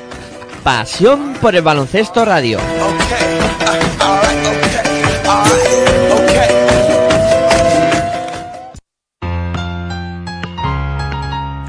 Pasión 0.63 1.33
por 1.41 1.55
el 1.55 1.63
baloncesto 1.63 2.23
radio. 2.23 2.59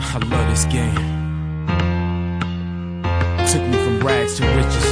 I 0.04 0.18
love 0.28 0.46
this 0.50 0.66
game. 0.66 0.94
Took 3.50 3.62
me 3.62 3.78
from 3.78 4.00
rags 4.06 4.36
to 4.36 4.44
riches. 4.54 4.91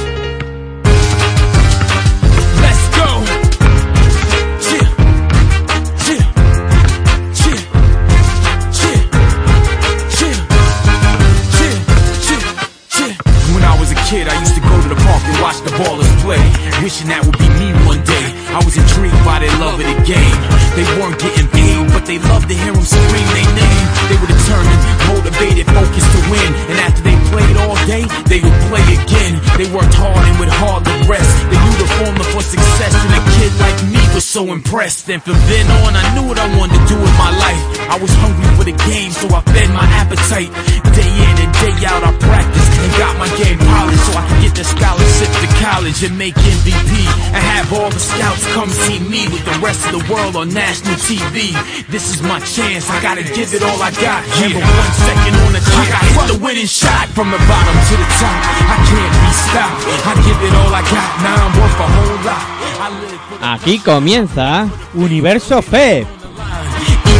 Kid, 14.11 14.27
I 14.27 14.35
used 14.43 14.59
to 14.59 14.63
go 14.67 14.75
to 14.75 14.89
the 14.91 14.99
park 15.07 15.23
and 15.23 15.39
watch 15.39 15.63
the 15.63 15.71
ballers 15.79 16.11
play. 16.19 16.43
Wishing 16.83 17.07
that 17.07 17.23
would 17.23 17.39
be 17.39 17.47
me 17.55 17.71
one 17.87 18.03
day. 18.03 18.27
I 18.51 18.59
was 18.59 18.75
intrigued 18.75 19.15
by 19.23 19.39
their 19.39 19.55
love 19.63 19.79
of 19.79 19.87
the 19.87 19.99
game. 20.03 20.39
They 20.75 20.83
weren't 20.99 21.15
getting 21.15 21.47
paid, 21.47 21.87
but 21.95 22.03
they 22.03 22.19
loved 22.19 22.51
to 22.51 22.55
hear 22.59 22.75
them 22.75 22.83
scream 22.83 23.29
their 23.31 23.51
name. 23.55 23.85
They 24.11 24.19
were 24.19 24.27
determined, 24.27 24.81
motivated, 25.15 25.65
focused 25.71 26.11
to 26.11 26.21
win. 26.27 26.51
And 26.75 26.77
after 26.83 27.07
they 27.07 27.15
played 27.31 27.55
all 27.63 27.79
day, 27.87 28.03
they 28.27 28.43
would 28.43 28.57
play 28.67 28.83
again. 28.99 29.39
They 29.55 29.71
worked 29.71 29.95
hard 29.95 30.19
and 30.27 30.35
would 30.43 30.51
hardly 30.59 30.91
rest. 31.07 31.31
They 31.47 31.55
knew 31.55 31.75
the 31.79 31.87
formula 32.03 32.27
for 32.35 32.43
success, 32.43 32.91
and 32.91 33.15
a 33.15 33.23
kid 33.39 33.51
like 33.63 33.79
me 33.95 34.03
was 34.11 34.27
so 34.27 34.51
impressed. 34.51 35.07
And 35.07 35.23
from 35.23 35.39
then 35.47 35.71
on, 35.87 35.95
I 35.95 36.03
knew 36.19 36.27
what 36.27 36.35
I 36.35 36.51
wanted 36.59 36.75
to 36.75 36.83
do 36.91 36.99
with 36.99 37.15
my 37.15 37.31
life. 37.31 37.63
I 37.87 37.95
was 37.95 38.11
hungry 38.19 38.51
for 38.59 38.67
the 38.67 38.75
game, 38.91 39.15
so 39.15 39.31
I 39.31 39.39
fed 39.55 39.71
my 39.71 39.87
appetite. 39.95 40.51
Day 40.91 41.07
in 41.07 41.40
out, 41.85 42.03
I 42.03 42.11
practiced 42.17 42.71
and 42.81 42.91
got 42.97 43.13
my 43.17 43.29
game 43.37 43.57
polished 43.57 44.05
so 44.05 44.17
I 44.17 44.23
could 44.27 44.41
get 44.41 44.53
the 44.55 44.65
scholarship 44.65 45.29
to 45.41 45.47
college 45.61 46.03
and 46.03 46.17
make 46.17 46.35
MVP. 46.35 46.91
And 47.33 47.41
have 47.41 47.71
all 47.73 47.89
the 47.89 47.99
scouts 47.99 48.45
come 48.53 48.69
see 48.69 48.99
me 48.99 49.27
with 49.29 49.43
the 49.45 49.57
rest 49.61 49.85
of 49.89 49.97
the 49.97 50.03
world 50.11 50.35
on 50.35 50.49
national 50.53 50.95
TV. 51.01 51.53
This 51.89 52.13
is 52.13 52.21
my 52.21 52.39
chance, 52.41 52.89
I 52.89 53.01
gotta 53.01 53.23
give 53.23 53.53
it 53.53 53.63
all 53.63 53.79
I 53.81 53.91
got. 53.97 54.25
Remember 54.41 54.61
one 54.61 54.93
second 55.05 55.33
on 55.45 55.51
the 55.53 55.63
clock, 55.63 55.89
I 55.89 56.01
hit 56.05 56.25
the 56.33 56.39
winning 56.43 56.69
shot 56.69 57.07
from 57.13 57.29
the 57.31 57.41
bottom 57.49 57.75
to 57.75 57.93
the 57.97 58.07
top. 58.21 58.39
I 58.69 58.77
can't 58.89 59.15
be 59.21 59.31
stopped. 59.33 59.81
I 60.05 60.13
give 60.25 60.39
it 60.41 60.53
all 60.57 60.71
I 60.73 60.83
got. 60.85 61.09
Now 61.25 61.37
I'm 61.45 61.53
worth 61.57 61.77
a 61.77 61.87
whole 61.87 62.19
lot. 62.25 62.43
I 62.81 62.87
live 63.01 63.21
for 63.29 63.37
the 63.37 63.45
Aquí 63.45 63.79
comienza 63.79 64.69
Universo 64.93 65.61
FEB. 65.61 66.05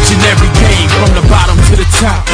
each 0.02 0.12
and 0.14 0.24
every 0.34 0.52
game 0.60 0.90
from 0.98 1.12
the 1.14 1.26
bottom 1.30 1.58
to 1.70 1.76
the 1.76 1.88
top. 2.00 2.31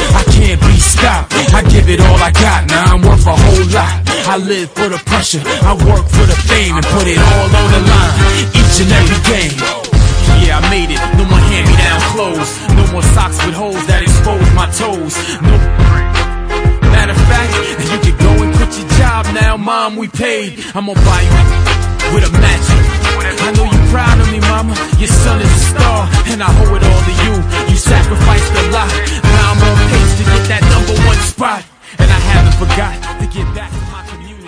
Give 1.88 2.02
it 2.02 2.06
all 2.06 2.20
I 2.20 2.36
got. 2.36 2.68
Now 2.68 3.00
I'm 3.00 3.02
worth 3.02 3.24
a 3.24 3.32
whole 3.32 3.68
lot. 3.72 4.04
I 4.28 4.36
live 4.44 4.68
for 4.76 4.92
the 4.92 5.00
pressure. 5.08 5.40
I 5.40 5.72
work 5.88 6.04
for 6.04 6.28
the 6.28 6.36
fame 6.36 6.76
and 6.76 6.84
put 6.84 7.08
it 7.08 7.16
all 7.16 7.48
on 7.48 7.68
the 7.72 7.80
line. 7.80 8.16
Each 8.52 8.84
and 8.84 8.92
every 8.92 9.16
game. 9.24 9.56
Yeah, 10.44 10.60
I 10.60 10.68
made 10.68 10.92
it. 10.92 11.00
No 11.16 11.24
more 11.24 11.40
hand-me-down 11.40 12.02
clothes. 12.12 12.52
No 12.76 12.84
more 12.92 13.08
socks 13.16 13.40
with 13.48 13.56
holes 13.56 13.80
that 13.88 14.04
expose 14.04 14.44
my 14.52 14.68
toes. 14.76 15.16
No. 15.40 15.56
Matter 16.92 17.16
of 17.16 17.24
fact, 17.32 17.56
you 17.80 18.00
can 18.04 18.16
go 18.20 18.36
and 18.36 18.52
quit 18.60 18.68
your 18.76 18.90
job 19.00 19.24
now, 19.32 19.56
mom. 19.56 19.96
We 19.96 20.12
paid. 20.12 20.60
I'm 20.76 20.92
gonna 20.92 21.00
buy 21.08 21.24
you 21.24 22.12
with 22.12 22.28
a 22.28 22.32
matching. 22.36 22.84
I 23.48 23.56
know 23.56 23.64
you're 23.64 23.90
proud 23.96 24.20
of 24.20 24.28
me, 24.28 24.44
mama. 24.44 24.76
Your 25.00 25.08
son 25.08 25.40
is 25.40 25.48
a 25.48 25.64
star, 25.72 26.04
and 26.36 26.44
I 26.44 26.52
owe 26.52 26.76
it 26.76 26.84
all 26.84 27.02
to 27.08 27.14
you. 27.24 27.34
You 27.72 27.80
sacrificed 27.80 28.52
a 28.60 28.76
lot. 28.76 28.92
Now 29.24 29.56
I'm 29.56 29.64
on 29.64 29.78
pace 29.88 30.14
to 30.20 30.24
get 30.36 30.44
that 30.52 30.64
number 30.68 31.00
one 31.08 31.20
spot, 31.24 31.64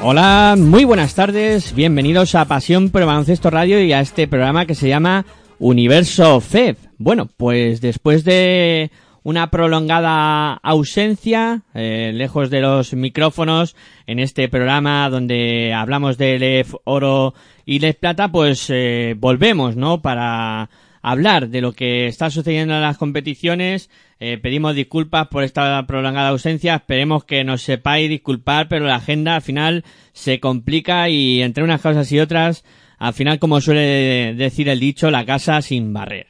Hola, 0.01 0.55
muy 0.57 0.85
buenas 0.85 1.13
tardes, 1.13 1.75
bienvenidos 1.75 2.33
a 2.35 2.45
Pasión 2.45 2.89
por 2.89 3.05
Baloncesto 3.05 3.49
Radio 3.49 3.83
y 3.83 3.91
a 3.91 3.99
este 3.99 4.27
programa 4.27 4.65
que 4.65 4.75
se 4.75 4.87
llama 4.87 5.25
Universo 5.59 6.39
FEB. 6.39 6.77
Bueno, 6.97 7.29
pues 7.35 7.81
después 7.81 8.23
de 8.23 8.91
una 9.23 9.51
prolongada 9.51 10.53
ausencia, 10.53 11.63
eh, 11.73 12.11
lejos 12.13 12.49
de 12.49 12.61
los 12.61 12.93
micrófonos, 12.93 13.75
en 14.07 14.19
este 14.19 14.47
programa 14.47 15.09
donde 15.09 15.73
hablamos 15.73 16.17
de 16.17 16.39
LEF 16.39 16.75
Oro 16.85 17.33
y 17.65 17.79
LEF 17.79 17.97
Plata, 17.97 18.31
pues 18.31 18.67
eh, 18.69 19.15
volvemos, 19.17 19.75
¿no? 19.75 20.01
Para 20.01 20.69
hablar 21.01 21.49
de 21.49 21.61
lo 21.61 21.73
que 21.73 22.07
está 22.07 22.29
sucediendo 22.29 22.73
en 22.75 22.81
las 22.81 22.97
competiciones. 22.97 23.89
Eh, 24.19 24.37
pedimos 24.37 24.75
disculpas 24.75 25.27
por 25.27 25.43
esta 25.43 25.85
prolongada 25.87 26.29
ausencia. 26.29 26.75
Esperemos 26.75 27.23
que 27.23 27.43
nos 27.43 27.61
sepáis 27.61 28.09
disculpar, 28.09 28.67
pero 28.67 28.85
la 28.85 28.95
agenda 28.95 29.35
al 29.35 29.41
final 29.41 29.83
se 30.13 30.39
complica 30.39 31.09
y 31.09 31.41
entre 31.41 31.63
unas 31.63 31.81
cosas 31.81 32.11
y 32.11 32.19
otras, 32.19 32.65
al 32.97 33.13
final, 33.13 33.39
como 33.39 33.61
suele 33.61 34.33
decir 34.35 34.67
el 34.69 34.79
dicho, 34.79 35.09
la 35.09 35.25
casa 35.25 35.61
sin 35.61 35.93
barrer. 35.93 36.27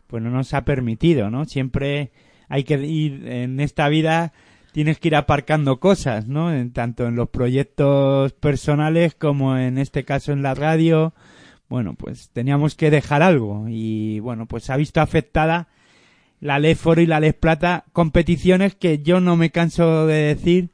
pues 0.07 0.23
no 0.23 0.31
nos 0.31 0.55
ha 0.55 0.65
permitido, 0.65 1.29
¿no? 1.29 1.45
Siempre 1.45 2.09
hay 2.47 2.63
que 2.63 2.73
ir 2.83 3.27
en 3.27 3.59
esta 3.59 3.87
vida 3.87 4.33
tienes 4.71 4.97
que 4.97 5.09
ir 5.09 5.15
aparcando 5.15 5.79
cosas, 5.79 6.27
¿no? 6.27 6.51
En, 6.51 6.71
tanto 6.71 7.05
en 7.05 7.15
los 7.15 7.29
proyectos 7.29 8.33
personales 8.33 9.13
como 9.13 9.57
en 9.57 9.77
este 9.77 10.05
caso 10.05 10.31
en 10.31 10.41
la 10.41 10.55
radio. 10.55 11.13
Bueno, 11.69 11.93
pues 11.93 12.31
teníamos 12.31 12.73
que 12.73 12.89
dejar 12.89 13.21
algo 13.21 13.65
y 13.69 14.19
bueno, 14.21 14.47
pues 14.47 14.71
ha 14.71 14.77
visto 14.77 15.01
afectada 15.01 15.67
la 16.39 16.57
Les 16.57 16.79
Foro 16.79 17.01
y 17.01 17.05
la 17.05 17.19
Les 17.19 17.35
Plata, 17.35 17.85
competiciones 17.93 18.73
que 18.73 19.03
yo 19.03 19.19
no 19.19 19.35
me 19.35 19.51
canso 19.51 20.07
de 20.07 20.15
decir 20.15 20.69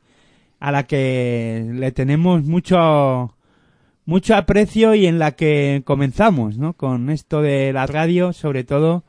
a 0.61 0.71
la 0.71 0.83
que 0.83 1.69
le 1.69 1.91
tenemos 1.91 2.43
mucho 2.43 3.34
mucho 4.05 4.35
aprecio 4.35 4.93
y 4.95 5.07
en 5.07 5.19
la 5.19 5.31
que 5.31 5.81
comenzamos, 5.85 6.57
¿no? 6.57 6.73
Con 6.73 7.09
esto 7.09 7.41
de 7.41 7.73
la 7.73 7.87
radio, 7.87 8.33
sobre 8.33 8.63
todo 8.63 9.03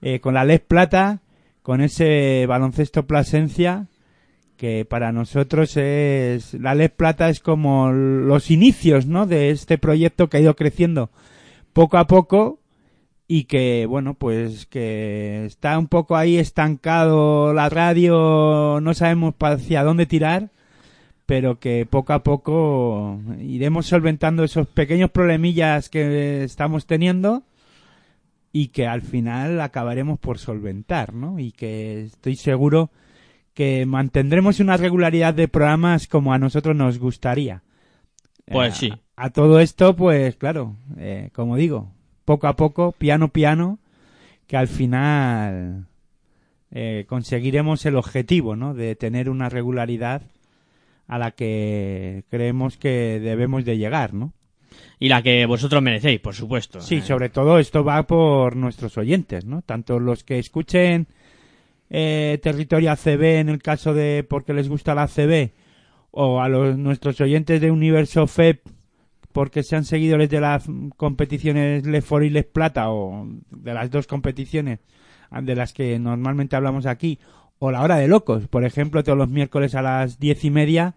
eh, 0.00 0.20
con 0.20 0.34
la 0.34 0.44
Les 0.44 0.60
Plata, 0.60 1.20
con 1.62 1.80
ese 1.80 2.46
baloncesto 2.46 3.06
Plasencia, 3.06 3.86
que 4.56 4.84
para 4.84 5.12
nosotros 5.12 5.76
es 5.76 6.54
la 6.54 6.74
Les 6.74 6.90
Plata 6.90 7.28
es 7.28 7.40
como 7.40 7.90
los 7.92 8.50
inicios, 8.50 9.06
¿no? 9.06 9.26
De 9.26 9.50
este 9.50 9.78
proyecto 9.78 10.28
que 10.28 10.38
ha 10.38 10.40
ido 10.40 10.56
creciendo 10.56 11.10
poco 11.72 11.98
a 11.98 12.06
poco 12.06 12.60
y 13.28 13.44
que 13.44 13.86
bueno 13.86 14.14
pues 14.14 14.66
que 14.66 15.44
está 15.44 15.78
un 15.78 15.86
poco 15.86 16.16
ahí 16.16 16.38
estancado 16.38 17.52
la 17.52 17.68
radio 17.68 18.80
no 18.80 18.94
sabemos 18.94 19.34
hacia 19.38 19.84
dónde 19.84 20.06
tirar 20.06 20.50
pero 21.28 21.58
que 21.58 21.84
poco 21.84 22.14
a 22.14 22.22
poco 22.22 23.20
iremos 23.38 23.84
solventando 23.84 24.44
esos 24.44 24.66
pequeños 24.66 25.10
problemillas 25.10 25.90
que 25.90 26.42
estamos 26.42 26.86
teniendo 26.86 27.42
y 28.50 28.68
que 28.68 28.86
al 28.86 29.02
final 29.02 29.60
acabaremos 29.60 30.18
por 30.18 30.38
solventar, 30.38 31.12
¿no? 31.12 31.38
Y 31.38 31.52
que 31.52 32.04
estoy 32.04 32.36
seguro 32.36 32.88
que 33.52 33.84
mantendremos 33.84 34.58
una 34.58 34.78
regularidad 34.78 35.34
de 35.34 35.48
programas 35.48 36.06
como 36.06 36.32
a 36.32 36.38
nosotros 36.38 36.74
nos 36.74 36.98
gustaría. 36.98 37.60
Pues 38.50 38.72
Eh, 38.72 38.76
sí. 38.88 38.92
A 39.14 39.28
todo 39.28 39.60
esto, 39.60 39.94
pues 39.94 40.34
claro, 40.36 40.76
eh, 40.96 41.28
como 41.34 41.56
digo, 41.56 41.92
poco 42.24 42.46
a 42.46 42.56
poco, 42.56 42.92
piano 42.92 43.28
piano, 43.28 43.78
que 44.46 44.56
al 44.56 44.68
final 44.68 45.84
eh, 46.70 47.04
conseguiremos 47.06 47.84
el 47.84 47.96
objetivo, 47.96 48.56
¿no? 48.56 48.72
De 48.72 48.96
tener 48.96 49.28
una 49.28 49.50
regularidad 49.50 50.22
a 51.08 51.18
la 51.18 51.32
que 51.32 52.24
creemos 52.30 52.76
que 52.76 53.18
debemos 53.20 53.64
de 53.64 53.78
llegar, 53.78 54.14
¿no? 54.14 54.34
Y 55.00 55.08
la 55.08 55.22
que 55.22 55.46
vosotros 55.46 55.82
merecéis, 55.82 56.20
por 56.20 56.34
supuesto. 56.34 56.80
Sí, 56.80 56.96
Eh, 56.96 57.02
sobre 57.02 57.30
todo 57.30 57.58
esto 57.58 57.82
va 57.82 58.06
por 58.06 58.54
nuestros 58.56 58.98
oyentes, 58.98 59.44
¿no? 59.44 59.62
Tanto 59.62 59.98
los 59.98 60.22
que 60.22 60.38
escuchen 60.38 61.06
eh, 61.88 62.38
Territorio 62.42 62.92
ACB 62.92 63.40
en 63.40 63.48
el 63.48 63.62
caso 63.62 63.94
de 63.94 64.24
porque 64.28 64.52
les 64.52 64.68
gusta 64.68 64.94
la 64.94 65.04
ACB 65.04 65.50
o 66.10 66.40
a 66.40 66.48
los 66.48 66.76
nuestros 66.76 67.20
oyentes 67.20 67.60
de 67.60 67.70
Universo 67.70 68.26
FEP 68.26 68.66
porque 69.32 69.62
sean 69.62 69.84
seguidores 69.84 70.28
de 70.28 70.40
las 70.40 70.66
competiciones 70.96 71.86
Les 71.86 72.04
For 72.04 72.24
y 72.24 72.30
Les 72.30 72.44
Plata 72.44 72.90
o 72.90 73.26
de 73.50 73.72
las 73.72 73.90
dos 73.90 74.06
competiciones 74.06 74.80
de 75.30 75.54
las 75.54 75.72
que 75.72 75.98
normalmente 75.98 76.56
hablamos 76.56 76.86
aquí 76.86 77.18
o 77.58 77.70
la 77.72 77.82
hora 77.82 77.96
de 77.96 78.08
locos, 78.08 78.46
por 78.48 78.64
ejemplo, 78.64 79.02
todos 79.02 79.18
los 79.18 79.28
miércoles 79.28 79.74
a 79.74 79.82
las 79.82 80.18
diez 80.18 80.44
y 80.44 80.50
media 80.50 80.94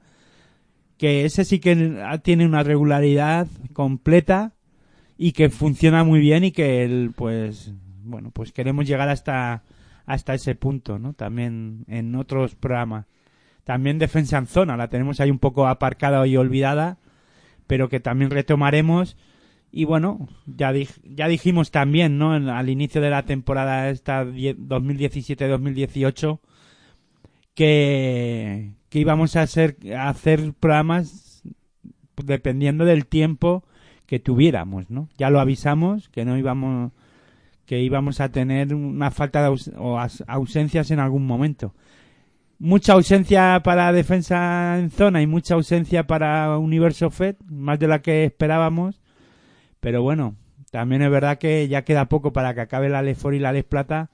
que 0.98 1.26
ese 1.26 1.44
sí 1.46 1.60
que 1.60 1.98
tiene 2.22 2.46
una 2.46 2.62
regularidad 2.62 3.48
completa 3.74 4.52
y 5.18 5.32
que 5.32 5.50
funciona 5.50 6.04
muy 6.04 6.20
bien 6.20 6.44
y 6.44 6.52
que 6.52 6.84
el, 6.84 7.12
pues 7.16 7.74
bueno 8.04 8.30
pues 8.32 8.52
queremos 8.52 8.86
llegar 8.88 9.10
hasta 9.10 9.64
hasta 10.06 10.34
ese 10.36 10.54
punto 10.56 11.00
no 11.00 11.14
también 11.14 11.86
en 11.88 12.14
otros 12.16 12.54
programas. 12.56 13.06
También 13.64 13.98
defensa 14.00 14.38
en 14.38 14.46
zona 14.48 14.78
la 14.78 14.90
tenemos 14.90 15.20
ahí 15.20 15.32
un 15.32 15.40
poco 15.40 15.68
aparcada 15.68 16.26
y 16.28 16.38
olvidada 16.38 16.98
pero 17.66 17.90
que 17.90 18.00
también 18.00 18.30
retomaremos. 18.30 19.18
Y 19.72 19.86
bueno 19.86 20.28
ya 20.46 20.72
ya 21.04 21.28
dijimos 21.28 21.72
también 21.72 22.20
no 22.20 22.36
En- 22.36 22.48
al 22.50 22.70
inicio 22.70 23.02
de 23.02 23.10
la 23.10 23.26
temporada 23.26 23.90
esta 23.90 24.24
2017-2018 24.24 26.40
que 27.56 28.74
íbamos 28.92 29.36
a 29.36 29.44
hacer 29.44 29.78
a 29.96 30.10
hacer 30.10 30.54
programas 30.60 31.44
dependiendo 32.24 32.86
del 32.86 33.06
tiempo 33.06 33.64
que 34.06 34.20
tuviéramos, 34.20 34.90
¿no? 34.90 35.10
Ya 35.18 35.30
lo 35.30 35.40
avisamos 35.40 36.10
que 36.10 36.26
no 36.26 36.38
íbamos 36.38 36.92
que 37.66 37.80
íbamos 37.82 38.20
a 38.20 38.30
tener 38.30 38.74
una 38.76 39.12
falta 39.12 39.42
de 39.50 39.56
o 39.78 39.98
as- 40.00 40.24
ausencias 40.28 40.92
en 40.92 41.00
algún 41.00 41.26
momento. 41.26 41.74
Mucha 42.60 42.94
ausencia 42.94 43.62
para 43.64 43.92
defensa 43.92 44.78
en 44.78 44.92
zona 44.92 45.22
y 45.22 45.28
mucha 45.28 45.56
ausencia 45.56 46.06
para 46.06 46.58
Universo 46.58 47.10
Fed, 47.10 47.36
más 47.50 47.80
de 47.80 47.88
la 47.88 48.02
que 48.02 48.26
esperábamos. 48.26 49.02
Pero 49.80 50.04
bueno, 50.04 50.36
también 50.70 51.02
es 51.02 51.10
verdad 51.10 51.40
que 51.40 51.68
ya 51.68 51.84
queda 51.84 52.06
poco 52.10 52.34
para 52.34 52.54
que 52.54 52.62
acabe 52.62 52.90
la 52.90 53.02
Lefor 53.02 53.34
y 53.34 53.40
la 53.40 53.52
Les 53.54 53.64
Plata 53.64 54.12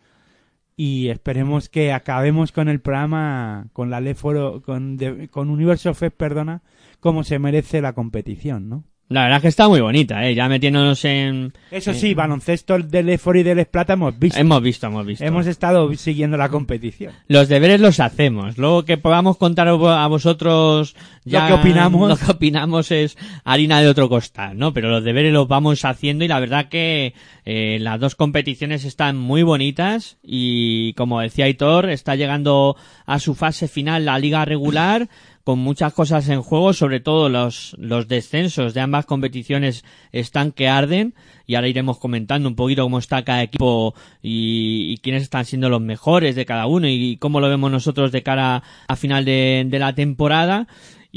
y 0.78 1.10
esperemos 1.10 1.70
que 1.70 1.92
acabemos 1.92 2.52
con 2.52 2.70
el 2.70 2.80
programa 2.80 3.68
con 3.74 3.90
la 3.90 4.00
Leforo 4.00 4.62
con 4.62 4.98
con 5.32 5.50
Universo 5.50 5.94
Fed, 5.96 6.14
perdona, 6.14 6.62
como 7.00 7.24
se 7.24 7.40
merece 7.40 7.82
la 7.82 7.94
competición, 7.94 8.70
¿no? 8.70 8.84
La 9.10 9.24
verdad 9.24 9.38
es 9.38 9.42
que 9.44 9.48
está 9.48 9.70
muy 9.70 9.80
bonita, 9.80 10.28
¿eh? 10.28 10.36
Ya 10.36 10.50
metiéndonos 10.50 11.06
en... 11.06 11.54
Eso 11.72 11.94
sí, 11.94 12.14
baloncesto 12.14 12.78
de 12.78 13.04
Leforo 13.04 13.40
y 13.40 13.44
de 13.44 13.56
Les 13.56 13.66
Plata 13.66 13.94
hemos 13.94 14.20
visto. 14.20 14.38
Hemos 14.38 14.62
visto, 14.62 14.88
hemos 14.88 15.06
visto. 15.06 15.24
Hemos 15.24 15.48
estado 15.48 15.94
siguiendo 15.94 16.36
la 16.36 16.50
competición. 16.50 17.14
Los 17.30 17.48
deberes 17.48 17.80
los 17.80 18.02
hacemos. 18.02 18.58
Luego 18.58 18.84
que 18.84 18.98
podamos 18.98 19.38
contar 19.38 19.70
a 19.70 20.08
vosotros 20.08 20.94
ya 21.24 21.48
Lo 21.50 21.56
que 21.56 21.62
opinamos. 21.62 22.10
Lo 22.10 22.18
que 22.18 22.32
opinamos 22.32 22.92
es 22.92 23.18
harina 23.46 23.80
de 23.80 23.88
otro 23.88 24.10
costal, 24.10 24.58
¿no? 24.58 24.74
Pero 24.74 24.90
los 24.90 25.06
deberes 25.06 25.32
los 25.32 25.48
vamos 25.48 25.86
haciendo 25.86 26.26
y 26.26 26.28
la 26.28 26.42
verdad 26.42 26.68
que 26.68 27.14
eh, 27.46 27.78
las 27.80 28.02
dos 28.02 28.16
competiciones 28.16 28.84
están 28.84 29.16
muy 29.16 29.42
bonitas 29.42 30.18
y 30.22 30.92
como 30.94 31.22
decía 31.22 31.46
Aitor, 31.46 31.90
está 31.90 32.16
llegando 32.16 32.76
a 33.06 33.20
su 33.20 33.36
fase 33.36 33.70
final 33.70 34.04
la 34.04 34.20
liga 34.20 34.44
regular 34.44 35.08
con 35.48 35.60
muchas 35.60 35.94
cosas 35.94 36.28
en 36.28 36.42
juego, 36.42 36.74
sobre 36.74 37.00
todo 37.00 37.30
los, 37.30 37.74
los 37.80 38.10
descensos 38.10 38.74
de 38.74 38.82
ambas 38.82 39.06
competiciones 39.06 39.86
están 40.12 40.52
que 40.52 40.68
arden 40.68 41.14
y 41.46 41.56
ahora 41.56 41.70
iremos 41.70 42.00
comentando 42.00 42.50
un 42.50 42.58
poquito 42.58 42.84
cómo 42.84 43.00
está 43.00 43.24
cada 43.24 43.44
equipo 43.44 43.96
y, 44.22 44.98
quiénes 44.98 45.24
están 45.24 45.46
siendo 45.46 45.70
los 45.70 45.80
mejores 45.80 46.36
de 46.36 46.46
cada 46.46 46.68
uno 46.68 46.90
y 46.90 47.16
cómo 47.16 47.40
lo 47.40 47.48
vemos 47.48 47.72
nosotros 47.72 48.12
de 48.12 48.24
cara 48.24 48.62
a 48.90 48.96
final 48.98 49.24
de 49.24 49.78
la 49.80 49.96
temporada. 49.96 50.68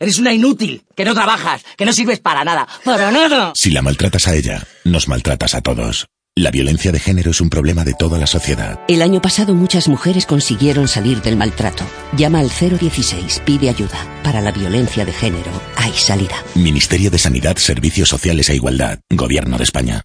Eres 0.00 0.18
una 0.18 0.32
inútil, 0.32 0.82
que 0.96 1.04
no 1.04 1.14
trabajas, 1.14 1.64
que 1.76 1.84
no 1.84 1.92
sirves 1.92 2.18
para 2.18 2.44
nada. 2.44 2.66
¡Para 2.84 3.12
nada! 3.12 3.52
Si 3.54 3.70
la 3.70 3.80
maltratas 3.80 4.26
a 4.26 4.34
ella, 4.34 4.66
nos 4.84 5.06
maltratas 5.06 5.54
a 5.54 5.60
todos. 5.60 6.06
La 6.36 6.50
violencia 6.50 6.90
de 6.90 6.98
género 6.98 7.30
es 7.30 7.40
un 7.40 7.48
problema 7.48 7.84
de 7.84 7.94
toda 7.94 8.18
la 8.18 8.26
sociedad. 8.26 8.80
El 8.88 9.02
año 9.02 9.22
pasado 9.22 9.54
muchas 9.54 9.86
mujeres 9.86 10.26
consiguieron 10.26 10.88
salir 10.88 11.22
del 11.22 11.36
maltrato. 11.36 11.84
Llama 12.16 12.40
al 12.40 12.50
016, 12.50 13.42
pide 13.44 13.68
ayuda. 13.68 14.04
Para 14.24 14.40
la 14.40 14.50
violencia 14.50 15.04
de 15.04 15.12
género 15.12 15.52
hay 15.76 15.92
salida. 15.92 16.34
Ministerio 16.56 17.08
de 17.12 17.18
Sanidad, 17.18 17.56
Servicios 17.56 18.08
Sociales 18.08 18.48
e 18.48 18.56
Igualdad. 18.56 18.98
Gobierno 19.10 19.58
de 19.58 19.62
España. 19.62 20.02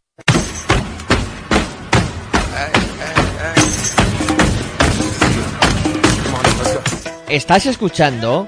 Estás 7.27 7.65
escuchando 7.65 8.47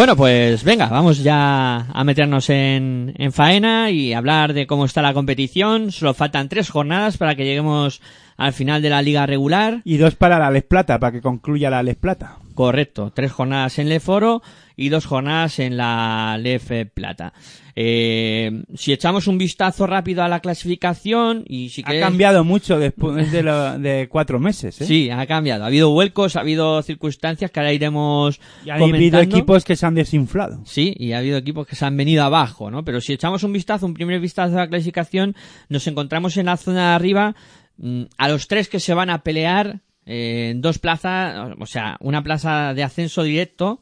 Bueno, 0.00 0.16
pues 0.16 0.64
venga, 0.64 0.86
vamos 0.86 1.22
ya 1.22 1.76
a 1.92 2.04
meternos 2.04 2.48
en, 2.48 3.12
en 3.18 3.32
faena 3.32 3.90
y 3.90 4.14
hablar 4.14 4.54
de 4.54 4.66
cómo 4.66 4.86
está 4.86 5.02
la 5.02 5.12
competición. 5.12 5.92
Solo 5.92 6.14
faltan 6.14 6.48
tres 6.48 6.70
jornadas 6.70 7.18
para 7.18 7.34
que 7.34 7.44
lleguemos 7.44 8.00
al 8.38 8.54
final 8.54 8.80
de 8.80 8.88
la 8.88 9.02
liga 9.02 9.26
regular. 9.26 9.82
Y 9.84 9.98
dos 9.98 10.14
para 10.14 10.38
la 10.38 10.50
Les 10.50 10.62
Plata, 10.62 10.98
para 10.98 11.12
que 11.12 11.20
concluya 11.20 11.68
la 11.68 11.82
Les 11.82 11.96
Plata. 11.96 12.38
Correcto, 12.54 13.12
tres 13.14 13.30
jornadas 13.30 13.78
en 13.78 13.90
Leforo 13.90 14.40
y 14.80 14.88
dos 14.88 15.04
jornadas 15.04 15.58
en 15.58 15.76
la 15.76 16.38
Lef 16.40 16.70
Plata. 16.94 17.32
Eh, 17.76 18.62
si 18.74 18.92
echamos 18.92 19.26
un 19.26 19.36
vistazo 19.38 19.86
rápido 19.86 20.22
a 20.22 20.28
la 20.28 20.40
clasificación 20.40 21.44
y 21.46 21.68
si 21.68 21.82
Ha 21.84 22.00
cambiado 22.00 22.44
mucho 22.44 22.78
después 22.78 23.30
de, 23.30 23.42
lo- 23.42 23.78
de 23.78 24.08
cuatro 24.08 24.38
meses, 24.40 24.80
¿eh? 24.80 24.86
Sí, 24.86 25.10
ha 25.10 25.26
cambiado. 25.26 25.64
Ha 25.64 25.66
habido 25.66 25.90
vuelcos, 25.90 26.36
ha 26.36 26.40
habido 26.40 26.82
circunstancias 26.82 27.50
que 27.50 27.60
ahora 27.60 27.72
iremos 27.72 28.40
Y 28.64 28.70
ha 28.70 28.74
habido 28.74 29.20
equipos 29.20 29.64
que 29.64 29.76
se 29.76 29.86
han 29.86 29.94
desinflado. 29.94 30.62
Sí, 30.64 30.94
y 30.98 31.12
ha 31.12 31.18
habido 31.18 31.36
equipos 31.36 31.66
que 31.66 31.76
se 31.76 31.84
han 31.84 31.96
venido 31.96 32.24
abajo, 32.24 32.70
¿no? 32.70 32.84
Pero 32.84 33.00
si 33.00 33.12
echamos 33.12 33.44
un 33.44 33.52
vistazo, 33.52 33.86
un 33.86 33.94
primer 33.94 34.18
vistazo 34.18 34.56
a 34.56 34.60
la 34.60 34.68
clasificación, 34.68 35.36
nos 35.68 35.86
encontramos 35.86 36.36
en 36.38 36.46
la 36.46 36.56
zona 36.56 36.88
de 36.88 36.94
arriba 36.94 37.34
mm, 37.76 38.02
a 38.16 38.28
los 38.28 38.48
tres 38.48 38.68
que 38.68 38.80
se 38.80 38.94
van 38.94 39.10
a 39.10 39.22
pelear 39.22 39.80
eh, 40.06 40.48
en 40.52 40.60
dos 40.62 40.78
plazas, 40.78 41.54
o 41.58 41.66
sea, 41.66 41.96
una 42.00 42.22
plaza 42.22 42.72
de 42.74 42.82
ascenso 42.82 43.22
directo 43.22 43.80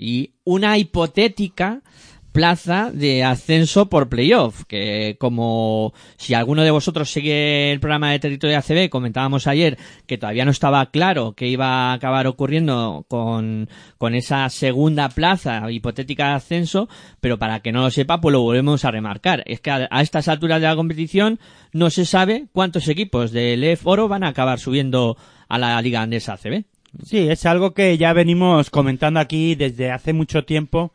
y 0.00 0.34
una 0.44 0.78
hipotética 0.78 1.82
plaza 2.32 2.90
de 2.92 3.24
ascenso 3.24 3.88
por 3.88 4.08
playoff, 4.08 4.64
que 4.66 5.16
como 5.18 5.92
si 6.16 6.34
alguno 6.34 6.62
de 6.62 6.70
vosotros 6.70 7.10
sigue 7.10 7.72
el 7.72 7.80
programa 7.80 8.12
de 8.12 8.18
territorio 8.18 8.58
ACB, 8.58 8.88
comentábamos 8.88 9.46
ayer 9.46 9.78
que 10.06 10.18
todavía 10.18 10.44
no 10.44 10.50
estaba 10.50 10.90
claro 10.90 11.32
qué 11.32 11.48
iba 11.48 11.90
a 11.90 11.92
acabar 11.92 12.26
ocurriendo 12.26 13.04
con, 13.08 13.68
con 13.98 14.14
esa 14.14 14.48
segunda 14.48 15.08
plaza 15.08 15.70
hipotética 15.70 16.28
de 16.28 16.34
ascenso, 16.34 16.88
pero 17.20 17.38
para 17.38 17.60
que 17.60 17.72
no 17.72 17.82
lo 17.82 17.90
sepa, 17.90 18.20
pues 18.20 18.32
lo 18.32 18.42
volvemos 18.42 18.84
a 18.84 18.90
remarcar. 18.90 19.42
Es 19.46 19.60
que 19.60 19.70
a, 19.70 19.88
a 19.90 20.02
estas 20.02 20.28
alturas 20.28 20.60
de 20.60 20.68
la 20.68 20.76
competición 20.76 21.40
no 21.72 21.90
se 21.90 22.06
sabe 22.06 22.46
cuántos 22.52 22.88
equipos 22.88 23.32
del 23.32 23.64
EF 23.64 23.86
Oro 23.86 24.08
van 24.08 24.24
a 24.24 24.28
acabar 24.28 24.58
subiendo 24.60 25.16
a 25.48 25.58
la 25.58 25.80
Liga 25.82 26.02
Andesa 26.02 26.34
ACB. 26.34 26.64
Sí, 27.04 27.28
es 27.28 27.46
algo 27.46 27.72
que 27.72 27.96
ya 27.96 28.12
venimos 28.12 28.70
comentando 28.70 29.20
aquí 29.20 29.54
desde 29.54 29.90
hace 29.90 30.12
mucho 30.12 30.44
tiempo 30.44 30.92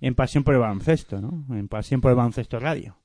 en 0.00 0.14
Pasión 0.14 0.44
por 0.44 0.54
el 0.54 0.60
Baloncesto, 0.60 1.20
¿no? 1.20 1.44
En 1.50 1.68
Pasión 1.68 2.00
por 2.00 2.10
el 2.10 2.16
Baloncesto 2.16 2.58
Radio. 2.60 2.96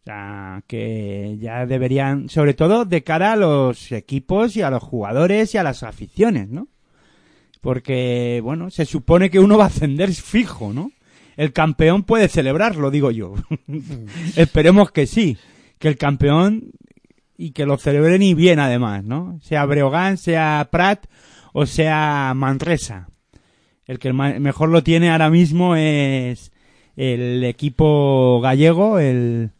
O 0.00 0.04
sea, 0.04 0.62
que 0.66 1.36
ya 1.40 1.66
deberían, 1.66 2.28
sobre 2.28 2.54
todo 2.54 2.84
de 2.84 3.02
cara 3.02 3.32
a 3.32 3.36
los 3.36 3.92
equipos 3.92 4.56
y 4.56 4.62
a 4.62 4.70
los 4.70 4.82
jugadores 4.82 5.54
y 5.54 5.58
a 5.58 5.62
las 5.62 5.82
aficiones, 5.82 6.48
¿no? 6.48 6.68
Porque, 7.60 8.40
bueno, 8.42 8.70
se 8.70 8.86
supone 8.86 9.28
que 9.30 9.40
uno 9.40 9.58
va 9.58 9.64
a 9.64 9.68
ascender 9.68 10.12
fijo, 10.12 10.72
¿no? 10.72 10.92
El 11.36 11.52
campeón 11.52 12.04
puede 12.04 12.28
celebrarlo, 12.28 12.90
digo 12.90 13.10
yo. 13.10 13.34
Esperemos 14.36 14.90
que 14.90 15.06
sí. 15.06 15.36
Que 15.78 15.88
el 15.88 15.96
campeón 15.96 16.72
y 17.36 17.52
que 17.52 17.64
lo 17.64 17.78
celebren 17.78 18.22
y 18.22 18.34
bien 18.34 18.58
además, 18.58 19.04
¿no? 19.04 19.38
Sea 19.42 19.64
Breogán, 19.64 20.18
sea 20.18 20.68
Prat 20.70 21.06
o 21.52 21.66
sea 21.66 22.32
Manresa. 22.34 23.08
El 23.86 23.98
que 23.98 24.12
mejor 24.12 24.68
lo 24.68 24.82
tiene 24.84 25.10
ahora 25.10 25.30
mismo 25.30 25.74
es 25.74 26.52
el 26.96 27.42
equipo 27.44 28.40
gallego, 28.40 28.98
el, 28.98 29.50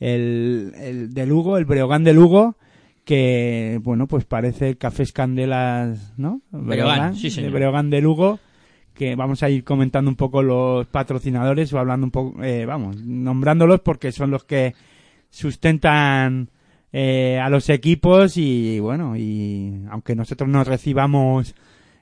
el, 0.00 0.72
el 0.76 1.14
de 1.14 1.26
Lugo, 1.26 1.56
el 1.56 1.66
Breogán 1.66 2.02
de 2.02 2.12
Lugo, 2.12 2.56
que, 3.04 3.78
bueno, 3.82 4.08
pues 4.08 4.24
parece 4.24 4.76
Cafés 4.76 5.12
Candelas, 5.12 6.14
¿no? 6.16 6.42
Breogán, 6.50 7.14
sí, 7.14 7.30
señor. 7.30 7.52
Breogán 7.52 7.88
de 7.88 8.00
Lugo, 8.00 8.40
que 8.92 9.14
vamos 9.14 9.44
a 9.44 9.50
ir 9.50 9.62
comentando 9.62 10.10
un 10.10 10.16
poco 10.16 10.42
los 10.42 10.86
patrocinadores 10.86 11.72
o 11.72 11.78
hablando 11.78 12.06
un 12.06 12.10
poco, 12.10 12.42
eh, 12.42 12.66
vamos, 12.66 12.96
nombrándolos 12.96 13.80
porque 13.80 14.10
son 14.10 14.32
los 14.32 14.42
que 14.44 14.74
sustentan 15.30 16.50
eh, 16.98 17.38
a 17.38 17.50
los 17.50 17.68
equipos 17.68 18.38
y 18.38 18.80
bueno, 18.80 19.18
y 19.18 19.82
aunque 19.90 20.14
nosotros 20.14 20.48
no 20.48 20.64
recibamos 20.64 21.54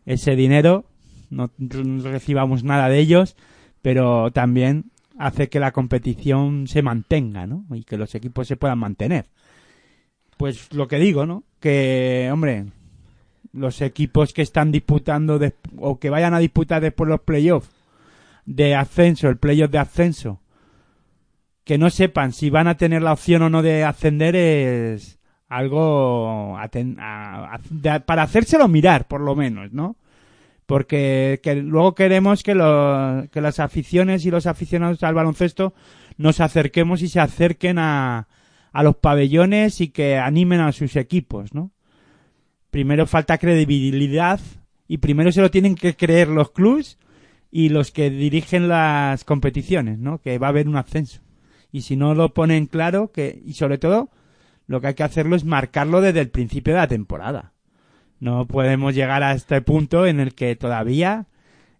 ese 0.06 0.36
dinero, 0.36 0.84
no 1.30 1.50
recibamos 1.58 2.62
nada 2.62 2.88
de 2.88 3.00
ellos, 3.00 3.34
pero 3.82 4.30
también 4.30 4.92
hace 5.18 5.48
que 5.48 5.58
la 5.58 5.72
competición 5.72 6.68
se 6.68 6.82
mantenga, 6.82 7.44
¿no? 7.44 7.64
Y 7.74 7.82
que 7.82 7.96
los 7.96 8.14
equipos 8.14 8.46
se 8.46 8.54
puedan 8.54 8.78
mantener. 8.78 9.26
Pues 10.36 10.72
lo 10.72 10.86
que 10.86 11.00
digo, 11.00 11.26
¿no? 11.26 11.42
Que, 11.58 12.30
hombre, 12.32 12.66
los 13.52 13.82
equipos 13.82 14.32
que 14.32 14.42
están 14.42 14.70
disputando 14.70 15.40
o 15.76 15.98
que 15.98 16.10
vayan 16.10 16.34
a 16.34 16.38
disputar 16.38 16.80
después 16.80 17.10
los 17.10 17.22
playoffs 17.22 17.68
de 18.46 18.76
ascenso, 18.76 19.28
el 19.28 19.38
playoff 19.38 19.72
de 19.72 19.78
ascenso, 19.78 20.38
que 21.64 21.78
no 21.78 21.90
sepan 21.90 22.32
si 22.32 22.50
van 22.50 22.66
a 22.68 22.76
tener 22.76 23.02
la 23.02 23.12
opción 23.12 23.42
o 23.42 23.50
no 23.50 23.62
de 23.62 23.84
ascender 23.84 24.36
es 24.36 25.18
algo 25.48 26.56
a 26.58 26.68
a- 26.98 27.58
para 28.06 28.22
hacérselo 28.22 28.68
mirar, 28.68 29.06
por 29.08 29.20
lo 29.20 29.34
menos, 29.34 29.72
¿no? 29.72 29.96
Porque 30.66 31.40
que 31.42 31.54
luego 31.56 31.94
queremos 31.94 32.42
que, 32.42 32.52
que 33.30 33.40
las 33.40 33.60
aficiones 33.60 34.24
y 34.24 34.30
los 34.30 34.46
aficionados 34.46 35.02
al 35.02 35.14
baloncesto 35.14 35.74
nos 36.16 36.40
acerquemos 36.40 37.02
y 37.02 37.08
se 37.08 37.20
acerquen 37.20 37.78
a, 37.78 38.28
a 38.72 38.82
los 38.82 38.96
pabellones 38.96 39.80
y 39.80 39.88
que 39.88 40.18
animen 40.18 40.60
a 40.60 40.72
sus 40.72 40.96
equipos, 40.96 41.54
¿no? 41.54 41.70
Primero 42.70 43.06
falta 43.06 43.38
credibilidad 43.38 44.40
y 44.88 44.98
primero 44.98 45.30
se 45.32 45.40
lo 45.42 45.50
tienen 45.50 45.74
que 45.76 45.94
creer 45.96 46.28
los 46.28 46.50
clubs 46.50 46.98
y 47.50 47.68
los 47.68 47.90
que 47.92 48.10
dirigen 48.10 48.68
las 48.68 49.24
competiciones, 49.24 49.98
¿no? 49.98 50.18
Que 50.18 50.38
va 50.38 50.48
a 50.48 50.50
haber 50.50 50.66
un 50.68 50.76
ascenso. 50.76 51.20
Y 51.74 51.80
si 51.80 51.96
no 51.96 52.14
lo 52.14 52.32
ponen 52.32 52.66
claro, 52.66 53.10
que 53.10 53.42
y 53.44 53.54
sobre 53.54 53.78
todo 53.78 54.08
lo 54.68 54.80
que 54.80 54.86
hay 54.86 54.94
que 54.94 55.02
hacerlo 55.02 55.34
es 55.34 55.44
marcarlo 55.44 56.00
desde 56.00 56.20
el 56.20 56.30
principio 56.30 56.72
de 56.72 56.78
la 56.78 56.86
temporada. 56.86 57.52
No 58.20 58.46
podemos 58.46 58.94
llegar 58.94 59.24
a 59.24 59.32
este 59.32 59.60
punto 59.60 60.06
en 60.06 60.20
el 60.20 60.36
que 60.36 60.54
todavía 60.54 61.26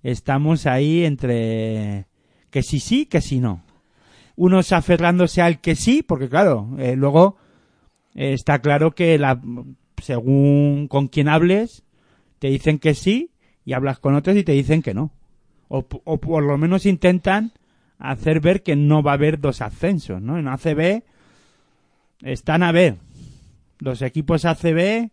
estamos 0.03 0.67
ahí 0.67 1.05
entre 1.05 2.09
que 2.51 2.65
sí 2.65 2.81
sí, 2.81 3.07
que 3.07 3.21
sí 3.21 3.39
no. 3.39 3.63
Unos 4.35 4.73
aferrándose 4.73 5.41
al 5.43 5.61
que 5.61 5.77
sí, 5.77 6.03
porque 6.03 6.29
claro, 6.29 6.71
eh, 6.81 6.97
luego 6.97 7.37
eh, 8.17 8.33
está 8.33 8.59
claro 8.59 8.97
que 8.97 9.17
la, 9.17 9.41
según 10.03 10.89
con 10.89 11.07
quien 11.07 11.29
hables, 11.29 11.85
te 12.41 12.49
dicen 12.49 12.81
que 12.81 12.95
sí 12.95 13.31
y 13.65 13.75
hablas 13.75 14.01
con 14.01 14.17
otros 14.17 14.37
y 14.37 14.43
te 14.43 14.51
dicen 14.51 14.83
que 14.83 14.93
no. 14.93 15.13
O, 15.69 15.85
por 15.85 16.43
lo 16.43 16.59
menos 16.59 16.85
intentan 16.85 17.53
hacer 17.99 18.41
ver 18.41 18.63
que 18.63 18.77
no 18.77 19.03
va 19.03 19.13
a 19.13 19.15
haber 19.15 19.41
dos 19.41 19.61
ascensos, 19.63 20.21
¿no? 20.21 20.39
En 20.39 20.49
ACB 20.49 21.03
están 22.23 22.63
a 22.63 22.73
ver. 22.73 22.97
Los 23.79 24.03
equipos 24.03 24.45
ACB 24.45 25.11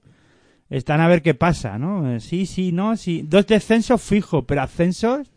están 0.70 1.02
a 1.02 1.08
ver 1.08 1.22
qué 1.22 1.34
pasa, 1.34 1.78
¿no? 1.78 2.14
Eh, 2.16 2.20
Sí, 2.20 2.46
sí, 2.46 2.72
no, 2.72 2.96
sí. 2.96 3.24
Dos 3.28 3.48
descensos 3.48 4.02
fijo, 4.02 4.44
pero 4.44 4.62
ascensos 4.62 5.28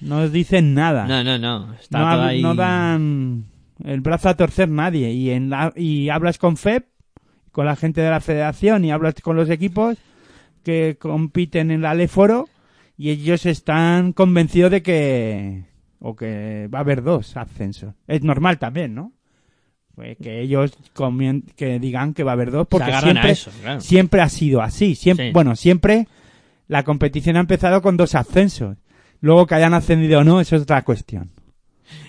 no 0.00 0.28
dicen 0.28 0.74
nada. 0.74 1.06
No, 1.06 1.24
no, 1.24 1.38
no. 1.38 1.72
Está 1.74 1.98
no, 1.98 2.04
todo 2.10 2.22
hab- 2.22 2.26
ahí. 2.28 2.42
no 2.42 2.54
dan 2.54 3.44
el 3.84 4.00
brazo 4.00 4.28
a 4.28 4.36
torcer 4.36 4.68
nadie. 4.68 5.10
Y, 5.12 5.30
en 5.30 5.50
la- 5.50 5.72
y 5.76 6.08
hablas 6.10 6.38
con 6.38 6.56
FEP, 6.56 6.86
con 7.52 7.66
la 7.66 7.76
gente 7.76 8.00
de 8.00 8.10
la 8.10 8.20
federación 8.20 8.84
y 8.84 8.90
hablas 8.92 9.14
con 9.22 9.36
los 9.36 9.48
equipos 9.50 9.96
que 10.62 10.96
compiten 10.98 11.70
en 11.70 11.82
la 11.82 11.94
Leforo 11.94 12.48
y 12.96 13.10
ellos 13.10 13.46
están 13.46 14.12
convencidos 14.12 14.70
de 14.70 14.82
que 14.82 15.64
o 16.06 16.14
que 16.14 16.68
va 16.72 16.78
a 16.78 16.82
haber 16.82 17.02
dos 17.02 17.34
ascensos. 17.38 17.94
Es 18.06 18.22
normal 18.22 18.58
también, 18.58 18.94
¿no? 18.94 19.12
Pues 19.94 20.18
que 20.18 20.42
ellos 20.42 20.76
que 21.56 21.78
digan 21.78 22.12
que 22.12 22.24
va 22.24 22.32
a 22.32 22.34
haber 22.34 22.50
dos 22.50 22.66
porque 22.68 22.92
siempre 22.92 23.30
eso, 23.30 23.50
claro. 23.62 23.80
siempre 23.80 24.20
ha 24.20 24.28
sido 24.28 24.60
así, 24.60 24.96
siempre 24.96 25.28
Sí. 25.28 25.32
bueno, 25.32 25.56
siempre 25.56 26.06
la 26.68 26.82
competición 26.82 27.36
ha 27.36 27.40
empezado 27.40 27.80
con 27.80 27.96
dos 27.96 28.14
ascensos. 28.14 28.76
Luego 29.20 29.46
que 29.46 29.54
hayan 29.54 29.72
ascendido 29.72 30.20
o 30.20 30.24
no, 30.24 30.42
eso 30.42 30.56
es 30.56 30.62
otra 30.62 30.82
cuestión. 30.82 31.30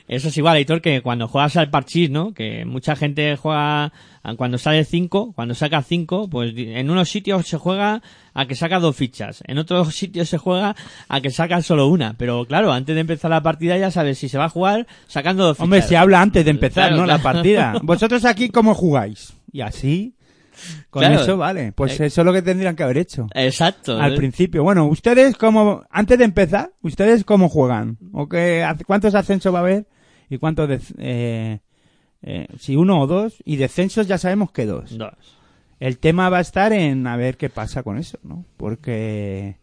Eso 0.08 0.28
es 0.28 0.38
igual, 0.38 0.56
Aitor, 0.58 0.82
que 0.82 1.02
cuando 1.02 1.28
juegas 1.28 1.58
al 1.58 1.72
parchís, 1.72 2.12
¿no? 2.12 2.32
Que 2.34 2.64
mucha 2.64 2.96
gente 2.96 3.36
juega 3.38 3.92
cuando 4.38 4.58
sale 4.60 4.84
5, 4.86 5.34
cuando 5.34 5.56
saca 5.56 5.82
5, 5.82 6.30
pues 6.30 6.54
en 6.56 6.90
unos 6.92 7.10
sitios 7.10 7.48
se 7.48 7.58
juega 7.58 8.02
a 8.34 8.46
que 8.46 8.56
saca 8.56 8.80
dos 8.80 8.96
fichas, 8.96 9.44
en 9.48 9.58
otros 9.58 9.96
sitios 9.96 10.30
se 10.30 10.38
juega 10.38 10.76
a 11.10 11.22
que 11.22 11.32
saca 11.32 11.62
solo 11.64 11.88
una. 11.88 12.14
Pero 12.18 12.46
claro, 12.46 12.72
antes 12.72 12.94
de 12.96 13.02
empezar 13.02 13.32
la 13.32 13.42
partida 13.42 13.78
ya 13.78 13.90
sabes 13.92 14.18
si 14.20 14.30
se 14.30 14.38
va 14.38 14.46
a 14.46 14.50
jugar 14.50 14.86
sacando 15.08 15.44
dos 15.44 15.58
fichas. 15.58 15.64
Hombre, 15.64 15.82
se 15.82 15.98
habla 15.98 16.22
antes 16.22 16.46
de 16.46 16.52
empezar, 16.52 16.90
Claro, 16.90 17.02
¿no? 17.02 17.08
La 17.08 17.18
partida. 17.20 17.74
Vosotros 17.84 18.26
aquí, 18.26 18.50
¿cómo 18.50 18.76
jugáis? 18.76 19.34
Y 19.52 19.62
así, 19.62 20.14
con 20.92 21.02
Claro. 21.02 21.22
eso, 21.22 21.38
vale. 21.38 21.72
Pues 21.72 22.00
Eh. 22.00 22.06
eso 22.08 22.22
es 22.22 22.26
lo 22.26 22.34
que 22.34 22.42
tendrían 22.44 22.76
que 22.76 22.84
haber 22.84 22.98
hecho. 23.00 23.28
Exacto. 23.34 24.00
Al 24.00 24.14
¿eh? 24.14 24.18
principio. 24.18 24.64
Bueno, 24.64 24.86
ustedes 24.86 25.36
como, 25.36 25.84
antes 25.90 26.18
de 26.20 26.26
empezar, 26.26 26.72
¿ustedes 26.82 27.24
cómo 27.24 27.50
juegan? 27.50 27.98
¿O 28.14 28.28
qué, 28.30 28.66
cuántos 28.86 29.16
ascensos 29.16 29.52
va 29.54 29.60
a 29.60 29.62
haber? 29.62 29.88
¿Y 30.30 30.38
cuántos, 30.38 30.70
de, 30.70 30.80
eh, 30.98 31.60
eh, 32.22 32.48
si 32.58 32.76
uno 32.76 33.02
o 33.02 33.08
dos? 33.08 33.42
Y 33.46 33.58
descensos 33.58 34.08
ya 34.08 34.18
sabemos 34.18 34.52
que 34.52 34.66
dos. 34.66 34.98
Dos. 34.98 35.38
El 35.80 36.00
tema 36.00 36.30
va 36.30 36.38
a 36.38 36.42
estar 36.42 36.74
en 36.74 37.06
a 37.08 37.18
ver 37.18 37.38
qué 37.38 37.50
pasa 37.50 37.84
con 37.84 37.98
eso, 37.98 38.18
¿no? 38.24 38.46
Porque 38.58 39.58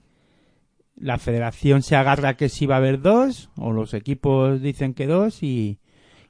la 0.96 1.18
federación 1.18 1.82
se 1.82 1.96
agarra 1.96 2.36
que 2.36 2.48
sí 2.48 2.66
va 2.66 2.76
a 2.76 2.78
haber 2.78 3.00
dos, 3.00 3.50
o 3.56 3.72
los 3.72 3.94
equipos 3.94 4.60
dicen 4.60 4.94
que 4.94 5.06
dos, 5.06 5.42
y, 5.42 5.78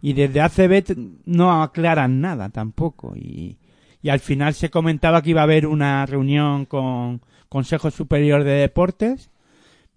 y 0.01 0.13
desde 0.13 0.41
ACB 0.41 0.97
no 1.27 1.63
aclaran 1.63 2.21
nada 2.21 2.49
tampoco. 2.49 3.15
Y, 3.17 3.59
y 4.03 4.09
al 4.09 4.21
final 4.21 4.55
se 4.55 4.71
comentaba 4.71 5.23
que 5.23 5.31
iba 5.31 5.41
a 5.41 5.45
haber 5.45 5.67
una 5.67 6.07
reunión 6.07 6.65
con 6.65 7.21
Consejo 7.49 7.91
Superior 7.91 8.45
de 8.45 8.53
Deportes, 8.53 9.32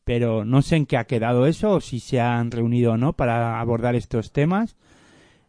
pero 0.06 0.46
no 0.46 0.62
sé 0.62 0.78
en 0.78 0.86
qué 0.86 0.98
ha 0.98 1.08
quedado 1.08 1.48
eso, 1.48 1.72
o 1.72 1.82
si 1.82 2.00
se 2.00 2.22
han 2.22 2.52
reunido 2.52 2.94
o 2.94 2.98
no 2.98 3.14
para 3.14 3.60
abordar 3.60 3.96
estos 3.96 4.32
temas. 4.32 4.78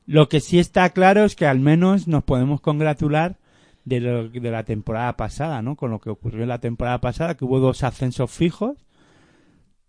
Lo 0.07 0.29
que 0.29 0.41
sí 0.41 0.59
está 0.59 0.89
claro 0.91 1.25
es 1.25 1.37
que 1.37 1.47
al 1.47 1.61
menos 1.61 2.09
nos 2.09 2.25
podemos 2.25 2.61
congratular 2.61 3.37
de, 3.85 4.01
lo, 4.01 4.29
de 4.29 4.51
la 4.51 4.65
temporada 4.65 5.17
pasada, 5.17 5.63
¿no? 5.63 5.77
Con 5.77 5.91
lo 5.91 6.01
que 6.01 6.11
ocurrió 6.11 6.43
en 6.43 6.49
la 6.49 6.59
temporada 6.59 7.01
pasada, 7.01 7.37
que 7.37 7.45
hubo 7.45 7.61
dos 7.61 7.85
ascensos 7.85 8.31
fijos. 8.31 8.77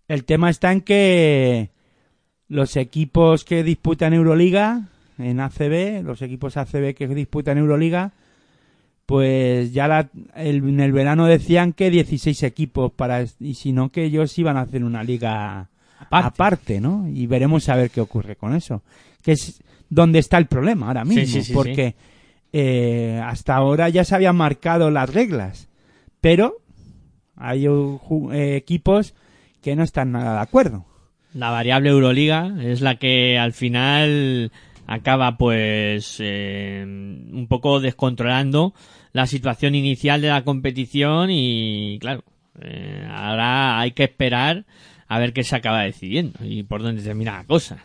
El 0.08 0.26
tema 0.26 0.50
está 0.50 0.72
en 0.72 0.82
que 0.82 1.72
los 2.50 2.76
equipos 2.76 3.46
que 3.46 3.64
disputan 3.64 4.14
Euroliga 4.14 4.90
en 5.18 5.40
ACB, 5.40 6.04
los 6.04 6.22
equipos 6.22 6.58
ACB 6.58 6.94
que 6.94 7.08
disputan 7.08 7.58
Euroliga, 7.58 8.14
pues 9.08 9.74
ya 9.74 9.88
la- 9.88 10.10
el- 10.36 10.58
en 10.68 10.80
el 10.82 10.92
verano 10.92 11.26
decían 11.26 11.74
que 11.74 11.90
16 11.90 12.44
equipos 12.44 12.92
para 12.92 13.24
y 13.40 13.56
si 13.56 13.72
no 13.72 13.90
que 13.90 14.04
ellos 14.04 14.38
iban 14.38 14.58
a 14.58 14.62
hacer 14.62 14.84
una 14.84 15.02
liga 15.04 15.70
Aparte. 16.00 16.28
aparte, 16.28 16.82
¿no? 16.82 17.08
Y 17.10 17.26
veremos 17.26 17.68
a 17.70 17.76
ver 17.76 17.90
qué 17.90 18.02
ocurre 18.02 18.36
con 18.36 18.54
eso. 18.54 18.84
Que 19.24 19.32
es 19.32 19.64
donde 19.90 20.20
está 20.20 20.38
el 20.38 20.46
problema 20.46 20.88
ahora 20.88 21.06
mismo, 21.06 21.26
sí, 21.26 21.42
sí, 21.42 21.54
porque 21.54 21.96
eh, 22.54 23.20
hasta 23.26 23.56
ahora 23.56 23.90
ya 23.90 24.04
se 24.04 24.14
habían 24.14 24.36
marcado 24.36 24.92
las 24.92 25.12
reglas, 25.12 25.70
pero 26.22 26.58
hay 27.38 27.66
eh, 27.66 28.56
equipos 28.58 29.14
que 29.62 29.76
no 29.76 29.84
están 29.84 30.12
nada 30.12 30.34
de 30.36 30.42
acuerdo. 30.42 30.86
La 31.34 31.50
variable 31.52 31.90
Euroliga 31.90 32.54
es 32.62 32.82
la 32.82 32.96
que 32.96 33.38
al 33.38 33.54
final 33.54 34.52
acaba 34.86 35.38
pues 35.38 36.18
eh, 36.20 36.84
un 36.86 37.48
poco 37.50 37.80
descontrolando 37.80 38.74
la 39.14 39.28
situación 39.28 39.76
inicial 39.76 40.22
de 40.22 40.28
la 40.30 40.44
competición 40.44 41.30
y 41.32 41.98
claro, 42.00 42.24
eh, 42.62 43.08
ahora 43.10 43.80
hay 43.80 43.92
que 43.92 44.04
esperar 44.04 44.66
a 45.08 45.20
ver 45.20 45.34
qué 45.34 45.44
se 45.44 45.56
acaba 45.56 45.82
decidiendo 45.84 46.40
y 46.44 46.64
por 46.64 46.82
dónde 46.84 47.02
termina 47.02 47.38
la 47.38 47.44
cosa. 47.46 47.78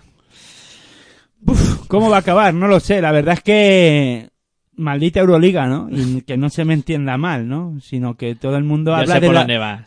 Uf, 1.44 1.86
¿Cómo 1.88 2.08
va 2.10 2.16
a 2.16 2.20
acabar? 2.20 2.54
No 2.54 2.68
lo 2.68 2.80
sé. 2.80 3.00
La 3.00 3.12
verdad 3.12 3.34
es 3.34 3.42
que 3.42 4.28
maldita 4.76 5.20
Euroliga, 5.20 5.66
¿no? 5.66 5.88
Y 5.90 6.22
que 6.26 6.36
no 6.36 6.50
se 6.50 6.64
me 6.64 6.74
entienda 6.74 7.16
mal, 7.16 7.48
¿no? 7.48 7.78
Sino 7.80 8.16
que 8.16 8.34
todo 8.34 8.56
el 8.56 8.64
mundo 8.64 8.94
habla 8.94 9.14
sé 9.14 9.20
de 9.20 9.26
por 9.26 9.34
la- 9.34 9.40
dónde 9.40 9.58
vas. 9.58 9.84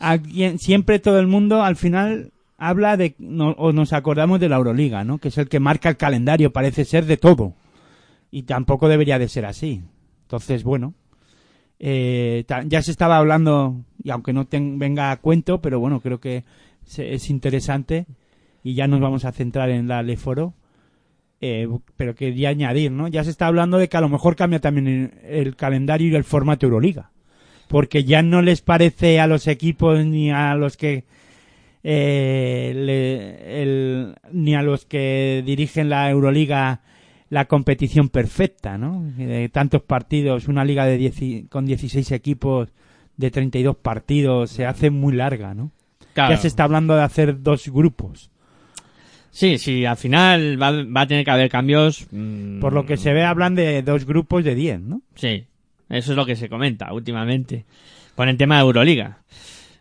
siempre 0.58 0.98
todo 0.98 1.18
el 1.18 1.26
mundo 1.26 1.62
al 1.62 1.76
final 1.76 2.32
habla 2.58 2.96
de 2.96 3.14
no- 3.18 3.50
o 3.58 3.72
nos 3.72 3.92
acordamos 3.92 4.40
de 4.40 4.48
la 4.48 4.56
Euroliga, 4.56 5.04
¿no? 5.04 5.18
Que 5.18 5.28
es 5.28 5.38
el 5.38 5.48
que 5.48 5.60
marca 5.60 5.88
el 5.88 5.96
calendario, 5.96 6.52
parece 6.52 6.84
ser 6.84 7.06
de 7.06 7.16
todo. 7.16 7.54
Y 8.30 8.42
tampoco 8.42 8.88
debería 8.88 9.18
de 9.18 9.28
ser 9.28 9.46
así. 9.46 9.82
Entonces, 10.22 10.62
bueno, 10.64 10.94
eh, 11.78 12.44
ya 12.66 12.82
se 12.82 12.90
estaba 12.90 13.18
hablando 13.18 13.76
y 14.02 14.10
aunque 14.10 14.32
no 14.32 14.46
ten- 14.46 14.78
venga 14.78 15.10
a 15.10 15.16
cuento, 15.18 15.60
pero 15.60 15.78
bueno, 15.80 16.00
creo 16.00 16.20
que 16.20 16.44
se- 16.84 17.14
es 17.14 17.28
interesante 17.30 18.06
y 18.62 18.74
ya 18.74 18.86
nos 18.86 19.00
vamos 19.00 19.24
a 19.24 19.32
centrar 19.32 19.70
en 19.70 19.88
la 19.88 20.02
Leforo. 20.02 20.54
Eh, 21.42 21.68
pero 21.96 22.14
quería 22.14 22.48
añadir, 22.48 22.90
¿no? 22.90 23.08
Ya 23.08 23.22
se 23.22 23.30
está 23.30 23.46
hablando 23.46 23.76
de 23.76 23.88
que 23.90 23.96
a 23.98 24.00
lo 24.00 24.08
mejor 24.08 24.36
cambia 24.36 24.58
también 24.58 25.12
el, 25.22 25.54
calendario 25.54 26.08
y 26.08 26.14
el 26.14 26.24
formato 26.24 26.64
Euroliga. 26.64 27.10
Porque 27.68 28.04
ya 28.04 28.22
no 28.22 28.40
les 28.40 28.62
parece 28.62 29.20
a 29.20 29.26
los 29.26 29.46
equipos 29.46 30.02
ni 30.06 30.30
a 30.30 30.54
los 30.54 30.76
que 30.78 31.04
eh, 31.88 32.72
le- 32.74 34.14
ni 34.32 34.54
a 34.54 34.62
los 34.62 34.86
que 34.86 35.42
dirigen 35.44 35.88
la 35.88 36.10
Euroliga 36.10 36.80
la 37.30 37.46
competición 37.46 38.08
perfecta, 38.08 38.78
¿no? 38.78 39.02
De 39.16 39.48
tantos 39.48 39.82
partidos, 39.82 40.48
una 40.48 40.64
liga 40.64 40.84
de 40.86 40.96
10 40.96 41.22
y- 41.22 41.42
con 41.48 41.66
16 41.66 42.12
equipos 42.12 42.68
de 43.16 43.30
32 43.30 43.76
partidos 43.76 44.50
se 44.50 44.66
hace 44.66 44.90
muy 44.90 45.14
larga, 45.14 45.54
¿no? 45.54 45.70
Claro. 46.14 46.34
Ya 46.34 46.40
se 46.40 46.48
está 46.48 46.64
hablando 46.64 46.94
de 46.94 47.02
hacer 47.02 47.42
dos 47.42 47.68
grupos. 47.68 48.30
Sí, 49.30 49.58
sí, 49.58 49.84
al 49.84 49.96
final 49.98 50.60
va, 50.60 50.70
va 50.84 51.02
a 51.02 51.06
tener 51.06 51.24
que 51.24 51.30
haber 51.30 51.50
cambios. 51.50 52.06
mm, 52.10 52.60
Por 52.60 52.72
lo 52.72 52.86
que 52.86 52.96
se 52.96 53.12
ve 53.12 53.22
hablan 53.24 53.54
de 53.54 53.82
dos 53.82 54.06
grupos 54.06 54.44
de 54.44 54.54
10, 54.54 54.80
¿no? 54.80 55.02
Sí, 55.14 55.44
eso 55.90 56.12
es 56.12 56.16
lo 56.16 56.24
que 56.24 56.36
se 56.36 56.48
comenta 56.48 56.92
últimamente 56.92 57.64
con 58.14 58.28
el 58.30 58.36
tema 58.38 58.56
de 58.56 58.62
Euroliga. 58.62 59.18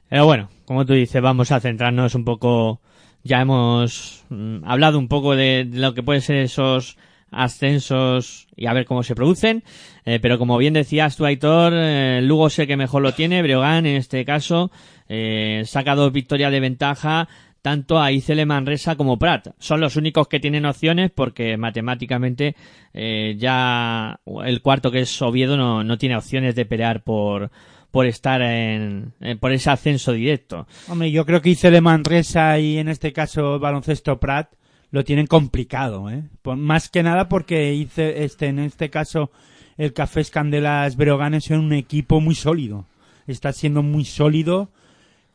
Pero 0.09 0.25
bueno, 0.25 0.49
como 0.65 0.85
tú 0.85 0.93
dices, 0.93 1.21
vamos 1.21 1.51
a 1.51 1.59
centrarnos 1.61 2.15
un 2.15 2.25
poco. 2.25 2.81
Ya 3.23 3.41
hemos 3.41 4.23
mm, 4.29 4.57
hablado 4.65 4.99
un 4.99 5.07
poco 5.07 5.35
de, 5.35 5.65
de 5.65 5.79
lo 5.79 5.93
que 5.93 6.03
pueden 6.03 6.21
ser 6.21 6.37
esos 6.37 6.97
ascensos 7.35 8.47
y 8.55 8.65
a 8.65 8.73
ver 8.73 8.85
cómo 8.85 9.03
se 9.03 9.15
producen. 9.15 9.63
Eh, 10.05 10.19
pero 10.21 10.39
como 10.39 10.57
bien 10.57 10.73
decías 10.73 11.15
tú, 11.17 11.25
Aitor, 11.25 11.73
eh, 11.75 12.21
Lugo 12.23 12.49
sé 12.49 12.65
que 12.65 12.77
mejor 12.77 13.01
lo 13.01 13.13
tiene. 13.13 13.41
Breogán, 13.41 13.85
en 13.85 13.97
este 13.97 14.25
caso, 14.25 14.71
eh, 15.07 15.63
saca 15.65 15.95
dos 15.95 16.11
victorias 16.11 16.51
de 16.51 16.59
ventaja 16.59 17.27
tanto 17.65 17.99
a 17.99 18.11
Icele 18.11 18.45
Manresa 18.45 18.95
como 18.95 19.17
Prat. 19.17 19.47
Son 19.57 19.81
los 19.81 19.95
únicos 19.95 20.27
que 20.27 20.39
tienen 20.39 20.67
opciones 20.67 21.09
porque 21.09 21.57
matemáticamente 21.57 22.55
eh, 22.93 23.35
ya 23.39 24.19
el 24.45 24.61
cuarto 24.61 24.91
que 24.91 24.99
es 24.99 25.21
Oviedo 25.23 25.57
no, 25.57 25.83
no 25.83 25.97
tiene 25.97 26.15
opciones 26.15 26.53
de 26.53 26.67
pelear 26.67 27.01
por, 27.01 27.49
por 27.89 28.05
estar 28.05 28.43
en, 28.43 29.13
por 29.39 29.51
ese 29.51 29.71
ascenso 29.71 30.11
directo. 30.11 30.67
Hombre, 30.89 31.09
yo 31.09 31.25
creo 31.25 31.41
que 31.41 31.49
Icele 31.49 31.81
Manresa 31.81 32.59
y 32.59 32.77
en 32.77 32.87
este 32.87 33.11
caso 33.11 33.57
Baloncesto 33.57 34.19
Prat 34.19 34.49
lo 34.95 35.03
tienen 35.03 35.27
complicado, 35.27 36.09
¿eh? 36.09 36.23
Más 36.55 36.87
que 36.87 37.03
nada 37.03 37.27
porque 37.27 37.73
hice 37.73 38.23
este, 38.23 38.47
en 38.47 38.59
este 38.59 38.89
caso 38.89 39.29
el 39.75 39.91
Café 39.91 40.23
Candelas 40.23 40.95
Breogán 40.95 41.33
es 41.33 41.49
un 41.49 41.73
equipo 41.73 42.21
muy 42.21 42.33
sólido. 42.33 42.85
Está 43.27 43.51
siendo 43.51 43.83
muy 43.83 44.05
sólido 44.05 44.69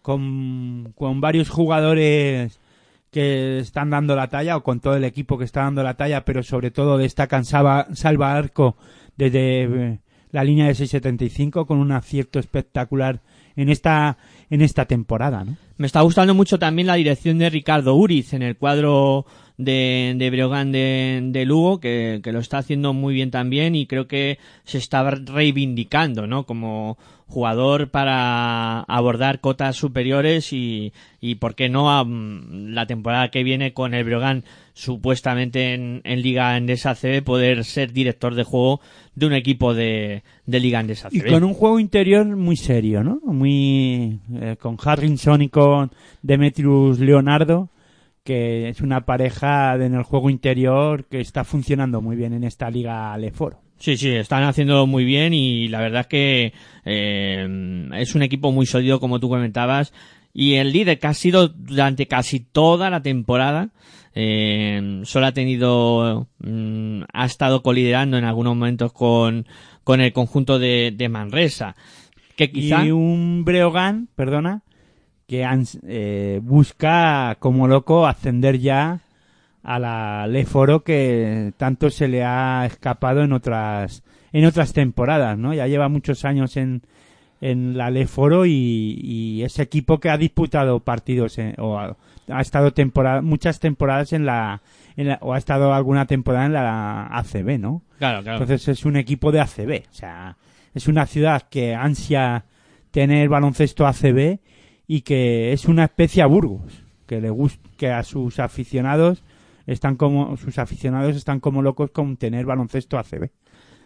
con, 0.00 0.94
varios 0.96 1.50
jugadores 1.50 2.58
que 3.10 3.58
están 3.58 3.90
dando 3.90 4.16
la 4.16 4.28
talla 4.28 4.56
o 4.56 4.62
con 4.62 4.80
todo 4.80 4.96
el 4.96 5.04
equipo 5.04 5.36
que 5.36 5.44
está 5.44 5.64
dando 5.64 5.82
la 5.82 5.92
talla, 5.92 6.24
pero 6.24 6.42
sobre 6.42 6.70
todo 6.70 6.96
destacan 6.96 7.44
Salva, 7.44 7.88
Salva 7.92 8.34
Arco 8.34 8.78
desde 9.18 9.64
eh, 9.64 9.98
la 10.30 10.42
línea 10.42 10.68
de 10.68 10.72
6.75 10.72 11.66
con 11.66 11.76
un 11.76 11.92
acierto 11.92 12.38
espectacular 12.38 13.20
en 13.56 13.68
esta 13.68 14.16
temporada. 14.88 15.44
Me 15.76 15.86
está 15.86 16.00
gustando 16.02 16.34
mucho 16.34 16.58
también 16.58 16.86
la 16.86 16.94
dirección 16.94 17.36
de 17.38 17.50
Ricardo 17.50 17.94
Uriz 17.94 18.32
en 18.32 18.42
el 18.42 18.56
cuadro 18.56 19.26
de, 19.60 20.14
de 20.16 21.30
de, 21.32 21.44
Lugo, 21.44 21.80
que, 21.80 22.20
que 22.22 22.32
lo 22.32 22.38
está 22.38 22.58
haciendo 22.58 22.94
muy 22.94 23.12
bien 23.12 23.30
también 23.30 23.74
y 23.74 23.86
creo 23.86 24.08
que 24.08 24.38
se 24.64 24.78
está 24.78 25.08
reivindicando, 25.10 26.26
¿no? 26.26 26.46
Como 26.46 26.96
jugador 27.26 27.90
para 27.90 28.80
abordar 28.80 29.40
cotas 29.40 29.76
superiores 29.76 30.52
y, 30.52 30.92
y 31.20 31.36
por 31.36 31.54
qué 31.54 31.68
no, 31.68 31.90
am, 31.90 32.72
la 32.72 32.86
temporada 32.86 33.30
que 33.30 33.44
viene 33.44 33.72
con 33.72 33.94
el 33.94 34.02
Breogán 34.04 34.44
supuestamente 34.72 35.74
en, 35.74 36.02
Liga 36.22 36.56
Endesa 36.56 36.94
CB 36.94 37.22
poder 37.22 37.64
ser 37.64 37.92
director 37.92 38.34
de 38.34 38.44
juego 38.44 38.80
de 39.14 39.26
un 39.26 39.34
equipo 39.34 39.74
de, 39.74 40.22
de 40.46 40.60
Liga 40.60 40.80
Endesa 40.80 41.08
Y 41.12 41.20
CB. 41.20 41.30
con 41.30 41.44
un 41.44 41.54
juego 41.54 41.78
interior 41.78 42.24
muy 42.24 42.56
serio, 42.56 43.04
¿no? 43.04 43.20
Muy 43.24 44.18
eh, 44.34 44.56
con 44.58 44.76
Harrison 44.82 45.42
y 45.42 45.50
con 45.50 45.92
Demetrius 46.22 46.98
Leonardo, 46.98 47.68
que 48.24 48.68
es 48.68 48.80
una 48.80 49.06
pareja 49.06 49.76
de- 49.78 49.86
en 49.86 49.94
el 49.94 50.02
juego 50.02 50.30
interior 50.30 51.06
que 51.06 51.20
está 51.20 51.44
funcionando 51.44 52.00
muy 52.00 52.16
bien 52.16 52.32
en 52.32 52.44
esta 52.44 52.70
liga 52.70 53.16
Leforo. 53.18 53.60
Sí, 53.78 53.96
sí, 53.96 54.10
están 54.10 54.42
haciéndolo 54.44 54.86
muy 54.86 55.04
bien 55.04 55.32
y 55.32 55.68
la 55.68 55.80
verdad 55.80 56.02
es 56.02 56.06
que 56.08 56.52
eh, 56.84 57.88
es 57.94 58.14
un 58.14 58.22
equipo 58.22 58.52
muy 58.52 58.66
sólido 58.66 59.00
como 59.00 59.20
tú 59.20 59.28
comentabas 59.28 59.92
y 60.34 60.54
el 60.54 60.72
líder 60.72 60.98
que 60.98 61.06
ha 61.06 61.14
sido 61.14 61.48
durante 61.48 62.06
casi 62.06 62.40
toda 62.40 62.90
la 62.90 63.00
temporada 63.02 63.70
eh, 64.14 65.00
solo 65.04 65.26
ha 65.26 65.32
tenido 65.32 66.28
mm, 66.40 67.02
ha 67.12 67.24
estado 67.24 67.62
coliderando 67.62 68.18
en 68.18 68.24
algunos 68.24 68.54
momentos 68.54 68.92
con, 68.92 69.46
con 69.82 70.00
el 70.00 70.12
conjunto 70.12 70.58
de, 70.58 70.92
de 70.94 71.08
Manresa 71.08 71.74
que 72.36 72.50
quizá 72.50 72.84
Y 72.84 72.90
un 72.90 73.44
Breogán, 73.44 74.08
perdona, 74.14 74.62
que 75.30 75.46
eh, 75.86 76.40
busca 76.42 77.36
como 77.38 77.68
loco 77.68 78.04
ascender 78.04 78.58
ya 78.58 78.98
a 79.62 79.78
la 79.78 80.26
Leforo 80.26 80.82
que 80.82 81.52
tanto 81.56 81.88
se 81.90 82.08
le 82.08 82.24
ha 82.24 82.66
escapado 82.66 83.22
en 83.22 83.32
otras 83.32 84.02
en 84.32 84.44
otras 84.44 84.72
temporadas, 84.72 85.38
¿no? 85.38 85.54
Ya 85.54 85.68
lleva 85.68 85.88
muchos 85.88 86.24
años 86.24 86.56
en 86.56 86.82
en 87.40 87.78
la 87.78 87.90
Leforo 87.90 88.44
y, 88.44 88.98
y 89.02 89.42
ese 89.44 89.62
equipo 89.62 90.00
que 90.00 90.10
ha 90.10 90.18
disputado 90.18 90.80
partidos 90.80 91.38
en- 91.38 91.54
o 91.58 91.78
ha, 91.78 91.96
ha 92.28 92.40
estado 92.40 92.72
temporada, 92.72 93.22
muchas 93.22 93.60
temporadas 93.60 94.12
en 94.12 94.26
la, 94.26 94.60
en 94.96 95.08
la- 95.08 95.18
o 95.22 95.32
ha 95.32 95.38
estado 95.38 95.72
alguna 95.72 96.06
temporada 96.06 96.46
en 96.46 96.52
la 96.54 97.06
ACB, 97.06 97.56
¿no? 97.60 97.82
claro, 97.98 98.22
claro. 98.24 98.42
Entonces 98.42 98.66
es 98.68 98.84
un 98.84 98.96
equipo 98.96 99.30
de 99.30 99.40
ACB, 99.40 99.84
o 99.88 99.94
sea, 99.94 100.36
es 100.74 100.88
una 100.88 101.06
ciudad 101.06 101.42
que 101.48 101.74
ansia 101.76 102.44
tener 102.90 103.28
baloncesto 103.28 103.86
ACB 103.86 104.40
y 104.92 105.02
que 105.02 105.52
es 105.52 105.66
una 105.66 105.84
especie 105.84 106.20
a 106.20 106.26
Burgos, 106.26 106.82
que 107.06 107.20
le 107.20 107.30
gusta 107.30 107.60
que 107.76 107.90
a 107.90 108.02
sus 108.02 108.40
aficionados 108.40 109.22
están 109.64 109.94
como 109.94 110.36
sus 110.36 110.58
aficionados 110.58 111.14
están 111.14 111.38
como 111.38 111.62
locos 111.62 111.92
con 111.92 112.16
tener 112.16 112.44
baloncesto 112.44 112.98
ACB. 112.98 113.30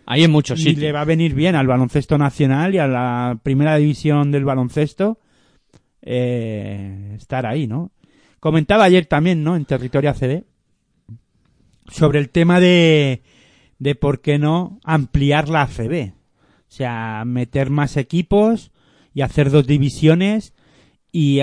hay 0.07 0.25
en 0.25 0.31
muchos 0.31 0.61
Y 0.61 0.63
sitios 0.63 0.79
le 0.79 0.93
va 0.93 1.03
a 1.03 1.05
venir 1.05 1.35
bien 1.35 1.57
al 1.57 1.67
baloncesto 1.67 2.17
nacional 2.17 2.75
y 2.75 2.79
a 2.79 2.87
la 2.87 3.39
primera 3.43 3.77
división 3.77 4.33
del 4.33 4.47
baloncesto 4.47 5.19
eh, 6.01 7.13
estar 7.19 7.45
ahí, 7.45 7.67
¿no? 7.67 7.91
Comentaba 8.41 8.85
ayer 8.85 9.05
también, 9.05 9.45
¿no? 9.45 9.57
En 9.57 9.67
territorio 9.67 10.09
ACB 10.09 10.45
sobre 11.87 12.19
el 12.19 12.31
tema 12.31 12.61
de, 12.61 13.21
de 13.79 13.95
por 13.95 14.23
qué 14.23 14.39
no 14.39 14.81
ampliar 14.85 15.51
la 15.51 15.65
ACB. 15.65 16.13
O 16.13 16.71
sea, 16.71 17.25
meter 17.27 17.69
más 17.69 17.99
equipos 17.99 18.73
y 19.13 19.21
hacer 19.21 19.51
dos 19.51 19.67
divisiones 19.67 20.54
y, 21.17 21.39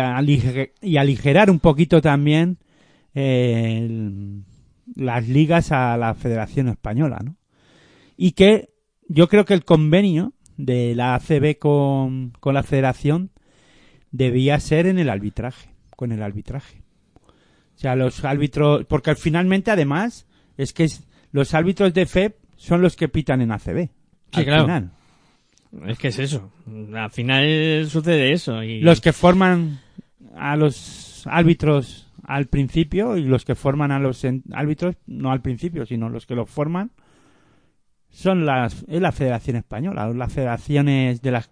y 0.81 0.97
aligerar 0.97 1.49
un 1.49 1.59
poquito 1.59 2.01
también 2.01 2.57
eh, 3.15 3.77
el- 3.79 4.43
las 4.95 5.27
ligas 5.29 5.71
a 5.71 5.95
la 5.95 6.13
Federación 6.13 6.67
Española, 6.67 7.19
¿no? 7.23 7.37
Y 8.17 8.33
que 8.33 8.69
yo 9.07 9.29
creo 9.29 9.45
que 9.45 9.53
el 9.53 9.63
convenio 9.63 10.33
de 10.57 10.93
la 10.95 11.15
ACB 11.15 11.57
con, 11.57 12.31
con 12.41 12.53
la 12.53 12.63
Federación 12.63 13.29
debía 14.11 14.59
ser 14.59 14.87
en 14.87 14.99
el 14.99 15.09
arbitraje, 15.09 15.69
con 15.95 16.11
el 16.11 16.21
arbitraje. 16.21 16.81
O 17.17 17.77
sea, 17.81 17.95
los 17.95 18.25
árbitros, 18.25 18.85
porque 18.85 19.15
finalmente 19.15 19.71
además 19.71 20.27
es 20.57 20.73
que 20.73 20.83
es- 20.83 21.07
los 21.31 21.53
árbitros 21.53 21.93
de 21.93 22.05
FEP 22.05 22.35
son 22.57 22.81
los 22.81 22.97
que 22.97 23.07
pitan 23.07 23.41
en 23.41 23.51
ACB. 23.53 23.89
al 24.33 24.43
claro. 24.45 24.63
final. 24.65 24.91
Es 25.87 25.97
que 25.97 26.09
es 26.09 26.19
eso 26.19 26.51
al 26.93 27.11
final 27.11 27.87
sucede 27.89 28.31
eso 28.31 28.63
y 28.63 28.81
Los 28.81 29.01
que 29.01 29.13
forman 29.13 29.79
a 30.35 30.55
los 30.55 31.25
árbitros 31.25 32.11
al 32.23 32.47
principio 32.47 33.17
y 33.17 33.23
los 33.23 33.45
que 33.45 33.55
forman 33.55 33.91
a 33.91 33.99
los 33.99 34.25
árbitros 34.53 34.95
no 35.05 35.31
al 35.31 35.41
principio, 35.41 35.85
sino 35.85 36.09
los 36.09 36.25
que 36.25 36.35
los 36.35 36.49
forman 36.49 36.91
son 38.09 38.45
las 38.45 38.85
es 38.87 39.01
la 39.01 39.11
Federación 39.11 39.55
Española, 39.55 40.09
las 40.09 40.33
federaciones 40.33 41.21
de 41.21 41.31
las 41.31 41.49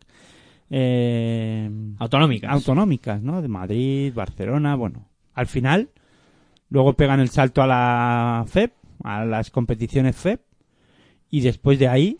eh, 0.69 1.69
autonómicas 1.97 2.51
autonómicas, 2.51 3.21
¿no? 3.21 3.41
De 3.41 3.47
Madrid, 3.47 4.13
Barcelona, 4.13 4.75
bueno, 4.75 5.09
al 5.33 5.47
final 5.47 5.89
luego 6.69 6.93
pegan 6.93 7.19
el 7.19 7.29
salto 7.29 7.61
a 7.61 7.67
la 7.67 8.45
FEP, 8.47 8.73
a 9.03 9.25
las 9.25 9.49
competiciones 9.49 10.15
FEP 10.15 10.41
y 11.29 11.41
después 11.41 11.79
de 11.79 11.87
ahí 11.87 12.19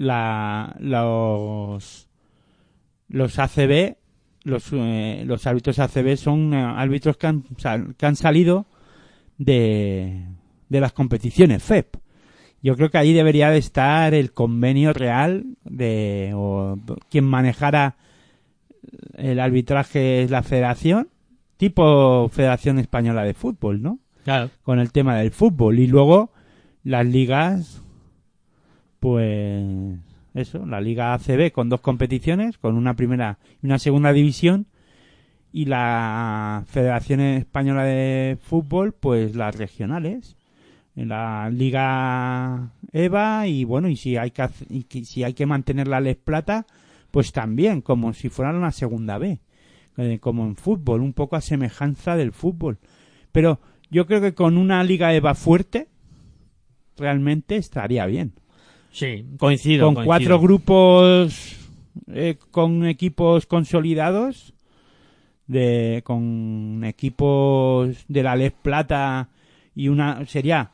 la 0.00 0.74
los 0.80 2.08
los 3.08 3.38
ACB 3.38 3.96
los 4.44 4.70
eh, 4.72 5.22
los 5.26 5.46
árbitros 5.46 5.78
ACB 5.78 6.16
son 6.16 6.54
eh, 6.54 6.56
árbitros 6.62 7.18
que 7.18 7.26
han, 7.26 7.44
sal- 7.58 7.94
que 7.98 8.06
han 8.06 8.16
salido 8.16 8.64
de 9.38 10.24
de 10.68 10.80
las 10.80 10.92
competiciones 10.92 11.62
FEP. 11.62 11.96
Yo 12.62 12.76
creo 12.76 12.90
que 12.90 12.98
ahí 12.98 13.12
debería 13.12 13.50
de 13.50 13.58
estar 13.58 14.14
el 14.14 14.32
convenio 14.32 14.92
real 14.92 15.44
de 15.64 16.32
o 16.34 16.78
quien 17.10 17.24
manejara 17.24 17.96
el 19.16 19.40
arbitraje 19.40 20.22
es 20.22 20.30
la 20.30 20.42
federación, 20.42 21.08
tipo 21.56 22.28
Federación 22.28 22.78
Española 22.78 23.24
de 23.24 23.34
Fútbol, 23.34 23.82
¿no? 23.82 23.98
claro 24.24 24.50
Con 24.62 24.78
el 24.78 24.92
tema 24.92 25.16
del 25.16 25.30
fútbol. 25.32 25.78
Y 25.80 25.86
luego 25.86 26.30
las 26.84 27.04
ligas, 27.06 27.82
pues 29.00 29.98
eso, 30.34 30.64
la 30.66 30.80
Liga 30.80 31.14
ACB 31.14 31.50
con 31.52 31.68
dos 31.68 31.80
competiciones, 31.80 32.58
con 32.58 32.76
una 32.76 32.94
primera 32.94 33.38
y 33.62 33.66
una 33.66 33.78
segunda 33.78 34.12
división, 34.12 34.66
y 35.52 35.64
la 35.64 36.62
Federación 36.68 37.20
Española 37.20 37.82
de 37.84 38.38
Fútbol, 38.40 38.92
pues 38.92 39.34
las 39.34 39.56
regionales. 39.56 40.36
En 40.94 41.08
la 41.08 41.50
Liga 41.50 42.72
EVA 42.92 43.46
y 43.46 43.64
bueno, 43.64 43.88
y 43.88 43.96
si 43.96 44.16
hay 44.16 44.32
que, 44.32 44.48
y 44.68 45.04
si 45.04 45.24
hay 45.24 45.34
que 45.34 45.46
mantener 45.46 45.88
la 45.88 46.00
Les 46.00 46.16
Plata, 46.16 46.66
pues 47.10 47.32
también, 47.32 47.80
como 47.80 48.12
si 48.12 48.28
fuera 48.28 48.50
una 48.50 48.72
segunda 48.72 49.18
B, 49.18 49.40
eh, 49.96 50.18
como 50.20 50.44
en 50.44 50.56
fútbol, 50.56 51.00
un 51.00 51.12
poco 51.12 51.36
a 51.36 51.40
semejanza 51.40 52.16
del 52.16 52.32
fútbol. 52.32 52.78
Pero 53.32 53.60
yo 53.90 54.06
creo 54.06 54.20
que 54.20 54.34
con 54.34 54.56
una 54.56 54.82
Liga 54.84 55.14
EVA 55.14 55.34
fuerte, 55.34 55.88
realmente 56.96 57.56
estaría 57.56 58.06
bien. 58.06 58.34
Sí 58.90 59.24
coincido 59.38 59.86
con 59.86 59.94
coincido. 59.94 60.06
cuatro 60.06 60.40
grupos, 60.40 61.56
eh, 62.12 62.36
con 62.50 62.86
equipos 62.86 63.46
consolidados, 63.46 64.54
de, 65.46 66.02
con 66.04 66.82
equipos 66.84 67.96
de 68.08 68.22
la 68.22 68.36
Les 68.36 68.52
Plata 68.52 69.28
y 69.74 69.88
una, 69.88 70.24
sería 70.26 70.70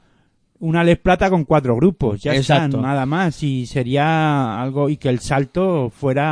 una 0.61 0.83
Les 0.85 0.99
Plata 0.99 1.29
con 1.31 1.45
cuatro 1.45 1.77
grupos, 1.77 2.23
ya 2.23 2.35
Exacto. 2.35 2.67
están, 2.79 2.83
nada 2.83 3.05
más, 3.07 3.43
y 3.43 3.67
sería 3.67 4.61
algo, 4.61 4.89
y 4.89 4.97
que 4.97 5.09
el 5.09 5.21
salto 5.21 5.91
fuera 5.91 6.25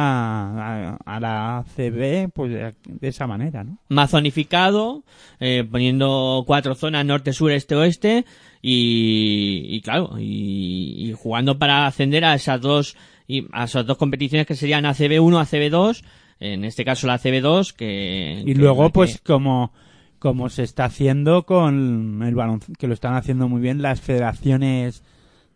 a, 0.93 0.97
a 1.05 1.21
la 1.21 1.65
CB, 1.77 2.31
pues 2.33 2.51
de, 2.53 2.75
de 2.87 3.09
esa 3.09 3.27
manera, 3.27 3.65
¿no? 3.65 3.79
más 3.89 4.11
zonificado, 4.11 5.05
eh, 5.41 5.65
poniendo 5.71 6.45
cuatro 6.47 6.75
zonas 6.75 7.05
norte, 7.05 7.33
sur, 7.33 7.51
este, 7.53 7.75
oeste 7.75 8.25
y, 8.63 9.67
y 9.77 9.81
claro, 9.83 10.13
y, 10.19 11.09
y 11.11 11.13
jugando 11.13 11.59
para 11.59 11.87
ascender 11.87 12.25
a 12.25 12.35
esas 12.35 12.61
dos 12.61 12.97
y 13.27 13.47
a 13.53 13.65
esas 13.65 13.87
dos 13.87 13.97
competiciones 13.99 14.47
que 14.47 14.55
serían 14.55 14.85
ACB1, 14.85 15.41
ACB2, 15.41 16.03
en 16.41 16.65
este 16.65 16.85
caso 16.85 17.07
la 17.07 17.19
ACB2, 17.19 17.73
que... 17.75 18.43
Y 18.45 18.53
que- 18.53 18.59
luego, 18.59 18.87
que- 18.87 18.93
pues, 18.93 19.21
como, 19.21 19.73
como 20.25 20.49
se 20.49 20.63
está 20.63 20.87
haciendo 20.87 21.45
con 21.45 22.23
el 22.23 22.35
balón, 22.35 22.61
que 22.79 22.87
lo 22.87 22.95
están 22.95 23.15
haciendo 23.15 23.47
muy 23.47 23.61
bien 23.61 23.83
las 23.83 24.01
federaciones 24.01 25.03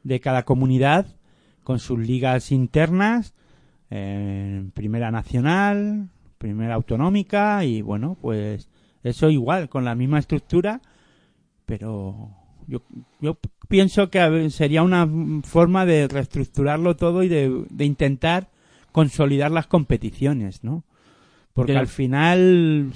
de 0.03 0.21
cada 0.21 0.43
comunidad, 0.43 1.07
con 1.65 1.79
sus 1.79 1.99
ligas 1.99 2.53
internas, 2.53 3.33
eh, 3.89 4.69
primera 4.75 5.11
nacional, 5.11 6.11
primera 6.37 6.75
autonómica, 6.75 7.65
y 7.65 7.81
bueno, 7.81 8.19
pues 8.21 8.69
eso 9.03 9.31
igual, 9.31 9.71
con 9.71 9.87
la 9.87 9.95
misma 9.95 10.19
estructura, 10.19 10.83
pero 11.65 12.29
yo, 12.67 12.83
yo 13.23 13.39
pienso 13.69 14.11
que 14.11 14.51
sería 14.51 14.83
una 14.83 15.09
forma 15.45 15.87
de 15.87 16.09
reestructurarlo 16.09 16.95
todo 16.95 17.23
y 17.23 17.29
de, 17.29 17.65
de 17.71 17.85
intentar 17.87 18.51
consolidar 18.93 19.51
las 19.51 19.67
competiciones, 19.67 20.63
¿no? 20.63 20.85
Porque 21.55 21.77
al 21.77 21.89
final 21.89 22.93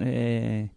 eh, 0.00 0.70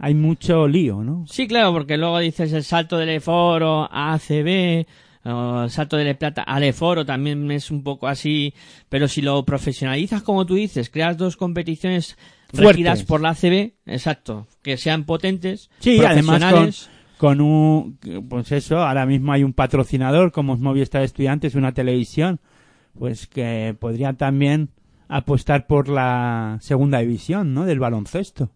hay 0.00 0.14
mucho 0.14 0.66
lío, 0.66 1.04
¿no? 1.04 1.26
Sí, 1.28 1.46
claro, 1.46 1.74
porque 1.74 1.98
luego 1.98 2.18
dices 2.18 2.52
el 2.54 2.64
salto 2.64 2.96
del 2.96 3.10
E-Foro 3.10 3.86
a 3.92 4.14
ACB, 4.14 4.86
o 5.24 5.64
el 5.64 5.70
salto 5.70 5.98
del 5.98 6.08
E-Plata 6.08 6.42
al 6.42 6.64
E-Foro 6.64 7.04
también 7.04 7.50
es 7.50 7.70
un 7.70 7.82
poco 7.82 8.08
así, 8.08 8.54
pero 8.88 9.06
si 9.08 9.20
lo 9.20 9.44
profesionalizas 9.44 10.22
como 10.22 10.46
tú 10.46 10.54
dices, 10.54 10.88
creas 10.88 11.18
dos 11.18 11.36
competiciones 11.36 12.16
regidas 12.54 13.04
por 13.04 13.20
la 13.20 13.30
ACB, 13.30 13.74
exacto, 13.84 14.46
que 14.62 14.78
sean 14.78 15.04
potentes, 15.04 15.68
Sí, 15.80 16.02
además 16.02 16.44
con, 16.50 16.70
con 17.18 17.40
un, 17.42 17.98
pues 18.26 18.52
eso, 18.52 18.78
ahora 18.78 19.04
mismo 19.04 19.32
hay 19.32 19.44
un 19.44 19.52
patrocinador 19.52 20.32
como 20.32 20.54
es 20.54 20.60
Movistar 20.60 21.02
Estudiantes, 21.02 21.54
una 21.54 21.72
televisión, 21.72 22.40
pues 22.98 23.26
que 23.26 23.76
podría 23.78 24.14
también 24.14 24.70
apostar 25.08 25.66
por 25.66 25.90
la 25.90 26.56
segunda 26.62 27.00
división, 27.00 27.52
¿no? 27.52 27.66
Del 27.66 27.80
baloncesto. 27.80 28.50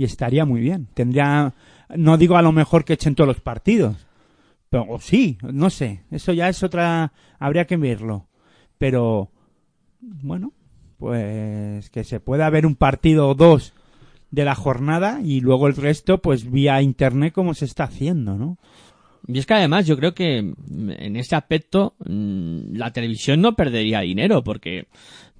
Y 0.00 0.04
estaría 0.04 0.46
muy 0.46 0.62
bien. 0.62 0.88
Tendría, 0.94 1.52
no 1.94 2.16
digo 2.16 2.38
a 2.38 2.42
lo 2.42 2.52
mejor 2.52 2.86
que 2.86 2.94
echen 2.94 3.14
todos 3.14 3.28
los 3.28 3.42
partidos, 3.42 4.06
pero 4.70 4.86
o 4.88 4.98
sí, 4.98 5.36
no 5.42 5.68
sé. 5.68 6.04
Eso 6.10 6.32
ya 6.32 6.48
es 6.48 6.62
otra, 6.62 7.12
habría 7.38 7.66
que 7.66 7.76
verlo. 7.76 8.26
Pero, 8.78 9.30
bueno, 10.00 10.54
pues 10.96 11.90
que 11.90 12.04
se 12.04 12.18
pueda 12.18 12.48
ver 12.48 12.64
un 12.64 12.76
partido 12.76 13.28
o 13.28 13.34
dos 13.34 13.74
de 14.30 14.46
la 14.46 14.54
jornada 14.54 15.20
y 15.22 15.42
luego 15.42 15.66
el 15.66 15.76
resto 15.76 16.22
pues 16.22 16.50
vía 16.50 16.80
internet 16.80 17.34
como 17.34 17.52
se 17.52 17.66
está 17.66 17.84
haciendo, 17.84 18.38
¿no? 18.38 18.56
Y 19.26 19.38
es 19.38 19.44
que 19.44 19.52
además 19.52 19.86
yo 19.86 19.98
creo 19.98 20.14
que 20.14 20.38
en 20.38 21.16
este 21.16 21.36
aspecto 21.36 21.94
mm, 22.06 22.74
la 22.74 22.90
televisión 22.90 23.42
no 23.42 23.54
perdería 23.54 24.00
dinero 24.00 24.42
porque 24.42 24.86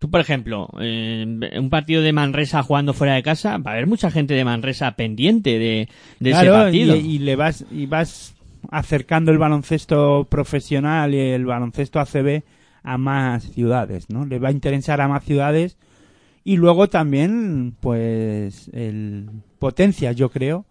tú, 0.00 0.10
por 0.10 0.20
ejemplo, 0.20 0.68
en 0.80 1.44
un 1.56 1.70
partido 1.70 2.02
de 2.02 2.12
Manresa 2.12 2.64
jugando 2.64 2.92
fuera 2.94 3.14
de 3.14 3.22
casa, 3.22 3.58
va 3.58 3.70
a 3.70 3.74
haber 3.74 3.86
mucha 3.86 4.10
gente 4.10 4.34
de 4.34 4.44
Manresa 4.44 4.90
pendiente 4.96 5.58
de, 5.60 5.88
de 6.18 6.30
ese 6.30 6.40
partido. 6.64 6.96
y, 6.96 6.98
y 7.14 7.18
le 7.20 7.36
vas 7.36 7.64
y 7.70 7.86
vas 7.86 8.34
acercando 8.72 9.30
el 9.30 9.38
baloncesto 9.38 10.26
profesional 10.28 11.14
y 11.14 11.18
el 11.20 11.44
baloncesto 11.46 12.00
ACB 12.00 12.42
a 12.82 12.98
más 12.98 13.44
ciudades, 13.44 14.10
¿no? 14.10 14.24
Le 14.26 14.38
va 14.38 14.48
a 14.48 14.52
interesar 14.52 15.00
a 15.00 15.08
más 15.08 15.24
ciudades 15.24 15.76
y 16.44 16.56
luego 16.56 16.88
también 16.88 17.74
pues 17.80 18.68
el 18.72 19.28
potencia, 19.58 20.12
yo 20.12 20.30
creo, 20.30 20.64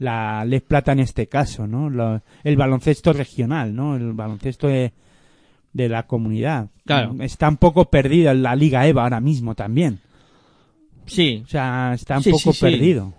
la 0.00 0.44
Les 0.44 0.62
Plata 0.62 0.90
en 0.92 0.98
este 1.00 1.28
caso, 1.28 1.66
¿no? 1.68 1.88
Lo- 1.88 2.20
el 2.42 2.56
baloncesto 2.56 3.12
regional, 3.12 3.74
¿no? 3.76 3.94
El 3.96 4.12
baloncesto 4.12 4.66
de, 4.66 4.92
de 5.72 5.88
la 5.88 6.06
comunidad. 6.06 6.68
Claro. 6.84 7.14
Está 7.20 7.48
un 7.48 7.56
poco 7.56 7.86
perdida 7.90 8.32
en 8.32 8.42
la 8.42 8.54
Liga 8.56 8.86
EVA 8.86 9.02
ahora 9.04 9.20
mismo 9.20 9.54
también. 9.54 10.00
Sí, 11.06 11.42
O 11.44 11.48
sea, 11.48 11.92
está 11.94 12.18
un 12.18 12.22
Sí, 12.22 12.30
poco 12.30 12.52
sí, 12.52 12.58
sí. 12.58 12.60
perdido. 12.60 13.14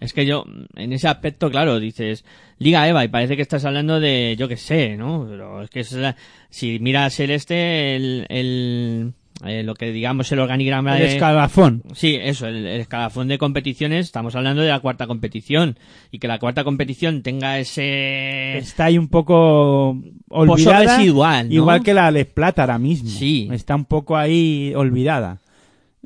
Es 0.00 0.14
que 0.14 0.24
yo, 0.24 0.44
en 0.76 0.92
ese 0.94 1.08
aspecto, 1.08 1.50
claro, 1.50 1.78
dices 1.78 2.24
Liga 2.58 2.88
Eva 2.88 3.04
y 3.04 3.08
parece 3.08 3.36
que 3.36 3.42
estás 3.42 3.66
hablando 3.66 4.00
de, 4.00 4.34
yo 4.38 4.48
qué 4.48 4.56
sé, 4.56 4.96
¿no? 4.96 5.26
Pero 5.28 5.62
es 5.62 5.68
que 5.68 5.80
es 5.80 5.92
la- 5.92 6.16
si 6.48 6.78
miras 6.78 7.20
el 7.20 7.30
este, 7.30 7.96
el, 7.96 8.26
el, 8.30 9.12
eh, 9.44 9.62
lo 9.62 9.74
que 9.74 9.90
digamos 9.92 10.30
el 10.32 10.38
organigrama 10.40 10.96
El 10.96 11.02
de... 11.06 11.12
escalafón. 11.14 11.82
Sí, 11.94 12.18
eso, 12.20 12.46
el, 12.46 12.66
el 12.66 12.80
escalafón 12.80 13.28
de 13.28 13.38
competiciones, 13.38 14.06
estamos 14.06 14.34
hablando 14.36 14.62
de 14.62 14.68
la 14.68 14.80
cuarta 14.80 15.06
competición. 15.06 15.78
Y 16.10 16.18
que 16.18 16.28
la 16.28 16.38
cuarta 16.38 16.64
competición 16.64 17.22
tenga 17.22 17.58
ese... 17.58 18.58
está 18.58 18.86
ahí 18.86 18.98
un 18.98 19.08
poco 19.08 19.96
olvidada. 20.28 20.96
residual, 20.98 21.48
¿no? 21.48 21.54
Igual 21.54 21.82
que 21.82 21.94
la 21.94 22.10
Les 22.10 22.26
Plata 22.26 22.62
ahora 22.62 22.78
mismo. 22.78 23.08
Sí. 23.10 23.48
Está 23.52 23.74
un 23.74 23.84
poco 23.86 24.16
ahí 24.16 24.72
olvidada. 24.76 25.38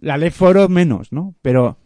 La 0.00 0.16
Les 0.16 0.34
Foro 0.34 0.68
menos, 0.68 1.12
¿no? 1.12 1.34
Pero 1.42 1.78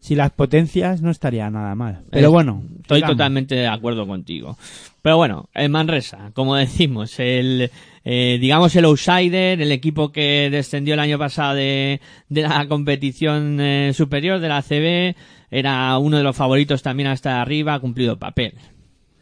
si 0.00 0.14
las 0.16 0.30
potencias 0.32 1.00
no 1.00 1.10
estaría 1.10 1.48
nada 1.50 1.74
mal. 1.74 2.02
Pero 2.10 2.26
Es- 2.28 2.32
bueno. 2.32 2.62
Estoy 2.80 3.02
totalmente 3.02 3.54
de 3.54 3.66
acuerdo 3.68 4.06
contigo. 4.06 4.58
Pero 5.00 5.16
bueno, 5.16 5.48
el 5.54 5.68
Manresa, 5.70 6.30
como 6.34 6.54
decimos, 6.56 7.18
el 7.18 7.70
eh, 8.04 8.38
digamos 8.40 8.74
el 8.76 8.84
outsider, 8.84 9.60
el 9.60 9.72
equipo 9.72 10.12
que 10.12 10.48
descendió 10.50 10.94
el 10.94 11.00
año 11.00 11.18
pasado 11.18 11.54
de, 11.54 12.00
de 12.28 12.42
la 12.42 12.66
competición 12.68 13.60
eh, 13.60 13.92
superior 13.94 14.40
de 14.40 14.48
la 14.48 14.62
CB, 14.62 15.16
era 15.50 15.96
uno 15.98 16.16
de 16.16 16.22
los 16.22 16.36
favoritos 16.36 16.82
también 16.82 17.08
hasta 17.08 17.40
arriba, 17.40 17.74
ha 17.74 17.80
cumplido 17.80 18.18
papel. 18.18 18.54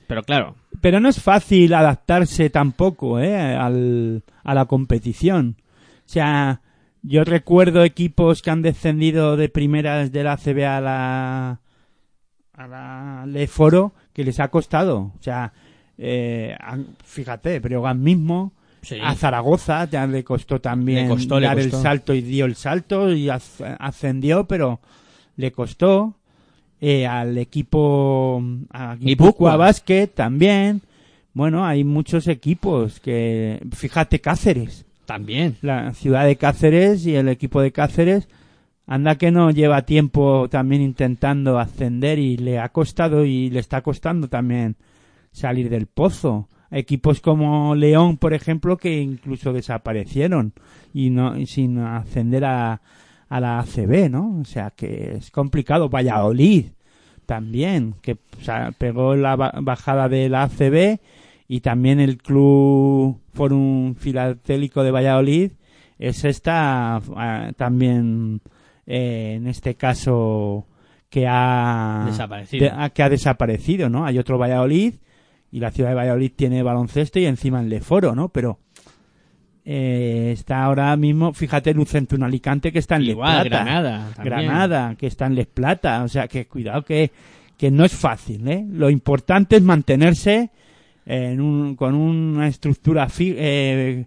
Pero 0.06 0.22
claro, 0.22 0.56
Pero 0.80 0.98
no 0.98 1.08
es 1.08 1.20
fácil 1.20 1.72
adaptarse 1.72 2.50
tampoco, 2.50 3.20
¿eh? 3.20 3.36
Al, 3.36 4.24
a 4.42 4.54
la 4.54 4.64
competición. 4.64 5.56
O 5.60 6.12
sea, 6.12 6.62
yo 7.02 7.22
recuerdo 7.24 7.84
equipos 7.84 8.42
que 8.42 8.50
han 8.50 8.62
descendido 8.62 9.36
de 9.36 9.48
primeras 9.48 10.10
de 10.10 10.24
la 10.24 10.36
CB 10.36 10.64
a 10.64 10.80
la 10.80 11.60
a 12.52 12.66
la 12.66 13.26
que 14.12 14.24
les 14.24 14.40
ha 14.40 14.48
costado. 14.48 15.12
O 15.18 15.22
sea, 15.22 15.52
eh, 15.96 16.56
fíjate, 17.04 17.58
Breogán 17.60 18.02
mismo, 18.02 18.52
Sí. 18.82 18.96
a 19.02 19.14
Zaragoza 19.14 19.88
ya 19.90 20.06
le 20.06 20.24
costó 20.24 20.60
también 20.60 21.04
Le 21.04 21.14
costó, 21.14 21.38
le 21.38 21.46
dar 21.46 21.58
el 21.58 21.70
salto 21.72 22.14
y 22.14 22.22
dio 22.22 22.46
el 22.46 22.54
salto 22.54 23.12
y 23.12 23.28
as- 23.28 23.62
ascendió, 23.78 24.44
pero 24.44 24.80
le 25.36 25.52
costó. 25.52 26.14
Eh, 26.82 27.06
al 27.06 27.36
equipo 27.36 28.42
a. 28.70 28.96
Guipúzcoa 28.96 29.56
Basket 29.56 30.06
también. 30.08 30.80
Bueno, 31.34 31.66
hay 31.66 31.84
muchos 31.84 32.26
equipos 32.26 33.00
que, 33.00 33.60
fíjate, 33.72 34.20
Cáceres, 34.20 34.86
también. 35.04 35.56
la 35.60 35.92
ciudad 35.92 36.24
de 36.24 36.36
Cáceres 36.36 37.04
y 37.06 37.14
el 37.16 37.28
equipo 37.28 37.60
de 37.60 37.70
Cáceres, 37.72 38.28
anda 38.86 39.16
que 39.16 39.30
no 39.30 39.50
lleva 39.50 39.82
tiempo 39.82 40.48
también 40.50 40.80
intentando 40.82 41.58
ascender 41.58 42.18
y 42.18 42.36
le 42.38 42.58
ha 42.58 42.70
costado 42.70 43.24
y 43.26 43.50
le 43.50 43.60
está 43.60 43.82
costando 43.82 44.28
también 44.28 44.76
salir 45.32 45.68
del 45.68 45.86
pozo. 45.86 46.48
Equipos 46.70 47.20
como 47.20 47.74
León, 47.74 48.16
por 48.16 48.32
ejemplo, 48.32 48.76
que 48.76 49.00
incluso 49.00 49.52
desaparecieron 49.52 50.52
y 50.94 51.10
no 51.10 51.36
y 51.36 51.46
sin 51.46 51.78
ascender 51.78 52.44
a, 52.44 52.80
a 53.28 53.40
la 53.40 53.58
ACB, 53.60 54.08
¿no? 54.10 54.38
O 54.40 54.44
sea 54.44 54.70
que 54.70 55.16
es 55.16 55.30
complicado. 55.30 55.88
Valladolid 55.88 56.66
también, 57.26 57.94
que 58.02 58.12
o 58.38 58.42
sea, 58.42 58.72
pegó 58.76 59.14
la 59.16 59.36
ba- 59.36 59.54
bajada 59.62 60.08
de 60.08 60.28
la 60.28 60.44
ACB 60.44 60.98
y 61.48 61.60
también 61.60 61.98
el 62.00 62.18
Club 62.18 63.18
Forum 63.34 63.94
Filatélico 63.96 64.82
de 64.84 64.90
Valladolid, 64.92 65.52
ese 65.98 66.28
está 66.28 66.96
ah, 67.16 67.52
también 67.56 68.40
eh, 68.86 69.34
en 69.36 69.46
este 69.48 69.74
caso 69.74 70.66
que 71.08 71.26
ha 71.28 72.04
Desaparecido. 72.06 72.64
de- 72.64 72.72
ah, 72.76 72.90
que 72.90 73.02
ha 73.02 73.08
desaparecido, 73.08 73.88
¿no? 73.88 74.04
Hay 74.06 74.18
otro 74.18 74.38
Valladolid 74.38 74.94
y 75.52 75.60
la 75.60 75.70
ciudad 75.70 75.90
de 75.90 75.96
Valladolid 75.96 76.32
tiene 76.36 76.62
baloncesto 76.62 77.18
y 77.18 77.26
encima 77.26 77.60
el 77.60 77.68
Leforo, 77.68 78.14
¿no? 78.14 78.28
Pero 78.28 78.58
eh, 79.64 80.30
está 80.32 80.64
ahora 80.64 80.96
mismo, 80.96 81.32
fíjate, 81.32 81.70
un 81.72 81.86
centro 81.86 82.16
en 82.16 82.22
Alicante 82.24 82.72
que 82.72 82.78
está 82.78 82.96
en 82.96 83.02
Les 83.02 83.10
Igual, 83.12 83.48
Plata. 83.48 83.64
Granada. 83.64 84.10
también. 84.14 84.24
Granada, 84.24 84.94
que 84.96 85.06
está 85.06 85.26
en 85.26 85.34
Les 85.34 85.46
Plata. 85.46 86.02
O 86.02 86.08
sea, 86.08 86.28
que 86.28 86.46
cuidado 86.46 86.82
que, 86.84 87.10
que 87.56 87.70
no 87.70 87.84
es 87.84 87.92
fácil, 87.92 88.46
¿eh? 88.48 88.64
Lo 88.70 88.90
importante 88.90 89.56
es 89.56 89.62
mantenerse 89.62 90.50
en 91.06 91.40
un, 91.40 91.76
con 91.76 91.94
una 91.94 92.46
estructura 92.48 93.08
fi- 93.08 93.34
eh, 93.36 94.06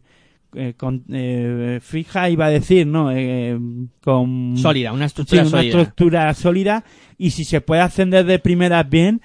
eh, 0.55 0.73
con- 0.77 1.03
eh, 1.11 1.79
fija, 1.81 2.29
iba 2.29 2.45
a 2.45 2.49
decir, 2.49 2.87
¿no? 2.87 3.11
Eh, 3.11 3.57
con 4.01 4.55
Sólida, 4.57 4.91
una 4.93 5.07
Sí, 5.07 5.11
estructura 5.11 5.41
una 5.41 5.49
sólida. 5.51 5.67
estructura 5.69 6.33
sólida 6.33 6.83
y 7.17 7.29
si 7.31 7.43
se 7.43 7.61
puede 7.61 7.81
ascender 7.81 8.25
de 8.25 8.39
primeras 8.39 8.89
bien 8.89 9.21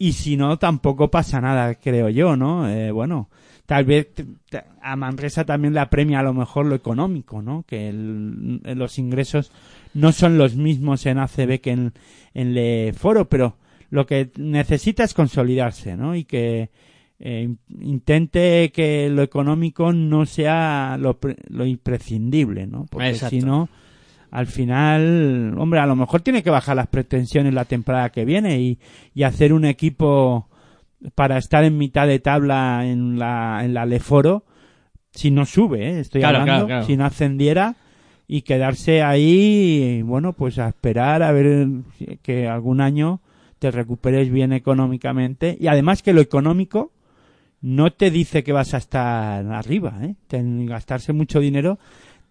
y 0.00 0.12
si 0.14 0.36
no 0.36 0.58
tampoco 0.58 1.10
pasa 1.10 1.40
nada 1.40 1.74
creo 1.76 2.08
yo 2.08 2.34
no 2.34 2.68
Eh, 2.68 2.90
bueno 2.90 3.28
tal 3.66 3.84
vez 3.84 4.08
a 4.82 4.96
Manresa 4.96 5.44
también 5.44 5.74
le 5.74 5.80
apremia 5.80 6.18
a 6.20 6.22
lo 6.24 6.32
mejor 6.34 6.66
lo 6.66 6.74
económico 6.74 7.42
no 7.42 7.64
que 7.68 7.88
el- 7.90 8.60
los 8.74 8.98
ingresos 8.98 9.52
no 9.94 10.10
son 10.12 10.38
los 10.38 10.56
mismos 10.56 11.04
en 11.06 11.18
ACB 11.18 11.60
que 11.60 11.70
en, 11.72 11.92
en 12.34 12.54
Le 12.54 12.92
Foro 12.94 13.28
pero 13.28 13.56
lo 13.90 14.06
que 14.06 14.30
necesita 14.38 15.04
es 15.04 15.14
consolidarse 15.14 15.96
no 15.96 16.16
y 16.16 16.24
que 16.24 16.70
eh, 17.20 17.42
in- 17.42 17.58
intente 17.80 18.72
que 18.72 19.10
lo 19.10 19.22
económico 19.22 19.92
no 19.92 20.24
sea 20.24 20.96
lo, 20.98 21.18
lo 21.48 21.66
imprescindible, 21.66 22.66
¿no? 22.66 22.86
Porque 22.90 23.08
si 23.28 23.40
no, 23.46 23.68
al 24.30 24.46
final, 24.46 25.54
hombre, 25.58 25.80
a 25.80 25.86
lo 25.86 25.96
mejor 25.96 26.20
tiene 26.20 26.42
que 26.42 26.50
bajar 26.50 26.76
las 26.76 26.86
pretensiones 26.86 27.52
la 27.54 27.64
temporada 27.64 28.10
que 28.10 28.24
viene 28.24 28.60
y, 28.60 28.78
y 29.14 29.22
hacer 29.24 29.52
un 29.52 29.64
equipo 29.64 30.48
para 31.14 31.38
estar 31.38 31.64
en 31.64 31.78
mitad 31.78 32.06
de 32.06 32.18
tabla 32.18 32.82
en 32.86 33.18
la, 33.18 33.60
en 33.64 33.74
la 33.74 33.86
Leforo, 33.86 34.44
si 35.12 35.30
no 35.30 35.46
sube, 35.46 35.88
¿eh? 35.90 36.00
estoy 36.00 36.20
Claro, 36.20 36.40
hablando, 36.40 36.66
claro, 36.66 36.66
claro. 36.66 36.86
si 36.86 36.96
no 36.96 37.04
ascendiera 37.06 37.76
y 38.28 38.42
quedarse 38.42 39.02
ahí, 39.02 40.02
bueno, 40.04 40.32
pues 40.34 40.58
a 40.58 40.68
esperar 40.68 41.22
a 41.22 41.32
ver 41.32 41.66
que 42.22 42.46
algún 42.46 42.80
año 42.80 43.20
te 43.58 43.70
recuperes 43.70 44.30
bien 44.30 44.52
económicamente 44.52 45.56
y 45.58 45.66
además 45.66 46.02
que 46.02 46.12
lo 46.12 46.20
económico 46.20 46.92
no 47.60 47.92
te 47.92 48.10
dice 48.10 48.44
que 48.44 48.52
vas 48.52 48.72
a 48.74 48.78
estar 48.78 49.44
arriba, 49.52 49.98
¿eh? 50.02 50.14
Gastarse 50.30 51.12
mucho 51.12 51.40
dinero 51.40 51.78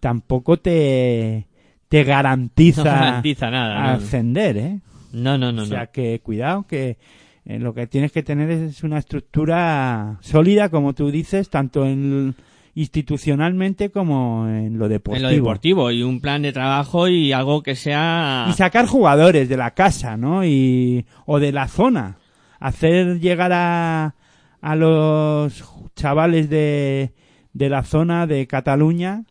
tampoco 0.00 0.56
te 0.56 1.46
te 1.90 2.04
garantiza, 2.04 2.84
No 2.84 2.90
garantiza 2.90 3.50
nada, 3.50 3.92
ascender, 3.94 4.56
¿eh? 4.56 4.78
No, 5.12 5.36
no, 5.36 5.50
no, 5.50 5.62
o 5.62 5.66
sea 5.66 5.80
no. 5.80 5.90
que 5.90 6.20
cuidado 6.20 6.62
que 6.62 6.98
eh, 7.44 7.58
lo 7.58 7.74
que 7.74 7.88
tienes 7.88 8.12
que 8.12 8.22
tener 8.22 8.48
es 8.48 8.84
una 8.84 8.98
estructura 8.98 10.18
sólida, 10.20 10.68
como 10.68 10.94
tú 10.94 11.10
dices, 11.10 11.50
tanto 11.50 11.84
en 11.84 12.36
institucionalmente 12.76 13.90
como 13.90 14.46
en 14.46 14.78
lo 14.78 14.88
deportivo. 14.88 15.16
En 15.16 15.22
lo 15.24 15.36
deportivo 15.36 15.90
y 15.90 16.04
un 16.04 16.20
plan 16.20 16.42
de 16.42 16.52
trabajo 16.52 17.08
y 17.08 17.32
algo 17.32 17.64
que 17.64 17.74
sea... 17.74 18.46
Y 18.48 18.52
sacar 18.52 18.86
jugadores 18.86 19.48
de 19.48 19.56
la 19.56 19.72
casa, 19.72 20.16
¿no? 20.16 20.44
Y, 20.44 21.04
o 21.26 21.40
de 21.40 21.50
la 21.50 21.66
zona. 21.66 22.18
Hacer 22.60 23.18
llegar 23.18 23.50
a, 23.52 24.14
a 24.60 24.76
los 24.76 25.64
chavales 25.96 26.48
de, 26.48 27.14
de 27.52 27.68
la 27.68 27.82
zona 27.82 28.28
de 28.28 28.46
Cataluña 28.46 29.24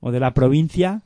o 0.00 0.10
de 0.10 0.18
la 0.18 0.34
provincia 0.34 1.02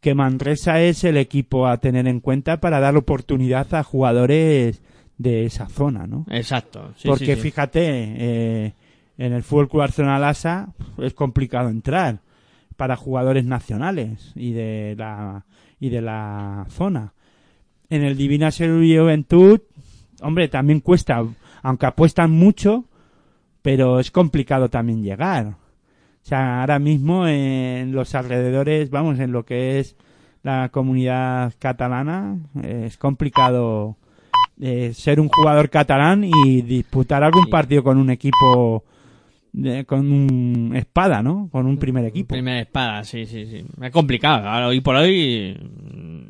que 0.00 0.14
Manresa 0.14 0.80
es 0.80 1.04
el 1.04 1.16
equipo 1.16 1.66
a 1.66 1.78
tener 1.78 2.08
en 2.08 2.20
cuenta 2.20 2.60
para 2.60 2.80
dar 2.80 2.96
oportunidad 2.96 3.72
a 3.74 3.82
jugadores 3.82 4.82
de 5.18 5.44
esa 5.44 5.68
zona, 5.68 6.06
¿no? 6.06 6.24
Exacto. 6.30 6.92
sí, 6.96 7.08
Porque 7.08 7.26
sí, 7.26 7.34
sí. 7.34 7.40
fíjate, 7.40 7.80
eh, 7.84 8.74
en 9.18 9.32
el 9.34 9.42
Fútbol 9.42 9.68
Club 9.68 9.82
Arsenal 9.82 10.24
Asa 10.24 10.72
es 10.98 11.12
complicado 11.12 11.68
entrar 11.68 12.20
para 12.76 12.96
jugadores 12.96 13.44
nacionales 13.44 14.32
y 14.34 14.52
de 14.52 14.94
la 14.96 15.44
y 15.78 15.90
de 15.90 16.00
la 16.00 16.66
zona. 16.70 17.12
En 17.90 18.02
el 18.02 18.16
Divina 18.16 18.48
y 18.48 18.96
Juventud, 18.96 19.60
hombre, 20.22 20.48
también 20.48 20.80
cuesta, 20.80 21.22
aunque 21.62 21.86
apuestan 21.86 22.30
mucho, 22.30 22.84
pero 23.60 24.00
es 24.00 24.10
complicado 24.10 24.70
también 24.70 25.02
llegar. 25.02 25.56
O 26.22 26.26
sea, 26.30 26.60
ahora 26.60 26.78
mismo 26.78 27.26
en 27.26 27.92
los 27.92 28.14
alrededores, 28.14 28.90
vamos, 28.90 29.18
en 29.18 29.32
lo 29.32 29.44
que 29.44 29.80
es 29.80 29.96
la 30.42 30.68
comunidad 30.70 31.52
catalana, 31.58 32.36
eh, 32.62 32.84
es 32.86 32.96
complicado 32.96 33.96
eh, 34.60 34.92
ser 34.94 35.20
un 35.20 35.28
jugador 35.28 35.70
catalán 35.70 36.22
y 36.24 36.62
disputar 36.62 37.22
algún 37.24 37.46
partido 37.48 37.82
con 37.82 37.96
un 37.98 38.10
equipo 38.10 38.84
de- 39.52 39.84
con 39.86 40.12
un 40.12 40.76
espada, 40.76 41.22
¿no? 41.22 41.48
Con 41.50 41.66
un 41.66 41.76
primer 41.78 42.04
equipo. 42.04 42.28
Primera 42.34 42.60
espada, 42.60 43.02
sí, 43.02 43.26
sí, 43.26 43.46
sí. 43.46 43.64
Es 43.82 43.90
complicado. 43.90 44.46
Ahora, 44.48 44.68
hoy 44.68 44.80
por 44.80 44.94
hoy 44.96 45.58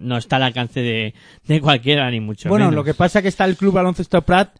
no 0.01 0.17
está 0.17 0.37
al 0.37 0.45
alcance 0.45 0.81
de, 0.81 1.13
de 1.47 1.61
cualquiera, 1.61 2.11
ni 2.11 2.21
mucho 2.21 2.49
bueno, 2.49 2.67
menos. 2.67 2.77
lo 2.77 2.85
que 2.85 2.95
pasa 2.95 3.19
es 3.19 3.25
que 3.25 3.29
está 3.29 3.45
el 3.45 3.57
Club 3.57 3.75
Baloncesto 3.75 4.23
Prat 4.23 4.51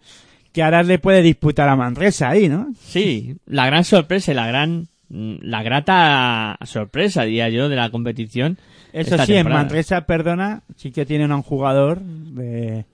que 0.53 0.63
ahora 0.65 0.83
le 0.83 0.99
puede 0.99 1.23
disputar 1.23 1.69
a 1.69 1.77
Manresa 1.77 2.29
ahí, 2.29 2.49
¿no? 2.49 2.69
Sí, 2.81 3.37
la 3.47 3.67
gran 3.67 3.85
sorpresa 3.85 4.33
y 4.33 4.35
la 4.35 4.47
gran... 4.49 4.89
mm, 5.11 5.37
La 5.43 5.63
grata 5.63 6.57
sorpresa, 6.65 7.25
diría 7.25 7.49
yo, 7.51 7.69
de 7.69 7.77
la 7.77 7.91
competición. 7.91 8.59
Eso 8.93 9.19
sí, 9.25 9.35
en. 9.35 9.49
Manresa, 9.49 10.07
perdona, 10.07 10.63
sí 10.77 10.91
que 10.91 11.07
tienen 11.07 11.31
a 11.33 11.37
un 11.37 11.43
jugador 11.43 12.01
de 12.01 12.87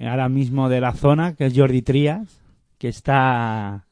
ahora 0.00 0.28
mismo 0.28 0.68
de 0.68 0.80
la 0.80 0.92
zona, 0.92 1.34
que 1.34 1.46
es 1.46 1.52
Jordi 1.56 1.82
Trías, 1.82 2.40
que 2.78 2.88
está 2.88 3.84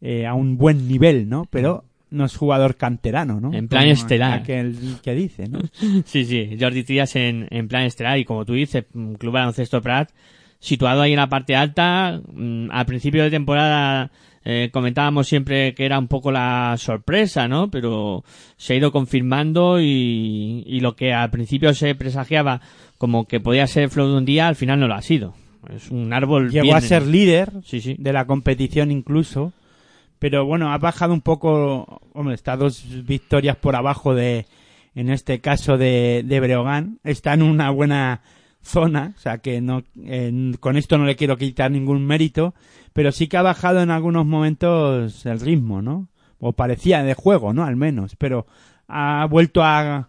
eh, 0.00 0.26
a 0.26 0.34
un 0.34 0.56
buen 0.56 0.88
nivel, 0.88 1.28
¿no? 1.28 1.46
Pero 1.50 1.84
no 2.10 2.24
es 2.24 2.36
jugador 2.36 2.76
canterano, 2.76 3.40
¿no? 3.40 3.54
En 3.54 3.68
plan 3.68 3.82
Como 3.82 3.92
estelar. 3.92 4.40
Aquel 4.40 4.76
que 5.02 5.14
dice, 5.14 5.48
¿no? 5.48 5.60
Sí, 6.04 6.24
sí, 6.24 6.56
Jordi 6.58 6.82
Trías 6.82 7.14
en, 7.16 7.46
en 7.50 7.68
plan 7.68 7.84
estelar 7.84 8.18
y 8.18 8.24
como 8.24 8.44
tú 8.44 8.54
dices, 8.54 8.84
mm, 8.92 9.14
Club 9.14 9.34
Baloncesto 9.34 9.80
Prat, 9.80 10.10
situado 10.58 11.02
ahí 11.02 11.12
en 11.12 11.18
la 11.18 11.28
parte 11.28 11.54
alta, 11.54 12.20
mm, 12.32 12.70
al 12.70 12.86
principio 12.86 13.22
de 13.22 13.30
temporada 13.30 14.10
eh, 14.44 14.70
comentábamos 14.72 15.28
siempre 15.28 15.74
que 15.74 15.84
era 15.84 15.98
un 15.98 16.08
poco 16.08 16.32
la 16.32 16.74
sorpresa, 16.78 17.46
¿no? 17.48 17.70
Pero 17.70 18.24
se 18.56 18.72
ha 18.72 18.76
ido 18.76 18.90
confirmando 18.92 19.80
y, 19.80 20.62
y 20.66 20.80
lo 20.80 20.96
que 20.96 21.12
al 21.12 21.30
principio 21.30 21.74
se 21.74 21.94
presagiaba 21.94 22.60
como 22.98 23.26
que 23.26 23.40
podía 23.40 23.66
ser 23.66 23.90
flor 23.90 24.08
de 24.08 24.16
un 24.16 24.24
día, 24.24 24.48
al 24.48 24.56
final 24.56 24.80
no 24.80 24.88
lo 24.88 24.94
ha 24.94 25.02
sido. 25.02 25.34
Es 25.74 25.90
un 25.90 26.12
árbol 26.14 26.50
Llegó 26.50 26.64
bien- 26.64 26.76
a 26.76 26.80
ser 26.80 27.06
líder 27.06 27.50
Sí, 27.64 27.80
sí. 27.80 27.96
de 27.98 28.12
la 28.14 28.26
competición 28.26 28.90
incluso, 28.90 29.52
pero 30.18 30.46
bueno, 30.46 30.72
ha 30.72 30.78
bajado 30.78 31.12
un 31.12 31.20
poco, 31.20 32.00
hombre, 32.14 32.34
está 32.34 32.56
dos 32.56 32.84
victorias 33.04 33.56
por 33.56 33.76
abajo 33.76 34.14
de, 34.14 34.46
en 34.94 35.10
este 35.10 35.40
caso 35.40 35.76
de, 35.76 36.22
de 36.26 36.40
Breogán, 36.40 36.98
está 37.04 37.34
en 37.34 37.42
una 37.42 37.70
buena 37.70 38.22
zona, 38.62 39.14
o 39.16 39.20
sea 39.20 39.38
que 39.38 39.60
no, 39.60 39.82
con 40.60 40.76
esto 40.76 40.98
no 40.98 41.04
le 41.04 41.16
quiero 41.16 41.36
quitar 41.36 41.70
ningún 41.70 42.06
mérito, 42.06 42.54
pero 42.92 43.12
sí 43.12 43.26
que 43.26 43.36
ha 43.36 43.42
bajado 43.42 43.80
en 43.80 43.90
algunos 43.90 44.26
momentos 44.26 45.24
el 45.26 45.40
ritmo, 45.40 45.82
¿no? 45.82 46.08
O 46.38 46.52
parecía 46.52 47.02
de 47.02 47.14
juego, 47.14 47.52
¿no? 47.52 47.64
Al 47.64 47.76
menos, 47.76 48.16
pero 48.16 48.46
ha 48.88 49.26
vuelto 49.26 49.62
a, 49.62 50.08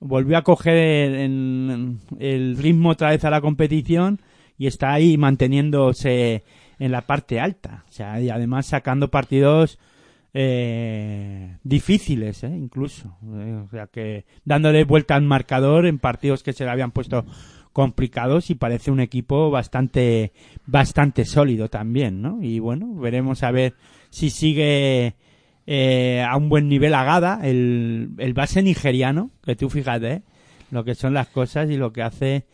volvió 0.00 0.38
a 0.38 0.42
coger 0.42 0.76
el, 0.76 1.98
el 2.18 2.56
ritmo 2.56 2.90
otra 2.90 3.10
vez 3.10 3.24
a 3.24 3.30
la 3.30 3.40
competición 3.40 4.20
y 4.58 4.66
está 4.66 4.92
ahí 4.92 5.16
manteniéndose 5.16 6.44
en 6.78 6.92
la 6.92 7.02
parte 7.02 7.40
alta. 7.40 7.84
O 7.88 7.92
sea, 7.92 8.20
y 8.20 8.30
además 8.30 8.66
sacando 8.66 9.10
partidos 9.10 9.78
eh, 10.34 11.56
difíciles, 11.62 12.42
¿eh? 12.44 12.48
incluso. 12.48 13.16
Eh, 13.34 13.62
o 13.64 13.68
sea, 13.70 13.86
que 13.86 14.24
dándole 14.44 14.84
vuelta 14.84 15.14
al 15.14 15.22
marcador 15.22 15.86
en 15.86 15.98
partidos 15.98 16.42
que 16.42 16.52
se 16.52 16.64
le 16.64 16.70
habían 16.70 16.90
puesto 16.90 17.24
complicados 17.72 18.50
y 18.50 18.54
parece 18.54 18.90
un 18.90 19.00
equipo 19.00 19.50
bastante 19.50 20.32
bastante 20.66 21.24
sólido 21.24 21.68
también, 21.68 22.22
¿no? 22.22 22.42
Y 22.42 22.58
bueno, 22.58 22.94
veremos 22.94 23.42
a 23.42 23.50
ver 23.50 23.74
si 24.10 24.30
sigue 24.30 25.14
eh, 25.66 26.24
a 26.26 26.36
un 26.36 26.48
buen 26.48 26.68
nivel 26.68 26.94
Agada, 26.94 27.40
el, 27.42 28.10
el 28.18 28.34
base 28.34 28.62
nigeriano, 28.62 29.30
que 29.44 29.56
tú 29.56 29.70
fíjate, 29.70 30.12
¿eh? 30.12 30.22
lo 30.70 30.84
que 30.84 30.94
son 30.94 31.14
las 31.14 31.28
cosas 31.28 31.70
y 31.70 31.76
lo 31.76 31.92
que 31.92 32.02
hace 32.02 32.44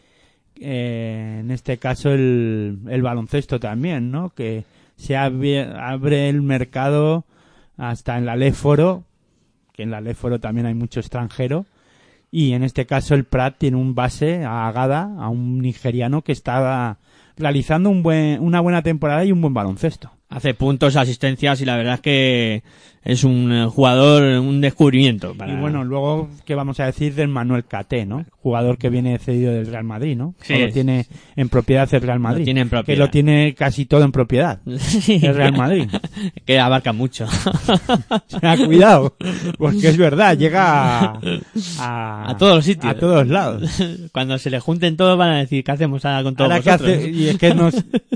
eh, 0.61 1.39
en 1.41 1.51
este 1.51 1.79
caso 1.79 2.11
el, 2.11 2.81
el 2.89 3.03
baloncesto 3.03 3.61
también, 3.61 4.11
¿no? 4.11 4.31
Que 4.31 4.65
se 4.97 5.17
abre, 5.17 5.63
abre 5.63 6.29
el 6.29 6.43
mercado 6.43 7.25
hasta 7.77 8.19
en 8.19 8.27
la 8.27 8.37
Léforo, 8.37 9.05
que 9.73 9.85
en 9.85 9.91
la 9.91 10.01
Léforo 10.01 10.41
también 10.41 10.67
hay 10.67 10.75
mucho 10.75 11.01
extranjero, 11.01 11.67
y 12.31 12.53
en 12.53 12.63
este 12.63 12.87
caso 12.87 13.15
el 13.15 13.25
Prat 13.25 13.57
tiene 13.59 13.77
un 13.77 13.95
base 13.95 14.45
a 14.45 14.69
Agada, 14.69 15.15
a 15.19 15.29
un 15.29 15.61
nigeriano 15.61 16.23
que 16.23 16.33
está 16.33 16.99
realizando 17.37 17.91
un 17.91 18.03
buen, 18.03 18.41
una 18.41 18.61
buena 18.61 18.83
temporada 18.83 19.25
y 19.25 19.33
un 19.33 19.41
buen 19.41 19.55
baloncesto. 19.55 20.18
Hace 20.29 20.55
puntos, 20.55 20.97
asistencias 20.97 21.61
y 21.61 21.65
la 21.65 21.77
verdad 21.77 21.95
es 21.95 22.01
que 22.01 22.63
es 23.09 23.25
un 23.25 23.51
eh, 23.51 23.67
jugador, 23.67 24.23
un 24.41 24.61
descubrimiento. 24.61 25.35
Para... 25.35 25.53
Y 25.55 25.57
bueno, 25.57 25.83
luego, 25.85 26.29
¿qué 26.45 26.55
vamos 26.55 26.79
a 26.81 26.85
decir 26.85 27.15
del 27.15 27.29
Manuel 27.29 27.65
Caté, 27.65 28.05
no? 28.05 28.27
Jugador 28.43 28.77
que 28.77 28.91
viene 28.91 29.19
cedido 29.19 29.53
del 29.53 29.67
Real 29.67 29.85
Madrid, 29.85 30.17
¿no? 30.17 30.35
Sí. 30.43 30.55
O 30.55 30.59
lo 30.59 30.69
tiene 30.71 31.07
en 31.35 31.49
propiedad 31.49 31.89
el 31.95 32.03
Real 32.03 32.21
Madrid. 32.21 32.45
tiene 32.45 32.61
en 32.61 32.69
propiedad. 32.69 32.97
Que 32.97 32.99
lo 32.99 33.11
tiene 33.11 33.55
casi 33.55 33.87
todo 33.87 34.05
en 34.05 34.13
propiedad. 34.13 34.61
Sí. 34.79 35.21
El 35.23 35.35
Real 35.35 35.57
Madrid. 35.57 35.89
que 36.45 36.59
abarca 36.59 36.93
mucho. 36.93 37.27
Cuidado, 38.67 39.17
porque 39.57 39.89
es 39.89 39.97
verdad, 39.97 40.37
llega 40.37 41.01
a, 41.01 41.21
a, 41.79 42.31
A 42.31 42.37
todos 42.37 42.57
los 42.57 42.65
sitios. 42.65 42.93
A 42.93 42.99
todos 42.99 43.27
lados. 43.27 43.81
Cuando 44.13 44.39
se 44.39 44.51
le 44.51 44.61
junten 44.61 44.97
todos 44.97 45.17
van 45.17 45.31
a 45.31 45.39
decir, 45.39 45.63
¿qué 45.65 45.73
hacemos 45.73 46.05
ahora 46.05 46.23
con 46.23 46.35
todos 46.35 46.51
Ahora 46.51 46.63
que 46.63 46.71
vosotros? 46.71 46.97
hace, 46.97 47.11
y 47.11 47.29
es 47.29 47.39
que 47.39 47.55
no, 47.55 47.71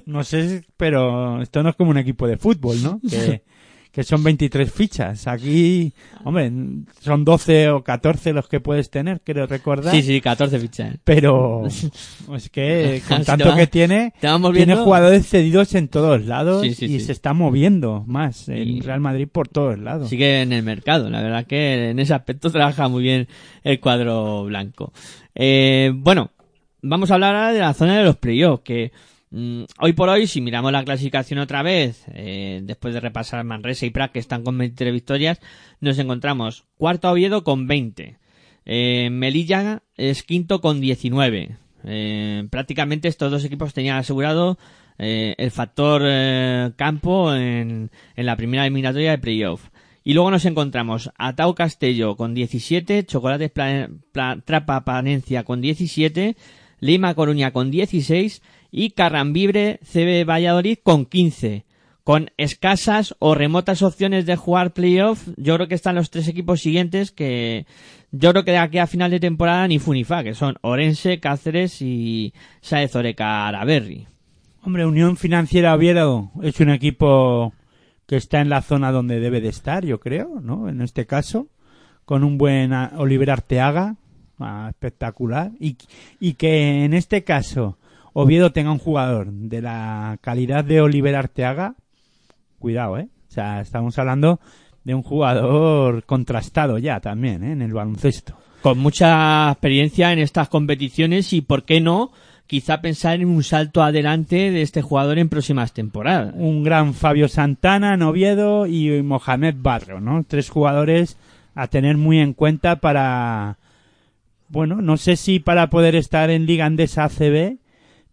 no 0.06 0.24
sé, 0.24 0.64
pero 0.76 1.40
esto 1.40 1.62
no 1.62 1.70
es 1.70 1.76
como 1.76 1.90
equipo 2.02 2.26
de 2.26 2.36
fútbol, 2.36 2.82
¿no? 2.82 3.00
Que, 3.08 3.42
que 3.90 4.04
son 4.04 4.24
23 4.24 4.72
fichas. 4.72 5.26
Aquí, 5.26 5.92
hombre, 6.24 6.50
son 7.00 7.24
12 7.26 7.68
o 7.70 7.84
14 7.84 8.32
los 8.32 8.48
que 8.48 8.58
puedes 8.60 8.88
tener, 8.90 9.20
creo 9.22 9.46
recordar. 9.46 9.94
Sí, 9.94 10.00
sí, 10.02 10.20
14 10.22 10.58
fichas. 10.58 10.96
Pero 11.04 11.66
es 12.36 12.48
que 12.50 13.02
con 13.08 13.22
tanto 13.24 13.50
va- 13.50 13.56
que 13.56 13.66
tiene, 13.66 14.14
tiene 14.54 14.76
jugadores 14.76 15.26
cedidos 15.28 15.74
en 15.74 15.88
todos 15.88 16.24
lados 16.24 16.62
Sí, 16.62 16.74
sí, 16.74 16.84
y 16.86 17.00
sí. 17.00 17.00
se 17.00 17.12
está 17.12 17.34
moviendo 17.34 18.02
más 18.06 18.48
el 18.48 18.80
Real 18.82 19.00
Madrid 19.00 19.28
por 19.30 19.48
todos 19.48 19.78
lados. 19.78 20.08
Sigue 20.08 20.40
en 20.40 20.54
el 20.54 20.62
mercado. 20.62 21.10
La 21.10 21.20
verdad 21.20 21.46
que 21.46 21.90
en 21.90 21.98
ese 21.98 22.14
aspecto 22.14 22.50
trabaja 22.52 22.88
muy 22.88 23.02
bien 23.02 23.28
el 23.62 23.78
cuadro 23.78 24.44
blanco. 24.44 24.92
Eh, 25.34 25.92
bueno, 25.94 26.30
vamos 26.80 27.10
a 27.10 27.14
hablar 27.14 27.34
ahora 27.34 27.52
de 27.52 27.60
la 27.60 27.74
zona 27.74 27.98
de 27.98 28.04
los 28.04 28.16
playoffs, 28.16 28.62
que 28.64 28.90
hoy 29.78 29.92
por 29.94 30.08
hoy, 30.08 30.26
si 30.26 30.40
miramos 30.40 30.72
la 30.72 30.84
clasificación 30.84 31.38
otra 31.38 31.62
vez, 31.62 32.04
eh, 32.14 32.60
después 32.62 32.94
de 32.94 33.00
repasar 33.00 33.42
Manresa 33.44 33.86
y 33.86 33.90
Prat, 33.90 34.12
que 34.12 34.18
están 34.18 34.44
con 34.44 34.58
23 34.58 34.92
victorias, 34.92 35.40
nos 35.80 35.98
encontramos 35.98 36.64
cuarto 36.76 37.10
Oviedo 37.10 37.42
con 37.44 37.66
20. 37.66 38.18
Eh, 38.64 39.08
Melilla 39.10 39.82
es 39.96 40.22
quinto 40.22 40.60
con 40.60 40.80
19. 40.80 41.56
Eh, 41.84 42.46
prácticamente 42.50 43.08
estos 43.08 43.30
dos 43.30 43.44
equipos 43.44 43.74
tenían 43.74 43.96
asegurado 43.98 44.58
el 44.98 45.50
factor 45.50 46.02
campo 46.76 47.34
en, 47.34 47.90
en 48.14 48.26
la 48.26 48.36
primera 48.36 48.64
eliminatoria 48.64 49.10
de 49.10 49.18
playoff. 49.18 49.70
Y 50.04 50.14
luego 50.14 50.30
nos 50.30 50.44
encontramos 50.44 51.10
a 51.16 51.34
Tau 51.34 51.54
Castello 51.54 52.16
con 52.16 52.34
17, 52.34 53.04
Chocolates 53.06 53.50
Pla- 53.50 53.88
Trapa 54.44 54.84
Panencia 54.84 55.42
con 55.44 55.60
17, 55.60 56.36
Lima 56.80 57.14
Coruña 57.14 57.52
con 57.52 57.70
16 57.70 58.42
y 58.72 58.90
Carrambibre 58.90 59.78
CB 59.84 60.24
Valladolid 60.28 60.78
con 60.82 61.04
15. 61.06 61.66
Con 62.02 62.32
escasas 62.36 63.14
o 63.20 63.36
remotas 63.36 63.82
opciones 63.82 64.26
de 64.26 64.34
jugar 64.34 64.72
playoff, 64.72 65.28
yo 65.36 65.54
creo 65.54 65.68
que 65.68 65.76
están 65.76 65.94
los 65.94 66.10
tres 66.10 66.26
equipos 66.26 66.60
siguientes 66.60 67.12
que 67.12 67.64
yo 68.10 68.32
creo 68.32 68.44
que 68.44 68.50
de 68.50 68.58
aquí 68.58 68.78
a 68.78 68.88
final 68.88 69.12
de 69.12 69.20
temporada 69.20 69.68
ni 69.68 69.78
fu 69.78 69.92
ni 69.92 70.02
fa, 70.02 70.24
que 70.24 70.34
son 70.34 70.56
Orense, 70.62 71.20
Cáceres 71.20 71.80
y 71.80 72.34
Saez 72.60 72.96
Oreca 72.96 73.46
Araberri. 73.46 74.08
Hombre, 74.64 74.84
Unión 74.84 75.16
Financiera 75.16 75.74
Oviedo 75.74 76.32
es 76.42 76.58
un 76.58 76.70
equipo 76.70 77.52
que 78.06 78.16
está 78.16 78.40
en 78.40 78.48
la 78.48 78.62
zona 78.62 78.90
donde 78.90 79.20
debe 79.20 79.40
de 79.40 79.48
estar, 79.48 79.84
yo 79.84 80.00
creo, 80.00 80.40
¿no? 80.40 80.68
En 80.68 80.80
este 80.80 81.06
caso, 81.06 81.48
con 82.04 82.24
un 82.24 82.36
buen 82.36 82.72
ah, 82.72 82.92
Oliver 82.96 83.30
Arteaga, 83.30 83.96
ah, 84.40 84.66
espectacular, 84.70 85.52
y, 85.60 85.76
y 86.18 86.34
que 86.34 86.84
en 86.84 86.94
este 86.94 87.22
caso 87.22 87.78
Oviedo 88.12 88.52
tenga 88.52 88.72
un 88.72 88.78
jugador 88.78 89.32
de 89.32 89.62
la 89.62 90.18
calidad 90.20 90.64
de 90.64 90.80
Oliver 90.80 91.16
Arteaga, 91.16 91.74
cuidado, 92.58 92.98
¿eh? 92.98 93.08
O 93.28 93.32
sea, 93.32 93.60
estamos 93.60 93.98
hablando 93.98 94.40
de 94.84 94.94
un 94.94 95.02
jugador 95.02 96.04
contrastado 96.04 96.78
ya 96.78 97.00
también, 97.00 97.42
¿eh? 97.42 97.52
En 97.52 97.62
el 97.62 97.72
baloncesto. 97.72 98.36
Con 98.62 98.78
mucha 98.78 99.50
experiencia 99.50 100.12
en 100.12 100.18
estas 100.18 100.48
competiciones 100.48 101.32
y, 101.32 101.40
¿por 101.40 101.64
qué 101.64 101.80
no? 101.80 102.12
Quizá 102.46 102.80
pensar 102.80 103.20
en 103.20 103.28
un 103.28 103.42
salto 103.42 103.82
adelante 103.82 104.50
de 104.50 104.62
este 104.62 104.82
jugador 104.82 105.18
en 105.18 105.28
próximas 105.28 105.72
temporadas. 105.72 106.34
un 106.36 106.62
gran 106.62 106.94
Fabio 106.94 107.28
Santana 107.28 107.94
en 107.94 108.02
Oviedo 108.02 108.66
y 108.66 109.02
Mohamed 109.02 109.54
Barro, 109.58 110.00
¿no? 110.00 110.22
Tres 110.24 110.50
jugadores 110.50 111.16
a 111.54 111.68
tener 111.68 111.96
muy 111.96 112.18
en 112.18 112.34
cuenta 112.34 112.76
para, 112.76 113.58
bueno, 114.48 114.82
no 114.82 114.96
sé 114.96 115.16
si 115.16 115.38
para 115.38 115.70
poder 115.70 115.96
estar 115.96 116.30
en 116.30 116.46
Liga 116.46 116.66
Andesa 116.66 117.04
ACB, 117.04 117.56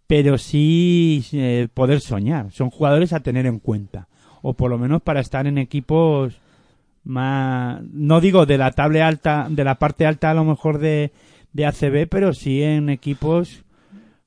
pero 0.10 0.39
sí 0.39 1.24
eh, 1.34 1.68
poder 1.72 2.01
soñar. 2.01 2.51
Son 2.51 2.72
jugadores 2.72 3.14
a 3.14 3.20
tener 3.20 3.45
en 3.45 3.60
cuenta. 3.60 4.07
O 4.41 4.53
por 4.55 4.72
lo 4.72 4.80
menos 4.80 5.03
para 5.03 5.20
estar 5.20 5.45
en 5.45 5.60
equipos 5.60 6.34
más, 7.03 7.80
no 7.93 8.20
digo 8.20 8.47
de 8.47 8.57
la 8.57 8.72
tabla 8.72 9.07
alta, 9.07 9.45
de 9.51 9.64
la 9.64 9.76
parte 9.76 10.07
alta 10.07 10.32
a 10.32 10.34
lo 10.34 10.45
mejor 10.45 10.80
de, 10.80 11.12
de 11.53 11.66
ACB, 11.68 12.07
pero 12.10 12.34
sí 12.34 12.64
en 12.64 12.89
equipos 12.89 13.64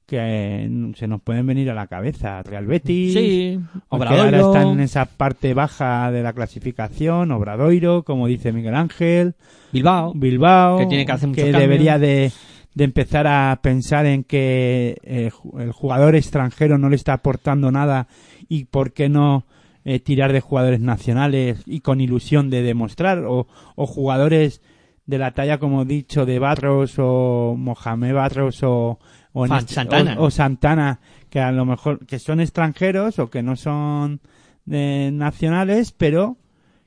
que 0.07 0.19
eh, 0.21 0.93
se 0.95 1.09
nos 1.09 1.21
pueden 1.21 1.49
venir 1.49 1.69
a 1.69 1.75
la 1.75 1.89
cabeza. 1.89 2.45
Real 2.45 2.67
Betis, 2.67 3.15
Sí, 3.15 3.59
porque 3.89 4.07
ahora 4.07 4.23
Obradoiro. 4.29 4.53
están 4.55 4.69
en 4.75 4.81
esa 4.81 5.07
parte 5.07 5.53
baja 5.53 6.13
de 6.13 6.23
la 6.23 6.33
clasificación, 6.33 7.33
Obradoiro, 7.33 8.05
como 8.05 8.29
dice 8.29 8.53
Miguel 8.53 8.77
Ángel, 8.77 9.35
Bilbao. 9.73 10.13
Bilbao, 10.15 10.79
Que 10.79 10.87
tiene 10.87 11.07
que 11.07 11.13
hacer 11.13 11.29
mucho 11.29 11.43
cambio. 11.43 11.59
debería 11.59 11.99
de, 11.99 12.31
de 12.75 12.85
empezar 12.85 13.27
a 13.27 13.59
pensar 13.63 14.07
en 14.07 14.25
que 14.25 14.97
eh, 15.03 15.31
el 15.59 15.73
jugador 15.73 16.15
extranjero 16.17 16.79
no 16.79 16.89
le 16.89 16.97
está 16.97 17.13
aportando 17.15 17.71
nada 17.71 18.07
y 18.49 18.65
por 18.65 18.93
qué 18.93 19.09
no 19.09 19.45
eh, 19.85 19.99
tirar 20.01 20.33
de 20.33 20.41
jugadores 20.41 20.81
nacionales 20.81 21.63
y 21.67 21.81
con 21.81 22.01
ilusión 22.01 22.49
de 22.51 22.63
demostrar 22.63 23.25
o, 23.27 23.47
o 23.75 23.87
jugadores 23.87 24.63
de 25.07 25.19
la 25.19 25.33
talla 25.33 25.59
como 25.59 25.83
he 25.83 25.85
dicho 25.87 26.25
de 26.25 26.39
Barros 26.39 26.95
o 26.99 27.55
Mohamed 27.59 28.15
Barros 28.15 28.63
o 28.63 28.99
o, 29.35 29.47
Fan- 29.47 29.59
este- 29.61 29.75
Santana. 29.75 30.17
o- 30.19 30.25
o 30.25 30.31
Santana 30.31 31.01
que 31.31 31.41
a 31.41 31.51
lo 31.53 31.65
mejor 31.65 32.07
que 32.07 32.19
son 32.19 32.41
extranjeros 32.41 33.19
o 33.19 33.29
que 33.31 33.43
no 33.43 33.57
son 33.57 34.21
eh, 34.71 35.11
nacionales 35.13 35.93
pero 35.93 36.37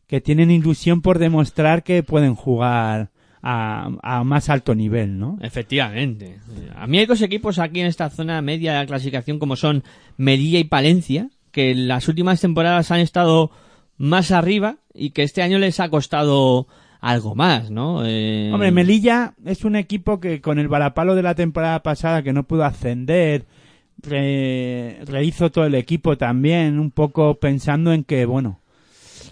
que 0.07 0.21
tienen 0.21 0.49
ilusión 0.51 1.01
por 1.01 1.19
demostrar 1.19 1.83
que 1.83 2.01
pueden 2.03 2.36
jugar 2.36 3.09
a, 3.48 3.89
a 4.02 4.24
más 4.24 4.50
alto 4.50 4.74
nivel, 4.74 5.20
¿no? 5.20 5.38
Efectivamente. 5.39 6.39
A 6.76 6.88
mí 6.88 6.98
hay 6.98 7.06
dos 7.06 7.22
equipos 7.22 7.60
aquí 7.60 7.80
en 7.80 7.86
esta 7.86 8.10
zona 8.10 8.41
media 8.41 8.74
de 8.74 8.80
la 8.80 8.86
clasificación 8.88 9.38
como 9.38 9.56
son 9.56 9.84
Melilla 10.18 10.58
y 10.58 10.64
Palencia, 10.64 11.30
que 11.52 11.70
en 11.70 11.88
las 11.88 12.08
últimas 12.08 12.41
temporadas 12.41 12.89
han 12.89 13.02
estado 13.02 13.52
más 13.98 14.32
arriba 14.32 14.78
y 14.96 15.12
que 15.12 15.22
este 15.22 15.43
año 15.43 15.60
les 15.60 15.80
ha 15.80 15.89
costado 15.89 16.68
algo 17.02 17.36
más, 17.36 17.70
¿no? 17.70 18.02
Eh, 18.04 18.50
Hombre, 18.52 18.72
Melilla 18.72 19.36
es 19.46 19.64
un 19.64 19.76
equipo 19.76 20.20
que 20.20 20.41
con 20.41 20.58
el 20.58 20.68
varapalo 20.68 21.14
de 21.14 21.22
la 21.22 21.36
temporada 21.36 21.84
pasada 21.84 22.24
que 22.24 22.34
no 22.34 22.43
pudo 22.48 22.64
ascender, 22.66 23.46
re- 24.02 25.00
rehizo 25.06 25.52
todo 25.52 25.66
el 25.66 25.76
equipo 25.76 26.18
también, 26.18 26.80
un 26.80 26.89
poco 26.89 27.36
pensando 27.36 27.93
en 27.93 28.04
que, 28.06 28.26
bueno, 28.26 28.60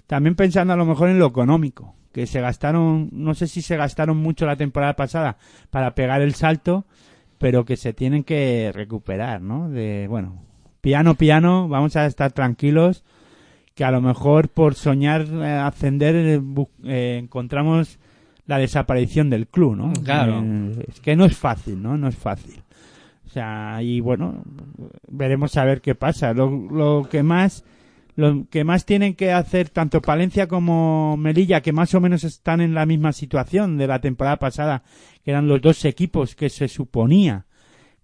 también 0.06 0.36
pensando 0.36 0.74
a 0.74 0.78
lo 0.78 0.86
mejor 0.86 1.10
en 1.10 1.18
lo 1.18 1.26
económico, 1.26 1.96
que 2.14 2.28
se 2.28 2.40
gastaron, 2.40 3.10
no 3.12 3.34
sé 3.34 3.48
si 3.48 3.62
se 3.62 3.76
gastaron 3.76 4.18
mucho 4.18 4.46
la 4.46 4.56
temporada 4.56 4.96
pasada 4.96 5.38
para 5.72 5.96
pegar 5.96 6.22
el 6.22 6.36
salto, 6.36 6.86
pero 7.40 7.66
que 7.66 7.76
se 7.76 7.92
tienen 7.92 8.24
que 8.24 8.72
recuperar, 8.74 9.42
¿no? 9.42 9.70
De, 9.70 10.06
bueno, 10.08 10.44
piano, 10.80 11.16
piano, 11.16 11.68
vamos 11.68 11.96
a 11.96 12.06
estar 12.06 12.32
tranquilos, 12.32 13.04
que 13.74 13.84
a 13.84 13.92
lo 13.92 14.00
mejor 14.00 14.50
por 14.50 14.76
soñar 14.76 15.26
eh, 15.30 15.48
ascender 15.48 16.16
eh, 16.16 16.42
eh, 16.86 17.18
encontramos 17.22 17.98
la 18.46 18.60
desaparición 18.60 19.30
del 19.32 19.48
club, 19.48 19.76
¿no? 19.76 19.94
Claro. 20.04 20.42
Eh, 20.44 20.86
es 20.88 21.02
que 21.02 21.16
no 21.16 21.26
es 21.26 21.36
fácil, 21.36 21.82
¿no? 21.82 21.98
No 21.98 22.08
es 22.08 22.16
fácil. 22.16 22.62
O 23.26 23.30
sea, 23.30 23.80
y 23.82 24.00
bueno, 24.00 24.44
veremos 25.08 25.58
a 25.58 25.66
ver 25.66 25.82
qué 25.82 25.96
pasa. 25.96 26.34
Lo, 26.34 26.50
lo 26.50 27.08
que 27.10 27.24
más 27.24 27.64
lo 28.16 28.46
que 28.50 28.64
más 28.64 28.86
tienen 28.86 29.16
que 29.16 29.32
hacer 29.32 29.70
tanto 29.70 30.02
Palencia 30.02 30.48
como 30.48 31.18
Melilla, 31.18 31.62
que 31.62 31.74
más 31.74 31.94
o 31.96 32.02
menos 32.02 32.24
están 32.24 32.62
en 32.62 32.74
la 32.74 32.86
misma 32.86 33.12
situación 33.12 33.78
de 33.78 33.88
la 33.88 34.00
temporada 34.00 34.38
pasada, 34.38 34.84
que 35.24 35.32
eran 35.32 35.48
los 35.48 35.62
dos 35.62 35.84
equipos 35.86 36.36
que 36.36 36.50
se 36.50 36.68
suponía 36.68 37.46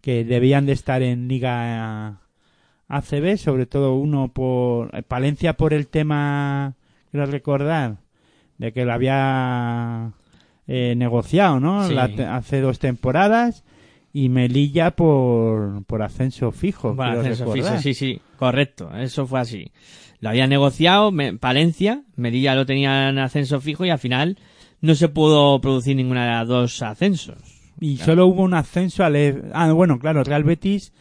que 0.02 0.24
debían 0.24 0.66
de 0.66 0.74
estar 0.74 1.02
en 1.02 1.28
Liga 1.28 2.22
ACB, 2.88 3.38
sobre 3.38 3.66
todo 3.66 3.96
uno 3.96 4.30
por 4.30 4.96
eh, 4.96 5.04
Palencia 5.04 5.54
por 5.54 5.74
el 5.74 5.88
tema, 5.88 6.76
quiero 7.12 7.26
recordar, 7.26 7.98
de 8.58 8.74
que 8.74 8.86
lo 8.86 8.94
había 8.94 10.12
eh, 10.68 10.96
negociado, 10.96 11.60
¿no? 11.60 11.88
Sí. 11.88 11.94
La 11.94 12.36
hace 12.36 12.62
dos 12.62 12.80
temporadas 12.80 13.64
y 14.14 14.30
Melilla 14.30 14.92
por, 14.92 15.84
por 15.86 16.02
ascenso 16.02 16.52
fijo. 16.52 16.96
Quiero 16.96 17.22
ascenso 17.34 17.46
fijo, 17.54 17.68
sí, 17.82 17.94
sí, 17.94 18.22
correcto, 18.38 18.90
eso 18.98 19.28
fue 19.28 19.40
así. 19.40 19.72
Lo 20.22 20.30
había 20.30 20.48
negociado 20.48 21.12
me- 21.12 21.34
Palencia, 21.38 22.04
Melilla 22.16 22.56
lo 22.56 22.66
tenía 22.66 23.10
en 23.10 23.20
ascenso 23.20 23.62
fijo 23.62 23.86
y 23.86 23.90
al 23.90 24.00
final 24.00 24.38
no 24.82 24.96
se 24.96 25.10
pudo 25.10 25.60
producir 25.62 25.96
ninguna 25.96 26.26
de 26.26 26.32
las 26.32 26.48
dos 26.48 26.82
ascensos. 26.82 27.38
Y 27.80 27.98
solo 27.98 28.28
hubo 28.28 28.44
un 28.44 28.54
ascenso 28.54 29.04
al... 29.06 29.16
E- 29.16 29.42
Ah, 29.54 29.72
bueno, 29.72 30.00
claro, 30.00 30.24
Real 30.24 30.44
Betis, 30.44 30.92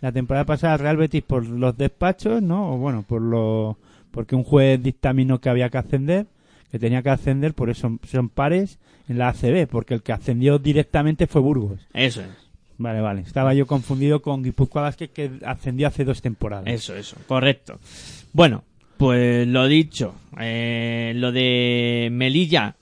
la 0.00 0.12
temporada 0.12 0.44
pasada 0.46 0.76
Real 0.76 0.96
Betis 0.96 1.22
por 1.22 1.44
los 1.46 1.76
despachos, 1.76 2.40
¿no? 2.42 2.74
O 2.74 2.78
bueno, 2.78 3.04
por 3.06 3.20
lo... 3.22 3.76
Porque 4.12 4.36
un 4.36 4.44
juez 4.44 4.80
dictaminó 4.82 5.40
que 5.40 5.48
había 5.48 5.68
que 5.70 5.78
ascender, 5.78 6.26
que 6.70 6.78
tenía 6.78 7.02
que 7.02 7.10
ascender, 7.10 7.54
por 7.54 7.70
eso 7.70 7.98
son 8.08 8.28
pares 8.28 8.78
en 9.08 9.18
la 9.18 9.28
ACB, 9.30 9.66
porque 9.68 9.94
el 9.94 10.02
que 10.02 10.12
ascendió 10.12 10.58
directamente 10.58 11.26
fue 11.26 11.40
Burgos. 11.40 11.80
Eso 11.92 12.20
es. 12.20 12.28
Vale, 12.78 13.00
vale. 13.00 13.20
Estaba 13.22 13.54
yo 13.54 13.66
confundido 13.66 14.22
con 14.22 14.42
Guipúzcoa 14.42 14.82
Vázquez, 14.82 15.10
que 15.10 15.30
ascendió 15.44 15.88
hace 15.88 16.04
dos 16.04 16.22
temporadas. 16.22 16.66
Eso, 16.68 16.94
eso, 16.96 17.16
correcto. 17.26 17.78
Bueno, 18.32 18.62
pues 18.96 19.46
lo 19.48 19.66
dicho, 19.66 20.14
eh, 20.40 21.12
lo 21.16 21.32
de 21.32 22.08
Melilla, 22.12 22.76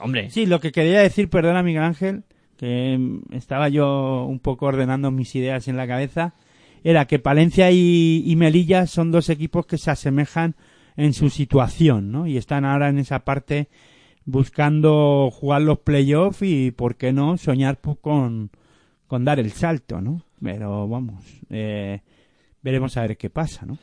hombre, 0.00 0.30
Sí, 0.30 0.46
lo 0.46 0.60
que 0.60 0.72
quería 0.72 1.00
decir, 1.00 1.28
perdona 1.28 1.62
Miguel 1.62 1.82
Ángel, 1.82 2.22
que 2.56 2.96
mm, 2.98 3.34
estaba 3.34 3.68
yo 3.68 4.24
un 4.28 4.38
poco 4.38 4.66
ordenando 4.66 5.10
mis 5.10 5.34
ideas 5.34 5.66
en 5.68 5.76
la 5.76 5.86
cabeza, 5.88 6.34
era 6.84 7.06
que 7.06 7.18
Palencia 7.18 7.70
y, 7.72 8.22
y 8.26 8.36
Melilla 8.36 8.86
son 8.86 9.10
dos 9.10 9.28
equipos 9.30 9.66
que 9.66 9.78
se 9.78 9.90
asemejan 9.90 10.54
en 10.96 11.12
su 11.12 11.28
situación, 11.30 12.12
¿no? 12.12 12.26
Y 12.28 12.36
están 12.36 12.64
ahora 12.64 12.88
en 12.88 12.98
esa 12.98 13.20
parte 13.24 13.68
buscando 14.26 15.30
jugar 15.32 15.62
los 15.62 15.78
playoffs 15.80 16.42
y, 16.42 16.70
¿por 16.70 16.96
qué 16.96 17.12
no?, 17.12 17.36
soñar 17.36 17.80
pu- 17.80 17.98
con, 18.00 18.50
con 19.06 19.24
dar 19.24 19.38
el 19.38 19.52
salto, 19.52 20.00
¿no? 20.00 20.22
Pero 20.42 20.88
vamos, 20.88 21.24
eh, 21.50 22.00
veremos 22.62 22.96
a 22.96 23.02
ver 23.02 23.16
qué 23.16 23.30
pasa, 23.30 23.66
¿no? 23.66 23.78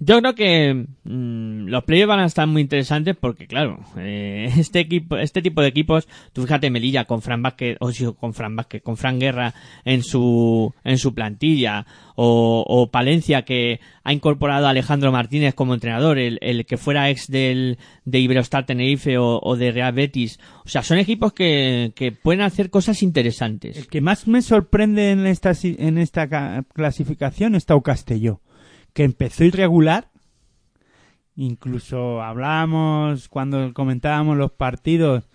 Yo 0.00 0.18
creo 0.20 0.34
que 0.34 0.86
mm, 1.04 1.66
los 1.68 1.84
playoffs 1.84 2.08
van 2.08 2.20
a 2.20 2.26
estar 2.26 2.46
muy 2.46 2.60
interesantes 2.62 3.16
porque, 3.18 3.46
claro, 3.46 3.78
eh, 3.96 4.50
este 4.58 4.80
equipo, 4.80 5.16
este 5.16 5.40
tipo 5.40 5.62
de 5.62 5.68
equipos, 5.68 6.08
tú 6.32 6.42
fíjate 6.42 6.68
Melilla 6.68 7.04
con 7.04 7.22
Fran 7.22 7.42
Vázquez, 7.42 7.76
o 7.80 7.90
sí, 7.92 8.04
con 8.18 8.34
Fran 8.34 8.56
Vázquez, 8.56 8.82
con 8.82 8.96
Fran 8.96 9.18
Guerra 9.20 9.54
en 9.84 10.02
su, 10.02 10.74
en 10.82 10.98
su 10.98 11.14
plantilla, 11.14 11.86
o, 12.16 12.64
o 12.66 12.90
Palencia 12.90 13.42
que 13.42 13.80
ha 14.02 14.12
incorporado 14.12 14.66
a 14.66 14.70
Alejandro 14.70 15.10
Martínez 15.12 15.54
como 15.54 15.74
entrenador, 15.74 16.18
el, 16.18 16.38
el 16.42 16.66
que 16.66 16.76
fuera 16.76 17.08
ex 17.10 17.28
del, 17.28 17.78
de 18.04 18.18
Iberostar 18.18 18.66
Tenerife 18.66 19.16
o, 19.16 19.40
o 19.42 19.56
de 19.56 19.72
Real 19.72 19.92
Betis. 19.92 20.38
O 20.64 20.68
sea, 20.68 20.82
son 20.82 20.98
equipos 20.98 21.32
que, 21.32 21.92
que 21.94 22.12
pueden 22.12 22.42
hacer 22.42 22.68
cosas 22.68 23.02
interesantes. 23.02 23.76
El 23.78 23.86
que 23.86 24.00
más 24.00 24.26
me 24.28 24.42
sorprende 24.42 25.12
en 25.12 25.26
esta, 25.26 25.52
en 25.62 25.98
esta 25.98 26.28
ca- 26.28 26.64
clasificación 26.74 27.54
está 27.54 27.74
Castelló, 27.80 28.40
que 28.94 29.04
empezó 29.04 29.44
irregular. 29.44 30.08
Incluso 31.36 32.22
hablábamos 32.22 33.28
cuando 33.28 33.74
comentábamos 33.74 34.38
los 34.38 34.52
partidos 34.52 35.28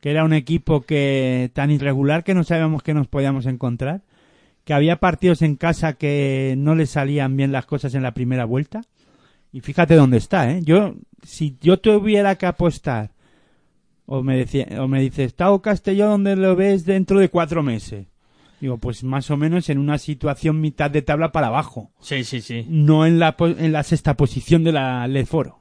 que 0.00 0.10
era 0.10 0.24
un 0.24 0.32
equipo 0.32 0.80
que 0.80 1.52
tan 1.54 1.70
irregular 1.70 2.24
que 2.24 2.34
no 2.34 2.42
sabíamos 2.42 2.82
que 2.82 2.92
nos 2.92 3.06
podíamos 3.06 3.46
encontrar, 3.46 4.02
que 4.64 4.74
había 4.74 4.98
partidos 4.98 5.42
en 5.42 5.54
casa 5.54 5.92
que 5.92 6.56
no 6.58 6.74
le 6.74 6.86
salían 6.86 7.36
bien 7.36 7.52
las 7.52 7.66
cosas 7.66 7.94
en 7.94 8.02
la 8.02 8.12
primera 8.12 8.44
vuelta. 8.44 8.82
Y 9.52 9.60
fíjate 9.60 9.94
dónde 9.94 10.16
está, 10.16 10.50
¿eh? 10.50 10.60
Yo, 10.64 10.94
si 11.22 11.56
yo 11.60 11.78
tuviera 11.78 12.34
que 12.34 12.46
apostar, 12.46 13.12
o 14.06 14.24
me, 14.24 14.36
decía, 14.36 14.66
o 14.80 14.88
me 14.88 15.00
dice, 15.00 15.22
¿está 15.22 15.46
Castelló 15.62 16.08
donde 16.08 16.34
lo 16.34 16.56
ves 16.56 16.84
dentro 16.84 17.20
de 17.20 17.28
cuatro 17.28 17.62
meses? 17.62 18.06
Digo, 18.62 18.78
pues 18.78 19.02
más 19.02 19.28
o 19.32 19.36
menos 19.36 19.68
en 19.70 19.78
una 19.78 19.98
situación 19.98 20.60
mitad 20.60 20.88
de 20.88 21.02
tabla 21.02 21.32
para 21.32 21.48
abajo, 21.48 21.90
Sí, 22.00 22.22
sí, 22.22 22.40
sí. 22.40 22.64
no 22.68 23.04
en 23.06 23.18
la, 23.18 23.34
en 23.40 23.72
la 23.72 23.82
sexta 23.82 24.16
posición 24.16 24.62
de 24.62 24.70
la 24.70 25.08
Leforo. 25.08 25.58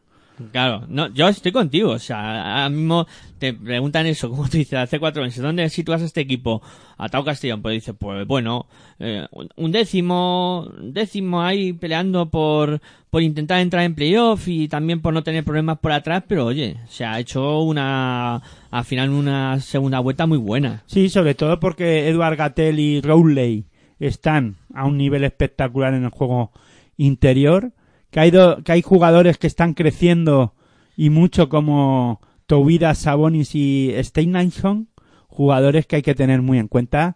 Claro, 0.52 0.86
no, 0.88 1.08
yo 1.12 1.28
estoy 1.28 1.52
contigo, 1.52 1.89
o 1.93 1.97
sea, 1.99 2.54
ahora 2.58 2.70
mismo 2.70 3.08
te 3.41 3.53
preguntan 3.53 4.05
eso, 4.05 4.29
como 4.29 4.43
tú 4.47 4.57
dices, 4.57 4.75
hace 4.79 4.99
cuatro 4.99 5.23
meses, 5.23 5.41
¿dónde 5.43 5.67
sitúas 5.69 6.01
este 6.01 6.21
equipo? 6.21 6.61
A 6.97 7.09
Tau 7.09 7.25
Castellón, 7.25 7.61
pues 7.61 7.73
dice, 7.73 7.93
pues 7.93 8.25
bueno, 8.27 8.67
eh, 8.99 9.27
un- 9.57 9.71
décimo, 9.71 10.71
décimo 10.81 11.41
ahí 11.41 11.73
peleando 11.73 12.29
por, 12.29 12.79
por 13.09 13.23
intentar 13.23 13.59
entrar 13.59 13.83
en 13.83 13.95
playoff 13.95 14.47
y 14.47 14.67
también 14.67 15.01
por 15.01 15.13
no 15.13 15.23
tener 15.23 15.43
problemas 15.43 15.79
por 15.79 15.91
atrás, 15.91 16.23
pero 16.27 16.45
oye, 16.45 16.77
se 16.87 17.03
ha 17.03 17.19
hecho 17.19 17.59
una, 17.61 18.41
al 18.69 18.85
final 18.85 19.09
una 19.09 19.59
segunda 19.59 19.99
vuelta 19.99 20.27
muy 20.27 20.37
buena. 20.37 20.83
Sí, 20.85 21.09
sobre 21.09 21.33
todo 21.35 21.59
porque 21.59 22.07
Eduard 22.07 22.37
Gatell 22.37 22.79
y 22.79 23.01
Rowley 23.01 23.65
están 23.99 24.55
a 24.73 24.85
un 24.85 24.97
nivel 24.97 25.23
espectacular 25.23 25.93
en 25.93 26.03
el 26.03 26.09
juego 26.11 26.51
interior, 26.97 27.71
que 28.11 28.19
hay, 28.19 28.31
do- 28.31 28.63
que 28.63 28.71
hay 28.73 28.81
jugadores 28.81 29.37
que 29.37 29.47
están 29.47 29.73
creciendo 29.73 30.53
y 30.95 31.09
mucho 31.09 31.49
como 31.49 32.21
Tobidas, 32.52 32.97
Sabonis 32.97 33.56
y 33.56 33.93
Steinason, 34.04 34.89
jugadores 35.30 35.88
que 35.88 35.95
hay 35.95 36.02
que 36.02 36.16
tener 36.16 36.41
muy 36.41 36.60
en 36.60 36.68
cuenta, 36.68 37.16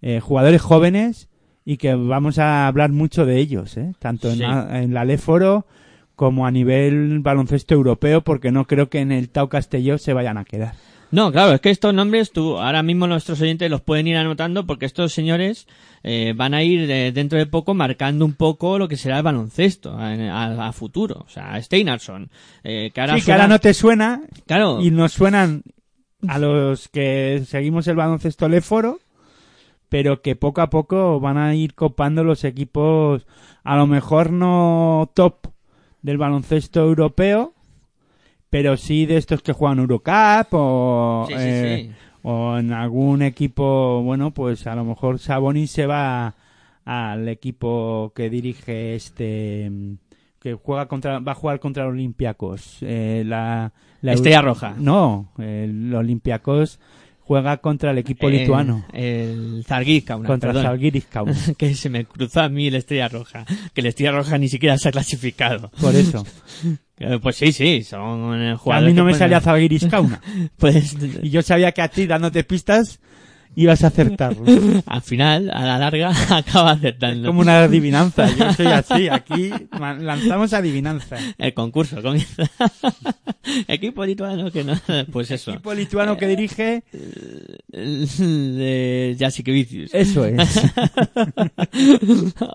eh, 0.00 0.18
jugadores 0.18 0.60
jóvenes 0.60 1.28
y 1.64 1.76
que 1.76 1.94
vamos 1.94 2.40
a 2.40 2.66
hablar 2.66 2.90
mucho 2.90 3.24
de 3.24 3.38
ellos, 3.38 3.76
¿eh? 3.76 3.92
tanto 4.00 4.28
en, 4.28 4.40
la, 4.40 4.82
en 4.82 4.92
la 4.92 5.04
Leforo 5.04 5.68
como 6.16 6.48
a 6.48 6.50
nivel 6.50 7.20
baloncesto 7.20 7.74
europeo, 7.74 8.22
porque 8.22 8.50
no 8.50 8.66
creo 8.66 8.90
que 8.90 8.98
en 8.98 9.12
el 9.12 9.30
Tau 9.30 9.48
Castelló 9.48 9.98
se 9.98 10.14
vayan 10.14 10.36
a 10.36 10.44
quedar. 10.44 10.74
No, 11.12 11.30
claro, 11.30 11.52
es 11.52 11.60
que 11.60 11.70
estos 11.70 11.92
nombres 11.94 12.32
tú 12.32 12.58
ahora 12.58 12.82
mismo 12.82 13.06
nuestros 13.06 13.40
oyentes 13.40 13.70
los 13.70 13.82
pueden 13.82 14.06
ir 14.06 14.16
anotando 14.16 14.66
porque 14.66 14.86
estos 14.86 15.12
señores 15.12 15.68
eh, 16.02 16.32
van 16.34 16.54
a 16.54 16.62
ir 16.62 16.86
de- 16.86 17.12
dentro 17.12 17.38
de 17.38 17.46
poco 17.46 17.74
marcando 17.74 18.24
un 18.24 18.32
poco 18.32 18.78
lo 18.78 18.88
que 18.88 18.96
será 18.96 19.18
el 19.18 19.22
baloncesto 19.22 19.92
a, 19.96 20.08
a- 20.14 20.68
a 20.68 20.72
futuro. 20.72 21.22
O 21.26 21.28
sea, 21.28 21.60
Steinarson, 21.62 22.30
eh, 22.64 22.90
que 22.94 23.00
ahora 23.02 23.12
sí, 23.20 23.26
que 23.26 23.32
ahora 23.32 23.46
no 23.48 23.58
te 23.60 23.74
suena 23.74 24.22
Claro, 24.46 24.80
y 24.82 24.90
nos 24.90 25.12
suenan 25.12 25.62
a 26.26 26.38
los 26.38 26.88
que 26.88 27.42
seguimos 27.46 27.86
el 27.88 27.96
baloncesto 27.96 28.48
Leforo, 28.48 28.98
pero 29.88 30.22
que 30.22 30.34
poco 30.36 30.62
a 30.62 30.70
poco 30.70 31.20
van 31.20 31.36
a 31.36 31.54
ir 31.54 31.74
copando 31.74 32.24
los 32.24 32.44
equipos, 32.44 33.26
a 33.64 33.76
lo 33.76 33.86
mejor 33.86 34.30
no 34.32 35.10
top 35.14 35.48
del 36.00 36.16
baloncesto 36.16 36.80
europeo, 36.80 37.52
pero 38.52 38.76
sí 38.76 39.06
de 39.06 39.16
estos 39.16 39.40
que 39.40 39.54
juegan 39.54 39.78
Eurocup 39.78 40.48
o, 40.52 41.24
Sí, 41.26 41.32
sí, 41.32 41.40
eh, 41.40 41.86
sí. 41.88 41.94
o 42.22 42.58
en 42.58 42.70
algún 42.74 43.22
equipo, 43.22 44.02
bueno, 44.02 44.32
pues 44.32 44.66
a 44.66 44.74
lo 44.74 44.84
mejor 44.84 45.18
Sabonis 45.18 45.70
se 45.70 45.86
va 45.86 46.34
al 46.84 47.26
equipo 47.30 48.12
que 48.14 48.28
dirige 48.28 48.94
este 48.94 49.72
que 50.38 50.52
juega 50.52 50.86
contra 50.86 51.18
va 51.20 51.32
a 51.32 51.34
jugar 51.34 51.60
contra 51.60 51.84
los 51.84 51.94
Olympiacos 51.94 52.78
eh, 52.82 53.22
la, 53.24 53.72
la 54.02 54.12
Estrella 54.12 54.42
Roja. 54.42 54.74
no 54.76 55.32
el 55.38 55.94
Olympiacos 55.94 56.78
juega 57.24 57.56
contra 57.58 57.90
el 57.92 57.98
equipo 57.98 58.28
Eh, 58.28 58.32
lituano 58.32 58.84
El 58.92 59.64
Zargis 59.66 60.04
Kaunas, 60.04 60.26
contra 60.26 60.50
perdón. 60.50 60.64
Zalgiris 60.64 61.06
Kaunas 61.06 61.52
que 61.58 61.74
se 61.74 61.88
me 61.88 62.04
cruzó 62.04 62.40
a 62.40 62.48
mí 62.48 62.70
la 62.70 62.78
Estrella 62.78 63.08
Roja. 63.08 63.44
Que 63.74 63.82
la 63.82 63.88
Estrella 63.90 64.12
Roja 64.12 64.38
ni 64.38 64.48
siquiera 64.48 64.76
se 64.78 64.88
ha 64.88 64.92
clasificado. 64.92 65.70
por 65.80 65.94
eso 65.94 66.24
Eh, 66.98 67.18
Pues 67.20 67.34
sí, 67.36 67.50
sí, 67.52 67.82
son 67.82 68.40
eh, 68.40 68.52
a 68.52 68.56
jugadores 68.56 68.92
mí 68.92 68.96
no 68.96 69.04
me 69.04 69.10
pueden- 69.10 69.18
salía 69.18 69.40
Zalgiris 69.40 69.86
Kaunas 69.86 70.20
Pues 70.56 70.94
y 71.22 71.30
yo 71.30 71.42
sabía 71.42 71.72
que 71.72 71.82
a 71.82 71.88
ti 71.88 72.06
dándote 72.06 72.44
pistas 72.44 73.00
ibas 73.54 73.84
a 73.84 73.88
acertarlo 73.88 74.44
al 74.86 75.02
final, 75.02 75.50
a 75.52 75.64
la 75.64 75.78
larga, 75.78 76.12
acaba 76.36 76.72
acertando. 76.72 77.28
como 77.28 77.40
una 77.40 77.64
adivinanza 77.64 78.28
yo 78.36 78.52
soy 78.52 78.66
así 78.66 79.08
aquí 79.10 79.50
lanzamos 80.00 80.52
adivinanza 80.52 81.16
El 81.38 81.54
concurso 81.54 82.00
comienza. 82.02 82.50
Equipo 83.66 84.04
lituano 84.04 84.50
que 84.50 84.64
no. 84.64 84.74
Pues 85.10 85.30
eso. 85.30 85.50
equipo 85.50 85.74
lituano 85.74 86.16
que 86.16 86.26
dirige 86.28 86.84
De 87.68 89.16
Jasikevicius. 89.18 89.92
eso 89.94 90.24
es 90.24 90.62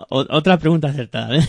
Otra 0.08 0.58
pregunta 0.58 0.88
acertada. 0.88 1.36
¿eh? 1.36 1.42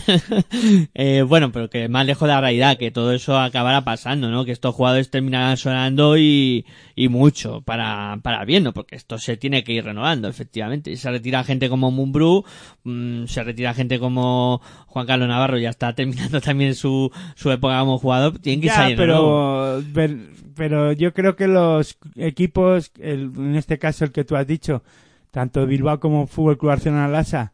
Eh, 0.94 1.22
bueno, 1.22 1.50
pero 1.52 1.70
que 1.70 1.88
más 1.88 2.06
lejos 2.06 2.28
de 2.28 2.34
la 2.34 2.40
realidad, 2.40 2.76
que 2.76 2.90
todo 2.90 3.12
eso 3.12 3.38
acabará 3.38 3.82
pasando, 3.82 4.30
¿no? 4.30 4.44
Que 4.44 4.52
estos 4.52 4.74
jugadores 4.74 5.10
terminarán 5.10 5.56
sonando 5.56 6.18
y, 6.18 6.66
y 6.94 7.08
mucho 7.08 7.62
para, 7.62 8.18
para 8.22 8.44
bien, 8.44 8.64
¿no? 8.64 8.72
Porque 8.72 8.96
esto 8.96 9.18
se 9.18 9.36
tiene 9.40 9.64
que 9.64 9.72
ir 9.72 9.84
renovando, 9.84 10.28
efectivamente. 10.28 10.96
Se 10.96 11.10
retira 11.10 11.42
gente 11.42 11.68
como 11.68 11.90
Mumbrú, 11.90 12.44
mm, 12.84 13.24
se 13.26 13.42
retira 13.42 13.74
gente 13.74 13.98
como 13.98 14.60
Juan 14.86 15.06
Carlos 15.06 15.28
Navarro, 15.28 15.58
ya 15.58 15.70
está 15.70 15.92
terminando 15.94 16.40
también 16.40 16.76
su, 16.76 17.10
su 17.34 17.50
época 17.50 17.80
como 17.80 17.98
jugador. 17.98 18.38
Tienen 18.38 18.60
que 18.60 18.68
Ya, 18.68 18.74
salir 18.76 18.96
pero, 18.96 19.82
ver- 19.92 20.28
pero 20.54 20.92
yo 20.92 21.12
creo 21.12 21.34
que 21.34 21.48
los 21.48 21.98
equipos, 22.16 22.92
el- 23.00 23.32
en 23.36 23.56
este 23.56 23.78
caso 23.78 24.04
el 24.04 24.12
que 24.12 24.22
tú 24.24 24.36
has 24.36 24.46
dicho, 24.46 24.84
tanto 25.32 25.66
Bilbao 25.66 25.98
como 25.98 26.26
Fútbol 26.26 26.58
Club 26.58 26.68
Barcelona 26.70 27.08
Lasa, 27.08 27.52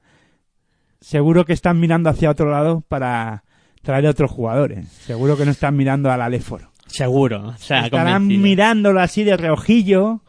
seguro 1.01 1.45
que 1.45 1.53
están 1.53 1.79
mirando 1.81 2.11
hacia 2.11 2.31
otro 2.31 2.51
lado 2.51 2.83
para 2.89 3.45
traer 3.83 4.07
otros 4.07 4.31
jugadores. 4.31 4.89
Seguro 4.89 5.37
que 5.37 5.45
no 5.45 5.51
están 5.53 5.77
mirando 5.77 6.11
al 6.11 6.21
Aleforo. 6.21 6.73
Seguro. 6.87 7.49
O 7.49 7.59
sea, 7.59 7.85
Estarán 7.85 8.23
convencido. 8.23 8.43
mirándolo 8.43 9.01
así 9.01 9.25
de 9.25 9.37
reojillo, 9.37 10.23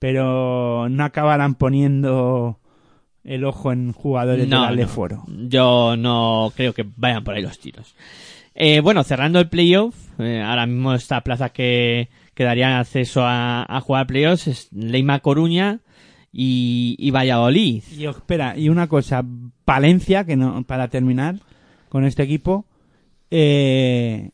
pero 0.00 0.88
no 0.88 1.04
acabarán 1.04 1.54
poniendo 1.54 2.58
el 3.22 3.44
ojo 3.44 3.70
en 3.70 3.92
jugadores 3.92 4.48
No, 4.48 4.60
no. 4.60 4.64
Aleforo. 4.64 5.22
Yo 5.28 5.94
no 5.96 6.52
creo 6.56 6.72
que 6.72 6.84
vayan 6.96 7.22
por 7.22 7.34
ahí 7.34 7.42
los 7.42 7.60
tiros. 7.60 7.94
Eh, 8.54 8.80
bueno, 8.80 9.04
cerrando 9.04 9.38
el 9.38 9.48
playoff, 9.48 9.94
eh, 10.18 10.42
ahora 10.42 10.66
mismo 10.66 10.94
esta 10.94 11.20
plaza 11.20 11.50
que, 11.50 12.08
que 12.34 12.44
darían 12.44 12.72
acceso 12.72 13.22
a, 13.24 13.64
a 13.68 13.80
jugar 13.80 14.06
playoffs 14.06 14.48
es 14.48 14.72
Leima 14.72 15.20
Coruña 15.20 15.80
y, 16.32 16.96
y 16.98 17.10
Valladolid. 17.10 17.82
Y 17.96 18.06
espera, 18.06 18.56
y 18.56 18.70
una 18.70 18.88
cosa, 18.88 19.22
Palencia, 19.64 20.24
que 20.24 20.36
no, 20.36 20.64
para 20.64 20.88
terminar 20.88 21.36
con 21.90 22.04
este 22.04 22.22
equipo, 22.22 22.64
eh, 23.30 24.30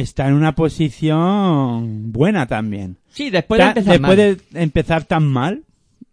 está 0.00 0.28
en 0.28 0.34
una 0.34 0.54
posición 0.54 2.12
buena 2.12 2.46
también. 2.46 2.96
Sí, 3.10 3.30
después 3.30 3.58
de 3.58 3.64
Ta- 3.64 3.68
empezar 3.70 3.92
después 4.00 4.18
mal. 4.18 4.38
de 4.52 4.62
empezar 4.62 5.04
tan 5.04 5.26
mal, 5.26 5.62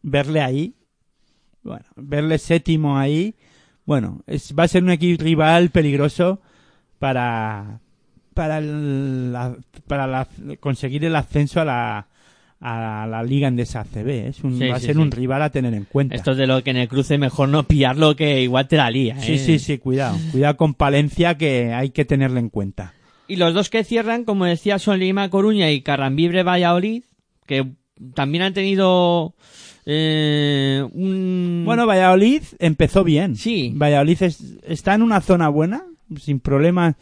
verle 0.03 0.41
ahí, 0.41 0.73
bueno, 1.63 1.85
verle 1.95 2.37
séptimo 2.37 2.97
ahí, 2.97 3.33
bueno, 3.85 4.21
es, 4.27 4.53
va 4.57 4.63
a 4.63 4.67
ser 4.67 4.83
un 4.83 4.91
equipo 4.91 5.23
rival 5.23 5.69
peligroso 5.69 6.39
para 6.99 7.79
para 8.33 8.59
el- 8.59 9.33
la- 9.33 9.57
para 9.87 10.07
la- 10.07 10.27
conseguir 10.59 11.03
el 11.05 11.15
ascenso 11.15 11.61
a 11.61 11.65
la 11.65 12.07
a 12.63 13.07
la 13.09 13.23
liga 13.23 13.47
Endesa 13.47 13.79
ACB. 13.81 14.27
Es 14.27 14.43
un, 14.43 14.59
Sí, 14.59 14.67
va 14.67 14.75
a 14.75 14.79
sí, 14.79 14.85
ser 14.85 14.95
sí. 14.95 15.01
un 15.01 15.09
rival 15.09 15.41
a 15.41 15.49
tener 15.49 15.73
en 15.73 15.85
cuenta. 15.85 16.13
Esto 16.13 16.33
es 16.33 16.37
de 16.37 16.45
lo 16.45 16.63
que 16.63 16.69
en 16.69 16.77
el 16.77 16.87
cruce 16.87 17.17
mejor 17.17 17.49
no 17.49 17.63
pillarlo 17.63 18.15
que 18.15 18.43
igual 18.43 18.67
te 18.67 18.77
la 18.77 18.91
lía. 18.91 19.19
Sí, 19.19 19.33
¿eh? 19.33 19.37
sí, 19.39 19.57
sí, 19.57 19.79
cuidado. 19.79 20.15
Cuidado 20.31 20.57
con 20.57 20.75
Palencia 20.75 21.35
que 21.39 21.73
hay 21.73 21.89
que 21.89 22.05
tenerlo 22.05 22.39
en 22.39 22.49
cuenta. 22.49 22.93
Y 23.31 23.37
los 23.37 23.53
dos 23.53 23.69
que 23.69 23.85
cierran, 23.85 24.25
como 24.25 24.43
decía, 24.43 24.77
son 24.77 24.99
Lima 24.99 25.29
Coruña 25.29 25.71
y 25.71 25.81
Carrambibre 25.83 26.43
Valladolid, 26.43 27.03
que 27.45 27.65
también 28.13 28.43
han 28.43 28.53
tenido 28.53 29.35
eh, 29.85 30.85
un... 30.91 31.63
Bueno, 31.65 31.87
Valladolid 31.87 32.43
empezó 32.59 33.05
bien. 33.05 33.37
Sí. 33.37 33.71
Valladolid 33.73 34.21
es- 34.23 34.57
está 34.67 34.95
en 34.95 35.01
una 35.01 35.21
zona 35.21 35.47
buena 35.47 35.85
sin 36.19 36.41
problemas. 36.41 36.95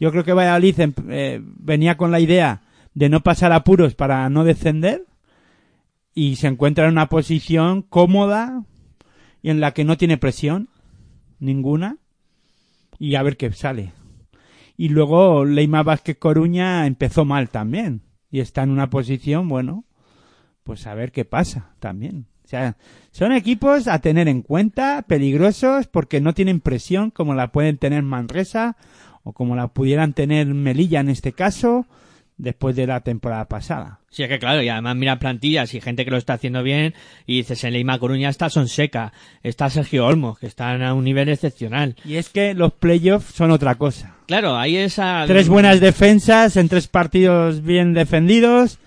Yo 0.00 0.10
creo 0.10 0.24
que 0.24 0.32
Valladolid 0.32 0.80
em- 0.80 0.92
eh, 1.08 1.40
venía 1.42 1.96
con 1.96 2.10
la 2.10 2.18
idea 2.18 2.62
de 2.94 3.08
no 3.08 3.22
pasar 3.22 3.52
apuros 3.52 3.94
para 3.94 4.28
no 4.28 4.42
descender 4.42 5.04
y 6.14 6.34
se 6.34 6.48
encuentra 6.48 6.86
en 6.86 6.92
una 6.94 7.08
posición 7.08 7.82
cómoda 7.82 8.64
y 9.40 9.50
en 9.50 9.60
la 9.60 9.72
que 9.72 9.84
no 9.84 9.96
tiene 9.96 10.16
presión 10.18 10.68
ninguna 11.38 11.98
y 12.98 13.14
a 13.14 13.22
ver 13.22 13.36
qué 13.36 13.52
sale. 13.52 13.92
Y 14.76 14.90
luego 14.90 15.44
Leima 15.44 15.82
Vázquez 15.82 16.18
Coruña 16.18 16.86
empezó 16.86 17.24
mal 17.24 17.48
también 17.48 18.02
y 18.30 18.40
está 18.40 18.62
en 18.62 18.70
una 18.70 18.90
posición, 18.90 19.48
bueno, 19.48 19.84
pues 20.62 20.86
a 20.86 20.94
ver 20.94 21.12
qué 21.12 21.24
pasa 21.24 21.74
también. 21.78 22.26
O 22.44 22.48
sea, 22.48 22.76
son 23.10 23.32
equipos 23.32 23.88
a 23.88 24.00
tener 24.00 24.28
en 24.28 24.42
cuenta, 24.42 25.02
peligrosos, 25.02 25.88
porque 25.88 26.20
no 26.20 26.34
tienen 26.34 26.60
presión 26.60 27.10
como 27.10 27.34
la 27.34 27.50
pueden 27.50 27.78
tener 27.78 28.02
Manresa 28.02 28.76
o 29.24 29.32
como 29.32 29.56
la 29.56 29.68
pudieran 29.68 30.12
tener 30.12 30.46
Melilla 30.46 31.00
en 31.00 31.08
este 31.08 31.32
caso, 31.32 31.86
después 32.36 32.76
de 32.76 32.86
la 32.86 33.00
temporada 33.00 33.46
pasada. 33.46 34.00
Sí, 34.16 34.22
es 34.22 34.30
que 34.30 34.38
claro, 34.38 34.62
y 34.62 34.68
además 34.70 34.96
mira 34.96 35.18
plantillas 35.18 35.74
y 35.74 35.80
gente 35.82 36.06
que 36.06 36.10
lo 36.10 36.16
está 36.16 36.32
haciendo 36.32 36.62
bien 36.62 36.94
y 37.26 37.36
dices, 37.36 37.62
en 37.64 37.74
Leima 37.74 37.98
Coruña 37.98 38.30
está 38.30 38.48
Sonseca, 38.48 39.12
está 39.42 39.68
Sergio 39.68 40.06
Olmos, 40.06 40.38
que 40.38 40.46
están 40.46 40.82
a 40.82 40.94
un 40.94 41.04
nivel 41.04 41.28
excepcional. 41.28 41.96
Y 42.02 42.16
es 42.16 42.30
que 42.30 42.54
los 42.54 42.72
playoffs 42.72 43.34
son 43.34 43.50
otra 43.50 43.74
cosa. 43.74 44.16
Claro, 44.26 44.56
hay 44.56 44.78
esa... 44.78 45.24
Tres 45.26 45.50
buenas 45.50 45.80
defensas 45.80 46.56
en 46.56 46.70
tres 46.70 46.88
partidos 46.88 47.62
bien 47.62 47.92
defendidos 47.92 48.78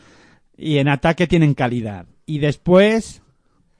y 0.58 0.80
en 0.80 0.88
ataque 0.88 1.28
tienen 1.28 1.54
calidad. 1.54 2.08
Y 2.26 2.40
después 2.40 3.22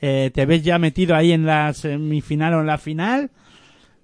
eh, 0.02 0.30
te 0.32 0.46
ves 0.46 0.62
ya 0.62 0.78
metido 0.78 1.16
ahí 1.16 1.32
en 1.32 1.48
la 1.48 1.74
semifinal 1.74 2.54
o 2.54 2.60
en 2.60 2.68
la 2.68 2.78
final 2.78 3.32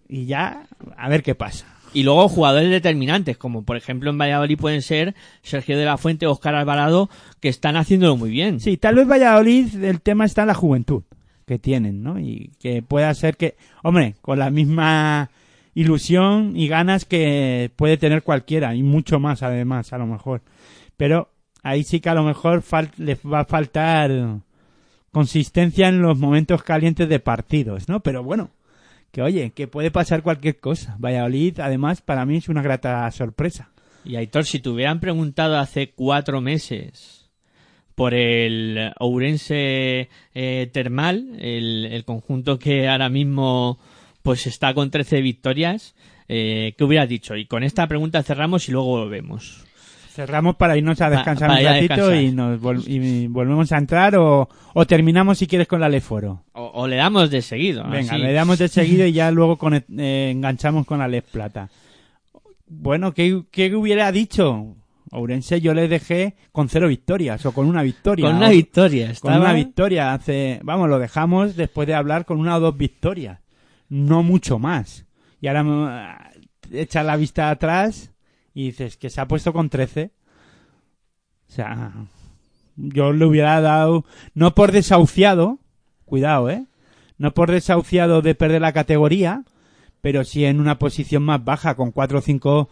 y 0.10 0.26
ya 0.26 0.66
a 0.98 1.10
ver 1.10 1.22
qué 1.22 1.36
pasa. 1.36 1.75
Y 1.96 2.04
luego 2.04 2.28
jugadores 2.28 2.70
determinantes, 2.70 3.38
como 3.38 3.64
por 3.64 3.78
ejemplo 3.78 4.10
en 4.10 4.18
Valladolid 4.18 4.60
pueden 4.60 4.82
ser 4.82 5.16
Sergio 5.42 5.78
de 5.78 5.86
la 5.86 5.98
Fuente, 5.98 6.28
Óscar 6.28 6.54
Alvarado, 6.54 7.10
que 7.40 7.48
están 7.48 7.78
haciéndolo 7.78 8.18
muy 8.18 8.30
bien. 8.30 8.60
Sí, 8.60 8.76
tal 8.76 8.96
vez 8.96 9.08
Valladolid 9.08 9.82
el 9.82 10.02
tema 10.02 10.26
está 10.26 10.42
en 10.42 10.50
la 10.50 10.56
juventud 10.56 11.04
que 11.48 11.58
tienen, 11.58 12.04
¿no? 12.04 12.20
Y 12.20 12.52
que 12.60 12.82
pueda 12.82 13.14
ser 13.14 13.38
que, 13.38 13.56
hombre, 13.82 14.16
con 14.22 14.40
la 14.40 14.50
misma 14.50 15.30
ilusión 15.74 16.58
y 16.58 16.68
ganas 16.68 17.06
que 17.06 17.72
puede 17.78 17.96
tener 17.96 18.24
cualquiera 18.24 18.76
y 18.76 18.84
mucho 18.84 19.22
más 19.22 19.42
además 19.42 19.94
a 19.94 19.98
lo 19.98 20.06
mejor. 20.06 20.42
Pero 20.98 21.30
ahí 21.64 21.86
sí 21.86 22.02
que 22.02 22.10
a 22.10 22.14
lo 22.14 22.24
mejor 22.24 22.62
les 22.98 23.20
va 23.20 23.40
a 23.40 23.46
faltar 23.46 24.42
consistencia 25.12 25.88
en 25.88 26.02
los 26.02 26.18
momentos 26.18 26.62
calientes 26.62 27.08
de 27.08 27.22
partidos, 27.22 27.88
¿no? 27.88 28.02
Pero 28.02 28.22
bueno, 28.22 28.50
que 29.16 29.22
oye, 29.22 29.52
que 29.52 29.70
puede 29.70 29.92
pasar 29.92 30.24
cualquier 30.24 30.60
cosa. 30.60 30.98
Valladolid, 31.00 31.62
además, 31.62 32.02
para 32.02 32.26
mí 32.26 32.36
es 32.36 32.50
una 32.50 32.62
grata 32.62 33.10
sorpresa. 33.12 33.70
Y 34.04 34.18
Aitor, 34.18 34.44
si 34.44 34.60
te 34.60 34.68
hubieran 34.68 35.00
preguntado 35.00 35.58
hace 35.58 35.92
cuatro 35.92 36.42
meses 36.42 37.30
por 37.96 38.14
el 38.14 38.92
Ourense 39.00 40.10
eh, 40.34 40.70
Termal, 40.74 41.30
el, 41.40 41.86
el 41.86 42.04
conjunto 42.04 42.60
que 42.60 42.90
ahora 42.90 43.08
mismo 43.08 43.80
pues 44.22 44.48
está 44.48 44.74
con 44.74 44.92
13 44.92 45.22
victorias, 45.22 45.96
eh, 46.28 46.74
¿qué 46.78 46.84
hubieras 46.84 47.08
dicho? 47.08 47.38
Y 47.38 47.46
con 47.46 47.64
esta 47.64 47.88
pregunta 47.88 48.22
cerramos 48.22 48.68
y 48.68 48.74
luego 48.74 48.88
volvemos. 48.88 49.65
Cerramos 50.16 50.56
para 50.56 50.78
irnos 50.78 51.02
a 51.02 51.10
descansar 51.10 51.50
un 51.50 51.58
ratito 51.58 51.96
descansar. 52.10 52.16
y 52.24 52.32
nos 52.32 52.62
vol- 52.62 52.84
y 52.88 53.28
volvemos 53.28 53.72
a 53.72 53.78
entrar 53.78 54.16
o, 54.16 54.48
o 54.74 54.86
terminamos 54.88 55.38
si 55.38 55.46
quieres 55.48 55.68
con 55.68 55.82
la 55.82 55.90
Leforo. 55.90 56.44
O, 56.54 56.64
o 56.74 56.88
le 56.88 56.96
damos 56.96 57.30
de 57.30 57.42
seguido. 57.42 57.84
Venga, 57.90 58.14
así. 58.14 58.22
le 58.22 58.32
damos 58.34 58.58
de 58.60 58.68
seguido 58.70 59.06
y 59.06 59.12
ya 59.14 59.30
luego 59.32 59.58
con- 59.58 59.74
eh, 59.76 60.30
enganchamos 60.32 60.86
con 60.86 61.00
la 61.00 61.08
Les 61.08 61.24
Plata. 61.24 61.70
Bueno, 62.68 63.14
¿qué, 63.14 63.44
¿qué 63.52 63.76
hubiera 63.76 64.12
dicho? 64.12 64.76
Ourense 65.12 65.62
yo 65.62 65.74
le 65.74 65.88
dejé 65.88 66.36
con 66.52 66.68
cero 66.68 66.88
victorias 66.88 67.46
o 67.46 67.52
con 67.52 67.68
una 67.68 67.84
victoria. 67.84 68.26
Con 68.26 68.38
una 68.38 68.50
victoria. 68.50 69.14
Con 69.22 69.34
una 69.36 69.54
victoria 69.54 70.14
hace... 70.14 70.60
Vamos, 70.64 70.90
lo 70.90 70.98
dejamos 71.00 71.56
después 71.56 71.88
de 71.88 71.94
hablar 71.94 72.26
con 72.26 72.40
una 72.40 72.58
o 72.58 72.60
dos 72.60 72.76
victorias. 72.78 73.40
No 73.88 74.24
mucho 74.24 74.60
más. 74.60 75.06
Y 75.42 75.48
ahora 75.48 75.64
me- 75.64 76.80
echas 76.82 77.06
la 77.06 77.16
vista 77.18 77.50
atrás 77.52 78.12
y 78.56 78.68
dices 78.68 78.98
que 78.98 79.12
se 79.12 79.22
ha 79.22 79.28
puesto 79.28 79.54
con 79.54 79.70
13. 79.70 80.12
O 81.48 81.52
sea, 81.52 81.92
yo 82.78 83.12
le 83.12 83.26
hubiera 83.26 83.60
dado... 83.62 84.06
No 84.34 84.56
por 84.56 84.72
desahuciado, 84.72 85.60
cuidado, 86.06 86.50
¿eh? 86.50 86.66
No 87.18 87.34
por 87.34 87.52
desahuciado 87.52 88.22
de 88.22 88.34
perder 88.34 88.62
la 88.62 88.74
categoría, 88.74 89.44
pero 90.02 90.24
sí 90.24 90.46
en 90.46 90.62
una 90.62 90.80
posición 90.80 91.22
más 91.22 91.44
baja, 91.44 91.76
con 91.76 91.92
cuatro 91.92 92.20
o 92.20 92.22
cinco 92.22 92.70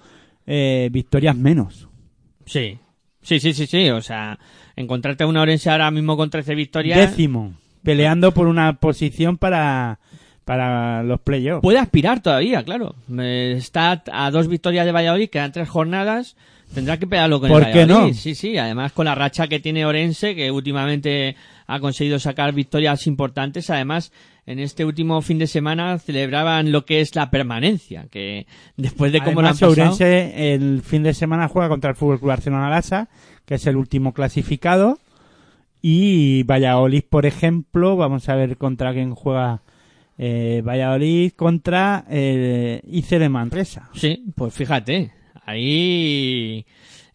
eh, 0.48 0.90
victorias 0.92 1.36
menos. 1.36 1.90
Sí. 2.46 2.80
Sí, 3.22 3.42
sí, 3.42 3.54
sí, 3.54 3.68
sí. 3.68 3.90
O 3.90 4.02
sea, 4.02 4.40
encontrarte 4.78 5.26
a 5.26 5.28
una 5.28 5.42
Orense 5.42 5.70
ahora 5.70 5.92
mismo 5.92 6.16
con 6.16 6.30
13 6.30 6.56
victorias. 6.56 6.98
Décimo, 6.98 7.54
peleando 7.84 8.34
por 8.34 8.48
una 8.48 8.80
posición 8.80 9.38
para, 9.38 10.00
para 10.46 11.04
los 11.04 11.20
playoffs. 11.22 11.62
Puede 11.62 11.80
aspirar 11.80 12.22
todavía, 12.22 12.64
claro. 12.64 12.96
Eh, 13.18 13.56
Está 13.58 14.04
a 14.12 14.32
dos 14.32 14.48
victorias 14.48 14.86
de 14.86 14.92
Valladolid, 14.92 15.30
quedan 15.30 15.52
tres 15.52 15.70
jornadas. 15.70 16.36
Tendrá 16.74 16.98
que 16.98 17.06
pegarlo 17.06 17.40
con 17.40 17.50
¿Por 17.50 17.62
el 17.64 17.72
qué 17.72 17.80
Valladolid. 17.82 18.08
no? 18.10 18.18
Sí, 18.18 18.34
sí. 18.36 18.58
Además, 18.58 18.92
con 18.94 19.06
la 19.06 19.14
racha 19.16 19.48
que 19.48 19.60
tiene 19.60 19.86
Orense, 19.86 20.36
que 20.36 20.50
últimamente 20.50 21.36
ha 21.68 21.80
conseguido 21.80 22.18
sacar 22.20 22.52
victorias 22.54 23.06
importantes. 23.06 23.70
Además, 23.70 24.12
en 24.48 24.58
este 24.60 24.84
último 24.84 25.22
fin 25.22 25.38
de 25.38 25.46
semana 25.48 26.00
celebraban 26.00 26.72
lo 26.72 26.84
que 26.84 27.00
es 27.02 27.16
la 27.16 27.30
permanencia, 27.30 28.08
que 28.10 28.48
después 28.76 29.12
de 29.12 29.20
cómo 29.20 29.42
lo 29.42 29.48
han 29.50 29.54
Además, 29.56 29.60
pasado... 29.60 29.72
Ourense 29.72 30.54
el 30.56 30.82
fin 30.82 31.04
de 31.04 31.14
semana 31.14 31.48
juega 31.48 31.70
contra 31.70 31.92
el 31.92 31.96
Fútbol 31.96 32.18
Club 32.18 32.30
Barcelona 32.30 32.70
Lassa, 32.70 33.08
que 33.46 33.56
es 33.56 33.68
el 33.68 33.76
último 33.78 34.12
clasificado. 34.14 34.98
Y 35.82 36.44
Valladolid, 36.44 37.04
por 37.08 37.26
ejemplo, 37.26 37.96
vamos 37.98 38.30
a 38.30 38.36
ver 38.36 38.58
contra 38.58 38.94
quién 38.94 39.14
juega 39.14 39.62
eh, 40.18 40.62
Valladolid 40.66 41.32
contra 41.34 42.06
eh, 42.10 42.82
IC 42.86 43.10
de 43.20 43.30
Manresa. 43.30 43.90
Sí, 43.94 44.24
pues 44.36 44.54
fíjate, 44.54 45.12
ahí 45.46 46.66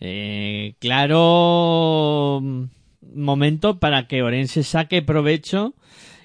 eh, 0.00 0.74
claro 0.78 2.42
momento 3.14 3.78
para 3.78 4.06
que 4.06 4.22
Orense 4.22 4.62
saque 4.62 5.02
provecho 5.02 5.74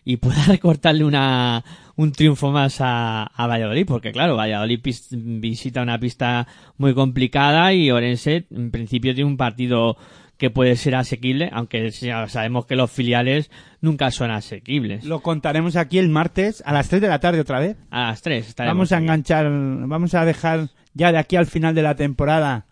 y 0.06 0.18
pueda 0.18 0.44
recortarle 0.48 1.04
una 1.04 1.64
un 1.96 2.12
triunfo 2.12 2.52
más 2.52 2.78
a, 2.80 3.30
Valladolid, 3.38 3.86
porque 3.86 4.12
claro, 4.12 4.36
Valladolid 4.36 4.80
visita 5.12 5.84
una 5.84 6.00
pista 6.00 6.48
muy 6.78 6.96
complicada 6.96 7.72
y 7.74 7.92
Orense 7.92 8.46
en 8.50 8.72
principio 8.72 9.14
tiene 9.14 9.30
un 9.30 9.38
partido 9.38 9.96
que 10.44 10.50
puede 10.50 10.76
ser 10.76 10.94
asequible, 10.96 11.50
aunque 11.54 11.90
ya 11.90 12.28
sabemos 12.28 12.66
que 12.66 12.76
los 12.76 12.92
filiales 12.92 13.50
nunca 13.80 14.12
son 14.12 14.30
asequibles. 14.30 15.06
Lo 15.06 15.22
contaremos 15.22 15.78
aquí 15.78 16.00
el 16.00 16.10
martes 16.10 16.62
a 16.66 16.74
las 16.74 16.90
3 16.90 17.02
de 17.02 17.08
la 17.08 17.20
tarde 17.20 17.40
otra 17.40 17.62
vez. 17.62 17.78
A 17.92 18.08
las 18.08 18.22
tres 18.22 18.50
estaremos 18.50 18.76
Vamos 18.76 18.92
a 18.92 18.98
aquí. 18.98 19.04
enganchar, 19.06 19.46
vamos 19.50 20.14
a 20.16 20.26
dejar 20.26 20.68
ya 20.94 21.14
de 21.14 21.18
aquí 21.18 21.38
al 21.38 21.46
final 21.46 21.74
de 21.76 21.82
la 21.82 21.96
temporada 21.96 22.66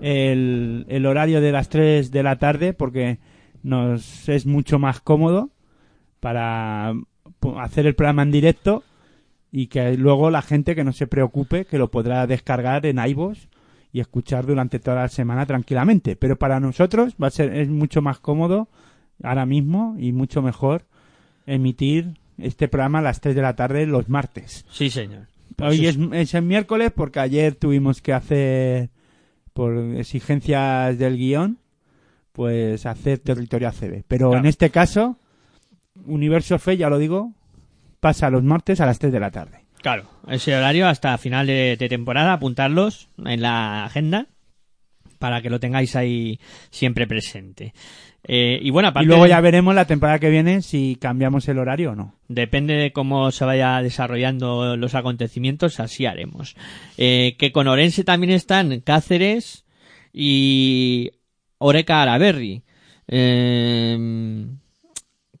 el, 0.00 0.86
el 0.88 1.04
horario 1.04 1.42
de 1.42 1.52
las 1.52 1.68
3 1.68 2.10
de 2.10 2.22
la 2.22 2.36
tarde 2.36 2.72
porque 2.72 3.18
nos 3.62 4.26
es 4.30 4.46
mucho 4.46 4.78
más 4.78 5.02
cómodo 5.02 5.50
para 6.20 6.94
hacer 7.58 7.84
el 7.84 7.94
programa 7.94 8.22
en 8.22 8.30
directo 8.30 8.82
y 9.52 9.66
que 9.66 9.92
luego 9.98 10.30
la 10.30 10.40
gente 10.40 10.74
que 10.74 10.84
no 10.84 10.94
se 10.94 11.06
preocupe 11.06 11.66
que 11.66 11.76
lo 11.76 11.90
podrá 11.90 12.26
descargar 12.26 12.86
en 12.86 12.98
iVoox 12.98 13.49
y 13.92 14.00
escuchar 14.00 14.46
durante 14.46 14.78
toda 14.78 15.02
la 15.02 15.08
semana 15.08 15.46
tranquilamente. 15.46 16.16
Pero 16.16 16.36
para 16.36 16.60
nosotros 16.60 17.14
va 17.22 17.26
a 17.28 17.30
ser 17.30 17.54
es 17.54 17.68
mucho 17.68 18.02
más 18.02 18.18
cómodo 18.18 18.68
ahora 19.22 19.46
mismo 19.46 19.96
y 19.98 20.12
mucho 20.12 20.42
mejor 20.42 20.84
emitir 21.46 22.18
este 22.38 22.68
programa 22.68 23.00
a 23.00 23.02
las 23.02 23.20
3 23.20 23.34
de 23.34 23.42
la 23.42 23.54
tarde 23.56 23.86
los 23.86 24.08
martes. 24.08 24.64
Sí, 24.70 24.88
señor. 24.90 25.26
Pues 25.56 25.70
Hoy 25.78 25.86
es- 25.86 25.98
es, 26.12 26.34
el 26.34 26.42
miércoles 26.42 26.92
porque 26.94 27.20
ayer 27.20 27.54
tuvimos 27.54 28.00
que 28.00 28.12
hacer, 28.12 28.90
por 29.52 29.76
exigencias 29.96 30.96
del 30.98 31.16
guion, 31.18 31.58
pues 32.32 32.86
hacer 32.86 33.18
territorio 33.18 33.68
ACB. 33.68 34.04
Pero 34.06 34.28
Claro. 34.30 34.44
en 34.44 34.46
este 34.48 34.70
caso, 34.70 35.16
Universo 36.06 36.58
Fe, 36.58 36.76
ya 36.76 36.88
lo 36.88 36.98
digo, 36.98 37.32
pasa 37.98 38.30
los 38.30 38.42
martes 38.44 38.80
a 38.80 38.86
las 38.86 38.98
3 38.98 39.12
de 39.12 39.20
la 39.20 39.30
tarde. 39.30 39.59
Claro, 39.82 40.04
ese 40.28 40.54
horario 40.54 40.88
hasta 40.88 41.16
final 41.18 41.46
de, 41.46 41.76
de 41.78 41.88
temporada, 41.88 42.34
apuntarlos 42.34 43.08
en 43.24 43.40
la 43.40 43.84
agenda 43.84 44.26
para 45.18 45.42
que 45.42 45.50
lo 45.50 45.60
tengáis 45.60 45.96
ahí 45.96 46.40
siempre 46.70 47.06
presente. 47.06 47.74
Eh, 48.24 48.58
y 48.62 48.70
bueno, 48.70 48.88
aparte 48.88 49.04
Y 49.04 49.08
luego 49.08 49.26
ya 49.26 49.40
veremos 49.40 49.74
la 49.74 49.86
temporada 49.86 50.18
que 50.18 50.30
viene 50.30 50.62
si 50.62 50.96
cambiamos 51.00 51.48
el 51.48 51.58
horario 51.58 51.92
o 51.92 51.94
no. 51.94 52.14
depende 52.28 52.74
de 52.74 52.92
cómo 52.92 53.30
se 53.30 53.44
vaya 53.44 53.80
desarrollando 53.82 54.76
los 54.76 54.94
acontecimientos, 54.94 55.80
así 55.80 56.06
haremos. 56.06 56.56
Eh, 56.96 57.36
que 57.38 57.52
con 57.52 57.68
Orense 57.68 58.04
también 58.04 58.32
están 58.32 58.80
Cáceres 58.80 59.64
y 60.12 61.12
Oreca 61.58 62.02
Araberri. 62.02 62.62
Eh, 63.08 64.46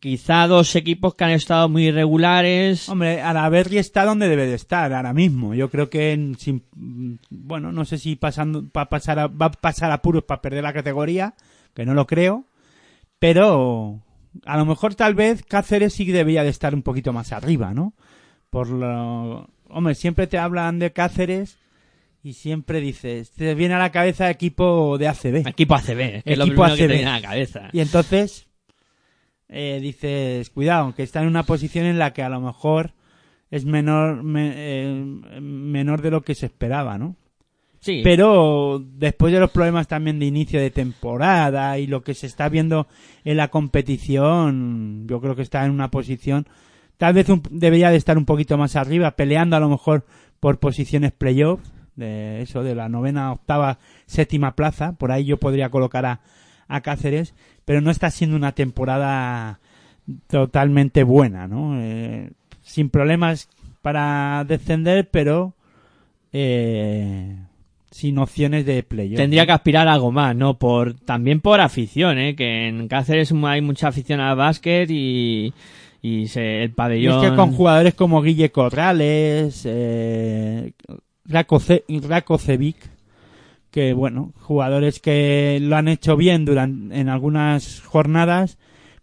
quizá 0.00 0.46
dos 0.46 0.74
equipos 0.76 1.14
que 1.14 1.24
han 1.24 1.30
estado 1.30 1.68
muy 1.68 1.86
irregulares. 1.88 2.88
Hombre, 2.88 3.20
Araberri 3.20 3.78
está 3.78 4.04
donde 4.04 4.28
debe 4.28 4.46
de 4.46 4.54
estar 4.54 4.92
ahora 4.92 5.12
mismo. 5.12 5.54
Yo 5.54 5.70
creo 5.70 5.88
que, 5.90 6.12
en- 6.12 6.36
sin- 6.38 6.64
bueno, 7.30 7.70
no 7.70 7.84
sé 7.84 7.98
si 7.98 8.16
pasando, 8.16 8.64
va, 8.76 8.82
a 8.82 8.88
pasar 8.88 9.18
a, 9.18 9.26
va 9.26 9.46
a 9.46 9.50
pasar 9.52 9.92
apuros 9.92 10.24
para 10.24 10.40
perder 10.40 10.62
la 10.64 10.72
categoría, 10.72 11.34
que 11.74 11.84
no 11.86 11.94
lo 11.94 12.06
creo, 12.06 12.44
pero 13.18 14.00
a 14.46 14.56
lo 14.56 14.64
mejor 14.64 14.94
tal 14.94 15.14
vez 15.14 15.42
Cáceres 15.44 15.92
sí 15.92 16.06
que 16.06 16.12
debería 16.12 16.42
de 16.44 16.50
estar 16.50 16.74
un 16.74 16.82
poquito 16.82 17.12
más 17.12 17.32
arriba, 17.32 17.74
¿no? 17.74 17.94
Por 18.48 18.68
lo, 18.68 19.48
hombre, 19.68 19.94
siempre 19.94 20.26
te 20.26 20.38
hablan 20.38 20.78
de 20.78 20.92
Cáceres 20.92 21.58
y 22.22 22.34
siempre 22.34 22.80
dices, 22.80 23.30
te 23.32 23.54
viene 23.54 23.74
a 23.74 23.78
la 23.78 23.90
cabeza 23.92 24.30
equipo 24.30 24.98
de 24.98 25.08
ACB. 25.08 25.46
Equipo 25.48 25.74
ACB, 25.74 26.00
es 26.00 26.24
que 26.24 26.32
es 26.32 26.38
lo 26.38 26.44
Equipo 26.44 26.62
primero 26.64 26.76
que 26.76 26.78
te 26.78 26.84
ACB. 26.84 26.92
viene 26.96 27.10
a 27.10 27.20
la 27.20 27.22
cabeza. 27.28 27.68
Y 27.72 27.80
entonces 27.80 28.46
eh, 29.50 29.78
dices, 29.82 30.48
cuidado, 30.50 30.94
que 30.94 31.02
está 31.02 31.20
en 31.20 31.28
una 31.28 31.42
posición 31.42 31.84
en 31.86 31.98
la 31.98 32.12
que 32.12 32.22
a 32.22 32.28
lo 32.28 32.40
mejor 32.40 32.92
es 33.50 33.64
menor 33.64 34.22
me- 34.22 34.52
eh, 34.54 35.04
menor 35.40 36.00
de 36.02 36.10
lo 36.12 36.22
que 36.22 36.34
se 36.36 36.46
esperaba, 36.46 36.96
¿no? 36.98 37.16
Sí, 37.80 38.00
Pero 38.04 38.78
después 38.78 39.32
de 39.32 39.40
los 39.40 39.50
problemas 39.50 39.88
también 39.88 40.18
de 40.18 40.26
inicio 40.26 40.60
de 40.60 40.70
temporada 40.70 41.78
y 41.78 41.86
lo 41.86 42.02
que 42.04 42.12
se 42.14 42.26
está 42.26 42.48
viendo 42.50 42.86
en 43.24 43.38
la 43.38 43.48
competición, 43.48 45.06
yo 45.08 45.20
creo 45.20 45.34
que 45.36 45.42
está 45.42 45.64
en 45.64 45.70
una 45.72 45.90
posición 45.90 46.46
tal 46.98 47.14
vez 47.14 47.28
un- 47.30 47.42
debería 47.50 47.90
de 47.90 47.96
estar 47.96 48.18
un 48.18 48.26
poquito 48.26 48.58
más 48.58 48.76
arriba, 48.76 49.12
peleando 49.12 49.56
a 49.56 49.60
lo 49.60 49.70
mejor 49.70 50.04
por 50.38 50.58
posiciones 50.58 51.12
playoff, 51.12 51.60
de 51.96 52.42
eso, 52.42 52.62
de 52.62 52.74
la 52.74 52.88
novena, 52.90 53.32
octava, 53.32 53.78
séptima 54.06 54.54
plaza, 54.54 54.92
por 54.92 55.10
ahí 55.10 55.24
yo 55.24 55.38
podría 55.38 55.70
colocar 55.70 56.04
a, 56.06 56.20
a 56.70 56.80
Cáceres, 56.80 57.34
pero 57.64 57.80
no 57.80 57.90
está 57.90 58.10
siendo 58.10 58.36
una 58.36 58.52
temporada 58.52 59.60
totalmente 60.28 61.02
buena, 61.04 61.46
¿no? 61.46 61.78
Eh, 61.80 62.30
sin 62.62 62.88
problemas 62.90 63.48
para 63.82 64.44
descender, 64.46 65.08
pero 65.10 65.54
eh, 66.32 67.36
sin 67.90 68.18
opciones 68.18 68.64
de 68.66 68.82
playoff. 68.82 69.16
tendría 69.16 69.46
que 69.46 69.52
aspirar 69.52 69.88
a 69.88 69.94
algo 69.94 70.12
más, 70.12 70.34
¿no? 70.36 70.58
Por, 70.58 70.94
también 70.94 71.40
por 71.40 71.60
afición, 71.60 72.18
¿eh? 72.18 72.36
Que 72.36 72.68
en 72.68 72.88
Cáceres 72.88 73.32
hay 73.44 73.60
mucha 73.60 73.88
afición 73.88 74.20
al 74.20 74.36
básquet 74.36 74.88
y, 74.90 75.52
y 76.02 76.28
se- 76.28 76.62
el 76.62 76.70
Y 76.70 76.72
pabellón... 76.74 77.24
es 77.24 77.30
que 77.30 77.36
con 77.36 77.52
jugadores 77.52 77.94
como 77.94 78.22
Guille 78.22 78.50
Corrales, 78.52 79.62
eh, 79.68 80.72
Rako 81.26 81.58
Ce- 81.60 81.84
Rako 81.88 82.38
Cevic, 82.38 82.76
que 83.70 83.92
bueno, 83.92 84.32
jugadores 84.40 85.00
que 85.00 85.58
lo 85.60 85.76
han 85.76 85.88
hecho 85.88 86.16
bien 86.16 86.44
durante, 86.44 86.98
en 86.98 87.08
algunas 87.08 87.80
jornadas, 87.82 88.58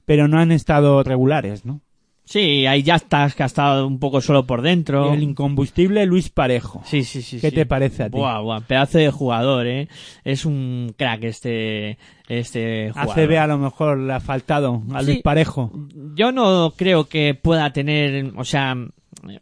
pero 0.06 0.28
no 0.28 0.40
han 0.40 0.52
estado 0.52 1.04
regulares, 1.04 1.66
¿no? 1.66 1.82
Sí, 2.28 2.66
hay 2.66 2.84
ya 2.84 2.96
estás 2.96 3.36
que 3.36 3.44
ha 3.44 3.46
estado 3.46 3.88
un 3.88 4.00
poco 4.00 4.20
solo 4.20 4.46
por 4.46 4.62
dentro. 4.62 5.14
El 5.14 5.24
incombustible 5.24 6.06
Luis 6.06 6.30
Parejo. 6.30 6.82
Sí, 6.84 7.06
sí, 7.06 7.22
sí. 7.22 7.40
¿Qué 7.40 7.52
sí. 7.52 7.56
te 7.56 7.66
parece 7.66 8.04
a 8.04 8.10
ti? 8.10 8.18
Buah, 8.18 8.42
buah, 8.42 8.60
pedazo 8.60 8.98
de 8.98 9.10
jugador, 9.12 9.66
¿eh? 9.66 9.88
Es 10.26 10.44
un 10.44 10.94
crack 10.98 11.24
este, 11.24 11.98
este 12.28 12.92
jugador. 12.92 13.18
ACB 13.18 13.38
a 13.38 13.48
lo 13.48 13.58
mejor 13.58 13.98
le 14.00 14.12
ha 14.12 14.20
faltado 14.20 14.84
a 14.94 15.02
Luis. 15.02 15.22
Parejo. 15.22 15.72
Yo 16.16 16.34
no 16.34 16.74
creo 16.76 17.06
que 17.06 17.34
pueda 17.34 17.72
tener, 17.72 18.34
o 18.36 18.44
sea, 18.44 18.76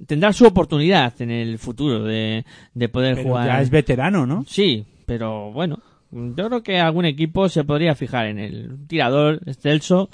tendrá 0.06 0.32
su 0.32 0.46
oportunidad 0.46 1.20
en 1.24 1.32
el 1.32 1.58
futuro 1.58 2.04
de, 2.04 2.46
de 2.76 2.90
poder 2.90 3.16
Pero 3.16 3.30
jugar. 3.30 3.48
ya 3.48 3.62
es 3.62 3.72
veterano, 3.72 4.28
¿no? 4.28 4.46
Sí, 4.48 4.86
pero 5.06 5.52
bueno, 5.52 5.80
yo 6.12 6.48
creo 6.48 6.64
que 6.64 6.80
algún 6.80 7.06
equipo 7.06 7.50
se 7.50 7.64
podría 7.64 7.96
fijar 7.96 8.28
en 8.28 8.40
el 8.40 8.88
tirador 8.88 9.42
excelso. 9.46 10.10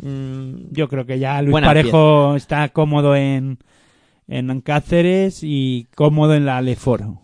Mm, 0.00 0.70
Yo 0.70 0.88
creo 0.88 1.06
que 1.06 1.18
ya 1.18 1.42
Luis 1.42 1.60
Parejo 1.60 2.36
está 2.36 2.68
cómodo 2.70 3.16
en, 3.16 3.58
en 4.28 4.60
Cáceres 4.60 5.40
y 5.42 5.86
cómodo 5.94 6.34
en 6.34 6.46
la 6.46 6.60
Leforo. 6.62 7.20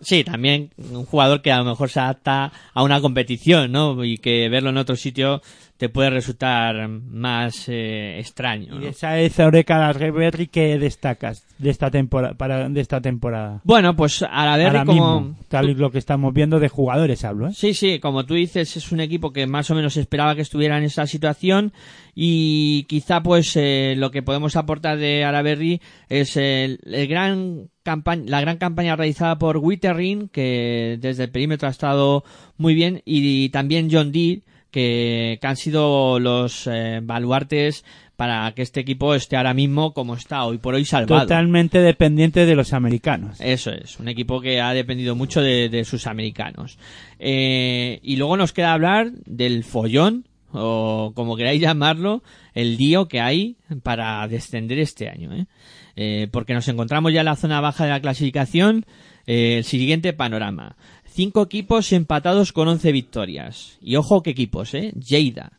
Sí, 0.00 0.22
también 0.22 0.70
un 0.92 1.04
jugador 1.04 1.42
que 1.42 1.50
a 1.50 1.58
lo 1.58 1.64
mejor 1.64 1.90
se 1.90 1.98
adapta 1.98 2.52
a 2.72 2.82
una 2.84 3.00
competición, 3.00 3.72
¿no? 3.72 4.04
Y 4.04 4.18
que 4.18 4.48
verlo 4.48 4.70
en 4.70 4.76
otro 4.76 4.94
sitio 4.94 5.42
te 5.78 5.88
puede 5.88 6.10
resultar 6.10 6.88
más 6.88 7.68
eh, 7.68 8.18
extraño. 8.18 8.80
Y 8.82 8.86
esa 8.86 9.18
es 9.18 9.38
Eureka 9.38 9.92
Berry 9.92 10.48
que 10.48 10.76
destacas 10.76 11.46
de 11.56 11.70
esta 11.70 11.88
temporada 11.90 12.34
para 12.34 12.68
de 12.68 12.80
esta 12.80 13.00
temporada. 13.00 13.60
Bueno, 13.62 13.94
pues 13.94 14.24
a 14.28 14.56
la 14.56 14.84
como 14.84 14.92
mismo, 14.92 15.36
tal 15.48 15.70
y 15.70 15.74
lo 15.74 15.92
que 15.92 15.98
estamos 15.98 16.34
viendo 16.34 16.58
de 16.58 16.68
jugadores 16.68 17.24
hablo, 17.24 17.46
¿eh? 17.46 17.52
Sí, 17.54 17.74
sí, 17.74 18.00
como 18.00 18.26
tú 18.26 18.34
dices, 18.34 18.76
es 18.76 18.90
un 18.90 18.98
equipo 18.98 19.32
que 19.32 19.46
más 19.46 19.70
o 19.70 19.76
menos 19.76 19.96
esperaba 19.96 20.34
que 20.34 20.42
estuviera 20.42 20.76
en 20.78 20.84
esa 20.84 21.06
situación 21.06 21.72
y 22.12 22.82
quizá 22.88 23.22
pues 23.22 23.54
eh, 23.54 23.94
lo 23.96 24.10
que 24.10 24.22
podemos 24.22 24.56
aportar 24.56 24.98
de 24.98 25.24
Araberry 25.24 25.80
es 26.08 26.36
el, 26.36 26.80
el 26.86 27.06
gran 27.06 27.68
campaña, 27.84 28.24
la 28.26 28.40
gran 28.40 28.58
campaña 28.58 28.96
realizada 28.96 29.38
por 29.38 29.58
Wittering, 29.58 30.28
que 30.28 30.98
desde 31.00 31.24
el 31.24 31.30
perímetro 31.30 31.68
ha 31.68 31.70
estado 31.70 32.24
muy 32.56 32.74
bien, 32.74 33.00
y 33.04 33.48
también 33.50 33.88
John 33.90 34.10
Deere, 34.10 34.42
que, 34.70 35.38
que 35.40 35.46
han 35.46 35.56
sido 35.56 36.18
los 36.18 36.66
eh, 36.66 37.00
baluartes 37.02 37.84
para 38.18 38.50
que 38.50 38.62
este 38.62 38.80
equipo 38.80 39.14
esté 39.14 39.36
ahora 39.36 39.54
mismo 39.54 39.94
como 39.94 40.14
está 40.14 40.44
hoy 40.44 40.58
por 40.58 40.74
hoy 40.74 40.84
salvado. 40.84 41.22
Totalmente 41.22 41.78
dependiente 41.78 42.46
de 42.46 42.56
los 42.56 42.72
americanos. 42.72 43.40
Eso 43.40 43.70
es, 43.70 44.00
un 44.00 44.08
equipo 44.08 44.40
que 44.40 44.60
ha 44.60 44.74
dependido 44.74 45.14
mucho 45.14 45.40
de, 45.40 45.68
de 45.68 45.84
sus 45.84 46.08
americanos. 46.08 46.78
Eh, 47.20 48.00
y 48.02 48.16
luego 48.16 48.36
nos 48.36 48.52
queda 48.52 48.72
hablar 48.72 49.12
del 49.24 49.62
follón, 49.62 50.24
o 50.50 51.12
como 51.14 51.36
queráis 51.36 51.60
llamarlo, 51.60 52.24
el 52.54 52.76
lío 52.76 53.06
que 53.06 53.20
hay 53.20 53.56
para 53.84 54.26
descender 54.26 54.80
este 54.80 55.08
año. 55.08 55.32
¿eh? 55.32 55.46
Eh, 55.94 56.28
porque 56.32 56.54
nos 56.54 56.66
encontramos 56.66 57.12
ya 57.12 57.20
en 57.20 57.26
la 57.26 57.36
zona 57.36 57.60
baja 57.60 57.84
de 57.84 57.90
la 57.90 58.00
clasificación. 58.00 58.84
el 59.26 59.62
siguiente 59.62 60.12
panorama. 60.12 60.76
Cinco 61.18 61.42
equipos 61.42 61.90
empatados 61.92 62.52
con 62.52 62.68
11 62.68 62.92
victorias. 62.92 63.76
Y 63.82 63.96
ojo 63.96 64.22
qué 64.22 64.30
equipos, 64.30 64.72
¿eh? 64.74 64.92
Lleida, 64.92 65.58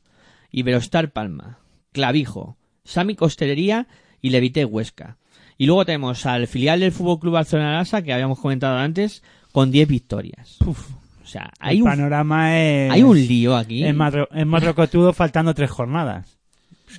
Iberostar 0.54 1.12
Palma, 1.12 1.60
Clavijo, 1.92 2.56
Sami 2.86 3.16
Costelería 3.16 3.86
y 4.22 4.30
Levite 4.30 4.64
Huesca. 4.64 5.18
Y 5.58 5.66
luego 5.66 5.84
tenemos 5.84 6.26
al 6.26 6.48
filial 6.48 6.80
del 6.80 6.94
Fútbol 6.94 7.20
Club 7.20 7.34
Barcelona 7.34 7.74
Lasa, 7.74 8.02
que 8.02 8.14
habíamos 8.14 8.40
comentado 8.40 8.78
antes, 8.78 9.22
con 9.52 9.70
10 9.70 9.90
victorias. 9.90 10.56
O 10.66 11.28
sea, 11.28 11.52
hay 11.60 11.76
el 11.76 11.84
un, 11.84 11.90
panorama 11.90 12.58
es, 12.58 12.94
hay 12.94 13.04
un 13.04 13.18
lío 13.18 13.58
aquí. 13.58 13.84
es 13.84 13.94
más, 13.94 14.14
ro- 14.14 14.30
es 14.34 14.46
más 14.46 14.64
rocotudo 14.64 15.12
faltando 15.12 15.54
tres 15.54 15.70
jornadas. 15.72 16.38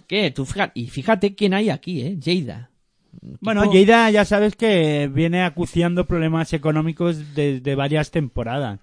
¿Qué? 0.06 0.30
Tú 0.32 0.44
fíjate, 0.44 0.78
y 0.78 0.88
fíjate 0.88 1.34
quién 1.34 1.54
hay 1.54 1.70
aquí, 1.70 2.02
¿eh? 2.02 2.18
Lleida. 2.22 2.68
Bueno, 3.40 3.70
Lleida 3.70 4.10
ya 4.10 4.24
sabes 4.24 4.56
que 4.56 5.08
viene 5.12 5.42
acuciando 5.42 6.06
problemas 6.06 6.52
económicos 6.52 7.34
desde 7.34 7.74
varias 7.74 8.10
temporadas. 8.10 8.80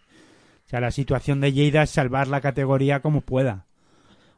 O 0.65 0.69
sea, 0.69 0.82
la 0.82 0.91
situación 0.91 1.39
de 1.39 1.53
Lleida 1.53 1.84
es 1.84 1.89
salvar 1.91 2.28
la 2.28 2.41
categoría 2.41 2.99
como 2.99 3.21
pueda. 3.21 3.65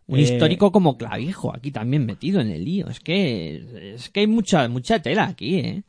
Un 0.07 0.19
Eh, 0.19 0.21
histórico 0.21 0.71
como 0.71 0.97
Clavijo, 0.97 1.53
aquí 1.55 1.71
también 1.71 2.05
metido 2.05 2.39
en 2.41 2.49
el 2.49 2.65
lío. 2.65 2.87
Es 2.87 2.99
que, 2.99 3.93
es 3.95 4.09
que 4.09 4.21
hay 4.21 4.27
mucha, 4.27 4.67
mucha 4.69 5.01
tela 5.01 5.25
aquí, 5.25 5.55
¿eh? 5.55 5.83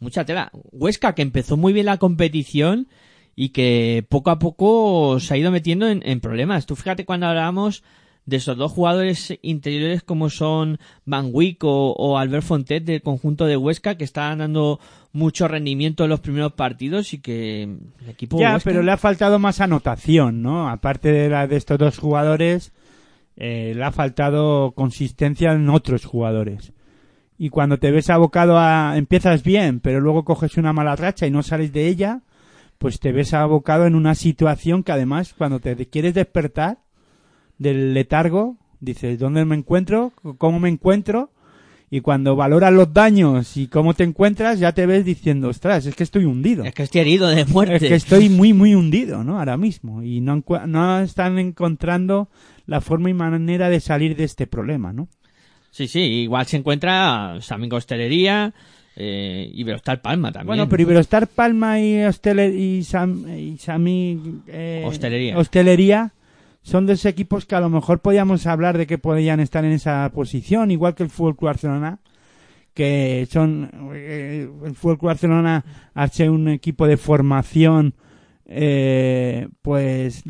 Mucha 0.00 0.24
tela. 0.24 0.50
Huesca, 0.72 1.14
que 1.14 1.22
empezó 1.22 1.56
muy 1.56 1.72
bien 1.72 1.86
la 1.86 1.98
competición 1.98 2.88
y 3.36 3.50
que 3.50 4.04
poco 4.08 4.30
a 4.30 4.38
poco 4.38 5.18
se 5.20 5.34
ha 5.34 5.36
ido 5.36 5.50
metiendo 5.50 5.88
en, 5.88 6.02
en 6.04 6.20
problemas. 6.20 6.66
Tú 6.66 6.76
fíjate 6.76 7.04
cuando 7.04 7.26
hablábamos 7.26 7.82
de 8.26 8.36
esos 8.36 8.56
dos 8.56 8.72
jugadores 8.72 9.38
interiores 9.42 10.02
como 10.02 10.30
son 10.30 10.78
Van 11.04 11.28
Wick 11.32 11.62
o, 11.64 11.92
o 11.92 12.16
Albert 12.18 12.44
Fontet 12.44 12.84
del 12.84 13.02
conjunto 13.02 13.44
de 13.46 13.56
Huesca 13.56 13.96
que 13.96 14.04
estaban 14.04 14.38
dando 14.38 14.80
mucho 15.12 15.46
rendimiento 15.46 16.04
en 16.04 16.10
los 16.10 16.20
primeros 16.20 16.52
partidos 16.54 17.12
y 17.12 17.18
que 17.20 17.62
el 17.64 18.08
equipo 18.08 18.38
Ya, 18.38 18.54
Huesca- 18.56 18.64
pero 18.64 18.82
le 18.82 18.92
ha 18.92 18.96
faltado 18.96 19.38
más 19.38 19.60
anotación, 19.60 20.42
¿no? 20.42 20.68
Aparte 20.70 21.12
de 21.12 21.28
la 21.28 21.46
de 21.46 21.56
estos 21.56 21.78
dos 21.78 21.98
jugadores, 21.98 22.72
eh, 23.36 23.72
le 23.76 23.84
ha 23.84 23.92
faltado 23.92 24.72
consistencia 24.72 25.52
en 25.52 25.68
otros 25.68 26.04
jugadores. 26.04 26.72
Y 27.36 27.50
cuando 27.50 27.78
te 27.78 27.90
ves 27.90 28.10
abocado 28.10 28.56
a... 28.58 28.94
empiezas 28.96 29.42
bien, 29.42 29.80
pero 29.80 30.00
luego 30.00 30.24
coges 30.24 30.56
una 30.56 30.72
mala 30.72 30.96
racha 30.96 31.26
y 31.26 31.30
no 31.30 31.42
sales 31.42 31.72
de 31.72 31.88
ella, 31.88 32.20
pues 32.78 33.00
te 33.00 33.12
ves 33.12 33.34
abocado 33.34 33.86
en 33.86 33.94
una 33.96 34.14
situación 34.14 34.82
que 34.82 34.92
además 34.92 35.34
cuando 35.36 35.58
te 35.60 35.74
quieres 35.88 36.14
despertar 36.14 36.78
del 37.58 37.94
letargo, 37.94 38.56
dices, 38.80 39.18
¿dónde 39.18 39.44
me 39.44 39.56
encuentro? 39.56 40.12
¿Cómo 40.38 40.60
me 40.60 40.68
encuentro? 40.68 41.30
Y 41.90 42.00
cuando 42.00 42.34
valoras 42.34 42.72
los 42.72 42.92
daños 42.92 43.56
y 43.56 43.68
cómo 43.68 43.94
te 43.94 44.02
encuentras, 44.02 44.58
ya 44.58 44.72
te 44.72 44.84
ves 44.86 45.04
diciendo, 45.04 45.48
ostras, 45.48 45.86
es 45.86 45.94
que 45.94 46.02
estoy 46.02 46.24
hundido. 46.24 46.64
Es 46.64 46.74
que 46.74 46.82
estoy 46.82 47.02
herido 47.02 47.28
de 47.28 47.44
muerte. 47.44 47.76
Es 47.76 47.82
que 47.82 47.94
estoy 47.94 48.28
muy, 48.28 48.52
muy 48.52 48.74
hundido, 48.74 49.22
¿no? 49.22 49.38
Ahora 49.38 49.56
mismo. 49.56 50.02
Y 50.02 50.20
no, 50.20 50.42
no 50.66 51.00
están 51.00 51.38
encontrando 51.38 52.28
la 52.66 52.80
forma 52.80 53.10
y 53.10 53.14
manera 53.14 53.68
de 53.70 53.78
salir 53.78 54.16
de 54.16 54.24
este 54.24 54.48
problema, 54.48 54.92
¿no? 54.92 55.08
Sí, 55.70 55.86
sí, 55.86 56.00
igual 56.00 56.46
se 56.46 56.56
encuentra 56.56 57.36
Samín 57.40 57.72
Hostelería 57.72 58.54
eh, 58.96 59.50
y 59.52 59.60
Iberostar 59.60 60.00
Palma 60.02 60.32
también. 60.32 60.46
Bueno, 60.48 60.68
pero 60.68 60.82
Iberostar 60.82 61.28
Palma 61.28 61.80
y, 61.80 61.94
y, 61.96 62.82
Sam- 62.82 63.38
y 63.38 63.56
Sami 63.58 64.40
eh, 64.48 64.82
Hostelería. 64.84 65.38
Hostelería 65.38 66.12
son 66.64 66.86
dos 66.86 67.04
equipos 67.04 67.44
que 67.44 67.54
a 67.54 67.60
lo 67.60 67.68
mejor 67.68 68.00
podíamos 68.00 68.46
hablar 68.46 68.78
de 68.78 68.86
que 68.86 68.96
podían 68.96 69.38
estar 69.38 69.64
en 69.66 69.72
esa 69.72 70.10
posición, 70.14 70.70
igual 70.70 70.94
que 70.94 71.02
el 71.02 71.10
Fútbol 71.10 71.36
Club 71.36 71.48
Barcelona, 71.50 71.98
que 72.72 73.28
son 73.30 73.70
eh, 73.94 74.48
el 74.64 74.74
Fútbol 74.74 74.98
Club 74.98 75.08
Barcelona 75.10 75.62
ser 76.10 76.30
un 76.30 76.48
equipo 76.48 76.86
de 76.86 76.96
formación, 76.96 77.94
eh, 78.46 79.48
pues 79.60 80.24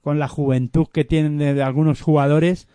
con 0.00 0.20
la 0.20 0.28
juventud 0.28 0.86
que 0.92 1.04
tienen 1.04 1.38
de, 1.38 1.54
de 1.54 1.62
algunos 1.64 2.00
jugadores, 2.02 2.68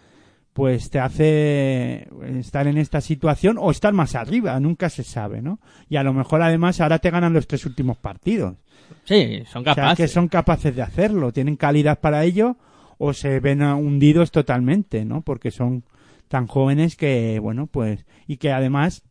pues 0.51 0.89
te 0.89 0.99
hace 0.99 2.07
estar 2.37 2.67
en 2.67 2.77
esta 2.77 2.99
situación 2.99 3.57
o 3.57 3.71
estar 3.71 3.93
más 3.93 4.15
arriba, 4.15 4.59
nunca 4.59 4.89
se 4.89 5.03
sabe, 5.03 5.41
¿no? 5.41 5.59
Y 5.89 5.95
a 5.95 6.03
lo 6.03 6.13
mejor 6.13 6.41
además 6.41 6.81
ahora 6.81 6.99
te 6.99 7.11
ganan 7.11 7.33
los 7.33 7.47
tres 7.47 7.65
últimos 7.65 7.97
partidos. 7.97 8.55
Sí, 9.05 9.43
son 9.47 9.61
O 9.61 9.65
sea, 9.65 9.75
capaces. 9.75 9.97
que 9.97 10.07
son 10.13 10.27
capaces 10.27 10.75
de 10.75 10.81
hacerlo, 10.81 11.31
tienen 11.31 11.55
calidad 11.55 11.99
para 11.99 12.25
ello 12.25 12.57
o 12.97 13.13
se 13.13 13.39
ven 13.39 13.61
hundidos 13.61 14.31
totalmente, 14.31 15.05
¿no? 15.05 15.21
Porque 15.21 15.51
son 15.51 15.83
tan 16.27 16.47
jóvenes 16.47 16.95
que, 16.95 17.39
bueno, 17.39 17.67
pues, 17.67 18.05
y 18.27 18.37
que 18.37 18.51
además 18.51 19.03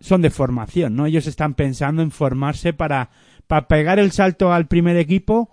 son 0.00 0.22
de 0.22 0.30
formación, 0.30 0.96
¿no? 0.96 1.06
Ellos 1.06 1.26
están 1.26 1.54
pensando 1.54 2.02
en 2.02 2.10
formarse 2.10 2.72
para, 2.72 3.10
para 3.46 3.68
pegar 3.68 3.98
el 3.98 4.12
salto 4.12 4.52
al 4.52 4.66
primer 4.66 4.96
equipo 4.96 5.50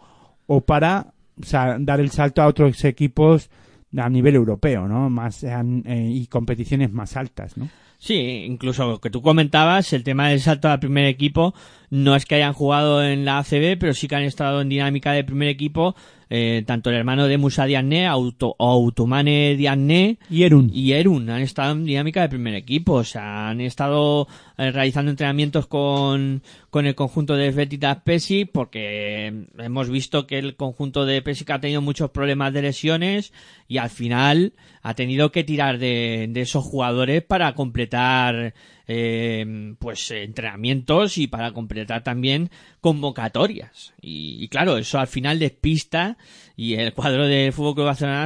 o 0.48 0.62
para 0.62 1.14
dar 1.36 2.00
el 2.00 2.12
salto 2.12 2.42
a 2.42 2.48
otros 2.48 2.84
equipos 2.86 3.50
a 3.98 4.10
nivel 4.10 4.36
europeo, 4.36 4.88
¿no? 4.88 5.10
Más 5.10 5.44
eh, 5.44 6.10
y 6.10 6.28
competiciones 6.28 6.92
más 6.92 7.16
altas, 7.16 7.58
¿no? 7.58 7.70
Sí, 7.98 8.44
incluso 8.46 8.86
lo 8.86 9.00
que 9.00 9.10
tú 9.10 9.22
comentabas, 9.22 9.94
el 9.94 10.04
tema 10.04 10.28
del 10.28 10.42
salto 10.42 10.68
al 10.68 10.80
primer 10.80 11.06
equipo, 11.06 11.54
no 11.90 12.18
es 12.18 12.26
que 12.26 12.36
hayan 12.36 12.52
jugado 12.52 13.02
en 13.02 13.24
la 13.24 13.38
ACB, 13.38 13.78
pero 13.80 13.94
sí 13.94 14.10
que 14.10 14.16
han 14.16 14.24
estado 14.24 14.60
en 14.62 14.68
dinámica 14.68 15.14
de 15.14 15.24
primer 15.24 15.48
equipo, 15.48 15.96
eh, 16.36 16.64
tanto 16.66 16.90
el 16.90 16.96
hermano 16.96 17.28
de 17.28 17.38
Musa 17.38 17.66
Diagne, 17.66 18.08
Auto, 18.08 18.56
Autumane 18.58 19.56
Diagne 19.56 20.18
Y 20.32 20.42
Erun. 20.42 20.72
y 20.74 20.94
Erun 20.94 21.30
han 21.30 21.44
estado 21.44 21.74
en 21.74 21.86
dinámica 21.86 22.24
de 22.24 22.30
primer 22.30 22.56
equipo, 22.56 22.94
o 22.94 23.04
sea, 23.04 23.50
han 23.50 23.62
estado 23.62 24.28
eh, 24.58 24.72
realizando 24.72 25.12
entrenamientos 25.12 25.68
con, 25.68 26.42
con 26.72 26.88
el 26.88 26.96
conjunto 26.96 27.36
de 27.36 27.52
Svetitas 27.52 27.98
Pesi, 28.04 28.46
porque 28.46 29.46
hemos 29.60 29.92
visto 29.92 30.26
que 30.26 30.40
el 30.40 30.56
conjunto 30.56 31.06
de 31.06 31.22
Pesi 31.22 31.46
ha 31.50 31.62
tenido 31.62 31.84
muchos 31.84 32.10
problemas 32.10 32.52
de 32.52 32.64
lesiones 32.64 33.32
y 33.68 33.78
al 33.78 33.92
final 33.92 34.54
ha 34.82 34.96
tenido 34.96 35.32
que 35.32 35.44
tirar 35.44 35.78
de, 35.78 36.26
de 36.32 36.42
esos 36.42 36.64
jugadores 36.64 37.22
para 37.22 37.54
completar 37.54 38.56
eh, 38.88 39.76
pues 39.80 40.12
entrenamientos 40.12 41.18
y 41.18 41.28
para 41.28 41.52
completar 41.52 42.04
también 42.04 42.50
convocatorias. 42.82 43.94
Y, 44.02 44.48
claro 44.50 44.78
eso 44.78 45.00
al 45.00 45.08
final 45.08 45.40
despista 45.40 46.18
y 46.56 46.76
el 46.76 46.94
cuadro 46.94 47.28
del 47.28 47.54
Fútbol 47.54 47.76
Club 47.76 47.86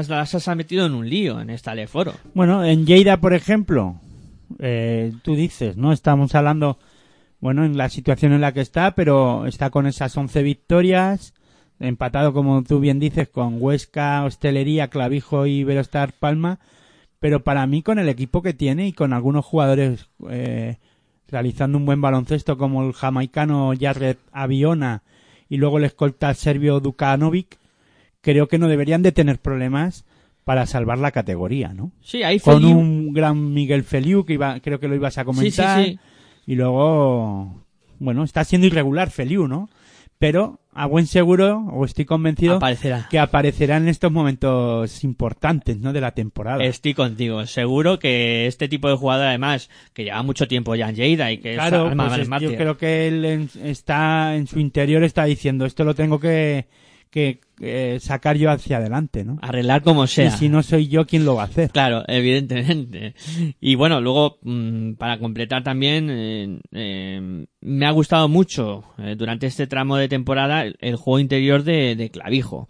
las 0.10 0.30
se 0.30 0.52
ha 0.52 0.56
metido 0.56 0.86
en 0.86 0.94
un 0.94 1.10
lío 1.10 1.40
en 1.40 1.50
esta 1.50 1.76
Leforo 1.76 2.14
Bueno, 2.34 2.66
en 2.66 2.86
Lleida, 2.86 3.22
por 3.22 3.34
ejemplo, 3.34 4.02
eh, 4.60 5.14
tú 5.24 5.36
dices, 5.36 5.78
¿no? 5.78 5.92
Estamos 5.94 6.34
hablando, 6.36 6.80
bueno, 7.40 7.66
en 7.66 7.78
la 7.78 7.90
situación 7.90 8.34
en 8.34 8.42
la 8.42 8.54
que 8.54 8.62
está, 8.62 8.96
pero 8.96 9.46
está 9.46 9.70
con 9.70 9.86
esas 9.88 10.16
11 10.18 10.42
victorias, 10.44 11.34
empatado, 11.80 12.34
como 12.34 12.64
tú 12.64 12.80
bien 12.80 13.00
dices, 13.00 13.30
con 13.30 13.62
Huesca, 13.62 14.24
Hostelería, 14.24 14.90
Clavijo 14.90 15.46
y 15.46 15.64
Velostar 15.64 16.14
Palma, 16.14 16.60
pero 17.20 17.44
para 17.44 17.66
mí 17.68 17.82
con 17.82 18.00
el 18.00 18.10
equipo 18.10 18.42
que 18.42 18.54
tiene 18.54 18.88
y 18.88 18.94
con 18.94 19.14
algunos 19.14 19.46
jugadores 19.46 20.08
eh, 20.30 20.78
realizando 21.28 21.78
un 21.78 21.86
buen 21.86 22.02
baloncesto 22.02 22.58
como 22.58 22.84
el 22.84 22.94
jamaicano 22.94 23.74
Jared 23.80 24.18
Aviona 24.32 25.04
y 25.50 25.58
luego 25.58 25.78
el 25.78 25.86
escolta 25.86 26.34
serbio 26.34 26.80
Dukanovic, 26.80 27.58
creo 28.22 28.48
que 28.48 28.58
no 28.60 28.68
deberían 28.68 29.02
de 29.02 29.12
tener 29.12 29.40
problemas 29.40 30.06
para 30.44 30.66
salvar 30.66 30.98
la 31.00 31.12
categoría, 31.12 31.74
¿no? 31.74 31.92
sí 32.02 32.24
ahí 32.24 32.40
con 32.40 32.62
Feliu- 32.64 32.76
un 32.76 33.14
gran 33.14 33.54
Miguel 33.54 33.84
Feliu 33.84 34.24
que 34.26 34.34
iba, 34.34 34.60
creo 34.62 34.80
que 34.80 34.88
lo 34.88 34.96
ibas 34.96 35.18
a 35.18 35.26
comentar 35.26 35.80
Sí, 35.80 35.86
sí, 35.86 35.92
sí. 36.46 36.52
y 36.52 36.56
luego 36.56 37.64
bueno 38.00 38.24
está 38.24 38.44
siendo 38.44 38.68
irregular 38.68 39.10
Feliu 39.10 39.48
no 39.48 39.70
pero 40.20 40.60
a 40.78 40.86
buen 40.86 41.08
seguro 41.08 41.66
o 41.72 41.86
estoy 41.86 42.06
convencido 42.06 42.56
aparecerá. 42.58 43.08
que 43.10 43.18
aparecerá 43.20 43.78
en 43.78 43.88
estos 43.88 44.12
momentos 44.12 45.04
importantes 45.04 45.80
no 45.80 45.92
de 45.94 46.02
la 46.02 46.12
temporada. 46.12 46.64
Estoy 46.64 46.94
contigo. 46.94 47.46
Seguro 47.48 48.00
que 48.00 48.46
este 48.48 48.68
tipo 48.68 48.88
de 48.90 48.96
jugador, 48.96 49.26
además, 49.28 49.70
que 49.94 50.04
lleva 50.04 50.22
mucho 50.24 50.48
tiempo 50.48 50.76
ya 50.76 50.90
en 50.90 50.96
Lleida 50.96 51.32
y 51.32 51.40
que 51.40 51.52
es 51.52 51.58
claro 51.58 51.88
arma 51.88 52.04
pues 52.08 52.28
Vales 52.30 52.44
es- 52.44 52.52
yo 52.52 52.58
creo 52.58 52.78
que 52.78 53.08
él 53.08 53.26
en- 53.26 53.50
está 53.64 54.36
en 54.36 54.48
su 54.48 54.60
interior 54.60 55.04
está 55.04 55.26
diciendo 55.26 55.66
esto 55.66 55.84
lo 55.84 55.96
tengo 55.96 56.20
que 56.20 56.66
que 57.10 57.42
eh, 57.60 57.98
sacar 58.02 58.38
yo 58.38 58.52
hacia 58.52 58.78
adelante 58.78 59.24
no 59.24 59.38
arreglar 59.42 59.82
como 59.82 60.08
sea. 60.08 60.28
y 60.28 60.32
si 60.32 60.50
no 60.50 60.62
soy 60.64 60.88
yo 60.88 61.08
quién 61.08 61.26
lo 61.26 61.36
va 61.36 61.44
a 61.44 61.46
hacer 61.46 61.72
Claro, 61.72 62.04
evidentemente. 62.08 63.16
Y 63.60 63.76
bueno, 63.76 64.02
luego, 64.02 64.38
mm, 64.44 64.94
para 64.94 65.20
completar 65.20 65.64
también, 65.64 66.10
eh, 66.10 66.60
eh, 66.72 67.46
me 67.62 67.86
ha 67.86 67.92
gustado 67.92 68.28
mucho 68.30 68.84
durante 69.18 69.48
este 69.48 69.68
tramo 69.68 69.98
de 69.98 70.08
temporada 70.08 70.64
el, 70.64 70.78
el 70.80 70.96
juego 70.96 71.20
interior 71.20 71.64
de, 71.64 71.96
de 71.96 72.10
Clavijo. 72.10 72.68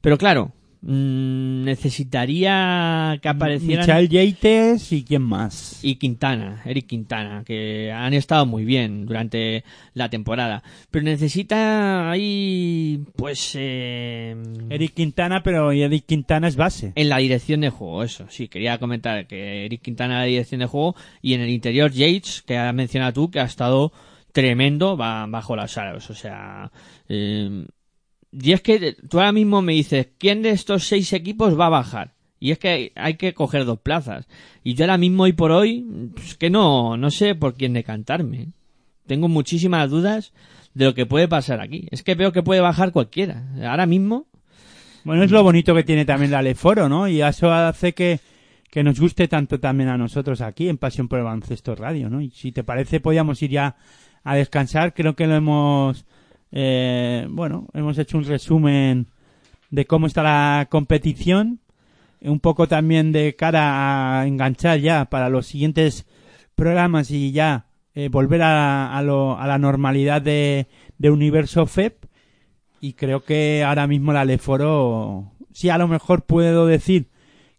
Pero 0.00 0.18
claro, 0.18 0.52
mm, 0.82 1.64
necesitaría 1.64 3.18
que 3.20 3.28
aparecieran... 3.28 3.86
Michael 3.86 4.08
Yates 4.08 4.92
y 4.92 5.04
quién 5.04 5.22
más 5.22 5.80
y 5.82 5.96
Quintana, 5.96 6.62
Eric 6.64 6.86
Quintana, 6.86 7.44
que 7.44 7.92
han 7.92 8.14
estado 8.14 8.46
muy 8.46 8.64
bien 8.64 9.06
durante 9.06 9.64
la 9.94 10.08
temporada. 10.10 10.62
Pero 10.90 11.04
necesita 11.04 12.10
ahí, 12.10 13.04
pues... 13.16 13.52
eh, 13.54 14.36
Eric 14.70 14.94
Quintana, 14.94 15.42
pero 15.42 15.72
Eric 15.72 16.06
Quintana 16.06 16.48
es 16.48 16.56
base. 16.56 16.92
en 16.94 17.08
la 17.08 17.18
dirección 17.18 17.60
de 17.60 17.70
juego, 17.70 18.02
eso. 18.02 18.26
Sí, 18.28 18.48
quería 18.48 18.78
comentar 18.78 19.26
que 19.26 19.66
Eric 19.66 19.82
Quintana 19.82 20.14
en 20.14 20.20
la 20.20 20.26
dirección 20.26 20.60
de 20.60 20.66
juego 20.66 20.96
y 21.22 21.34
en 21.34 21.40
el 21.40 21.50
interior 21.50 21.92
Yates, 21.92 22.42
que 22.42 22.56
has 22.56 22.74
mencionado 22.74 23.12
tú, 23.12 23.30
que 23.30 23.40
ha 23.40 23.44
estado 23.44 23.92
tremendo 24.32 24.96
bajo 24.96 25.56
las 25.56 25.78
aros. 25.78 26.10
O 26.10 26.14
sea, 26.14 26.70
eh, 27.08 27.64
y 28.38 28.52
es 28.52 28.60
que 28.60 28.96
tú 29.08 29.18
ahora 29.18 29.32
mismo 29.32 29.62
me 29.62 29.72
dices, 29.72 30.08
¿quién 30.18 30.42
de 30.42 30.50
estos 30.50 30.86
seis 30.86 31.12
equipos 31.12 31.58
va 31.58 31.66
a 31.66 31.70
bajar? 31.70 32.14
Y 32.38 32.50
es 32.50 32.58
que 32.58 32.92
hay, 32.94 33.14
que 33.14 33.32
coger 33.32 33.64
dos 33.64 33.80
plazas. 33.80 34.28
Y 34.62 34.74
yo 34.74 34.84
ahora 34.84 34.98
mismo, 34.98 35.22
hoy 35.22 35.32
por 35.32 35.52
hoy, 35.52 35.86
pues 36.14 36.36
que 36.36 36.50
no, 36.50 36.96
no 36.96 37.10
sé 37.10 37.34
por 37.34 37.54
quién 37.54 37.72
decantarme. 37.72 38.48
Tengo 39.06 39.28
muchísimas 39.28 39.88
dudas 39.88 40.32
de 40.74 40.84
lo 40.84 40.94
que 40.94 41.06
puede 41.06 41.28
pasar 41.28 41.60
aquí. 41.60 41.88
Es 41.90 42.02
que 42.02 42.14
veo 42.14 42.32
que 42.32 42.42
puede 42.42 42.60
bajar 42.60 42.92
cualquiera. 42.92 43.44
Ahora 43.64 43.86
mismo, 43.86 44.26
Bueno, 45.04 45.22
es 45.22 45.30
lo 45.30 45.42
bonito 45.42 45.74
que 45.74 45.84
tiene 45.84 46.04
también 46.04 46.32
la 46.32 46.42
Leforo, 46.42 46.88
¿no? 46.88 47.08
Y 47.08 47.22
eso 47.22 47.50
hace 47.50 47.94
que, 47.94 48.20
que 48.70 48.82
nos 48.82 49.00
guste 49.00 49.28
tanto 49.28 49.58
también 49.58 49.88
a 49.88 49.96
nosotros 49.96 50.42
aquí 50.42 50.68
en 50.68 50.76
Pasión 50.76 51.08
por 51.08 51.20
el 51.20 51.24
Baloncesto 51.24 51.74
Radio, 51.74 52.10
¿no? 52.10 52.20
Y 52.20 52.30
si 52.30 52.52
te 52.52 52.64
parece, 52.64 53.00
podíamos 53.00 53.40
ir 53.42 53.50
ya 53.50 53.76
a 54.24 54.34
descansar. 54.34 54.92
Creo 54.92 55.16
que 55.16 55.26
lo 55.26 55.36
hemos, 55.36 56.04
eh, 56.58 57.26
bueno, 57.28 57.68
hemos 57.74 57.98
hecho 57.98 58.16
un 58.16 58.24
resumen 58.24 59.08
de 59.70 59.84
cómo 59.84 60.06
está 60.06 60.22
la 60.22 60.68
competición, 60.70 61.60
un 62.22 62.40
poco 62.40 62.66
también 62.66 63.12
de 63.12 63.36
cara 63.36 64.20
a 64.20 64.26
enganchar 64.26 64.78
ya 64.80 65.04
para 65.04 65.28
los 65.28 65.44
siguientes 65.46 66.06
programas 66.54 67.10
y 67.10 67.32
ya 67.32 67.66
eh, 67.94 68.08
volver 68.08 68.40
a, 68.40 68.96
a, 68.96 69.02
lo- 69.02 69.38
a 69.38 69.46
la 69.46 69.58
normalidad 69.58 70.22
de, 70.22 70.66
de 70.96 71.10
Universo 71.10 71.66
FEP 71.66 72.06
y 72.80 72.94
creo 72.94 73.22
que 73.22 73.62
ahora 73.62 73.86
mismo 73.86 74.14
la 74.14 74.24
Leforo 74.24 75.32
sí 75.52 75.68
a 75.68 75.76
lo 75.76 75.88
mejor 75.88 76.22
puedo 76.22 76.66
decir 76.66 77.08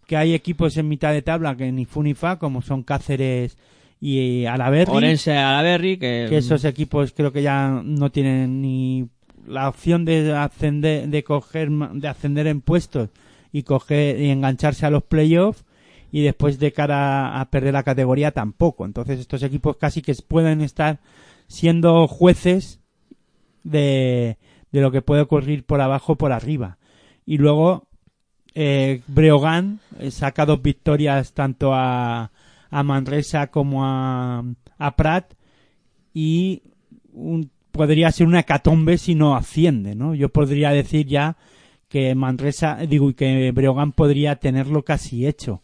que 0.08 0.18
hay 0.18 0.34
equipos 0.34 0.76
en 0.78 0.88
mitad 0.88 1.12
de 1.14 1.22
tabla 1.22 1.56
que 1.56 1.72
ni 1.72 1.86
fu 1.86 2.02
ni 2.02 2.16
fa 2.16 2.40
como 2.40 2.62
son 2.64 2.82
Cáceres 2.82 3.58
y 4.00 4.46
Alaberri. 4.46 4.92
Orense 4.92 5.36
Alaberri, 5.36 5.98
que, 5.98 6.28
que 6.30 6.38
esos 6.38 6.66
equipos 6.66 7.14
creo 7.14 7.32
que 7.32 7.42
ya 7.42 7.82
no 7.84 8.12
tienen 8.12 8.62
ni 8.62 9.10
la 9.48 9.70
opción 9.70 10.06
de 10.06 10.34
ascender 10.36 11.08
de 11.08 11.24
coger 11.24 11.70
de 11.70 12.08
ascender 12.08 12.48
en 12.48 12.62
puestos 12.62 13.10
y 13.52 13.64
coger 13.64 14.20
y 14.20 14.30
engancharse 14.30 14.86
a 14.86 14.90
los 14.90 15.04
playoffs 15.04 15.64
y 16.12 16.22
después 16.22 16.60
de 16.60 16.72
cara 16.72 17.40
a 17.40 17.50
perder 17.50 17.74
la 17.74 17.84
categoría 17.84 18.32
tampoco. 18.32 18.86
Entonces 18.86 19.20
estos 19.20 19.44
equipos 19.44 19.78
casi 19.78 20.02
que 20.02 20.14
pueden 20.28 20.62
estar 20.62 21.00
siendo 21.48 22.08
jueces 22.08 22.80
de, 23.64 24.38
de 24.72 24.82
lo 24.82 24.92
que 24.92 25.02
puede 25.02 25.22
ocurrir 25.22 25.66
por 25.66 25.82
abajo 25.82 26.16
por 26.16 26.32
arriba. 26.32 26.78
Y 27.26 27.38
luego 27.38 27.88
eh, 28.54 29.02
Breogán 29.08 29.80
eh, 30.00 30.12
saca 30.12 30.46
dos 30.46 30.62
victorias 30.62 31.34
tanto 31.34 31.74
a, 31.74 32.32
a 32.70 32.84
Manresa 32.84 33.48
como 33.48 33.86
a, 33.86 34.44
a 34.78 34.96
Prat 34.96 35.34
y 36.14 36.64
un- 37.14 37.50
podría 37.72 38.12
ser 38.12 38.28
una 38.28 38.40
hecatombe 38.40 38.98
si 38.98 39.14
no 39.16 39.36
asciende, 39.36 39.94
¿no? 39.96 40.16
Yo 40.16 40.30
podría 40.30 40.72
decir 40.72 41.06
ya 41.08 41.38
que 41.90 42.16
Manresa, 42.16 42.78
digo, 42.88 43.10
y 43.10 43.14
que 43.14 43.52
Breogán 43.52 43.92
podría 43.92 44.36
tenerlo 44.38 44.84
casi 44.84 45.28
hecho. 45.28 45.62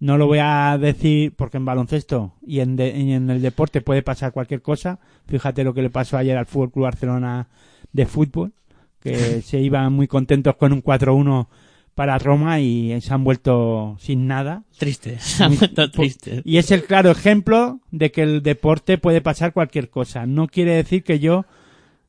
No 0.00 0.18
lo 0.18 0.26
voy 0.26 0.38
a 0.42 0.76
decir 0.78 1.34
porque 1.36 1.56
en 1.58 1.64
baloncesto 1.64 2.34
y 2.46 2.60
en, 2.60 2.76
de- 2.76 2.98
y 2.98 3.12
en 3.12 3.30
el 3.30 3.40
deporte 3.42 3.80
puede 3.80 4.02
pasar 4.02 4.32
cualquier 4.32 4.62
cosa. 4.62 4.98
Fíjate 5.26 5.62
lo 5.64 5.72
que 5.74 5.82
le 5.82 5.90
pasó 5.90 6.16
ayer 6.16 6.36
al 6.36 6.46
Fútbol 6.46 6.72
Club 6.72 6.84
Barcelona 6.84 7.48
de 7.92 8.06
fútbol, 8.06 8.52
que 9.00 9.40
se 9.42 9.60
iban 9.60 9.92
muy 9.92 10.08
contentos 10.08 10.56
con 10.56 10.72
un 10.72 10.82
4-1 10.82 11.46
para 11.94 12.18
Roma 12.18 12.60
y 12.60 13.00
se 13.00 13.14
han 13.14 13.24
vuelto 13.24 13.96
sin 14.00 14.26
nada. 14.26 14.64
Triste, 14.78 15.16
se 15.20 15.44
han 15.44 15.56
vuelto 15.56 15.90
tristes. 15.90 16.42
Y 16.44 16.58
es 16.58 16.70
el 16.70 16.84
claro 16.84 17.10
ejemplo 17.10 17.80
de 17.90 18.10
que 18.10 18.22
el 18.22 18.42
deporte 18.42 18.98
puede 18.98 19.20
pasar 19.20 19.52
cualquier 19.52 19.90
cosa. 19.90 20.26
No 20.26 20.48
quiere 20.48 20.74
decir 20.74 21.04
que 21.04 21.18
yo, 21.20 21.44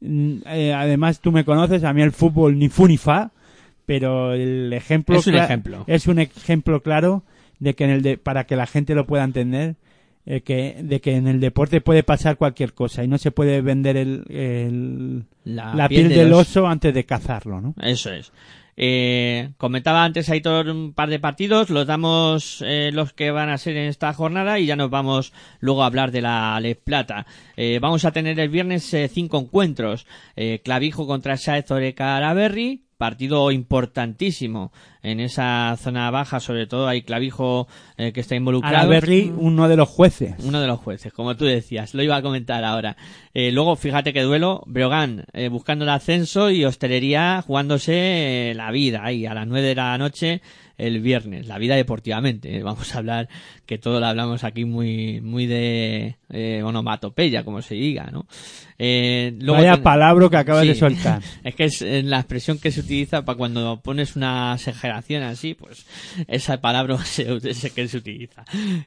mm, 0.01 0.37
eh, 0.47 0.73
además 0.73 1.19
tú 1.19 1.31
me 1.31 1.45
conoces, 1.45 1.83
a 1.83 1.93
mí 1.93 2.01
el 2.01 2.11
fútbol 2.11 2.57
ni 2.57 2.69
fu 2.69 2.87
ni 2.87 2.97
fa, 2.97 3.31
pero 3.85 4.33
el 4.33 4.73
ejemplo 4.73 5.17
Es 5.19 5.27
un 5.27 5.35
ejemplo. 5.35 5.83
es 5.87 6.07
un 6.07 6.19
ejemplo 6.19 6.81
claro 6.81 7.23
de 7.59 7.75
que 7.75 7.83
en 7.83 7.89
el 7.91 8.01
de, 8.01 8.17
para 8.17 8.45
que 8.45 8.55
la 8.55 8.65
gente 8.65 8.95
lo 8.95 9.05
pueda 9.05 9.23
entender 9.23 9.75
eh, 10.25 10.41
que 10.41 10.77
de 10.81 10.99
que 11.01 11.15
en 11.15 11.27
el 11.27 11.39
deporte 11.39 11.81
puede 11.81 12.01
pasar 12.01 12.35
cualquier 12.37 12.73
cosa 12.73 13.03
y 13.03 13.07
no 13.07 13.19
se 13.19 13.29
puede 13.29 13.61
vender 13.61 13.95
el, 13.95 14.23
el- 14.29 15.23
La 15.43 15.75
la, 15.75 15.87
piel 15.87 16.07
piel, 16.07 16.09
de 16.09 16.15
del 16.23 16.29
los- 16.31 16.49
oso 16.49 16.65
antes 16.67 16.91
de 16.95 17.03
cazarlo, 17.05 17.61
¿no? 17.61 17.75
Eso 17.79 18.11
es. 18.11 18.31
Eh, 18.77 19.51
comentaba 19.57 20.03
antes 20.03 20.29
Aitor 20.29 20.67
un 20.69 20.93
par 20.93 21.09
de 21.09 21.19
partidos, 21.19 21.69
los 21.69 21.87
damos 21.87 22.61
eh, 22.65 22.91
los 22.93 23.13
que 23.13 23.31
van 23.31 23.49
a 23.49 23.57
ser 23.57 23.77
en 23.77 23.87
esta 23.87 24.13
jornada 24.13 24.59
y 24.59 24.65
ya 24.65 24.75
nos 24.75 24.89
vamos 24.89 25.31
luego 25.59 25.83
a 25.83 25.87
hablar 25.87 26.11
de 26.11 26.21
la 26.21 26.59
Les 26.59 26.75
Plata. 26.75 27.25
Eh, 27.55 27.79
vamos 27.81 28.03
a 28.05 28.11
tener 28.11 28.39
el 28.39 28.49
viernes 28.49 28.93
eh, 28.93 29.07
cinco 29.07 29.39
encuentros. 29.39 30.05
Eh, 30.35 30.61
Clavijo 30.63 31.07
contra 31.07 31.37
Saez 31.37 31.71
Oreca 31.71 32.17
Araberri, 32.17 32.85
partido 32.97 33.51
importantísimo 33.51 34.71
en 35.03 35.19
esa 35.19 35.75
zona 35.77 36.09
baja, 36.11 36.39
sobre 36.39 36.65
todo 36.65 36.87
hay 36.87 37.03
Clavijo 37.03 37.67
eh, 37.97 38.11
que 38.11 38.21
está 38.21 38.35
involucrado. 38.35 38.75
Araberri, 38.75 39.31
uno 39.35 39.67
de 39.67 39.75
los 39.75 39.87
jueces. 39.89 40.35
Uno 40.43 40.59
de 40.59 40.67
los 40.67 40.79
jueces, 40.79 41.13
como 41.13 41.35
tú 41.35 41.45
decías, 41.45 41.93
lo 41.93 42.03
iba 42.03 42.15
a 42.15 42.21
comentar 42.21 42.63
ahora. 42.63 42.97
Eh, 43.37 43.51
luego, 43.51 43.75
fíjate 43.75 44.13
que 44.13 44.21
duelo, 44.21 44.63
Breogán 44.65 45.25
eh, 45.33 45.49
buscando 45.49 45.83
el 45.83 45.89
ascenso 45.89 46.51
y 46.51 46.63
Hostelería 46.63 47.43
jugándose 47.45 48.51
eh, 48.51 48.53
la 48.55 48.71
vida 48.71 49.03
ahí 49.03 49.25
a 49.25 49.33
las 49.33 49.45
nueve 49.45 49.67
de 49.67 49.75
la 49.75 49.97
noche 49.97 50.41
el 50.77 50.99
viernes, 51.01 51.47
la 51.47 51.57
vida 51.57 51.75
deportivamente. 51.75 52.57
eh. 52.57 52.63
Vamos 52.63 52.93
a 52.93 52.97
hablar, 52.99 53.29
que 53.65 53.77
todo 53.77 53.99
lo 53.99 54.05
hablamos 54.05 54.43
aquí 54.43 54.65
muy, 54.65 55.21
muy 55.21 55.45
de 55.45 56.17
eh, 56.29 56.61
onomatopeya, 56.63 57.43
como 57.43 57.61
se 57.61 57.75
diga, 57.75 58.09
¿no? 58.11 58.25
Eh, 58.77 59.33
luego 59.39 59.61
Vaya 59.61 59.75
ten- 59.75 59.83
palabra 59.83 60.29
que 60.29 60.37
acabas 60.37 60.63
Sí. 60.63 60.67
de 60.69 60.75
soltar. 60.75 61.21
Es 61.45 61.55
que 61.55 61.63
es 61.65 61.81
eh, 61.81 62.03
la 62.03 62.17
expresión 62.19 62.59
que 62.59 62.71
se 62.71 62.81
utiliza 62.81 63.23
para 63.23 63.37
cuando 63.37 63.79
pones 63.81 64.15
una 64.17 64.53
exageración 64.55 65.23
así, 65.23 65.53
pues 65.53 65.85
esa 66.27 66.59
palabra 66.59 66.97
se, 67.05 67.39
es 67.49 67.71
que 67.73 67.87
se 67.87 67.97
utiliza. 67.97 68.43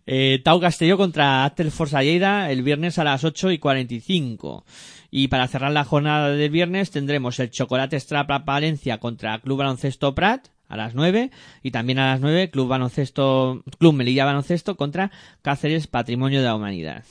Eh, 0.07 0.41
Tau 0.45 0.61
Castelló 0.61 0.97
contra 0.99 1.45
Actel 1.47 1.71
Forza 1.71 2.03
Lleida 2.03 2.51
el 2.51 2.63
viernes 2.63 2.99
a 2.99 3.05
las 3.05 3.25
8 3.25 3.51
y 3.53 3.59
45. 3.59 4.65
Y 5.11 5.29
para 5.29 5.49
cerrar 5.49 5.73
la 5.73 5.85
jornada 5.85 6.31
del 6.33 6.51
viernes 6.51 6.91
tendremos 6.91 7.39
el 7.41 7.51
Chocolate 7.51 7.99
Strapa 7.99 8.45
Palencia 8.45 8.99
contra 8.99 9.39
Club 9.39 9.59
Baloncesto 9.59 10.15
Prat 10.15 10.49
a 10.69 10.77
las 10.77 10.95
9 10.95 11.31
y 11.63 11.71
también 11.71 11.99
a 11.99 12.13
las 12.13 12.21
9 12.21 12.51
Club 12.51 12.69
Baloncesto 12.69 13.63
Club 13.79 13.95
Melilla 13.95 14.25
Baloncesto 14.25 14.77
contra 14.77 15.11
Cáceres 15.43 15.87
Patrimonio 15.87 16.41
de 16.41 16.47
la 16.47 16.55
Humanidad. 16.55 17.05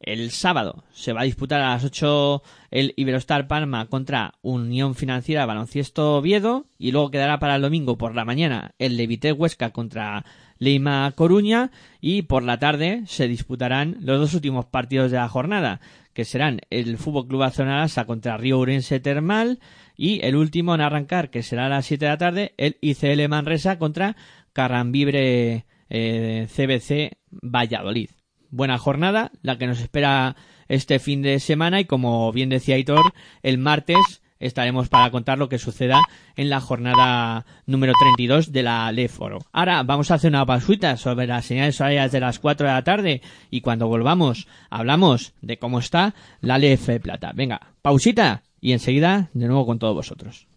El 0.00 0.30
sábado 0.30 0.84
se 0.94 1.12
va 1.12 1.20
a 1.20 1.24
disputar 1.24 1.60
a 1.60 1.70
las 1.70 1.84
8 1.84 2.42
el 2.70 2.94
Iberostar 2.96 3.48
Palma 3.48 3.86
contra 3.86 4.34
Unión 4.40 4.94
Financiera 4.94 5.44
Baloncesto 5.44 6.16
Oviedo 6.16 6.64
y 6.78 6.92
luego 6.92 7.10
quedará 7.10 7.38
para 7.38 7.56
el 7.56 7.62
domingo 7.62 7.98
por 7.98 8.14
la 8.14 8.24
mañana 8.24 8.74
el 8.78 8.96
Levité 8.96 9.32
Huesca 9.32 9.70
contra 9.70 10.24
Leima 10.58 11.12
Coruña 11.14 11.70
y 12.00 12.22
por 12.22 12.42
la 12.44 12.58
tarde 12.58 13.02
se 13.06 13.28
disputarán 13.28 13.98
los 14.00 14.20
dos 14.20 14.34
últimos 14.34 14.64
partidos 14.64 15.10
de 15.10 15.18
la 15.18 15.28
jornada 15.28 15.80
que 16.14 16.24
serán 16.24 16.60
el 16.70 16.96
Fútbol 16.96 17.28
Club 17.28 17.42
Azonarasa 17.42 18.06
contra 18.06 18.36
Río 18.36 18.58
Urense 18.58 19.00
Termal 19.00 19.58
y 20.00 20.24
el 20.24 20.34
último 20.34 20.74
en 20.74 20.80
arrancar 20.80 21.28
que 21.28 21.42
será 21.42 21.66
a 21.66 21.68
las 21.68 21.84
7 21.84 22.06
de 22.06 22.10
la 22.10 22.16
tarde 22.16 22.54
el 22.56 22.78
ICL 22.80 23.28
Manresa 23.28 23.78
contra 23.78 24.16
Carrambibre 24.54 25.66
eh, 25.90 26.48
CBC 26.48 27.18
Valladolid 27.30 28.08
buena 28.50 28.78
jornada, 28.78 29.30
la 29.42 29.58
que 29.58 29.66
nos 29.66 29.80
espera 29.80 30.36
este 30.68 30.98
fin 30.98 31.22
de 31.22 31.38
semana 31.40 31.80
y 31.80 31.84
como 31.84 32.32
bien 32.32 32.48
decía 32.48 32.78
Hitor, 32.78 33.12
el 33.42 33.58
martes 33.58 34.22
estaremos 34.38 34.88
para 34.88 35.10
contar 35.10 35.38
lo 35.38 35.48
que 35.48 35.58
suceda 35.58 36.00
en 36.34 36.48
la 36.48 36.60
jornada 36.60 37.44
número 37.66 37.92
32 38.16 38.52
de 38.52 38.62
la 38.62 38.90
Leforo. 38.90 39.40
Ahora 39.52 39.82
vamos 39.82 40.10
a 40.10 40.14
hacer 40.14 40.30
una 40.30 40.46
pausuita 40.46 40.96
sobre 40.96 41.26
las 41.26 41.44
señales 41.44 41.78
horarias 41.80 42.12
de 42.12 42.20
las 42.20 42.38
4 42.38 42.66
de 42.66 42.72
la 42.72 42.84
tarde 42.84 43.22
y 43.50 43.60
cuando 43.60 43.86
volvamos 43.86 44.48
hablamos 44.70 45.34
de 45.42 45.58
cómo 45.58 45.78
está 45.78 46.14
la 46.40 46.58
LF 46.58 47.00
Plata. 47.02 47.32
Venga, 47.34 47.60
pausita 47.82 48.42
y 48.60 48.72
enseguida 48.72 49.30
de 49.32 49.46
nuevo 49.46 49.64
con 49.66 49.78
todos 49.78 49.94
vosotros. 49.94 50.48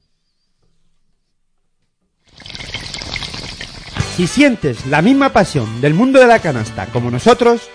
Si 4.16 4.28
sientes 4.28 4.86
la 4.86 5.02
misma 5.02 5.30
pasión 5.30 5.82
del 5.82 5.96
mundo 5.96 6.20
de 6.20 6.28
la 6.28 6.38
canasta 6.40 6.86
como 6.88 7.10
nosotros, 7.10 7.70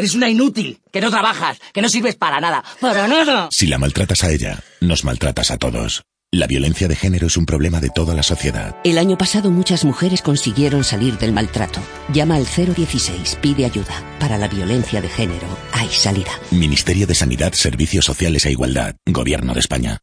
Eres 0.00 0.14
una 0.14 0.30
inútil, 0.30 0.78
que 0.90 1.02
no 1.02 1.10
trabajas, 1.10 1.60
que 1.74 1.82
no 1.82 1.90
sirves 1.90 2.16
para 2.16 2.40
nada. 2.40 2.64
¡Para 2.80 3.06
nada! 3.06 3.50
Si 3.52 3.66
la 3.66 3.76
maltratas 3.76 4.24
a 4.24 4.30
ella, 4.30 4.58
nos 4.80 5.04
maltratas 5.04 5.50
a 5.50 5.58
todos. 5.58 6.04
La 6.32 6.46
violencia 6.46 6.88
de 6.88 6.96
género 6.96 7.26
es 7.26 7.36
un 7.36 7.44
problema 7.44 7.80
de 7.80 7.90
toda 7.90 8.14
la 8.14 8.22
sociedad. 8.22 8.74
El 8.82 8.96
año 8.96 9.18
pasado 9.18 9.50
muchas 9.50 9.84
mujeres 9.84 10.22
consiguieron 10.22 10.84
salir 10.84 11.18
del 11.18 11.34
maltrato. 11.34 11.80
Llama 12.14 12.36
al 12.36 12.46
016, 12.46 13.36
pide 13.42 13.66
ayuda. 13.66 13.92
Para 14.18 14.38
la 14.38 14.48
violencia 14.48 15.02
de 15.02 15.10
género 15.10 15.46
hay 15.72 15.90
salida. 15.90 16.32
Ministerio 16.50 17.06
de 17.06 17.14
Sanidad, 17.14 17.52
Servicios 17.52 18.06
Sociales 18.06 18.46
e 18.46 18.52
Igualdad, 18.52 18.96
Gobierno 19.04 19.52
de 19.52 19.60
España. 19.60 19.98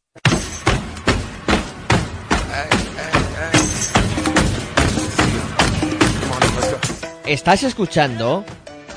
Estás 7.26 7.64
escuchando 7.64 8.44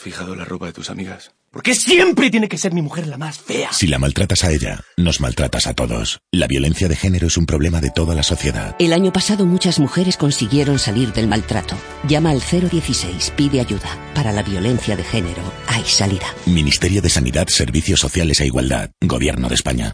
¿Has 0.00 0.04
fijado 0.04 0.34
la 0.34 0.46
ropa 0.46 0.64
de 0.64 0.72
tus 0.72 0.88
amigas? 0.88 1.32
¿Por 1.50 1.62
qué 1.62 1.74
siempre 1.74 2.30
tiene 2.30 2.48
que 2.48 2.56
ser 2.56 2.72
mi 2.72 2.80
mujer 2.80 3.06
la 3.06 3.18
más 3.18 3.38
fea? 3.38 3.70
Si 3.70 3.86
la 3.86 3.98
maltratas 3.98 4.44
a 4.44 4.50
ella, 4.50 4.80
nos 4.96 5.20
maltratas 5.20 5.66
a 5.66 5.74
todos. 5.74 6.20
La 6.32 6.46
violencia 6.46 6.88
de 6.88 6.96
género 6.96 7.26
es 7.26 7.36
un 7.36 7.44
problema 7.44 7.82
de 7.82 7.90
toda 7.90 8.14
la 8.14 8.22
sociedad. 8.22 8.74
El 8.78 8.94
año 8.94 9.12
pasado 9.12 9.44
muchas 9.44 9.78
mujeres 9.78 10.16
consiguieron 10.16 10.78
salir 10.78 11.12
del 11.12 11.28
maltrato. 11.28 11.76
Llama 12.08 12.30
al 12.30 12.40
016, 12.40 13.34
pide 13.36 13.60
ayuda. 13.60 13.90
Para 14.14 14.32
la 14.32 14.42
violencia 14.42 14.96
de 14.96 15.04
género 15.04 15.42
hay 15.66 15.84
salida. 15.84 16.34
Ministerio 16.46 17.02
de 17.02 17.10
Sanidad, 17.10 17.48
Servicios 17.48 18.00
Sociales 18.00 18.40
e 18.40 18.46
Igualdad, 18.46 18.92
Gobierno 19.02 19.50
de 19.50 19.54
España. 19.54 19.92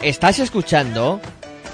Estás 0.00 0.38
escuchando 0.38 1.20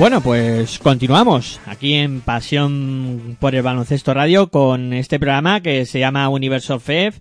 Bueno, 0.00 0.22
pues 0.22 0.78
continuamos 0.78 1.60
aquí 1.66 1.92
en 1.92 2.22
Pasión 2.22 3.36
por 3.38 3.54
el 3.54 3.60
Baloncesto 3.60 4.14
Radio 4.14 4.48
con 4.48 4.94
este 4.94 5.18
programa 5.18 5.60
que 5.60 5.84
se 5.84 5.98
llama 5.98 6.30
Universo 6.30 6.80
FEF. 6.80 7.18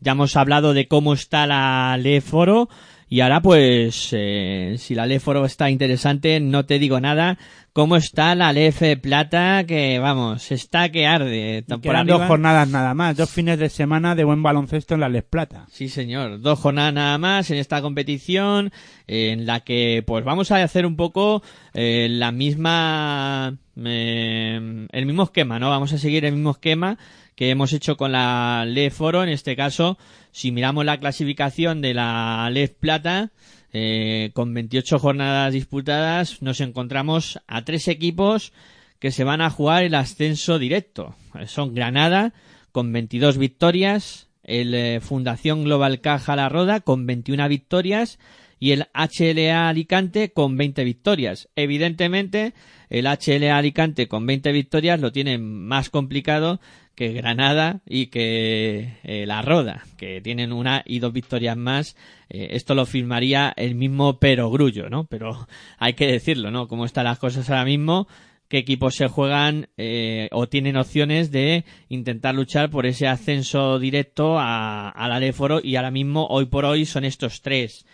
Ya 0.00 0.12
hemos 0.12 0.34
hablado 0.34 0.72
de 0.72 0.88
cómo 0.88 1.12
está 1.12 1.46
la 1.46 1.94
Leforo 1.98 2.70
y 3.06 3.20
ahora 3.20 3.42
pues 3.42 4.08
eh, 4.12 4.76
si 4.78 4.94
la 4.94 5.04
Leforo 5.04 5.44
está 5.44 5.68
interesante 5.68 6.40
no 6.40 6.64
te 6.64 6.78
digo 6.78 7.00
nada. 7.00 7.36
¿Cómo 7.74 7.96
está 7.96 8.34
la 8.34 8.52
Lef 8.52 8.82
Plata? 9.00 9.64
Que 9.64 9.98
vamos, 9.98 10.52
está 10.52 10.90
que 10.90 11.06
arde. 11.06 11.64
Por 11.66 12.06
dos 12.06 12.26
jornadas 12.26 12.68
nada 12.68 12.92
más, 12.92 13.16
dos 13.16 13.30
fines 13.30 13.58
de 13.58 13.70
semana 13.70 14.14
de 14.14 14.24
buen 14.24 14.42
baloncesto 14.42 14.92
en 14.92 15.00
la 15.00 15.08
Les 15.08 15.22
Plata. 15.22 15.64
Sí, 15.70 15.88
señor. 15.88 16.42
Dos 16.42 16.58
jornadas 16.58 16.92
nada 16.92 17.16
más 17.16 17.50
en 17.50 17.56
esta 17.56 17.80
competición 17.80 18.72
eh, 19.06 19.30
en 19.30 19.46
la 19.46 19.60
que 19.60 20.04
pues 20.06 20.22
vamos 20.22 20.50
a 20.50 20.62
hacer 20.62 20.84
un 20.84 20.96
poco 20.96 21.42
eh, 21.72 22.08
la 22.10 22.30
misma 22.30 23.56
eh, 23.82 24.86
el 24.92 25.06
mismo 25.06 25.22
esquema, 25.22 25.58
¿no? 25.58 25.70
Vamos 25.70 25.94
a 25.94 25.98
seguir 25.98 26.26
el 26.26 26.34
mismo 26.34 26.50
esquema 26.50 26.98
que 27.36 27.48
hemos 27.48 27.72
hecho 27.72 27.96
con 27.96 28.12
la 28.12 28.66
LEF 28.66 28.98
Foro. 28.98 29.22
En 29.22 29.30
este 29.30 29.56
caso, 29.56 29.96
si 30.30 30.52
miramos 30.52 30.84
la 30.84 31.00
clasificación 31.00 31.80
de 31.80 31.94
la 31.94 32.50
LEF 32.52 32.72
Plata, 32.72 33.32
eh, 33.72 34.30
con 34.34 34.52
28 34.52 34.98
jornadas 34.98 35.52
disputadas, 35.52 36.42
nos 36.42 36.60
encontramos 36.60 37.40
a 37.46 37.64
tres 37.64 37.88
equipos 37.88 38.52
que 38.98 39.10
se 39.10 39.24
van 39.24 39.40
a 39.40 39.50
jugar 39.50 39.82
el 39.82 39.94
ascenso 39.94 40.58
directo. 40.58 41.16
Son 41.46 41.74
Granada 41.74 42.34
con 42.70 42.92
22 42.92 43.38
victorias, 43.38 44.28
el 44.44 44.74
eh, 44.74 45.00
Fundación 45.00 45.64
Global 45.64 46.00
Caja 46.00 46.36
La 46.36 46.48
Roda 46.48 46.80
con 46.80 47.06
21 47.06 47.48
victorias 47.48 48.18
y 48.60 48.70
el 48.70 48.86
HLA 48.94 49.68
Alicante 49.68 50.32
con 50.32 50.56
20 50.56 50.84
victorias. 50.84 51.48
Evidentemente, 51.56 52.54
el 52.90 53.06
HLA 53.06 53.56
Alicante 53.56 54.06
con 54.06 54.24
20 54.24 54.52
victorias 54.52 55.00
lo 55.00 55.10
tiene 55.10 55.38
más 55.38 55.90
complicado 55.90 56.60
que 56.94 57.12
Granada 57.12 57.80
y 57.86 58.06
que 58.06 58.98
eh, 59.02 59.26
La 59.26 59.42
Roda, 59.42 59.84
que 59.96 60.20
tienen 60.20 60.52
una 60.52 60.82
y 60.84 60.98
dos 60.98 61.12
victorias 61.12 61.56
más. 61.56 61.96
Eh, 62.28 62.48
esto 62.52 62.74
lo 62.74 62.86
firmaría 62.86 63.52
el 63.56 63.74
mismo 63.74 64.18
Pero 64.18 64.50
Grullo, 64.50 64.90
¿no? 64.90 65.04
Pero 65.04 65.46
hay 65.78 65.94
que 65.94 66.06
decirlo, 66.06 66.50
¿no? 66.50 66.68
Cómo 66.68 66.84
están 66.84 67.04
las 67.04 67.18
cosas 67.18 67.48
ahora 67.50 67.64
mismo 67.64 68.08
qué 68.48 68.58
equipos 68.58 68.96
se 68.96 69.08
juegan 69.08 69.68
eh, 69.78 70.28
o 70.30 70.46
tienen 70.46 70.76
opciones 70.76 71.30
de 71.30 71.64
intentar 71.88 72.34
luchar 72.34 72.68
por 72.68 72.84
ese 72.84 73.06
ascenso 73.08 73.78
directo 73.78 74.38
a, 74.38 74.90
a 74.90 75.08
la 75.08 75.18
Leforo 75.20 75.60
y 75.64 75.76
ahora 75.76 75.90
mismo, 75.90 76.26
hoy 76.26 76.44
por 76.44 76.66
hoy, 76.66 76.84
son 76.84 77.06
estos 77.06 77.40
tres. 77.40 77.86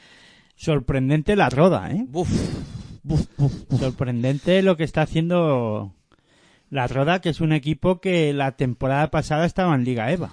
Sorprendente 0.57 1.37
la 1.37 1.49
roda, 1.49 1.93
¿eh? 1.93 2.05
Buf, 2.09 2.29
Sorprendente 3.79 4.63
lo 4.63 4.77
que 4.77 4.83
está 4.83 5.03
haciendo 5.03 5.95
la 6.71 6.87
Roda, 6.87 7.21
que 7.21 7.31
es 7.31 7.41
un 7.41 7.53
equipo 7.53 8.01
que 8.01 8.33
la 8.33 8.53
temporada 8.57 9.11
pasada 9.11 9.47
estaba 9.47 9.75
en 9.75 9.85
Liga 9.85 10.11
EVA. 10.13 10.33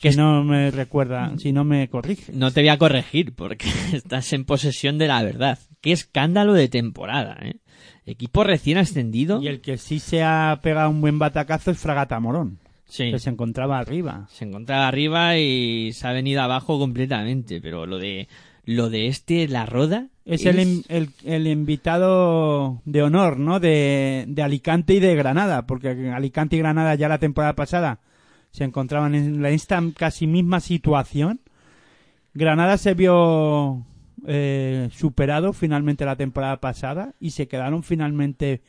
Que 0.00 0.10
no 0.12 0.42
me 0.42 0.70
recuerda, 0.72 1.32
si 1.38 1.52
no 1.52 1.62
me 1.64 1.88
corrige. 1.88 2.32
no 2.32 2.50
te 2.50 2.60
voy 2.62 2.68
a 2.68 2.78
corregir 2.78 3.34
porque 3.34 3.66
estás 3.92 4.32
en 4.32 4.44
posesión 4.44 4.98
de 4.98 5.06
la 5.06 5.22
verdad. 5.22 5.58
Qué 5.80 5.92
escándalo 5.92 6.52
de 6.52 6.68
temporada, 6.68 7.36
¿eh? 7.42 7.56
Equipo 8.06 8.44
recién 8.44 8.76
ascendido. 8.78 9.40
Y 9.40 9.46
el 9.48 9.60
que 9.60 9.78
sí 9.78 9.98
se 10.00 10.22
ha 10.22 10.58
pegado 10.62 10.90
un 10.90 11.00
buen 11.00 11.18
batacazo 11.18 11.70
es 11.70 11.78
Fragata 11.78 12.18
Morón, 12.20 12.58
Sí. 12.86 13.10
que 13.10 13.18
se 13.18 13.30
encontraba 13.30 13.78
arriba. 13.78 14.26
se 14.30 14.44
encontraba 14.44 14.88
arriba 14.88 15.38
y 15.38 15.92
se 15.92 16.06
ha 16.06 16.12
venido 16.12 16.42
abajo 16.42 16.78
completamente, 16.78 17.60
pero 17.60 17.86
lo 17.86 17.98
de 17.98 18.28
lo 18.64 18.90
de 18.90 19.08
este 19.08 19.46
la 19.48 19.66
roda 19.66 20.08
Es 20.24 20.46
el, 20.46 20.84
el, 20.88 21.10
el 21.24 21.46
invitado 21.46 22.80
de 22.84 23.02
honor, 23.02 23.38
¿no? 23.38 23.60
De, 23.60 24.24
de 24.26 24.42
Alicante 24.42 24.94
y 24.94 25.00
de 25.00 25.14
Granada, 25.14 25.66
porque 25.66 26.10
Alicante 26.14 26.56
y 26.56 26.60
Granada 26.60 26.94
ya 26.94 27.08
la 27.08 27.18
temporada 27.18 27.54
pasada 27.54 28.00
se 28.50 28.64
encontraban 28.64 29.14
en 29.14 29.42
la 29.42 29.50
esta 29.50 29.82
casi 29.96 30.26
misma 30.26 30.60
situación. 30.60 31.40
Granada 32.34 32.78
se 32.78 32.94
vio 32.94 33.84
eh, 34.26 34.88
superado 34.92 35.52
finalmente 35.52 36.04
la 36.04 36.16
temporada 36.16 36.60
pasada 36.60 37.14
y 37.20 37.30
se 37.30 37.48
quedaron 37.48 37.82
finalmente 37.82 38.62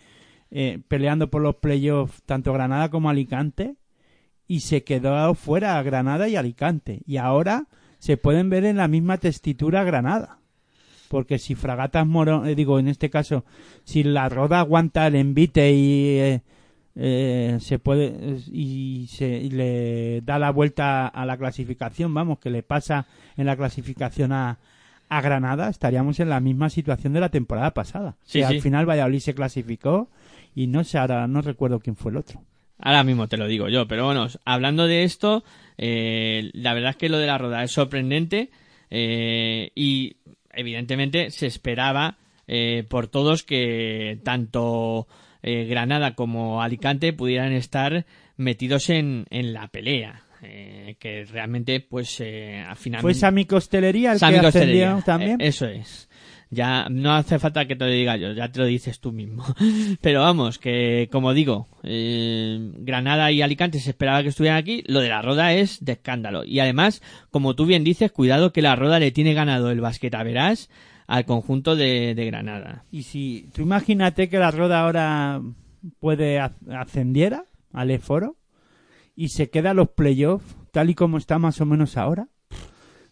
eh, 0.51 0.79
peleando 0.87 1.29
por 1.29 1.41
los 1.41 1.55
playoffs 1.55 2.21
tanto 2.23 2.51
Granada 2.51 2.89
como 2.89 3.09
Alicante 3.09 3.75
y 4.47 4.61
se 4.61 4.83
quedó 4.83 5.33
fuera 5.35 5.81
Granada 5.83 6.27
y 6.27 6.35
Alicante 6.35 7.01
y 7.05 7.17
ahora 7.17 7.67
se 8.05 8.17
pueden 8.17 8.51
ver 8.51 8.65
en 8.65 8.77
la 8.77 8.87
misma 8.87 9.17
testitura 9.17 9.83
Granada 9.83 10.37
porque 11.07 11.39
si 11.39 11.55
Fragatas 11.55 12.05
Morón, 12.05 12.47
eh, 12.47 12.53
digo, 12.53 12.77
en 12.77 12.87
este 12.87 13.09
caso, 13.09 13.45
si 13.83 14.03
la 14.03 14.29
Roda 14.29 14.59
aguanta 14.59 15.07
el 15.07 15.15
envite 15.15 15.71
y 15.71 16.19
eh, 16.19 16.41
eh, 16.95 17.57
se 17.61 17.79
puede 17.79 18.37
y 18.51 19.07
se 19.09 19.25
y 19.37 19.49
le 19.49 20.21
da 20.21 20.37
la 20.37 20.51
vuelta 20.51 21.07
a 21.07 21.25
la 21.25 21.37
clasificación, 21.37 22.13
vamos, 22.13 22.39
que 22.39 22.51
le 22.51 22.61
pasa 22.61 23.07
en 23.37 23.47
la 23.47 23.55
clasificación 23.55 24.33
a, 24.33 24.59
a 25.09 25.21
Granada, 25.21 25.69
estaríamos 25.69 26.19
en 26.19 26.29
la 26.29 26.39
misma 26.39 26.69
situación 26.69 27.13
de 27.13 27.21
la 27.21 27.29
temporada 27.29 27.71
pasada. 27.73 28.17
Sí, 28.23 28.39
que 28.39 28.47
sí. 28.47 28.55
al 28.55 28.61
final 28.61 28.89
Valladolid 28.89 29.19
se 29.19 29.33
clasificó 29.33 30.09
y 30.53 30.67
no 30.67 30.83
sé 30.83 30.99
ahora 30.99 31.27
no 31.27 31.41
recuerdo 31.41 31.79
quién 31.79 31.95
fue 31.95 32.11
el 32.11 32.17
otro. 32.17 32.41
Ahora 32.77 33.03
mismo 33.03 33.27
te 33.27 33.37
lo 33.37 33.47
digo 33.47 33.69
yo, 33.69 33.87
pero 33.87 34.05
bueno, 34.05 34.27
hablando 34.43 34.85
de 34.85 35.03
esto, 35.03 35.43
eh, 35.77 36.49
la 36.53 36.73
verdad 36.73 36.91
es 36.91 36.95
que 36.97 37.09
lo 37.09 37.17
de 37.17 37.27
la 37.27 37.37
roda 37.37 37.63
es 37.63 37.71
sorprendente 37.71 38.49
eh, 38.89 39.71
y 39.75 40.17
evidentemente 40.53 41.31
se 41.31 41.47
esperaba 41.47 42.17
eh, 42.47 42.83
por 42.87 43.07
todos 43.07 43.43
que 43.43 44.19
tanto 44.23 45.07
eh, 45.43 45.65
Granada 45.65 46.15
como 46.15 46.61
Alicante 46.61 47.13
pudieran 47.13 47.51
estar 47.53 48.05
metidos 48.37 48.89
en, 48.89 49.25
en 49.29 49.53
la 49.53 49.67
pelea. 49.67 50.21
eh, 50.43 50.95
que 50.99 51.25
realmente, 51.25 51.79
pues, 51.79 52.19
eh, 52.21 52.63
al 52.67 52.75
final. 52.75 53.01
¿Fue 53.01 53.13
Sami 53.13 53.45
Costelería 53.45 54.11
el 54.13 54.19
que 54.19 54.25
ascendió 54.47 55.01
también? 55.05 55.41
Eso 55.41 55.65
es. 55.65 56.07
Ya 56.55 56.87
no 56.89 57.13
hace 57.13 57.37
falta 57.39 57.65
que 57.67 57.75
te 57.75 57.85
lo 57.85 57.91
diga 57.91 58.15
yo, 58.17 58.31
ya 58.31 58.49
te 58.51 58.59
lo 58.59 58.65
dices 58.65 58.99
tú 58.99 59.11
mismo. 59.11 59.43
Pero 60.01 60.21
vamos, 60.21 60.57
que 60.57 61.09
como 61.11 61.33
digo, 61.33 61.67
eh, 61.83 62.71
Granada 62.79 63.31
y 63.31 63.41
Alicante 63.41 63.79
se 63.79 63.89
esperaba 63.89 64.23
que 64.23 64.29
estuvieran 64.29 64.57
aquí, 64.57 64.83
lo 64.87 65.01
de 65.01 65.09
la 65.09 65.21
Roda 65.21 65.53
es 65.53 65.83
de 65.83 65.91
escándalo. 65.93 66.43
Y 66.45 66.59
además, 66.59 67.01
como 67.31 67.55
tú 67.55 67.65
bien 67.65 67.83
dices, 67.83 68.11
cuidado 68.11 68.53
que 68.53 68.61
la 68.61 68.75
Roda 68.75 68.99
le 68.99 69.11
tiene 69.11 69.33
ganado 69.33 69.69
el 69.69 69.81
basquetaverás 69.81 70.69
al 71.07 71.25
conjunto 71.25 71.75
de, 71.75 72.15
de 72.15 72.25
Granada. 72.25 72.85
Y 72.91 73.03
si 73.03 73.49
tú 73.53 73.61
imagínate 73.61 74.29
que 74.29 74.39
la 74.39 74.51
Roda 74.51 74.81
ahora 74.81 75.41
puede 75.99 76.39
a- 76.39 76.55
ascendiera 76.71 77.45
al 77.73 77.91
E-Foro 77.91 78.37
y 79.15 79.29
se 79.29 79.49
queda 79.49 79.73
los 79.73 79.89
playoffs 79.89 80.55
tal 80.71 80.89
y 80.89 80.95
como 80.95 81.17
está 81.17 81.37
más 81.37 81.59
o 81.61 81.65
menos 81.65 81.97
ahora. 81.97 82.27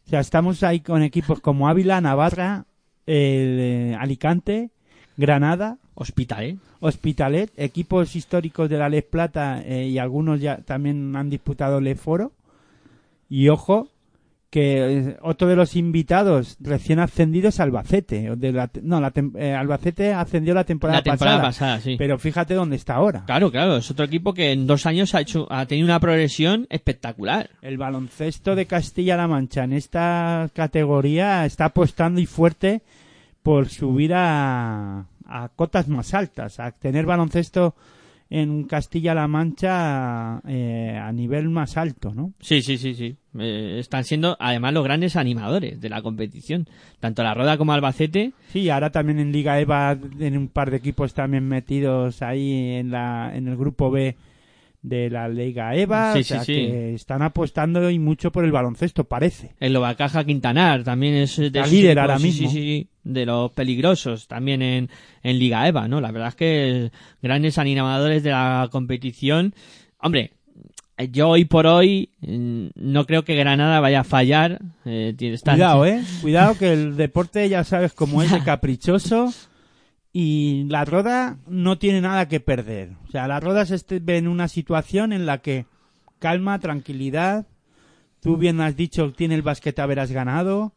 O 0.05 0.09
sea, 0.09 0.19
estamos 0.19 0.63
ahí 0.63 0.81
con 0.81 1.01
equipos 1.01 1.39
como 1.39 1.69
Ávila, 1.69 2.01
Navarra, 2.01 2.65
eh, 3.07 3.95
Alicante, 3.99 4.69
Granada, 5.17 5.77
Hospital, 5.95 6.43
¿eh? 6.43 6.57
Hospitalet, 6.79 7.51
equipos 7.55 8.15
históricos 8.15 8.69
de 8.69 8.77
la 8.77 8.89
Les 8.89 9.03
Plata 9.03 9.61
eh, 9.63 9.87
y 9.87 9.99
algunos 9.99 10.41
ya 10.41 10.57
también 10.57 11.15
han 11.15 11.29
disputado 11.29 11.77
el 11.77 11.95
Foro. 11.95 12.31
Y 13.29 13.49
ojo, 13.49 13.87
que 14.53 14.97
eh, 14.99 15.17
otro 15.23 15.47
de 15.47 15.55
los 15.55 15.75
invitados 15.75 16.57
recién 16.59 16.99
ascendidos 16.99 17.55
es 17.55 17.59
Albacete. 17.59 18.35
De 18.35 18.51
la, 18.51 18.69
no, 18.83 19.01
la 19.01 19.11
eh, 19.35 19.51
Albacete 19.51 20.13
ascendió 20.13 20.53
la 20.53 20.63
temporada, 20.63 20.99
La 20.99 21.03
temporada 21.03 21.41
pasada, 21.41 21.77
pasada, 21.77 21.81
sí. 21.81 21.95
Pero 21.97 22.19
fíjate 22.19 22.53
dónde 22.53 22.75
está 22.75 22.93
ahora. 22.93 23.23
Claro, 23.25 23.49
claro, 23.49 23.77
es 23.77 23.89
otro 23.89 24.05
equipo 24.05 24.35
que 24.35 24.51
en 24.51 24.67
dos 24.67 24.85
años 24.85 25.15
ha, 25.15 25.21
hecho, 25.21 25.47
ha 25.51 25.65
tenido 25.65 25.87
una 25.87 25.99
progresión 25.99 26.67
espectacular. 26.69 27.49
El 27.63 27.79
baloncesto 27.79 28.53
de 28.53 28.67
Castilla-La 28.67 29.27
Mancha 29.27 29.63
en 29.63 29.73
esta 29.73 30.47
categoría 30.53 31.47
está 31.47 31.65
apostando 31.65 32.21
y 32.21 32.27
fuerte 32.27 32.83
por 33.41 33.69
subir 33.69 34.13
a, 34.13 35.07
a 35.25 35.49
cotas 35.55 35.87
más 35.87 36.13
altas, 36.13 36.59
a 36.59 36.73
tener 36.73 37.07
baloncesto 37.07 37.73
en 38.29 38.65
Castilla-La 38.65 39.27
Mancha 39.27 40.41
eh, 40.47 40.95
a 40.95 41.11
nivel 41.11 41.49
más 41.49 41.75
alto, 41.75 42.13
¿no? 42.13 42.33
Sí, 42.39 42.61
sí, 42.61 42.77
sí, 42.77 42.93
sí. 42.93 43.17
Eh, 43.39 43.77
están 43.79 44.03
siendo 44.03 44.37
además 44.39 44.73
los 44.73 44.83
grandes 44.83 45.15
animadores 45.15 45.81
de 45.81 45.89
la 45.89 46.01
competición. 46.01 46.67
Tanto 46.99 47.23
la 47.23 47.33
Roda 47.33 47.57
como 47.57 47.73
Albacete. 47.73 48.33
Sí, 48.51 48.69
ahora 48.69 48.91
también 48.91 49.19
en 49.19 49.31
Liga 49.31 49.59
EVA 49.59 49.97
en 50.19 50.37
un 50.37 50.47
par 50.47 50.69
de 50.71 50.77
equipos 50.77 51.13
también 51.13 51.47
metidos 51.47 52.21
ahí 52.21 52.75
en 52.75 52.91
la 52.91 53.31
en 53.35 53.47
el 53.47 53.57
grupo 53.57 53.89
B 53.89 54.15
de 54.83 55.09
la 55.09 55.29
Liga 55.29 55.73
EVA, 55.75 56.13
Sí, 56.13 56.19
o 56.19 56.23
sea 56.25 56.43
sí, 56.43 56.53
sí. 56.53 56.61
que 56.67 56.93
están 56.93 57.21
apostando 57.21 57.89
y 57.89 57.99
mucho 57.99 58.31
por 58.33 58.43
el 58.43 58.51
baloncesto, 58.51 59.05
parece. 59.05 59.53
El 59.61 59.71
Lobacaja 59.73 60.25
Quintanar 60.25 60.83
también 60.83 61.13
es 61.15 61.37
de 61.37 61.49
La 61.51 61.65
líder 61.65 61.99
ahora 61.99 62.19
mismo. 62.19 62.51
De 63.03 63.25
los 63.25 63.51
peligrosos 63.51 64.27
también 64.27 64.61
en, 64.61 64.89
en 65.23 65.39
Liga 65.39 65.67
EVA, 65.67 65.87
¿no? 65.87 66.01
La 66.01 66.11
verdad 66.11 66.29
es 66.29 66.35
que 66.35 66.91
grandes 67.21 67.57
animadores 67.57 68.23
de 68.23 68.31
la 68.31 68.67
competición. 68.71 69.53
Hombre, 69.99 70.31
yo 71.11 71.29
hoy 71.29 71.45
por 71.45 71.65
hoy 71.67 72.09
mm, 72.21 72.67
no 72.75 73.05
creo 73.05 73.23
que 73.23 73.35
Granada 73.35 73.79
vaya 73.79 74.01
a 74.01 74.03
fallar. 74.03 74.59
Eh, 74.85 75.15
Cuidado, 75.43 75.85
eh. 75.85 76.03
Cuidado 76.21 76.57
que 76.57 76.73
el 76.73 76.95
deporte 76.97 77.47
ya 77.49 77.63
sabes 77.63 77.93
cómo 77.93 78.21
es 78.21 78.31
de 78.31 78.43
caprichoso 78.43 79.33
y 80.11 80.65
la 80.69 80.85
Roda 80.85 81.37
no 81.47 81.79
tiene 81.79 81.99
nada 82.01 82.27
que 82.27 82.39
perder. 82.39 82.91
O 83.07 83.11
sea, 83.11 83.27
la 83.27 83.39
Roda 83.39 83.65
se 83.65 83.75
este- 83.75 83.99
ve 83.99 84.17
en 84.17 84.27
una 84.27 84.47
situación 84.47 85.11
en 85.11 85.25
la 85.25 85.39
que 85.39 85.65
calma, 86.19 86.59
tranquilidad. 86.59 87.47
Tú 88.21 88.37
bien 88.37 88.61
has 88.61 88.77
dicho, 88.77 89.11
tiene 89.11 89.35
el 89.35 89.41
basquete 89.41 89.81
haberás 89.81 90.11
ganado. 90.11 90.73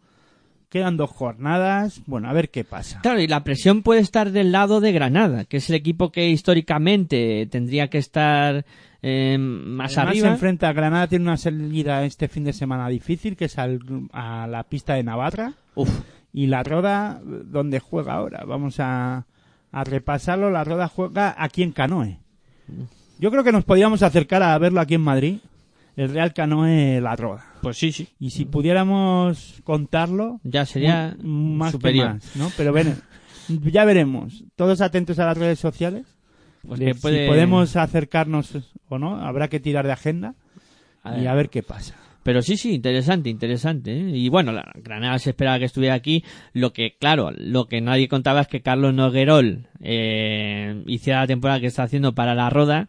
Quedan 0.69 0.97
dos 0.97 1.11
jornadas. 1.11 2.03
Bueno, 2.07 2.29
a 2.29 2.33
ver 2.33 2.51
qué 2.51 2.65
pasa. 2.65 3.01
Claro, 3.03 3.21
y 3.21 3.29
la 3.29 3.45
presión 3.45 3.83
puede 3.83 4.01
estar 4.01 4.33
del 4.33 4.51
lado 4.51 4.81
de 4.81 4.91
Granada, 4.91 5.45
que 5.45 5.59
es 5.59 5.71
el 5.71 5.77
equipo 5.77 6.11
que 6.11 6.29
históricamente 6.29 7.47
tendría 7.51 7.89
que 7.89 7.99
estar 7.99 8.65
eh, 9.09 9.37
más 9.39 9.97
Además, 9.97 10.11
arriba. 10.13 10.27
se 10.29 10.33
enfrenta 10.35 10.69
a 10.69 10.73
Granada, 10.73 11.07
tiene 11.07 11.25
una 11.25 11.37
salida 11.37 12.05
este 12.05 12.27
fin 12.29 12.45
de 12.45 12.53
semana 12.53 12.89
difícil, 12.89 13.37
que 13.37 13.45
es 13.45 13.57
al- 13.59 13.81
a 14.13 14.47
la 14.47 14.65
pista 14.65 14.95
de 14.95 15.03
Navarra. 15.05 15.53
Uf, 15.75 15.91
Y 16.33 16.49
la 16.49 16.63
Roda, 16.63 17.21
¿dónde 17.25 17.79
juega 17.81 18.15
ahora? 18.15 18.45
Vamos 18.45 18.81
a, 18.81 19.27
a 19.73 19.85
repasarlo. 19.85 20.51
La 20.51 20.65
Roda 20.65 20.89
juega 20.89 21.35
aquí 21.39 21.63
en 21.63 21.73
Canoe. 21.73 22.19
Yo 23.19 23.31
creo 23.31 23.43
que 23.45 23.53
nos 23.53 23.65
podríamos 23.65 24.03
acercar 24.03 24.43
a 24.43 24.59
verlo 24.59 24.81
aquí 24.81 24.95
en 24.95 25.01
Madrid. 25.03 25.39
El 25.97 26.11
Real 26.11 26.35
Canoe 26.35 27.01
La 27.01 27.17
Roda. 27.17 27.45
pues 27.63 27.79
sí, 27.79 27.91
sí. 27.91 28.09
Y 28.19 28.31
si 28.31 28.45
pudiéramos 28.45 29.61
contarlo, 29.65 30.41
Ya 30.45 30.67
sería 30.67 31.17
mu- 31.23 31.55
más 31.55 31.73
superior. 31.73 32.09
que 32.09 32.15
más, 32.15 32.37
¿no? 32.37 32.51
Pero 32.57 32.73
bueno, 32.73 32.93
ya 33.49 33.85
veremos. 33.87 34.45
Todos 34.57 34.83
atentos 34.83 35.19
a 35.19 35.25
las 35.27 35.39
redes 35.39 35.59
sociales. 35.59 36.16
Pues 36.67 37.01
puede- 37.01 37.23
Si 37.25 37.29
podemos 37.29 37.77
acercarnos 37.77 38.57
o 38.89 38.99
no, 38.99 39.17
habrá 39.21 39.49
que 39.49 39.61
tirar 39.61 39.87
de 39.87 39.93
agenda 39.93 40.35
A 41.03 41.19
y 41.19 41.27
a 41.27 41.35
ver 41.35 41.49
qué 41.51 41.63
pasa. 41.63 41.95
Pero 42.23 42.43
sí, 42.43 42.57
sí, 42.57 42.75
interesante, 42.75 43.31
interesante. 43.31 43.93
¿eh? 43.93 44.11
Y 44.17 44.29
bueno, 44.29 44.51
la 44.51 44.73
Granada 44.83 45.17
se 45.21 45.31
esperaba 45.31 45.61
que 45.61 45.65
estuviera 45.67 45.95
aquí. 45.95 46.25
Lo 46.53 46.73
que, 46.73 46.97
claro, 46.99 47.31
lo 47.37 47.67
que 47.67 47.81
nadie 47.81 48.09
contaba 48.09 48.41
es 48.41 48.49
que 48.49 48.63
Carlos 48.63 48.93
Noguerol 48.93 49.69
eh, 49.81 50.83
hiciera 50.89 51.21
la 51.21 51.27
temporada 51.29 51.61
que 51.61 51.67
está 51.67 51.85
haciendo 51.85 52.15
para 52.17 52.35
la 52.35 52.51
Roda, 52.51 52.89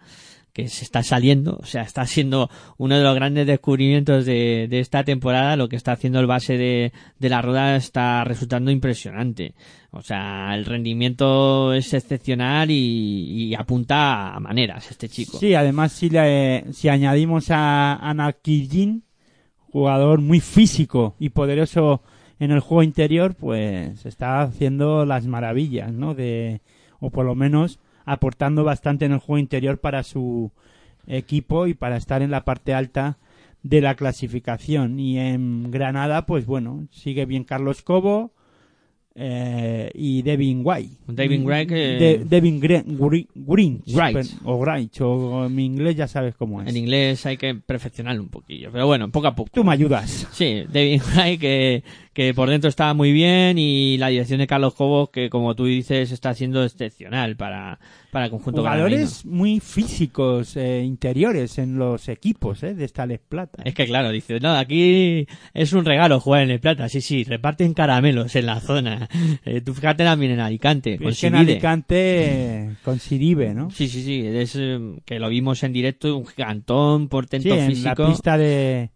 que 0.58 0.70
se 0.70 0.84
está 0.86 1.04
saliendo, 1.04 1.60
o 1.62 1.66
sea, 1.68 1.84
está 1.84 2.04
siendo 2.08 2.50
uno 2.80 2.98
de 2.98 3.04
los 3.04 3.14
grandes 3.14 3.46
descubrimientos 3.46 4.26
de, 4.26 4.66
de 4.68 4.80
esta 4.80 5.04
temporada. 5.04 5.56
Lo 5.56 5.70
que 5.70 5.76
está 5.76 5.92
haciendo 5.92 6.20
el 6.20 6.26
base 6.26 6.58
de, 6.58 6.94
de 7.20 7.30
la 7.30 7.44
Roda 7.44 7.76
está 7.76 8.24
resultando 8.24 8.72
impresionante. 8.72 9.54
O 9.92 10.02
sea, 10.02 10.56
el 10.56 10.66
rendimiento 10.66 11.74
es 11.74 11.94
excepcional 11.94 12.72
y, 12.72 13.50
y 13.50 13.54
apunta 13.54 14.34
a 14.34 14.40
maneras 14.40 14.90
este 14.90 15.08
chico. 15.10 15.38
Sí, 15.38 15.54
además 15.54 15.92
si, 15.92 16.10
le, 16.10 16.74
si 16.74 16.90
añadimos 16.90 17.52
a 17.52 17.94
Anakijin, 17.98 19.04
jugador 19.72 20.22
muy 20.22 20.40
físico 20.40 21.14
y 21.20 21.30
poderoso 21.30 22.02
en 22.40 22.50
el 22.50 22.62
juego 22.62 22.82
interior, 22.82 23.36
pues 23.36 24.08
está 24.08 24.42
haciendo 24.42 25.06
las 25.06 25.28
maravillas, 25.28 25.94
¿no? 25.94 26.16
De, 26.16 26.62
o 27.00 27.12
por 27.12 27.28
lo 27.28 27.36
menos 27.36 27.80
aportando 28.08 28.64
bastante 28.64 29.06
en 29.06 29.12
el 29.12 29.20
juego 29.20 29.38
interior 29.38 29.78
para 29.80 30.02
su 30.02 30.52
equipo 31.06 31.68
y 31.68 31.76
para 31.76 31.98
estar 31.98 32.24
en 32.24 32.32
la 32.32 32.44
parte 32.44 32.74
alta 32.74 33.18
de 33.62 33.82
la 33.82 33.94
clasificación. 33.96 35.00
Y 35.00 35.20
en 35.20 35.70
Granada, 35.70 36.26
pues 36.26 36.46
bueno, 36.48 36.88
sigue 36.92 37.26
bien 37.26 37.44
Carlos 37.44 37.82
Cobo 37.84 38.32
eh, 39.20 39.90
y 39.96 40.22
Devin 40.22 40.62
White. 40.64 40.96
Devin 41.08 41.46
White 41.46 41.68
que- 41.68 41.76
De- 41.76 42.26
Devin 42.26 42.62
Gre- 42.62 42.86
Gri- 42.86 43.28
Grinch, 43.34 43.94
Wright. 43.96 44.28
o 44.44 44.60
Grinch, 44.60 45.02
o 45.02 45.46
en 45.48 45.60
inglés 45.60 45.96
ya 45.96 46.08
sabes 46.08 46.36
cómo 46.36 46.62
es. 46.62 46.68
En 46.70 46.78
inglés 46.78 47.26
hay 47.26 47.36
que 47.36 47.56
perfeccionarlo 47.56 48.22
un 48.22 48.30
poquillo, 48.30 48.70
pero 48.72 48.86
bueno, 48.86 49.10
poco 49.10 49.28
a 49.28 49.34
poco. 49.36 49.50
Tú 49.52 49.64
me 49.64 49.74
ayudas. 49.74 50.28
Sí, 50.32 50.64
David 50.72 51.02
Wright 51.16 51.42
que, 51.42 51.84
que 52.18 52.34
por 52.34 52.49
dentro 52.49 52.68
estaba 52.68 52.95
muy 52.95 53.11
bien 53.11 53.60
y 53.60 53.95
la 53.99 54.07
dirección 54.07 54.39
de 54.39 54.48
Carlos 54.48 54.73
Cobos 54.73 55.11
que 55.11 55.30
como 55.30 55.56
tú 55.56 55.65
dices 55.65 56.11
está 56.11 56.34
siendo 56.34 56.64
excepcional 56.64 57.35
para, 57.35 57.80
para 58.10 58.26
el 58.26 58.31
conjunto 58.31 58.61
Jugadores 58.61 59.23
muy 59.23 59.60
físicos, 59.60 60.57
eh, 60.57 60.81
interiores 60.84 61.60
en 61.60 61.77
los 61.77 62.10
equipos 62.10 62.64
eh, 62.64 62.73
de 62.73 62.85
esta 62.85 63.06
Les 63.06 63.19
Plata. 63.19 63.61
Es 63.64 63.76
que 63.76 63.85
claro, 63.85 64.10
dice, 64.10 64.39
no, 64.39 64.56
aquí 64.56 65.27
es 65.53 65.73
un 65.73 65.85
regalo 65.85 66.19
jugar 66.19 66.41
en 66.41 66.49
el 66.49 66.60
Plata, 66.60 66.89
sí, 66.89 67.02
sí, 67.02 67.23
reparten 67.23 67.76
caramelos 67.76 68.35
en 68.35 68.48
la 68.48 68.61
zona. 68.61 69.07
Eh, 69.45 69.61
tú 69.61 69.73
fíjate 69.73 70.03
también 70.03 70.31
en 70.31 70.39
Alicante, 70.39 70.98
con 70.98 71.10
es 71.10 71.22
que 71.22 71.27
en. 71.27 71.35
Alicante 71.35 72.76
con 72.84 72.99
Siribe, 72.99 73.53
¿no? 73.53 73.69
Sí, 73.69 73.88
sí, 73.88 74.03
sí, 74.03 74.26
es, 74.26 74.56
eh, 74.57 74.80
que 75.06 75.19
lo 75.19 75.30
vimos 75.30 75.64
en 75.64 75.73
directo, 75.73 76.18
un 76.18 76.26
gigantón, 76.26 77.07
portento 77.07 77.53
Sí, 77.53 77.60
en 77.60 77.68
físico. 77.68 78.03
la 78.03 78.10
pista 78.10 78.38
de, 78.38 78.89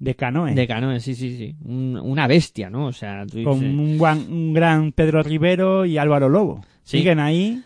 de 0.00 0.16
canoe. 0.16 0.54
De 0.54 0.66
canoe, 0.66 0.98
sí, 0.98 1.14
sí, 1.14 1.36
sí. 1.36 1.54
Un- 1.62 1.96
una 2.02 2.26
bestia, 2.26 2.68
¿no? 2.70 2.86
O 2.86 2.92
sea, 2.92 3.24
tú 3.26 3.42
con 3.44 3.60
dices- 3.60 3.78
un, 3.78 3.98
guan- 3.98 4.26
un 4.28 4.52
gran 4.52 4.90
Pedro 4.92 5.22
Rivero 5.22 5.86
y 5.86 5.96
Álvaro 5.98 6.28
Lobo. 6.28 6.64
Sí. 6.82 6.98
Siguen 6.98 7.20
ahí, 7.20 7.62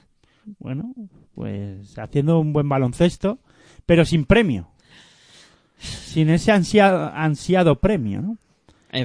bueno, 0.58 0.92
pues 1.34 1.96
haciendo 1.98 2.38
un 2.40 2.52
buen 2.52 2.68
baloncesto, 2.68 3.38
pero 3.86 4.04
sin 4.04 4.24
premio. 4.26 4.68
Sin 5.78 6.28
ese 6.30 6.52
ansiado, 6.52 7.10
ansiado 7.14 7.80
premio, 7.80 8.20
¿no? 8.22 8.38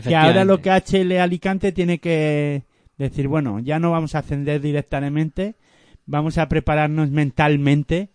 Que 0.10 0.16
ahora 0.16 0.46
lo 0.46 0.62
que 0.62 0.70
HL 0.72 1.20
Alicante 1.20 1.72
tiene 1.72 2.00
que 2.00 2.64
decir, 2.98 3.28
bueno, 3.28 3.60
ya 3.60 3.80
no 3.80 3.92
vamos 3.92 4.14
a 4.16 4.20
ascender 4.20 4.62
directamente, 4.62 5.56
vamos 6.06 6.38
a 6.38 6.48
prepararnos 6.50 7.10
mentalmente 7.12 8.10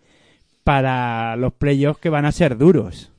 para 0.62 1.36
los 1.36 1.52
playoffs 1.54 2.00
que 2.00 2.10
van 2.10 2.24
a 2.26 2.32
ser 2.32 2.56
duros. 2.56 3.10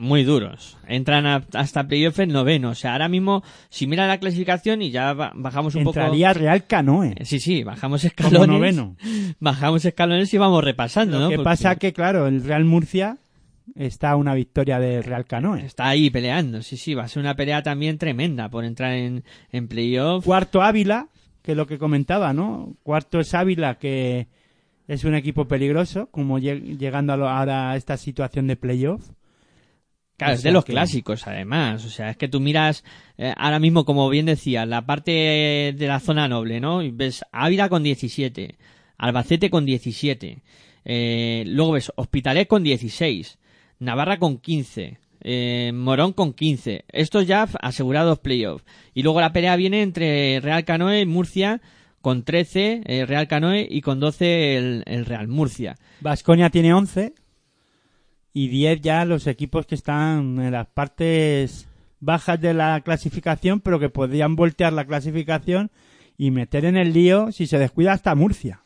Muy 0.00 0.24
duros. 0.24 0.78
Entran 0.88 1.26
a- 1.26 1.44
hasta 1.52 1.86
playoff 1.86 2.18
en 2.20 2.30
noveno. 2.30 2.70
O 2.70 2.74
sea, 2.74 2.92
ahora 2.92 3.08
mismo, 3.08 3.42
si 3.68 3.86
mira 3.86 4.06
la 4.06 4.18
clasificación 4.18 4.80
y 4.80 4.90
ya 4.90 5.12
ba- 5.12 5.32
bajamos 5.34 5.74
un 5.74 5.82
Entraría 5.82 6.32
Real 6.32 6.66
Canoe 6.66 7.10
poco... 7.10 7.24
Sí, 7.26 7.38
sí, 7.38 7.62
bajamos 7.64 8.00
como 8.16 8.28
escalones. 8.28 8.48
noveno. 8.76 8.96
Bajamos 9.40 9.84
escalones 9.84 10.32
y 10.32 10.38
vamos 10.38 10.64
repasando, 10.64 11.18
Lo 11.18 11.24
¿no? 11.24 11.28
que 11.30 11.36
Porque 11.36 11.44
pasa 11.44 11.76
que, 11.76 11.92
claro, 11.92 12.26
el 12.28 12.42
Real 12.42 12.64
Murcia 12.64 13.18
está 13.74 14.12
a 14.12 14.16
una 14.16 14.34
victoria 14.34 14.78
del 14.80 15.04
Real 15.04 15.26
Canoe. 15.26 15.64
Está 15.66 15.88
ahí 15.88 16.08
peleando, 16.08 16.62
sí, 16.62 16.78
sí. 16.78 16.94
Va 16.94 17.04
a 17.04 17.08
ser 17.08 17.20
una 17.20 17.36
pelea 17.36 17.62
también 17.62 17.98
tremenda 17.98 18.48
por 18.48 18.64
entrar 18.64 18.92
en, 18.94 19.22
en 19.52 19.68
playoff. 19.68 20.24
Cuarto 20.24 20.62
Ávila, 20.62 21.08
que 21.42 21.50
es 21.52 21.56
lo 21.58 21.66
que 21.66 21.78
comentaba, 21.78 22.32
¿no? 22.32 22.74
Cuarto 22.82 23.20
es 23.20 23.34
Ávila, 23.34 23.74
que 23.76 24.28
es 24.88 25.04
un 25.04 25.14
equipo 25.14 25.46
peligroso, 25.46 26.08
como 26.10 26.38
lleg- 26.38 26.78
llegando 26.78 27.12
a 27.12 27.16
lo- 27.18 27.28
ahora 27.28 27.70
a 27.72 27.76
esta 27.76 27.96
situación 27.98 28.46
de 28.46 28.56
playoff. 28.56 29.10
Claro, 30.20 30.34
O 30.34 30.36
es 30.36 30.42
de 30.42 30.52
los 30.52 30.64
que- 30.66 30.72
clásicos, 30.72 31.26
además. 31.26 31.82
O 31.86 31.88
sea, 31.88 32.10
es 32.10 32.16
que 32.18 32.28
tú 32.28 32.40
miras 32.40 32.84
eh, 33.16 33.32
ahora 33.36 33.58
mismo, 33.58 33.84
como 33.86 34.08
bien 34.10 34.26
decía, 34.26 34.66
la 34.66 34.84
parte 34.84 35.10
de 35.76 35.86
la 35.86 35.98
zona 35.98 36.28
noble, 36.28 36.60
¿no? 36.60 36.82
Y 36.82 36.90
ves 36.90 37.24
Ávila 37.32 37.68
con 37.70 37.82
17, 37.82 38.56
Albacete 38.98 39.48
con 39.48 39.64
17, 39.64 40.42
eh, 40.84 41.44
luego 41.46 41.72
ves 41.72 41.90
Hospitalet 41.96 42.46
con 42.46 42.62
16, 42.62 43.38
Navarra 43.78 44.18
con 44.18 44.36
15, 44.38 44.98
eh, 45.22 45.72
Morón 45.74 46.12
con 46.12 46.34
15. 46.34 46.84
Estos 46.92 47.26
ya 47.26 47.48
asegurados 47.62 48.18
playoff. 48.18 48.62
Y 48.92 49.02
luego 49.02 49.20
la 49.22 49.32
pelea 49.32 49.56
viene 49.56 49.80
entre 49.82 50.38
Real 50.40 50.64
Canoe 50.64 51.00
y 51.00 51.06
Murcia 51.06 51.62
con 52.02 52.24
13, 52.24 52.82
eh, 52.84 53.06
Real 53.06 53.26
Canoe 53.28 53.66
y 53.70 53.80
con 53.80 54.00
12 54.00 54.56
el, 54.56 54.82
el 54.86 55.04
Real 55.06 55.28
Murcia. 55.28 55.76
Vasconia 56.00 56.50
tiene 56.50 56.72
11 56.74 57.12
y 58.32 58.48
10 58.48 58.80
ya 58.80 59.04
los 59.04 59.26
equipos 59.26 59.66
que 59.66 59.74
están 59.74 60.38
en 60.40 60.52
las 60.52 60.66
partes 60.66 61.66
bajas 62.00 62.40
de 62.40 62.54
la 62.54 62.80
clasificación, 62.80 63.60
pero 63.60 63.78
que 63.78 63.88
podrían 63.88 64.36
voltear 64.36 64.72
la 64.72 64.86
clasificación 64.86 65.70
y 66.16 66.30
meter 66.30 66.64
en 66.64 66.76
el 66.76 66.92
lío, 66.92 67.32
si 67.32 67.46
se 67.46 67.58
descuida, 67.58 67.92
hasta 67.92 68.14
Murcia. 68.14 68.60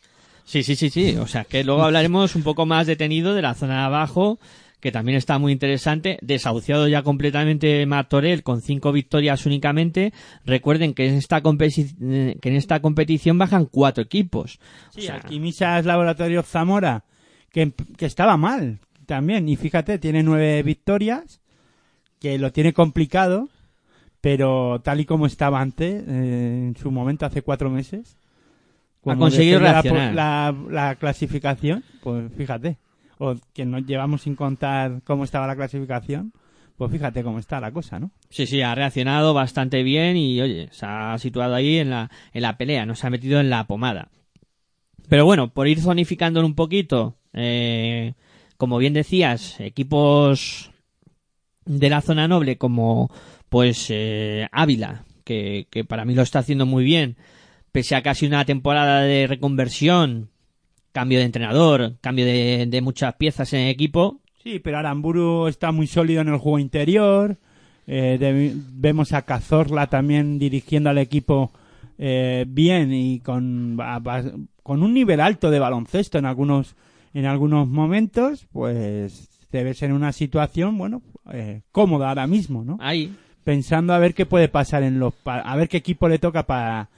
Sí, 0.44 0.62
sí, 0.62 0.76
sí, 0.76 0.90
sí. 0.90 1.16
O 1.16 1.26
sea, 1.26 1.44
que 1.44 1.64
luego 1.64 1.82
hablaremos 1.82 2.34
un 2.36 2.42
poco 2.42 2.66
más 2.66 2.86
detenido 2.86 3.34
de 3.34 3.42
la 3.42 3.54
zona 3.54 3.78
de 3.78 3.84
abajo, 3.86 4.38
que 4.80 4.92
también 4.92 5.16
está 5.16 5.38
muy 5.38 5.52
interesante. 5.52 6.18
Desahuciado 6.20 6.86
ya 6.88 7.02
completamente 7.02 7.86
Martorell 7.86 8.42
con 8.42 8.60
cinco 8.60 8.92
victorias 8.92 9.46
únicamente. 9.46 10.12
Recuerden 10.44 10.92
que 10.92 11.08
en 11.08 11.14
esta, 11.14 11.38
eh, 11.38 12.36
que 12.42 12.48
en 12.50 12.56
esta 12.56 12.80
competición 12.80 13.38
bajan 13.38 13.64
cuatro 13.64 14.02
equipos. 14.04 14.58
O 14.90 14.92
Sí, 14.92 15.02
sea, 15.02 15.14
Alquimisas 15.14 15.86
Laboratorio 15.86 16.42
Zamora, 16.42 17.04
que, 17.50 17.72
que 17.96 18.04
estaba 18.04 18.36
mal 18.36 18.80
también. 19.04 19.48
Y 19.48 19.56
fíjate, 19.56 19.98
tiene 19.98 20.22
nueve 20.22 20.62
victorias, 20.62 21.40
que 22.20 22.38
lo 22.38 22.52
tiene 22.52 22.72
complicado, 22.72 23.48
pero 24.20 24.80
tal 24.82 25.00
y 25.00 25.04
como 25.04 25.26
estaba 25.26 25.60
antes, 25.60 26.02
eh, 26.06 26.64
en 26.68 26.76
su 26.76 26.90
momento, 26.90 27.26
hace 27.26 27.42
cuatro 27.42 27.70
meses. 27.70 28.16
cuando 29.00 29.26
conseguido. 29.26 29.60
La, 29.60 30.54
la 30.70 30.94
clasificación, 30.96 31.84
pues 32.02 32.32
fíjate. 32.36 32.78
O 33.18 33.36
que 33.52 33.64
nos 33.64 33.86
llevamos 33.86 34.22
sin 34.22 34.34
contar 34.34 35.02
cómo 35.04 35.24
estaba 35.24 35.46
la 35.46 35.54
clasificación, 35.54 36.32
pues 36.76 36.90
fíjate 36.90 37.22
cómo 37.22 37.38
está 37.38 37.60
la 37.60 37.70
cosa, 37.70 38.00
¿no? 38.00 38.10
Sí, 38.30 38.46
sí, 38.46 38.60
ha 38.62 38.74
reaccionado 38.74 39.32
bastante 39.34 39.82
bien 39.82 40.16
y, 40.16 40.40
oye, 40.40 40.68
se 40.72 40.86
ha 40.86 41.16
situado 41.18 41.54
ahí 41.54 41.78
en 41.78 41.90
la, 41.90 42.10
en 42.32 42.42
la 42.42 42.56
pelea, 42.56 42.86
no 42.86 42.96
se 42.96 43.06
ha 43.06 43.10
metido 43.10 43.38
en 43.38 43.50
la 43.50 43.66
pomada. 43.66 44.08
Pero 45.08 45.24
bueno, 45.24 45.52
por 45.52 45.68
ir 45.68 45.80
zonificándolo 45.80 46.46
un 46.46 46.54
poquito, 46.54 47.16
eh, 47.32 48.14
como 48.56 48.78
bien 48.78 48.92
decías, 48.92 49.60
equipos 49.60 50.70
de 51.64 51.90
la 51.90 52.00
zona 52.00 52.28
noble 52.28 52.58
como, 52.58 53.10
pues, 53.48 53.86
eh, 53.90 54.48
Ávila, 54.52 55.04
que, 55.24 55.66
que 55.70 55.84
para 55.84 56.04
mí 56.04 56.14
lo 56.14 56.22
está 56.22 56.40
haciendo 56.40 56.66
muy 56.66 56.84
bien, 56.84 57.16
pese 57.72 57.96
a 57.96 58.02
casi 58.02 58.26
una 58.26 58.44
temporada 58.44 59.02
de 59.02 59.26
reconversión, 59.26 60.30
cambio 60.92 61.18
de 61.18 61.24
entrenador, 61.24 61.96
cambio 62.00 62.24
de, 62.24 62.80
muchas 62.82 63.14
piezas 63.14 63.52
en 63.52 63.60
el 63.60 63.70
equipo, 63.70 64.20
Sí, 64.44 64.58
pero 64.58 64.76
Aramburu 64.76 65.46
está 65.48 65.72
muy 65.72 65.86
sólido 65.86 66.20
en 66.20 66.28
el 66.28 66.36
juego 66.36 66.58
interior. 66.58 67.38
Eh, 67.86 68.54
vemos 68.74 69.14
a 69.14 69.22
Cazorla 69.22 69.86
también 69.86 70.38
dirigiendo 70.38 70.90
al 70.90 70.98
equipo 70.98 71.50
eh, 71.96 72.44
bien 72.46 72.92
y 72.92 73.20
con, 73.20 73.78
con 74.62 74.82
un 74.82 74.92
nivel 74.92 75.20
alto 75.20 75.50
de 75.50 75.58
baloncesto 75.58 76.18
en 76.18 76.26
algunos, 76.26 76.76
en 77.14 77.26
algunos 77.26 77.68
momentos, 77.68 78.46
pues 78.52 79.28
debe 79.52 79.72
ser 79.74 79.92
una 79.92 80.12
situación, 80.12 80.76
bueno, 80.76 81.00
eh, 81.32 81.62
cómoda 81.70 82.08
ahora 82.08 82.26
mismo, 82.26 82.64
¿no? 82.64 82.76
ahí, 82.80 83.16
Pensando 83.44 83.92
a 83.92 83.98
ver 83.98 84.14
qué 84.14 84.26
puede 84.26 84.48
pasar 84.48 84.82
en 84.82 84.98
los, 84.98 85.14
a 85.24 85.56
ver 85.56 85.68
qué 85.68 85.76
equipo 85.76 86.08
le 86.08 86.18
toca 86.18 86.44
para, 86.44 86.90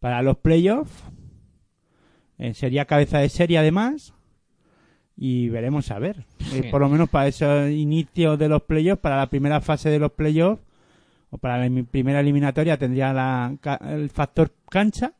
para 0.00 0.22
los 0.22 0.36
playoffs. 0.36 1.02
Eh, 2.38 2.52
sería 2.52 2.84
cabeza 2.84 3.18
de 3.18 3.28
serie 3.30 3.58
además. 3.58 4.12
Y 5.16 5.48
veremos 5.48 5.90
a 5.90 5.98
ver. 5.98 6.26
Eh, 6.52 6.68
por 6.70 6.80
lo 6.82 6.88
menos 6.88 7.08
para 7.08 7.28
esos 7.28 7.70
inicios 7.70 8.38
de 8.38 8.48
los 8.48 8.62
playoffs, 8.64 9.00
para 9.00 9.16
la 9.16 9.30
primera 9.30 9.60
fase 9.60 9.88
de 9.88 9.98
los 9.98 10.12
playoffs, 10.12 10.62
o 11.30 11.38
para 11.38 11.56
la 11.56 11.84
primera 11.84 12.20
eliminatoria 12.20 12.76
tendría 12.76 13.12
la, 13.12 13.56
el 13.88 14.10
factor 14.10 14.52
cancha. 14.68 15.14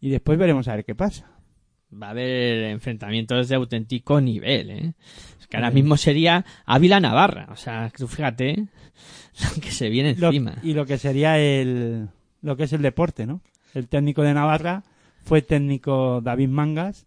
Y 0.00 0.10
después 0.10 0.38
veremos 0.38 0.68
a 0.68 0.76
ver 0.76 0.84
qué 0.84 0.94
pasa. 0.94 1.35
Va 1.92 2.08
a 2.08 2.10
haber 2.10 2.64
enfrentamientos 2.64 3.48
de 3.48 3.54
auténtico 3.56 4.20
nivel, 4.20 4.70
¿eh? 4.70 4.92
Es 5.40 5.46
que 5.46 5.56
ahora 5.56 5.70
mismo 5.70 5.96
sería 5.96 6.44
Ávila-Navarra, 6.66 7.48
o 7.52 7.56
sea, 7.56 7.90
tú 7.96 8.08
fíjate 8.08 8.66
lo 9.54 9.60
que 9.60 9.70
se 9.70 9.88
viene 9.88 10.14
Lo- 10.16 10.28
encima. 10.28 10.56
y 10.62 10.72
lo 10.74 10.86
que 10.86 10.98
sería 10.98 11.38
el, 11.38 12.08
lo 12.42 12.56
que 12.56 12.64
es 12.64 12.72
el 12.72 12.82
deporte, 12.82 13.26
¿no? 13.26 13.40
El 13.74 13.88
técnico 13.88 14.22
de 14.22 14.34
Navarra 14.34 14.82
fue 15.24 15.42
técnico 15.42 16.20
David 16.20 16.48
Mangas, 16.48 17.06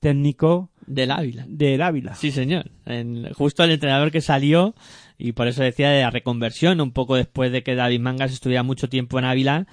técnico 0.00 0.70
Del 0.86 1.10
Ávila. 1.10 1.44
del 1.48 1.80
Ávila. 1.82 2.14
Sí, 2.14 2.30
señor. 2.30 2.70
En- 2.86 3.32
justo 3.32 3.64
el 3.64 3.70
entrenador 3.70 4.10
que 4.10 4.20
salió, 4.20 4.74
y 5.16 5.32
por 5.32 5.46
eso 5.48 5.62
decía 5.62 5.90
de 5.90 6.02
la 6.02 6.10
reconversión, 6.10 6.80
un 6.80 6.92
poco 6.92 7.16
después 7.16 7.52
de 7.52 7.62
que 7.62 7.74
David 7.74 8.00
Mangas 8.00 8.32
estuviera 8.32 8.62
mucho 8.62 8.88
tiempo 8.88 9.18
en 9.18 9.24
Ávila 9.24 9.66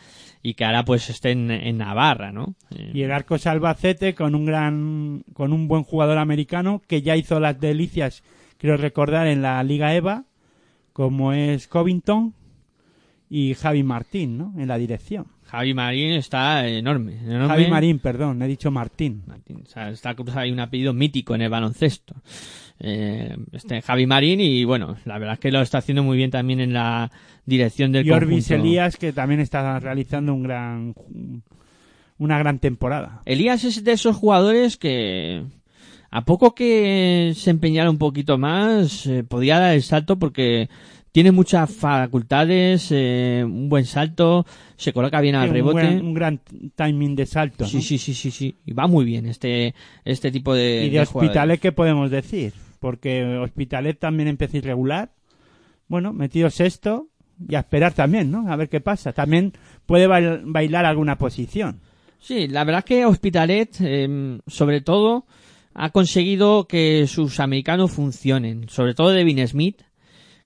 y 0.44 0.56
que 0.56 0.66
ahora 0.66 0.84
pues 0.86 1.10
esté 1.10 1.32
en, 1.32 1.52
en 1.52 1.78
Navarra, 1.78 2.32
¿no? 2.32 2.56
Y 2.94 3.04
el 3.04 3.12
Arcos 3.12 3.46
Albacete 3.48 4.16
con 4.16 4.36
un 4.36 4.46
gran, 4.46 5.24
con 5.34 5.54
un 5.54 5.68
buen 5.68 5.84
jugador 5.84 6.18
americano 6.18 6.82
que 6.88 7.02
ya 7.02 7.16
hizo 7.16 7.40
las 7.40 7.60
delicias, 7.60 8.24
creo 8.58 8.78
recordar, 8.78 9.28
en 9.28 9.42
la 9.42 9.64
Liga 9.64 9.94
EVA, 9.94 10.26
como 10.94 11.34
es 11.34 11.68
Covington 11.68 12.34
y 13.30 13.54
Javi 13.54 13.84
Martín, 13.84 14.38
¿no? 14.38 14.54
En 14.58 14.68
la 14.68 14.78
dirección. 14.78 15.28
Javi 15.44 15.74
Marín 15.74 16.12
está 16.14 16.66
enorme. 16.68 17.18
enorme. 17.26 17.48
Javi 17.48 17.68
Marín, 17.68 18.00
perdón, 18.00 18.42
he 18.42 18.48
dicho 18.48 18.72
Martín. 18.72 19.24
Martín, 19.28 19.64
o 19.64 19.66
sea, 19.66 19.90
está 19.90 20.16
cruzado 20.16 20.40
ahí 20.40 20.52
un 20.52 20.62
apellido 20.62 20.94
mítico 20.94 21.36
en 21.36 21.42
el 21.42 21.50
baloncesto. 21.50 22.16
Eh, 22.84 23.38
este 23.52 23.82
Javi 23.84 24.08
Marín 24.08 24.40
y 24.42 24.64
bueno, 24.64 24.96
la 25.06 25.20
verdad 25.20 25.34
es 25.36 25.40
que 25.40 25.52
lo 25.52 25.62
está 25.62 25.78
haciendo 25.78 26.02
muy 26.02 26.18
bien 26.18 26.32
también 26.32 26.60
en 26.60 26.74
la 26.74 27.12
dirección 27.46 27.92
del 27.92 28.08
Y 28.08 28.12
Orbis 28.12 28.48
conjunto. 28.48 28.68
Elías, 28.68 28.98
que 28.98 29.14
también 29.14 29.40
está 29.40 29.80
realizando 29.80 30.34
un 30.34 30.42
gran, 30.42 30.96
una 32.18 32.40
gran 32.40 32.58
temporada. 32.60 33.22
Elías 33.26 33.64
es 33.66 33.84
de 33.84 33.92
esos 33.92 34.16
jugadores 34.16 34.78
que 34.78 35.44
a 36.10 36.26
poco 36.26 36.56
que 36.56 37.34
se 37.36 37.52
empeñara 37.52 37.90
un 37.90 37.98
poquito 38.00 38.38
más, 38.40 39.06
eh, 39.06 39.24
podía 39.24 39.60
dar 39.60 39.76
el 39.76 39.84
salto 39.84 40.18
porque 40.18 40.68
tiene 41.12 41.32
muchas 41.32 41.70
facultades, 41.72 42.88
eh, 42.92 43.44
un 43.46 43.70
buen 43.70 43.86
salto, 43.86 44.46
se 44.76 44.92
coloca 44.92 45.22
bien 45.22 45.36
al 45.36 45.50
un, 45.50 45.54
rebote. 45.54 45.74
buen- 45.86 46.02
un 46.06 46.14
gran 46.14 46.40
timing 46.76 47.16
de 47.16 47.26
salto. 47.28 47.66
Sí, 47.66 47.78
¿no? 47.78 47.84
sí, 47.84 47.98
sí, 47.98 48.14
sí, 48.14 48.32
sí. 48.32 48.56
Y 48.66 48.74
va 48.74 48.88
muy 48.88 49.06
bien 49.06 49.26
este, 49.28 49.76
este 50.04 50.32
tipo 50.32 50.54
de. 50.56 50.86
Y 50.86 50.90
de. 50.90 51.02
Hospitalet, 51.02 51.60
¿qué 51.60 51.72
podemos 51.72 52.10
decir? 52.10 52.54
Porque 52.82 53.24
Hospitalet 53.38 53.98
también 54.00 54.28
empezó 54.28 54.58
irregular. 54.58 55.12
Bueno, 55.88 56.14
metido 56.14 56.50
sexto 56.50 57.10
y 57.48 57.54
a 57.56 57.60
esperar 57.60 57.94
también, 57.94 58.32
¿no? 58.32 58.52
A 58.52 58.56
ver 58.56 58.70
qué 58.70 58.82
pasa. 58.82 59.14
También 59.14 59.54
puede 59.86 60.08
bail- 60.08 60.42
bailar 60.46 60.86
alguna 60.86 61.18
posición. 61.20 61.80
Sí, 62.20 62.48
la 62.48 62.64
verdad 62.64 62.80
es 62.80 62.86
que 62.86 63.06
Hospitalet, 63.06 63.78
eh, 63.82 64.40
sobre 64.48 64.82
todo, 64.82 65.26
ha 65.76 65.92
conseguido 65.92 66.68
que 66.68 67.06
sus 67.08 67.40
americanos 67.40 67.92
funcionen. 67.92 68.68
Sobre 68.68 68.96
todo 68.96 69.12
Devin 69.12 69.48
Smith, 69.48 69.84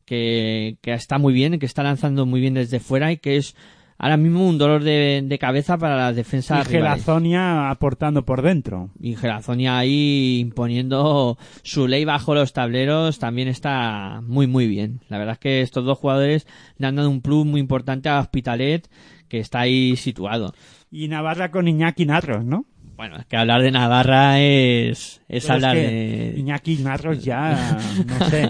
que, 0.06 0.78
que 0.82 0.94
está 0.94 1.18
muy 1.18 1.34
bien, 1.34 1.57
que 1.57 1.66
está 1.66 1.84
lanzando 1.84 2.26
muy 2.26 2.41
bien 2.41 2.53
desde 2.56 2.80
fuera 2.82 3.12
y 3.14 3.18
que 3.18 3.38
es 3.38 3.56
ahora 3.97 4.17
mismo 4.17 4.47
un 4.47 4.57
dolor 4.57 4.84
de, 4.84 5.22
de 5.23 5.39
cabeza 5.39 5.77
para 5.77 5.95
las 5.95 6.13
Y 6.13 6.17
defensas 6.17 6.67
rivales. 6.67 7.03
Gelazonia 7.03 7.69
aportando 7.69 8.26
por 8.26 8.41
dentro. 8.41 8.89
Y 8.99 9.15
Gelazonia 9.15 9.77
ahí 9.77 10.39
imponiendo 10.39 11.38
su 11.63 11.88
ley 11.88 12.05
bajo 12.05 12.35
los 12.35 12.53
tableros 12.53 13.19
también 13.19 13.47
está 13.47 14.22
muy 14.23 14.47
muy 14.47 14.67
bien. 14.67 15.01
La 15.09 15.17
verdad 15.17 15.34
es 15.34 15.39
que 15.39 15.61
estos 15.61 15.85
dos 15.85 15.97
jugadores 15.97 16.47
le 16.77 16.88
han 16.88 16.95
dado 16.95 17.09
un 17.09 17.22
plus 17.22 17.45
muy 17.45 17.59
importante 17.61 18.09
a 18.09 18.19
Hospitalet 18.19 18.89
que 19.27 19.39
está 19.39 19.61
ahí 19.61 19.95
situado. 19.95 20.53
Y 20.91 21.07
Navarra 21.07 21.51
con 21.51 21.67
Iñaki 21.67 22.05
Narros, 22.05 22.45
¿no? 22.45 22.65
Bueno, 22.95 23.17
es 23.17 23.26
que 23.26 23.35
hablar 23.35 23.61
de 23.61 23.72
Navarra 23.72 24.39
es, 24.39 25.22
es 25.27 25.43
Pero 25.43 25.53
hablar 25.55 25.76
que 25.76 25.81
de... 25.81 26.34
Iñaki 26.38 26.77
Narros 26.77 27.23
ya, 27.23 27.77
no 28.05 28.26
sé, 28.30 28.47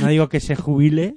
no 0.00 0.08
digo 0.08 0.28
que 0.28 0.40
se 0.40 0.54
jubile, 0.54 1.14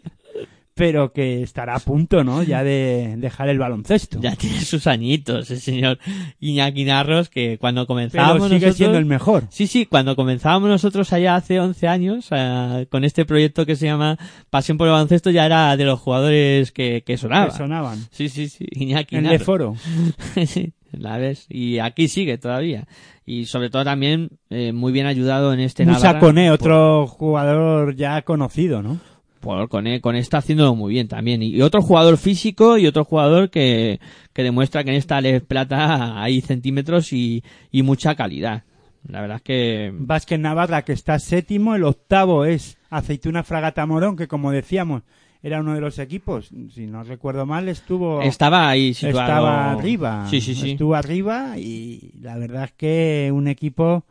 pero 0.79 1.11
que 1.11 1.43
estará 1.43 1.75
a 1.75 1.79
punto, 1.79 2.23
¿no? 2.23 2.41
Ya 2.41 2.63
de 2.63 3.15
dejar 3.17 3.49
el 3.49 3.59
baloncesto. 3.59 4.17
Ya 4.21 4.37
tiene 4.37 4.61
sus 4.61 4.87
añitos 4.87 5.51
el 5.51 5.59
señor 5.59 5.99
Iñaki 6.39 6.85
Narros 6.85 7.27
que 7.27 7.57
cuando 7.57 7.81
pero 7.81 7.87
comenzábamos 7.87 8.43
sigue 8.43 8.55
nosotros... 8.55 8.77
siendo 8.77 8.97
el 8.97 9.05
mejor. 9.05 9.43
Sí, 9.49 9.67
sí, 9.67 9.85
cuando 9.85 10.15
comenzábamos 10.15 10.69
nosotros 10.69 11.11
allá 11.11 11.35
hace 11.35 11.59
11 11.59 11.87
años 11.89 12.27
eh, 12.31 12.87
con 12.89 13.03
este 13.03 13.25
proyecto 13.25 13.65
que 13.65 13.75
se 13.75 13.87
llama 13.87 14.17
Pasión 14.49 14.77
por 14.77 14.87
el 14.87 14.93
Baloncesto 14.93 15.31
ya 15.31 15.45
era 15.45 15.75
de 15.75 15.83
los 15.83 15.99
jugadores 15.99 16.71
que, 16.71 17.03
que 17.05 17.17
sonaban. 17.17 17.49
Que 17.49 17.57
sonaban. 17.57 17.99
Sí, 18.11 18.29
sí, 18.29 18.47
sí, 18.47 18.65
Iñaki 18.71 19.17
En 19.17 19.23
Narros. 19.23 19.39
Leforo. 19.39 19.75
Sí, 20.45 20.71
la 20.93 21.17
ves. 21.17 21.45
Y 21.49 21.79
aquí 21.79 22.07
sigue 22.07 22.37
todavía. 22.37 22.87
Y 23.25 23.47
sobre 23.47 23.69
todo 23.69 23.83
también 23.83 24.29
eh, 24.49 24.71
muy 24.71 24.93
bien 24.93 25.07
ayudado 25.07 25.51
en 25.53 25.59
este 25.59 25.85
Musa 25.85 25.99
Navarra. 25.99 26.19
Coné, 26.21 26.51
otro 26.51 27.05
jugador 27.05 27.97
ya 27.97 28.21
conocido, 28.21 28.81
¿no? 28.81 29.01
Por 29.39 29.69
Coné, 29.69 30.01
Coné 30.01 30.19
está 30.19 30.39
haciéndolo 30.39 30.75
muy 30.75 30.93
bien 30.93 31.07
también. 31.07 31.41
Y 31.41 31.61
otro 31.61 31.81
jugador 31.81 32.17
físico 32.17 32.77
y 32.77 32.87
otro 32.87 33.05
jugador 33.05 33.49
que, 33.49 33.99
que 34.33 34.43
demuestra 34.43 34.83
que 34.83 34.89
en 34.91 34.97
esta 34.97 35.21
Les 35.21 35.41
Plata 35.41 36.21
hay 36.21 36.41
centímetros 36.41 37.13
y, 37.13 37.43
y 37.71 37.83
mucha 37.83 38.15
calidad. 38.15 38.63
La 39.07 39.21
verdad 39.21 39.37
es 39.37 39.43
que 39.43 39.93
Vázquez 39.93 40.39
Navarra, 40.39 40.83
que 40.83 40.91
está 40.91 41.19
séptimo. 41.19 41.75
El 41.75 41.85
octavo 41.85 42.43
es 42.45 42.77
Aceituna 42.89 43.43
Fragata 43.43 43.85
Morón, 43.85 44.17
que 44.17 44.27
como 44.27 44.51
decíamos, 44.51 45.03
era 45.41 45.61
uno 45.61 45.73
de 45.73 45.81
los 45.81 45.99
equipos. 45.99 46.49
Si 46.73 46.85
no 46.85 47.03
recuerdo 47.03 47.45
mal, 47.45 47.69
estuvo... 47.69 48.21
estaba 48.21 48.67
ahí 48.67 48.93
situado. 48.93 49.21
Estaba 49.21 49.71
arriba. 49.71 50.27
Sí, 50.29 50.41
sí, 50.41 50.53
sí. 50.53 50.71
Estuvo 50.71 50.95
arriba 50.95 51.57
y 51.57 52.11
la 52.19 52.37
verdad 52.37 52.65
es 52.65 52.73
que 52.73 53.31
un 53.33 53.47
equipo 53.47 54.03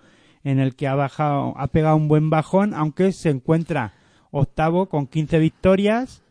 en 0.42 0.58
el 0.58 0.74
que 0.74 0.88
ha 0.88 0.94
bajado, 0.94 1.52
ha 1.58 1.66
pegado 1.66 1.96
un 1.96 2.08
buen 2.08 2.30
bajón, 2.30 2.72
aunque 2.72 3.12
se 3.12 3.28
encuentra 3.28 3.92
octavo 4.30 4.86
con 4.86 5.06
15 5.06 5.38
victorias, 5.38 6.22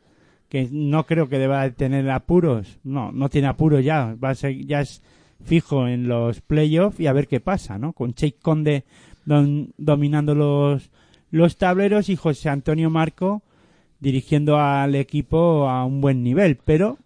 que 0.49 0.68
no 0.72 1.06
creo 1.06 1.28
que 1.30 1.38
deba 1.40 1.64
de 1.64 1.72
tener 1.72 2.10
apuros. 2.10 2.78
No, 2.84 3.11
no 3.11 3.30
tiene 3.30 3.48
apuros 3.48 3.84
ya. 3.84 4.15
Va 4.24 4.30
a 4.30 4.36
ser, 4.36 4.56
ya 4.65 4.82
es 4.82 5.02
fijo 5.44 5.88
en 5.88 6.07
los 6.07 6.41
playoffs 6.41 6.99
y 6.99 7.07
a 7.07 7.14
ver 7.14 7.28
qué 7.28 7.40
pasa, 7.40 7.78
¿no? 7.78 7.94
Con 7.94 8.14
Cheik 8.14 8.40
Conde 8.41 8.84
don- 9.26 9.74
dominando 9.78 10.34
los, 10.36 10.90
los 11.32 11.57
tableros 11.57 12.10
y 12.10 12.15
José 12.15 12.49
Antonio 12.49 12.90
Marco 12.90 13.41
dirigiendo 13.99 14.60
al 14.60 14.95
equipo 14.95 15.68
a 15.69 15.84
un 15.86 16.02
buen 16.02 16.24
nivel, 16.24 16.57
pero 16.64 16.98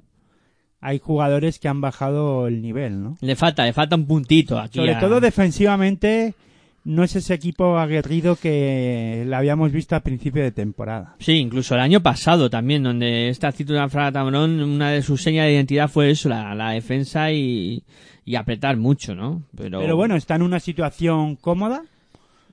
hay 0.81 0.99
jugadores 0.99 1.57
que 1.59 1.68
han 1.68 1.80
bajado 1.81 2.47
el 2.47 2.61
nivel, 2.61 3.01
¿no? 3.03 3.18
Le 3.22 3.35
falta, 3.35 3.65
le 3.65 3.73
falta 3.73 3.95
un 3.95 4.05
puntito 4.05 4.59
aquí. 4.59 4.77
Sobre 4.80 4.95
a- 4.95 4.99
todo 4.99 5.19
defensivamente 5.19 6.34
no 6.83 7.03
es 7.03 7.15
ese 7.15 7.33
equipo 7.33 7.77
aguerrido 7.77 8.35
que 8.35 9.23
le 9.27 9.35
habíamos 9.35 9.71
visto 9.71 9.95
al 9.95 10.01
principio 10.01 10.41
de 10.41 10.51
temporada. 10.51 11.15
Sí, 11.19 11.33
incluso 11.33 11.75
el 11.75 11.81
año 11.81 12.01
pasado 12.01 12.49
también, 12.49 12.83
donde 12.83 13.29
esta 13.29 13.49
actitud 13.49 13.75
de 13.75 13.89
Fragata 13.89 14.23
Morón, 14.23 14.61
una 14.61 14.89
de 14.91 15.01
sus 15.03 15.21
señas 15.21 15.45
de 15.45 15.53
identidad 15.53 15.89
fue 15.89 16.09
eso, 16.09 16.27
la, 16.29 16.55
la 16.55 16.71
defensa 16.71 17.31
y, 17.31 17.83
y 18.25 18.35
apretar 18.35 18.77
mucho, 18.77 19.13
¿no? 19.13 19.43
Pero, 19.55 19.79
Pero 19.79 19.95
bueno, 19.95 20.15
está 20.15 20.35
en 20.35 20.41
una 20.41 20.59
situación 20.59 21.35
cómoda, 21.35 21.83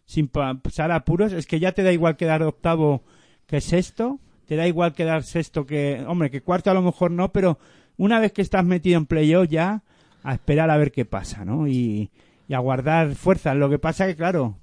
sin 0.04 0.28
pa- 0.28 0.54
pasar 0.54 0.92
apuros. 0.92 1.32
Es 1.32 1.46
que 1.46 1.58
ya 1.60 1.72
te 1.72 1.82
da 1.82 1.92
igual 1.92 2.16
quedar 2.16 2.42
octavo 2.42 3.02
que 3.46 3.60
sexto, 3.62 4.18
te 4.46 4.56
da 4.56 4.66
igual 4.68 4.92
quedar 4.92 5.22
sexto 5.22 5.64
que, 5.64 6.04
hombre, 6.06 6.30
que 6.30 6.42
cuarto 6.42 6.70
a 6.70 6.74
lo 6.74 6.82
mejor 6.82 7.10
no, 7.10 7.32
pero 7.32 7.58
una 7.96 8.20
vez 8.20 8.32
que 8.32 8.42
estás 8.42 8.64
metido 8.64 8.98
en 8.98 9.06
playoff 9.06 9.48
ya 9.48 9.82
a 10.22 10.34
esperar 10.34 10.70
a 10.70 10.76
ver 10.76 10.92
qué 10.92 11.04
pasa, 11.06 11.44
¿no? 11.46 11.66
Y, 11.66 12.10
y 12.48 12.54
a 12.54 12.58
guardar 12.58 13.14
fuerzas. 13.14 13.56
Lo 13.56 13.70
que 13.70 13.78
pasa 13.78 14.06
que, 14.06 14.16
claro, 14.16 14.56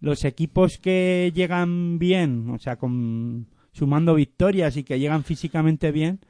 los 0.00 0.24
equipos 0.24 0.78
que 0.78 1.32
llegan 1.34 1.98
bien, 1.98 2.50
o 2.50 2.58
sea, 2.58 2.76
con, 2.76 3.46
sumando 3.72 4.14
victorias 4.14 4.76
y 4.76 4.84
que 4.84 4.98
llegan 4.98 5.24
físicamente 5.24 5.90
bien, 5.90 6.20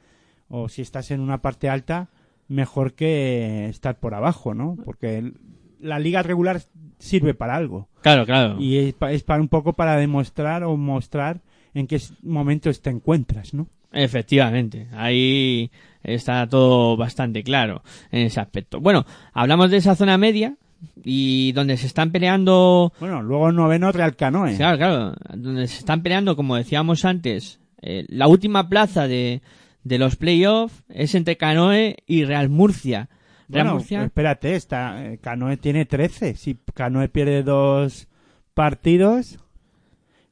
o 0.47 0.69
si 0.69 0.81
estás 0.81 1.11
en 1.11 1.19
una 1.19 1.41
parte 1.41 1.69
alta, 1.69 2.09
mejor 2.47 2.93
que 2.93 3.67
estar 3.67 3.99
por 3.99 4.13
abajo, 4.13 4.53
¿no? 4.53 4.77
Porque 4.85 5.33
la 5.79 5.99
liga 5.99 6.23
regular 6.23 6.61
sirve 6.97 7.33
para 7.33 7.55
algo. 7.55 7.89
Claro, 8.01 8.25
claro. 8.25 8.57
Y 8.59 8.77
es, 8.77 8.95
es 9.09 9.23
para 9.23 9.41
un 9.41 9.49
poco 9.49 9.73
para 9.73 9.97
demostrar 9.97 10.63
o 10.63 10.77
mostrar 10.77 11.41
en 11.73 11.87
qué 11.87 11.99
momentos 12.23 12.81
te 12.81 12.89
encuentras, 12.89 13.53
¿no? 13.53 13.67
Efectivamente, 13.91 14.87
ahí 14.93 15.71
está 16.03 16.47
todo 16.47 16.97
bastante 16.97 17.43
claro 17.43 17.81
en 18.11 18.27
ese 18.27 18.39
aspecto. 18.39 18.79
Bueno, 18.79 19.05
hablamos 19.33 19.71
de 19.71 19.77
esa 19.77 19.95
zona 19.95 20.17
media 20.17 20.57
y 21.03 21.51
donde 21.53 21.77
se 21.77 21.87
están 21.87 22.11
peleando 22.11 22.93
Bueno, 22.99 23.21
luego 23.21 23.51
noveno 23.51 23.91
Real 23.91 24.15
Canoe. 24.15 24.55
Claro, 24.55 24.77
claro. 24.77 25.13
Donde 25.35 25.67
se 25.67 25.79
están 25.79 26.01
peleando, 26.03 26.35
como 26.35 26.55
decíamos 26.55 27.05
antes, 27.05 27.59
eh, 27.81 28.05
la 28.09 28.27
última 28.27 28.69
plaza 28.69 29.07
de, 29.07 29.41
de 29.83 29.97
los 29.99 30.15
playoffs 30.15 30.83
es 30.89 31.15
entre 31.15 31.37
Canoe 31.37 31.97
y 32.07 32.23
Real 32.25 32.49
Murcia. 32.49 33.09
Real 33.47 33.65
Bueno, 33.67 33.73
Murcia. 33.75 34.03
espérate, 34.03 34.55
esta, 34.55 35.05
eh, 35.05 35.19
Canoe 35.19 35.57
tiene 35.57 35.85
13. 35.85 36.35
Si 36.35 36.57
Canoe 36.73 37.09
pierde 37.09 37.43
dos 37.43 38.07
partidos, 38.55 39.37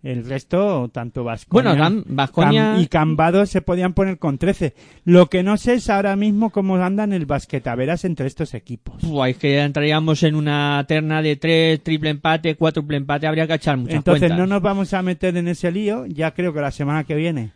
el 0.04 0.26
resto, 0.26 0.90
tanto 0.94 1.24
Vasconia 1.24 1.72
Bueno, 1.72 2.04
Cam- 2.04 2.04
y 2.82 2.88
Cambados 2.88 3.50
se 3.50 3.62
podían 3.62 3.94
poner 3.94 4.20
con 4.20 4.38
13. 4.38 4.74
Lo 5.06 5.28
que 5.30 5.44
no 5.44 5.56
sé 5.58 5.76
es 5.76 5.90
ahora 5.90 6.16
mismo 6.18 6.50
cómo 6.50 6.76
andan 6.76 7.14
el 7.14 7.26
basquetaveras 7.26 8.04
entre 8.04 8.28
estos 8.28 8.54
equipos. 8.54 9.02
Buah, 9.02 9.30
es 9.30 9.38
que 9.38 9.62
entraríamos 9.62 10.22
en 10.24 10.36
una 10.36 10.84
terna 10.90 11.22
de 11.22 11.38
tres, 11.38 11.82
triple 11.82 12.10
empate, 12.10 12.56
cuádruple 12.56 12.98
empate, 12.98 13.28
habría 13.28 13.48
que 13.48 13.54
echar 13.54 13.78
muchas 13.78 13.96
Entonces 13.96 14.20
cuentas. 14.24 14.38
no 14.40 14.46
nos 14.48 14.62
vamos 14.62 14.94
a 14.94 15.02
meter 15.02 15.38
en 15.38 15.48
ese 15.48 15.72
lío. 15.72 16.06
Ya 16.06 16.32
creo 16.34 16.54
que 16.54 16.60
la 16.62 16.72
semana 16.72 17.06
que 17.06 17.16
viene, 17.16 17.52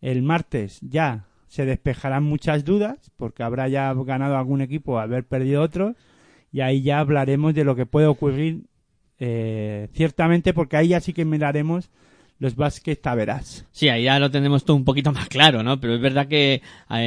el 0.00 0.22
martes, 0.22 0.80
ya 0.80 1.26
se 1.48 1.66
despejarán 1.66 2.24
muchas 2.24 2.64
dudas, 2.64 3.12
porque 3.16 3.42
habrá 3.42 3.68
ya 3.68 3.92
ganado 3.94 4.36
algún 4.38 4.60
equipo, 4.62 4.98
haber 4.98 5.24
perdido 5.24 5.60
otro, 5.62 5.94
y 6.50 6.62
ahí 6.62 6.82
ya 6.82 6.98
hablaremos 6.98 7.54
de 7.54 7.64
lo 7.64 7.76
que 7.76 7.84
puede 7.86 8.06
ocurrir 8.06 8.62
eh, 9.18 9.88
ciertamente, 9.92 10.52
porque 10.52 10.76
ahí 10.76 10.88
ya 10.88 11.00
sí 11.00 11.12
que 11.12 11.24
miraremos 11.24 11.90
los 12.38 12.56
Vázquez 12.56 13.00
Taveras. 13.00 13.64
Sí, 13.70 13.88
ahí 13.88 14.04
ya 14.04 14.18
lo 14.18 14.30
tenemos 14.30 14.64
todo 14.64 14.76
un 14.76 14.84
poquito 14.84 15.12
más 15.12 15.28
claro, 15.28 15.62
¿no? 15.62 15.80
Pero 15.80 15.94
es 15.94 16.00
verdad 16.00 16.26
que 16.26 16.62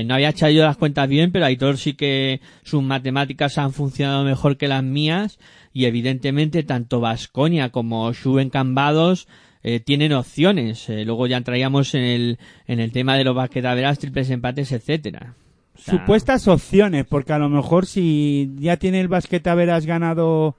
no 0.06 0.14
había 0.14 0.30
echado 0.30 0.52
yo 0.52 0.64
las 0.64 0.78
cuentas 0.78 1.08
bien, 1.10 1.32
pero 1.32 1.46
Aitor 1.46 1.78
sí 1.78 1.94
que 1.94 2.40
sus 2.64 2.82
matemáticas 2.82 3.58
han 3.58 3.74
funcionado 3.74 4.24
mejor 4.24 4.58
que 4.58 4.70
las 4.70 4.84
mías 4.84 5.38
y 5.74 5.86
evidentemente 5.86 6.64
tanto 6.64 7.02
Vasconia 7.02 7.70
como 7.70 8.12
Schuben 8.14 8.50
Cambados 8.50 9.28
eh, 9.64 9.80
tienen 9.82 10.14
opciones. 10.14 10.90
Eh, 10.90 11.04
luego 11.04 11.28
ya 11.28 11.38
entraríamos 11.38 11.94
en 11.94 12.04
el, 12.04 12.40
en 12.68 12.80
el 12.80 12.92
tema 12.92 13.18
de 13.18 13.26
los 13.26 13.36
basquetaveras, 13.36 14.00
triples 14.00 14.30
empates, 14.30 14.72
etcétera. 14.72 15.36
O 15.76 15.80
sea, 15.80 15.94
Supuestas 15.96 16.48
opciones, 16.48 17.06
porque 17.06 17.34
a 17.34 17.38
lo 17.38 17.50
mejor 17.50 17.86
si 17.86 18.50
ya 18.60 18.78
tiene 18.78 19.02
el 19.02 19.10
Basquetaveras 19.10 19.86
ganado 19.86 20.56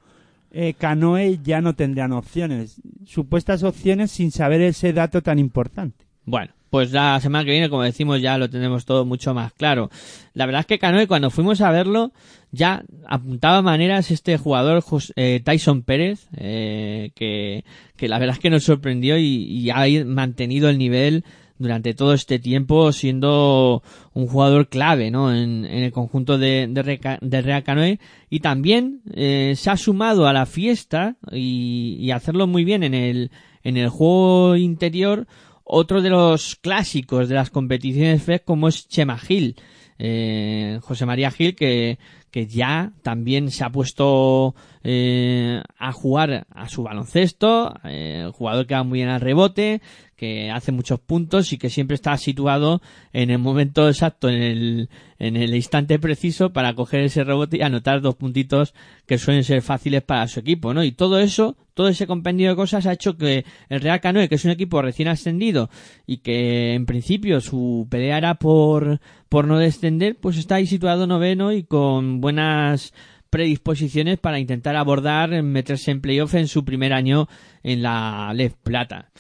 eh, 0.51 0.75
Canoe, 0.77 1.39
ya 1.43 1.61
no 1.61 1.75
tendrían 1.75 2.13
opciones. 2.13 2.81
Supuestas 3.05 3.63
opciones 3.63 4.11
sin 4.11 4.31
saber 4.31 4.61
ese 4.63 4.93
dato 4.93 5.23
tan 5.23 5.39
importante. 5.39 6.07
Bueno, 6.25 6.53
pues 6.71 6.93
la 6.93 7.19
semana 7.21 7.45
que 7.45 7.53
viene, 7.53 7.71
como 7.71 7.83
decimos, 7.83 8.21
ya 8.21 8.37
lo 8.39 8.51
tenemos 8.51 8.85
todo 8.85 9.05
mucho 9.05 9.33
más 9.35 9.53
claro. 9.53 9.91
La 10.35 10.47
verdad 10.47 10.61
es 10.61 10.67
que 10.67 10.79
Canoe, 10.79 11.07
cuando 11.07 11.31
fuimos 11.31 11.61
a 11.61 11.71
verlo, 11.71 12.13
ya 12.51 12.85
apuntaba 13.07 13.63
maneras 13.63 14.11
este 14.11 14.37
jugador 14.37 14.85
eh, 15.17 15.41
Tyson 15.45 15.83
Pérez, 15.83 16.29
eh, 16.37 17.11
que, 17.15 17.65
que 17.97 18.09
la 18.09 18.19
verdad 18.19 18.37
es 18.37 18.41
que 18.41 18.51
nos 18.51 18.65
sorprendió 18.65 19.19
y, 19.19 19.25
y 19.25 19.71
ha 19.71 19.87
mantenido 20.05 20.69
el 20.69 20.79
nivel 20.79 21.25
durante 21.59 21.95
todo 21.95 22.15
este 22.15 22.39
tiempo 22.39 22.93
siendo 22.93 23.83
un 24.15 24.27
jugador 24.27 24.69
clave 24.69 25.11
¿no? 25.11 25.35
en, 25.35 25.65
en 25.65 25.83
el 25.85 25.93
conjunto 25.93 26.39
de, 26.39 26.67
de, 26.69 27.43
Real 27.43 27.63
Canoe 27.63 27.99
y 28.31 28.41
también 28.41 29.03
eh, 29.15 29.55
se 29.57 29.71
ha 29.71 29.77
sumado 29.77 30.27
a 30.27 30.33
la 30.33 30.47
fiesta 30.47 31.17
y, 31.33 31.97
y 32.01 32.11
hacerlo 32.11 32.47
muy 32.47 32.65
bien 32.65 32.83
en 32.83 32.95
el, 32.95 33.31
en 33.63 33.77
el 33.77 33.89
juego 33.89 34.57
interior 34.57 35.27
otro 35.65 36.01
de 36.01 36.11
los 36.11 36.57
clásicos 36.57 37.29
de 37.29 37.35
las 37.35 37.51
competiciones 37.51 38.23
FED 38.23 38.41
como 38.45 38.69
es 38.69 38.89
Chema 38.89 39.19
Gil, 39.19 39.57
eh, 39.99 40.79
José 40.83 41.05
María 41.05 41.31
Gil 41.31 41.55
que, 41.55 41.99
que 42.31 42.47
ya 42.47 42.93
también 43.03 43.51
se 43.51 43.65
ha 43.65 43.71
puesto 43.71 44.55
eh, 44.83 45.63
a 45.79 45.93
jugar 45.93 46.47
a 46.51 46.69
su 46.69 46.83
baloncesto, 46.83 47.75
eh, 47.85 48.31
jugador 48.33 48.67
que 48.67 48.75
va 48.75 48.83
muy 48.83 49.01
bien 49.01 49.09
al 49.09 49.21
rebote, 49.21 49.83
que 50.19 50.51
hace 50.51 50.73
muchos 50.73 50.99
puntos 50.99 51.53
y 51.53 51.59
que 51.59 51.71
siempre 51.71 51.95
está 51.95 52.17
situado 52.17 52.83
en 53.13 53.31
el 53.31 53.39
momento 53.39 53.87
exacto, 53.89 54.29
en 54.29 54.43
el, 54.43 54.89
en 55.21 55.37
el 55.37 55.55
instante 55.55 56.01
preciso 56.01 56.53
para 56.53 56.75
coger 56.75 57.03
ese 57.03 57.23
rebote 57.23 57.59
y 57.59 57.63
anotar 57.63 58.01
dos 58.01 58.17
puntitos 58.17 58.75
que 59.07 59.17
suelen 59.17 59.45
ser 59.45 59.63
fáciles 59.63 60.03
para 60.03 60.27
su 60.27 60.41
equipo, 60.41 60.75
¿no? 60.75 60.83
Y 60.83 60.91
todo 60.91 61.21
eso, 61.21 61.57
todo 61.73 61.87
ese 61.87 62.09
compendio 62.09 62.51
de 62.51 62.57
cosas 62.57 62.87
ha 62.87 62.95
hecho 62.95 63.17
que 63.17 63.45
el 63.69 63.81
Real 63.81 64.01
Canoe, 64.01 64.29
que 64.29 64.35
es 64.35 64.45
un 64.45 64.51
equipo 64.51 64.83
recién 64.83 65.07
ascendido 65.07 65.71
y 66.05 66.19
que 66.19 66.75
en 66.75 66.85
principio 66.85 67.41
su 67.41 67.87
pelea 67.89 68.19
era 68.19 68.35
por, 68.35 69.01
por 69.29 69.47
no 69.47 69.57
descender, 69.57 70.17
pues 70.17 70.37
está 70.37 70.57
ahí 70.57 70.67
situado 70.67 71.07
noveno 71.07 71.53
y 71.53 71.63
con 71.63 72.21
buenas 72.21 72.93
predisposiciones 73.31 74.19
para 74.19 74.41
intentar 74.41 74.75
abordar, 74.75 75.45
meterse 75.45 75.93
en 75.93 76.01
playoff 76.01 76.35
en 76.35 76.49
su 76.49 76.65
primer 76.65 76.93
año 76.93 77.29
en 77.63 77.83
la 77.83 78.33
Les 78.35 78.53
Plata. 78.53 79.11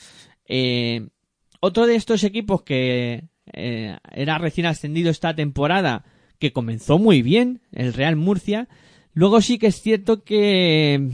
Eh, 0.48 1.08
otro 1.60 1.86
de 1.86 1.96
estos 1.96 2.24
equipos 2.24 2.62
que 2.62 3.24
eh, 3.52 3.96
era 4.12 4.38
recién 4.38 4.66
ascendido 4.66 5.10
esta 5.10 5.34
temporada, 5.34 6.04
que 6.38 6.52
comenzó 6.52 6.98
muy 6.98 7.22
bien, 7.22 7.60
el 7.72 7.92
Real 7.92 8.16
Murcia, 8.16 8.68
luego 9.12 9.40
sí 9.40 9.58
que 9.58 9.66
es 9.68 9.80
cierto 9.82 10.22
que 10.22 11.10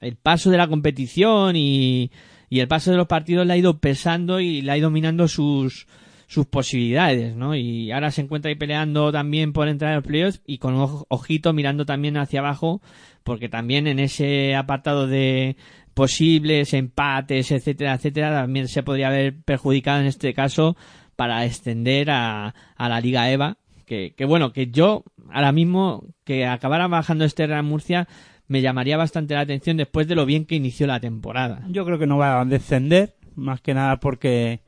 el 0.00 0.16
paso 0.16 0.50
de 0.50 0.56
la 0.58 0.68
competición 0.68 1.56
y, 1.56 2.10
el 2.50 2.68
paso 2.68 2.90
de 2.92 2.96
los 2.96 3.08
partidos 3.08 3.46
le 3.46 3.52
ha 3.52 3.56
ido 3.56 3.78
pesando 3.80 4.38
y 4.40 4.62
le 4.62 4.70
ha 4.72 4.78
ido 4.78 4.88
minando 4.90 5.26
sus, 5.26 5.88
sus 6.28 6.46
posibilidades, 6.46 7.34
¿no? 7.34 7.56
Y 7.56 7.90
ahora 7.90 8.12
se 8.12 8.20
encuentra 8.22 8.48
ahí 8.48 8.54
peleando 8.54 9.10
también 9.10 9.52
por 9.52 9.66
entrar 9.66 9.90
en 9.90 9.96
los 9.96 10.06
playoffs 10.06 10.40
y 10.46 10.58
con 10.58 10.76
oj- 10.76 11.04
ojito 11.08 11.52
mirando 11.52 11.84
también 11.84 12.16
hacia 12.16 12.40
abajo, 12.40 12.80
porque 13.24 13.48
también 13.48 13.86
en 13.88 13.98
ese 13.98 14.54
apartado 14.54 15.06
de 15.08 15.56
posibles 15.94 16.74
empates, 16.74 17.50
etcétera, 17.50 17.94
etcétera, 17.94 18.32
también 18.32 18.68
se 18.68 18.82
podría 18.82 19.08
haber 19.08 19.40
perjudicado 19.42 20.00
en 20.00 20.06
este 20.06 20.34
caso 20.34 20.76
para 21.16 21.44
extender 21.44 22.10
a, 22.10 22.54
a 22.76 22.88
la 22.88 23.00
Liga 23.00 23.30
EVA, 23.30 23.56
que, 23.86 24.14
que 24.16 24.24
bueno, 24.24 24.52
que 24.52 24.66
yo 24.66 25.04
ahora 25.30 25.52
mismo 25.52 26.04
que 26.24 26.46
acabara 26.46 26.88
bajando 26.88 27.24
este 27.24 27.46
Real 27.46 27.62
Murcia 27.62 28.08
me 28.48 28.60
llamaría 28.60 28.96
bastante 28.96 29.34
la 29.34 29.40
atención 29.40 29.76
después 29.76 30.06
de 30.08 30.16
lo 30.16 30.26
bien 30.26 30.44
que 30.44 30.56
inició 30.56 30.86
la 30.86 31.00
temporada. 31.00 31.62
Yo 31.68 31.84
creo 31.84 31.98
que 31.98 32.06
no 32.06 32.18
va 32.18 32.40
a 32.40 32.44
descender, 32.44 33.14
más 33.36 33.60
que 33.60 33.74
nada 33.74 34.00
porque 34.00 34.60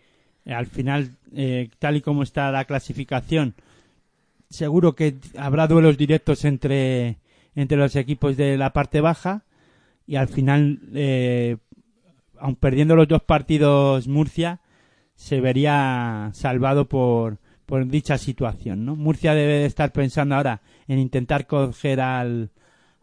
eh, 0.45 0.55
al 0.55 0.67
final, 0.67 1.17
eh, 1.35 1.69
tal 1.79 1.97
y 1.97 2.01
como 2.01 2.23
está 2.23 2.51
la 2.53 2.65
clasificación, 2.65 3.55
seguro 4.49 4.95
que 4.95 5.17
habrá 5.37 5.67
duelos 5.67 5.99
directos 5.99 6.45
entre, 6.45 7.19
entre 7.55 7.77
los 7.77 7.97
equipos 7.97 8.37
de 8.37 8.57
la 8.57 8.73
parte 8.73 9.01
baja 9.01 9.46
y 10.07 10.17
al 10.17 10.29
final, 10.29 10.81
eh, 10.95 11.57
aun 12.39 12.57
perdiendo 12.57 12.97
los 12.97 13.09
dos 13.09 13.23
partidos 13.23 14.07
Murcia, 14.09 14.61
se 15.15 15.41
vería 15.41 16.31
salvado 16.33 16.89
por, 16.89 17.39
por 17.65 17.87
dicha 17.87 18.19
situación, 18.19 18.85
¿no? 18.85 18.97
Murcia 18.97 19.35
debe 19.35 19.55
de 19.55 19.67
estar 19.67 19.93
pensando 19.93 20.35
ahora 20.35 20.63
en 20.87 20.99
intentar 20.99 21.47
coger 21.47 22.01
al, 22.01 22.51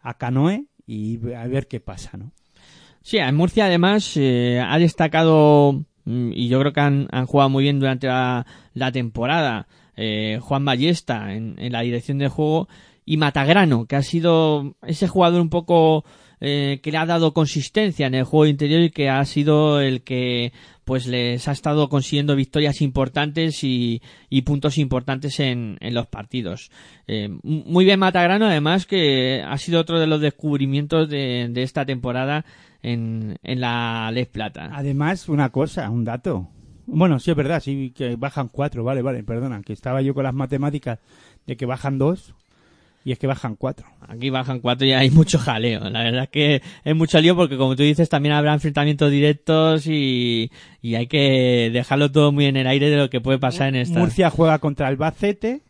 a 0.00 0.14
Canoe 0.14 0.66
y 0.86 1.18
a 1.32 1.46
ver 1.46 1.66
qué 1.66 1.80
pasa, 1.80 2.16
¿no? 2.16 2.32
Sí, 3.02 3.18
en 3.18 3.34
Murcia 3.34 3.66
además 3.66 4.16
eh, 4.16 4.64
ha 4.66 4.78
destacado, 4.78 5.84
mm, 6.04 6.32
y 6.32 6.48
yo 6.48 6.58
creo 6.60 6.72
que 6.72 6.80
han, 6.80 7.08
han 7.10 7.26
jugado 7.26 7.50
muy 7.50 7.64
bien 7.64 7.80
durante 7.80 8.06
la, 8.06 8.46
temporada, 8.92 9.66
eh, 9.96 10.38
Juan 10.40 10.64
Ballesta 10.64 11.34
en 11.34 11.72
la 11.72 11.82
dirección 11.82 12.18
de 12.18 12.28
juego 12.28 12.68
y 13.04 13.16
Matagrano, 13.16 13.86
que 13.86 13.96
ha 13.96 14.02
sido 14.02 14.76
ese 14.82 15.08
jugador 15.08 15.40
un 15.40 15.50
poco 15.50 16.04
eh, 16.44 16.80
que 16.82 16.92
le 16.92 16.98
ha 16.98 17.06
dado 17.06 17.32
consistencia 17.32 18.06
en 18.06 18.14
el 18.14 18.24
juego 18.24 18.46
interior 18.46 18.82
y 18.82 18.90
que 18.90 19.08
ha 19.08 19.24
sido 19.24 19.80
el 19.80 20.02
que 20.02 20.52
pues 20.84 21.06
les 21.06 21.48
ha 21.48 21.52
estado 21.52 21.88
consiguiendo 21.88 22.36
victorias 22.36 22.82
importantes 22.82 23.64
y, 23.64 24.02
y 24.28 24.42
puntos 24.42 24.76
importantes 24.76 25.40
en, 25.40 25.78
en 25.80 25.94
los 25.94 26.06
partidos. 26.06 26.70
Eh, 27.06 27.30
muy 27.42 27.86
bien 27.86 27.98
Matagrano, 27.98 28.46
además 28.46 28.84
que 28.84 29.42
ha 29.42 29.56
sido 29.56 29.80
otro 29.80 29.98
de 29.98 30.06
los 30.06 30.20
descubrimientos 30.20 31.08
de, 31.08 31.48
de 31.50 31.62
esta 31.62 31.86
temporada 31.86 32.44
en, 32.82 33.38
en 33.42 33.60
la 33.60 34.10
Les 34.12 34.26
Plata. 34.26 34.68
Además, 34.72 35.30
una 35.30 35.48
cosa, 35.48 35.88
un 35.88 36.04
dato. 36.04 36.50
Bueno, 36.86 37.18
sí 37.18 37.30
es 37.30 37.36
verdad, 37.38 37.60
sí 37.60 37.94
que 37.96 38.16
bajan 38.16 38.48
cuatro, 38.48 38.84
vale, 38.84 39.00
vale, 39.00 39.22
perdona, 39.22 39.62
que 39.62 39.72
estaba 39.72 40.02
yo 40.02 40.12
con 40.12 40.24
las 40.24 40.34
matemáticas 40.34 40.98
de 41.46 41.56
que 41.56 41.64
bajan 41.64 41.96
dos 41.96 42.34
y 43.04 43.12
es 43.12 43.18
que 43.18 43.26
bajan 43.26 43.54
cuatro. 43.54 43.86
Aquí 44.08 44.30
bajan 44.30 44.60
cuatro 44.60 44.86
y 44.86 44.92
hay 44.92 45.10
mucho 45.10 45.38
jaleo. 45.38 45.90
La 45.90 46.02
verdad 46.02 46.24
es 46.24 46.30
que 46.30 46.62
es 46.84 46.96
mucho 46.96 47.20
lío 47.20 47.36
porque, 47.36 47.58
como 47.58 47.76
tú 47.76 47.82
dices, 47.82 48.08
también 48.08 48.34
habrá 48.34 48.54
enfrentamientos 48.54 49.10
directos 49.10 49.86
y, 49.86 50.50
y 50.80 50.94
hay 50.94 51.06
que 51.06 51.70
dejarlo 51.70 52.10
todo 52.10 52.32
muy 52.32 52.46
en 52.46 52.56
el 52.56 52.66
aire 52.66 52.88
de 52.88 52.96
lo 52.96 53.10
que 53.10 53.20
puede 53.20 53.38
pasar 53.38 53.68
en 53.68 53.76
esta. 53.76 53.98
Murcia 53.98 54.30
juega 54.30 54.58
contra 54.58 54.88
el 54.88 54.96
Bacete, 54.96 55.60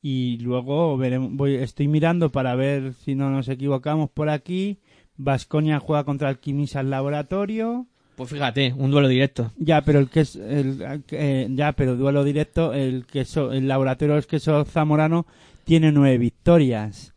Y 0.00 0.38
luego 0.38 0.96
veremos, 0.96 1.30
voy, 1.34 1.56
estoy 1.56 1.86
mirando 1.86 2.30
para 2.30 2.54
ver 2.54 2.94
si 2.94 3.14
no 3.14 3.28
nos 3.28 3.48
equivocamos 3.50 4.08
por 4.08 4.30
aquí. 4.30 4.78
Vasconia 5.18 5.80
juega 5.80 6.04
contra 6.04 6.30
el 6.30 6.38
Quimisa 6.38 6.82
Laboratorio. 6.82 7.86
Pues 8.16 8.30
fíjate, 8.30 8.72
un 8.76 8.90
duelo 8.90 9.06
directo. 9.06 9.52
Ya, 9.58 9.82
pero 9.82 9.98
el 9.98 10.08
que 10.08 10.20
es 10.20 10.34
el, 10.34 11.02
eh, 11.10 11.46
ya, 11.50 11.72
pero 11.72 11.94
duelo 11.94 12.24
directo, 12.24 12.72
el 12.72 13.04
queso, 13.04 13.52
el 13.52 13.68
laboratorio 13.68 14.14
del 14.14 14.26
queso 14.26 14.64
zamorano 14.64 15.26
tiene 15.68 15.92
nueve 15.92 16.18
victorias. 16.18 17.12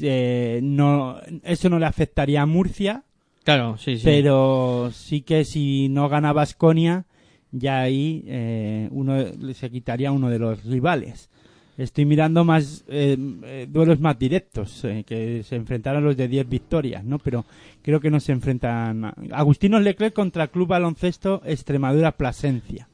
Eh, 0.00 0.60
no, 0.62 1.16
eso 1.44 1.68
no 1.68 1.78
le 1.78 1.86
afectaría 1.86 2.42
a 2.42 2.46
Murcia, 2.46 3.02
Claro, 3.44 3.76
sí, 3.76 3.96
sí. 3.98 4.02
pero 4.04 4.90
sí 4.92 5.22
que 5.22 5.44
si 5.44 5.88
no 5.88 6.08
gana 6.08 6.32
Vasconia, 6.32 7.04
ya 7.52 7.80
ahí 7.80 8.22
eh, 8.26 8.88
uno 8.92 9.16
se 9.54 9.70
quitaría 9.70 10.12
uno 10.12 10.30
de 10.30 10.38
los 10.38 10.64
rivales. 10.64 11.28
Estoy 11.76 12.04
mirando 12.04 12.44
más 12.44 12.84
eh, 12.88 13.16
eh, 13.44 13.66
duelos 13.68 13.98
más 14.00 14.18
directos, 14.18 14.84
eh, 14.84 15.02
que 15.06 15.42
se 15.42 15.56
enfrentaron 15.56 16.04
los 16.04 16.16
de 16.16 16.28
10 16.28 16.48
victorias, 16.48 17.02
¿no? 17.04 17.18
Pero 17.18 17.44
creo 17.82 18.00
que 18.00 18.10
no 18.10 18.20
se 18.20 18.32
enfrentan. 18.32 19.04
a- 19.06 19.14
Agustino 19.32 19.80
Leclerc 19.80 20.12
contra 20.14 20.48
Club 20.48 20.68
Baloncesto 20.68 21.40
Extremadura 21.44 22.12
Plasencia. 22.12 22.86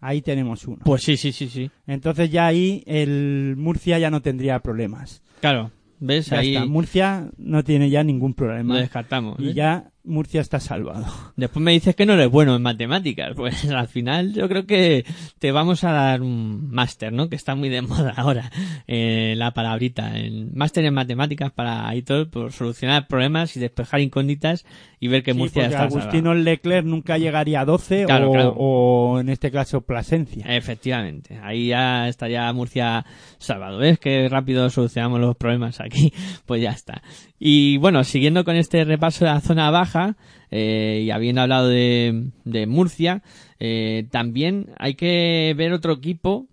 Ahí 0.00 0.22
tenemos 0.22 0.66
uno. 0.66 0.78
Pues 0.84 1.02
sí, 1.02 1.16
sí, 1.16 1.32
sí, 1.32 1.48
sí. 1.48 1.70
Entonces 1.86 2.30
ya 2.30 2.46
ahí 2.46 2.82
el 2.86 3.54
Murcia 3.56 3.98
ya 3.98 4.10
no 4.10 4.20
tendría 4.22 4.58
problemas. 4.60 5.22
Claro, 5.40 5.70
¿ves? 6.00 6.26
Ya 6.26 6.38
Ahí 6.38 6.54
está. 6.56 6.66
Murcia 6.66 7.30
no 7.38 7.64
tiene 7.64 7.90
ya 7.90 8.04
ningún 8.04 8.32
lo 8.32 8.36
problema. 8.36 8.78
descartamos. 8.78 9.38
Y 9.40 9.50
¿eh? 9.50 9.54
ya 9.54 9.90
Murcia 10.04 10.40
está 10.40 10.60
salvado. 10.60 11.06
Después 11.36 11.62
me 11.62 11.72
dices 11.72 11.96
que 11.96 12.06
no 12.06 12.12
eres 12.12 12.30
bueno 12.30 12.54
en 12.56 12.62
matemáticas. 12.62 13.32
Pues 13.34 13.64
al 13.70 13.88
final 13.88 14.32
yo 14.34 14.48
creo 14.48 14.66
que 14.66 15.04
te 15.38 15.50
vamos 15.52 15.82
a 15.84 15.92
dar 15.92 16.22
un 16.22 16.70
máster, 16.70 17.12
¿no? 17.12 17.28
Que 17.28 17.36
está 17.36 17.54
muy 17.54 17.68
de 17.70 17.82
moda 17.82 18.12
ahora, 18.16 18.50
eh, 18.86 19.34
la 19.36 19.52
palabrita. 19.52 20.16
El 20.18 20.50
máster 20.52 20.84
en 20.84 20.94
matemáticas 20.94 21.52
para 21.52 21.88
Aitor 21.88 22.30
por 22.30 22.52
solucionar 22.52 23.06
problemas 23.08 23.56
y 23.56 23.60
despejar 23.60 24.00
incógnitas 24.00 24.64
y 25.00 25.08
ver 25.08 25.22
que 25.22 25.32
Sí, 25.32 25.38
Murcia 25.38 25.66
está 25.66 25.82
Agustino 25.84 26.34
Leclerc 26.34 26.86
nunca 26.86 27.18
llegaría 27.18 27.60
a 27.60 27.64
12 27.64 28.04
Claro, 28.06 28.30
o, 28.30 28.32
claro. 28.32 28.54
o 28.56 29.20
en 29.20 29.28
este 29.28 29.50
caso 29.50 29.80
Plasencia. 29.82 30.42
salvado. 30.42 30.58
Efectivamente, 30.58 31.38
ahí 31.42 31.68
ya 31.68 32.08
estaría 32.08 32.50
Murcia 32.52 33.04
salvado. 33.38 33.78
¿Ves 33.78 33.98
que 33.98 34.28
rápido 34.28 34.68
solucionamos 34.70 35.20
los 35.20 35.36
problemas 35.36 35.80
aquí? 35.80 36.12
Pues 36.46 36.62
ya 36.62 36.70
está. 36.70 37.02
Y 37.46 37.76
bueno, 37.76 38.04
siguiendo 38.04 38.42
con 38.42 38.56
este 38.56 38.86
repaso 38.86 39.26
de 39.26 39.30
la 39.30 39.42
zona 39.42 39.70
baja, 39.70 40.16
eh, 40.50 41.02
y 41.04 41.10
habiendo 41.10 41.42
hablado 41.42 41.68
de, 41.68 42.30
de 42.44 42.66
Murcia, 42.66 43.22
eh, 43.60 44.06
también 44.10 44.70
hay 44.78 44.94
que 44.94 45.52
ver 45.54 45.74
otro 45.74 45.92
equipo 45.92 46.46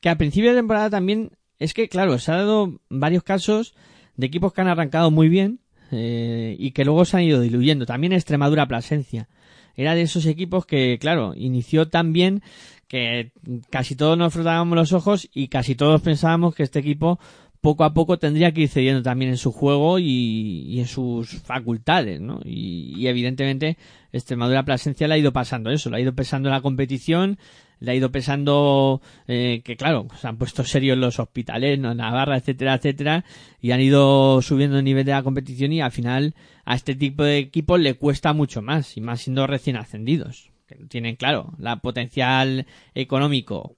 que 0.00 0.08
a 0.08 0.16
principio 0.16 0.50
de 0.50 0.58
temporada 0.58 0.88
también 0.88 1.32
es 1.58 1.74
que, 1.74 1.88
claro, 1.88 2.16
se 2.20 2.30
ha 2.30 2.36
dado 2.36 2.80
varios 2.88 3.24
casos 3.24 3.74
de 4.14 4.28
equipos 4.28 4.52
que 4.52 4.60
han 4.60 4.68
arrancado 4.68 5.10
muy 5.10 5.28
bien 5.28 5.58
eh, 5.90 6.54
y 6.60 6.70
que 6.70 6.84
luego 6.84 7.04
se 7.04 7.16
han 7.16 7.24
ido 7.24 7.40
diluyendo. 7.40 7.84
También 7.84 8.12
Extremadura 8.12 8.68
Plasencia. 8.68 9.28
Era 9.74 9.96
de 9.96 10.02
esos 10.02 10.26
equipos 10.26 10.64
que, 10.64 10.98
claro, 11.00 11.32
inició 11.34 11.88
tan 11.88 12.12
bien 12.12 12.40
que 12.86 13.32
casi 13.68 13.96
todos 13.96 14.16
nos 14.16 14.32
frotábamos 14.32 14.76
los 14.76 14.92
ojos 14.92 15.28
y 15.34 15.48
casi 15.48 15.74
todos 15.74 16.02
pensábamos 16.02 16.54
que 16.54 16.62
este 16.62 16.78
equipo 16.78 17.18
poco 17.60 17.84
a 17.84 17.92
poco 17.92 18.18
tendría 18.18 18.52
que 18.52 18.62
ir 18.62 18.68
cediendo 18.68 19.02
también 19.02 19.30
en 19.30 19.36
su 19.36 19.52
juego 19.52 19.98
y, 19.98 20.64
y 20.66 20.80
en 20.80 20.86
sus 20.86 21.40
facultades, 21.42 22.20
¿no? 22.20 22.40
Y, 22.44 22.94
y 22.96 23.06
evidentemente 23.06 23.76
Extremadura 24.12 24.64
Plasencia 24.64 25.06
le 25.06 25.14
ha 25.14 25.18
ido 25.18 25.32
pasando 25.32 25.70
eso, 25.70 25.90
le 25.90 25.98
ha 25.98 26.00
ido 26.00 26.14
pesando 26.14 26.48
la 26.48 26.62
competición, 26.62 27.38
le 27.80 27.92
ha 27.92 27.94
ido 27.94 28.12
pesando 28.12 29.00
eh, 29.26 29.62
que 29.64 29.76
claro, 29.76 30.06
se 30.20 30.28
han 30.28 30.36
puesto 30.36 30.64
serios 30.64 30.96
los 30.96 31.18
hospitales, 31.18 31.78
¿no? 31.78 31.94
Navarra, 31.94 32.36
etcétera, 32.36 32.74
etcétera, 32.74 33.24
y 33.60 33.72
han 33.72 33.80
ido 33.80 34.40
subiendo 34.42 34.78
el 34.78 34.84
nivel 34.84 35.04
de 35.04 35.12
la 35.12 35.22
competición 35.22 35.72
y 35.72 35.80
al 35.80 35.92
final 35.92 36.34
a 36.64 36.74
este 36.74 36.94
tipo 36.94 37.24
de 37.24 37.38
equipos 37.38 37.80
le 37.80 37.94
cuesta 37.94 38.32
mucho 38.32 38.62
más, 38.62 38.96
y 38.96 39.00
más 39.00 39.22
siendo 39.22 39.46
recién 39.46 39.76
ascendidos, 39.76 40.50
que 40.66 40.76
tienen 40.86 41.16
claro, 41.16 41.52
la 41.58 41.76
potencial 41.76 42.66
económico 42.94 43.76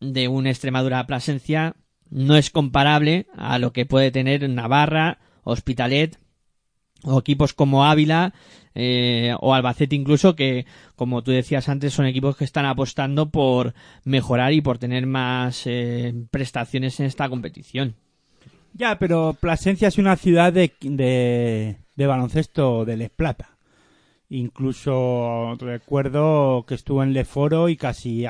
de 0.00 0.28
un 0.28 0.46
Extremadura 0.46 1.06
Plasencia 1.06 1.74
no 2.10 2.36
es 2.36 2.50
comparable 2.50 3.26
a 3.36 3.58
lo 3.58 3.72
que 3.72 3.86
puede 3.86 4.10
tener 4.10 4.48
Navarra, 4.48 5.18
Hospitalet 5.44 6.18
o 7.04 7.18
equipos 7.18 7.54
como 7.54 7.84
Ávila 7.84 8.34
eh, 8.74 9.34
o 9.40 9.54
Albacete 9.54 9.94
incluso 9.94 10.34
que 10.34 10.66
como 10.96 11.22
tú 11.22 11.30
decías 11.30 11.68
antes 11.68 11.94
son 11.94 12.06
equipos 12.06 12.36
que 12.36 12.44
están 12.44 12.66
apostando 12.66 13.30
por 13.30 13.74
mejorar 14.04 14.52
y 14.52 14.60
por 14.60 14.78
tener 14.78 15.06
más 15.06 15.62
eh, 15.66 16.14
prestaciones 16.30 16.98
en 17.00 17.06
esta 17.06 17.28
competición. 17.28 17.94
Ya, 18.74 18.98
pero 18.98 19.34
Plasencia 19.40 19.88
es 19.88 19.96
una 19.96 20.16
ciudad 20.16 20.52
de, 20.52 20.72
de, 20.82 22.06
baloncesto 22.06 22.84
de 22.84 22.98
Les 22.98 23.08
Plata. 23.08 23.56
Incluso 24.28 25.56
recuerdo 25.58 26.66
que 26.68 26.74
estuvo 26.74 27.02
en 27.02 27.14
Leforo 27.14 27.70
y 27.70 27.76
casi 27.76 28.26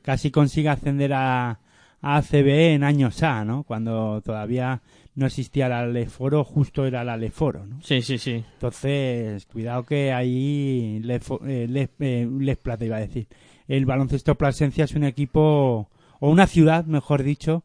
casi 0.00 0.30
consigue 0.30 0.70
ascender 0.70 1.12
a 1.12 1.60
ACB 2.02 2.74
en 2.74 2.82
años 2.82 3.22
A, 3.22 3.44
¿no? 3.44 3.62
Cuando 3.62 4.20
todavía 4.22 4.82
no 5.14 5.26
existía 5.26 5.68
la 5.68 5.86
Leforo, 5.86 6.42
justo 6.42 6.84
era 6.84 7.04
la 7.04 7.16
Leforo, 7.16 7.64
¿no? 7.64 7.80
Sí, 7.82 8.02
sí, 8.02 8.18
sí. 8.18 8.44
Entonces, 8.54 9.46
cuidado 9.46 9.84
que 9.84 10.12
ahí 10.12 11.00
eh, 11.08 11.66
Les, 11.68 11.88
eh, 12.00 12.28
Les 12.38 12.56
Plata 12.56 12.84
iba 12.84 12.96
a 12.96 13.00
decir. 13.00 13.28
El 13.68 13.86
baloncesto 13.86 14.34
Plasencia 14.34 14.84
es 14.84 14.94
un 14.94 15.04
equipo, 15.04 15.88
o 16.18 16.28
una 16.28 16.48
ciudad, 16.48 16.84
mejor 16.86 17.22
dicho, 17.22 17.62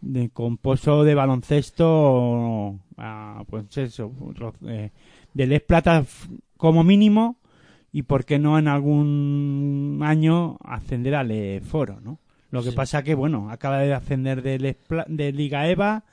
de, 0.00 0.30
con 0.30 0.56
pozo 0.56 1.04
de 1.04 1.14
baloncesto, 1.14 2.78
ah, 2.96 3.44
pues 3.48 3.76
eso, 3.76 4.12
eh, 4.66 4.90
de 5.34 5.46
Les 5.46 5.60
Plata 5.60 6.04
como 6.56 6.84
mínimo, 6.84 7.36
y 7.92 8.02
por 8.02 8.24
qué 8.24 8.38
no 8.38 8.58
en 8.58 8.66
algún 8.66 10.00
año 10.02 10.56
ascender 10.64 11.14
al 11.14 11.60
Foro, 11.60 12.00
¿no? 12.00 12.18
Lo 12.54 12.62
que 12.62 12.70
Sí. 12.70 12.76
pasa 12.76 13.02
que, 13.02 13.14
bueno, 13.14 13.50
acaba 13.50 13.78
de 13.80 13.92
ascender 13.92 14.42
de, 14.42 15.32
Liga 15.32 15.68
EVA 15.68 16.04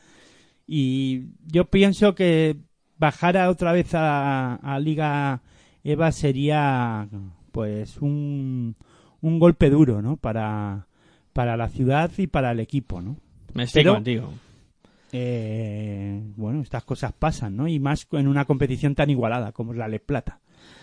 y 0.68 1.28
yo 1.48 1.66
pienso 1.66 2.16
que 2.16 2.58
bajar 2.98 3.38
a 3.38 3.50
otra 3.50 3.72
vez 3.72 3.94
a, 3.94 4.56
a 4.56 4.80
Liga 4.80 5.42
EVA 5.84 6.12
sería, 6.12 7.08
pues, 7.52 7.98
un, 8.02 8.76
un 9.22 9.40
golpe 9.40 9.70
duro, 9.70 10.02
¿no? 10.02 10.18
Para, 10.18 10.88
para 11.34 11.56
la 11.58 11.70
ciudad 11.70 12.12
y 12.18 12.28
para 12.28 12.52
el 12.52 12.60
equipo, 12.60 13.02
¿no? 13.02 13.18
Me 13.54 13.64
estoy 13.64 13.84
Pero- 13.84 13.94
contigo. 13.96 14.34
Eh, 15.14 16.22
bueno, 16.38 16.62
estas 16.62 16.84
cosas 16.86 17.12
pasan, 17.14 17.56
¿no? 17.58 17.68
Y 17.68 17.80
más 17.80 18.08
en 18.14 18.28
una 18.28 18.46
competición 18.46 18.96
tan 18.96 19.10
igualada 19.10 19.52
como 19.52 19.74
es 19.74 19.78
la 19.78 19.88
Les 19.90 20.00
Plata. 20.02 20.40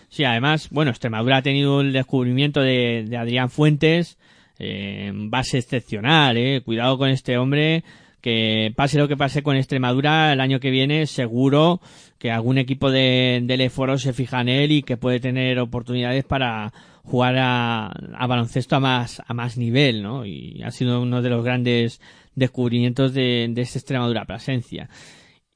Sí, 0.07 0.23
además, 0.23 0.69
bueno, 0.71 0.91
Extremadura 0.91 1.37
ha 1.37 1.41
tenido 1.41 1.81
el 1.81 1.93
descubrimiento 1.93 2.61
de, 2.61 3.05
de 3.07 3.17
Adrián 3.17 3.49
Fuentes, 3.49 4.17
eh, 4.59 5.11
base 5.13 5.57
excepcional, 5.57 6.37
eh. 6.37 6.61
Cuidado 6.63 6.97
con 6.97 7.09
este 7.09 7.37
hombre, 7.37 7.83
que 8.21 8.73
pase 8.75 8.97
lo 8.97 9.07
que 9.07 9.17
pase 9.17 9.41
con 9.41 9.55
Extremadura, 9.55 10.33
el 10.33 10.41
año 10.41 10.59
que 10.59 10.69
viene 10.69 11.07
seguro 11.07 11.79
que 12.17 12.31
algún 12.31 12.57
equipo 12.57 12.91
de, 12.91 13.39
del 13.43 13.61
EFORO 13.61 13.97
se 13.97 14.11
fija 14.11 14.41
en 14.41 14.49
él 14.49 14.71
y 14.73 14.83
que 14.83 14.97
puede 14.97 15.21
tener 15.21 15.57
oportunidades 15.59 16.25
para 16.25 16.73
jugar 17.03 17.37
a, 17.37 17.87
a 17.87 18.27
baloncesto 18.27 18.75
a 18.75 18.81
más, 18.81 19.21
a 19.25 19.33
más 19.33 19.57
nivel, 19.57 20.03
¿no? 20.03 20.25
Y 20.25 20.61
ha 20.63 20.71
sido 20.71 21.01
uno 21.01 21.21
de 21.21 21.29
los 21.29 21.43
grandes 21.43 22.01
descubrimientos 22.35 23.13
de, 23.13 23.47
de 23.49 23.61
esta 23.61 23.79
Extremadura 23.79 24.25
presencia. 24.25 24.89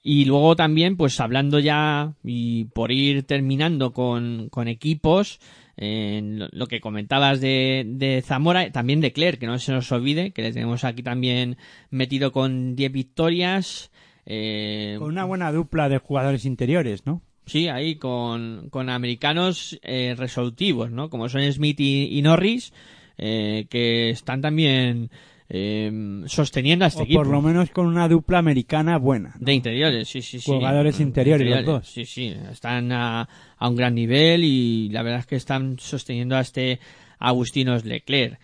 Y 0.01 0.25
luego 0.25 0.55
también, 0.55 0.95
pues 0.95 1.19
hablando 1.19 1.59
ya 1.59 2.13
y 2.23 2.65
por 2.65 2.91
ir 2.91 3.23
terminando 3.23 3.91
con 3.91 4.67
equipos, 4.67 5.39
en 5.75 6.47
lo, 6.51 6.67
que 6.67 6.81
comentabas 6.81 7.41
de, 7.41 7.83
de 7.87 8.21
Zamora, 8.21 8.71
también 8.71 9.01
de 9.01 9.11
Cler, 9.11 9.39
que 9.39 9.47
no 9.47 9.57
se 9.59 9.71
nos 9.71 9.91
olvide, 9.91 10.31
que 10.31 10.43
le 10.43 10.53
tenemos 10.53 10.83
aquí 10.83 11.03
también 11.03 11.57
metido 11.89 12.31
con 12.31 12.75
10 12.75 12.91
victorias. 12.91 13.91
Eh, 14.25 14.95
Con 14.99 15.09
una 15.09 15.25
buena 15.25 15.51
dupla 15.51 15.89
de 15.89 15.97
jugadores 15.97 16.45
interiores, 16.45 17.05
¿no? 17.05 17.21
Sí, 17.45 17.67
ahí 17.67 17.95
con, 17.95 18.69
con 18.69 18.89
americanos 18.89 19.79
eh, 19.83 20.15
resolutivos, 20.17 20.91
¿no? 20.91 21.09
Como 21.09 21.27
son 21.27 21.41
Smith 21.51 21.79
y, 21.79 22.17
y 22.17 22.21
Norris, 22.21 22.73
eh, 23.17 23.65
que 23.69 24.11
están 24.11 24.41
también 24.41 25.09
eh, 25.55 26.23
sosteniendo 26.25 26.84
a 26.84 26.88
este 26.88 27.01
o 27.01 27.05
equipo. 27.05 27.19
por 27.19 27.27
lo 27.27 27.39
menos 27.41 27.69
con 27.69 27.85
una 27.85 28.07
dupla 28.07 28.39
americana 28.39 28.97
buena. 28.97 29.35
¿no? 29.39 29.45
De 29.45 29.53
interiores, 29.53 30.09
sí, 30.09 30.21
sí, 30.23 30.39
sí. 30.39 30.51
Jugadores 30.51 30.99
interiores, 30.99 31.47
los 31.47 31.63
dos. 31.65 31.88
Sí, 31.88 32.05
sí, 32.05 32.34
están 32.51 32.91
a, 32.91 33.30
a 33.57 33.69
un 33.69 33.75
gran 33.75 33.93
nivel 33.93 34.43
y 34.43 34.89
la 34.89 35.03
verdad 35.03 35.19
es 35.19 35.27
que 35.27 35.35
están 35.35 35.77
sosteniendo 35.77 36.35
a 36.35 36.41
este 36.41 36.80
Agustinos 37.19 37.85
Leclerc. 37.85 38.39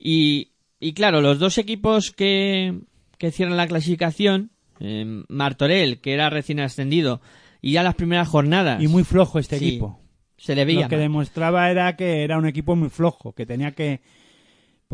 Y, 0.00 0.48
y 0.80 0.94
claro, 0.94 1.20
los 1.20 1.38
dos 1.38 1.58
equipos 1.58 2.10
que, 2.10 2.74
que 3.18 3.30
cierran 3.30 3.56
la 3.56 3.68
clasificación, 3.68 4.50
eh, 4.80 5.22
Martorell, 5.28 6.00
que 6.00 6.12
era 6.12 6.28
recién 6.28 6.58
ascendido, 6.58 7.20
y 7.62 7.72
ya 7.72 7.82
las 7.82 7.94
primeras 7.96 8.28
jornadas 8.28 8.82
Y 8.82 8.86
muy 8.88 9.04
flojo 9.04 9.38
este 9.38 9.58
Sí, 9.58 9.68
equipo. 9.68 10.00
se 10.36 10.54
le 10.56 10.64
veía 10.64 10.82
Lo 10.82 10.88
que 10.88 10.96
mal. 10.96 11.02
demostraba 11.02 11.70
era 11.70 11.94
que 11.96 12.22
era 12.24 12.36
un 12.36 12.46
equipo 12.46 12.74
muy 12.76 12.88
flojo, 12.88 13.32
que 13.32 13.46
tenía 13.46 13.72
que 13.72 14.00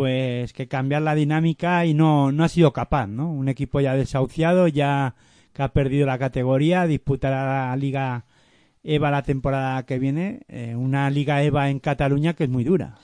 pues 0.04 0.52
que 0.52 0.66
cambiar 0.66 1.02
la 1.02 1.14
dinámica 1.14 1.86
y 1.86 1.94
no, 1.94 2.32
no 2.32 2.44
ha 2.44 2.48
sido 2.48 2.72
capaz, 2.72 3.06
¿no? 3.06 3.30
Un 3.32 3.48
equipo 3.48 3.80
ya 3.80 3.94
desahuciado, 3.94 4.66
ya 4.68 5.14
que 5.52 5.62
ha 5.62 5.68
perdido 5.72 6.04
la 6.06 6.18
categoría, 6.18 6.86
disputará 6.86 7.68
la 7.70 7.76
Liga 7.76 8.24
EVA 8.82 9.10
la 9.12 9.22
temporada 9.22 9.86
que 9.86 9.98
viene, 10.00 10.40
eh, 10.48 10.74
una 10.76 11.08
Liga 11.10 11.42
EVA 11.44 11.70
en 11.70 11.78
Cataluña 11.78 12.34
que 12.34 12.44
es 12.44 12.50
muy 12.50 12.64
dura. 12.64 12.96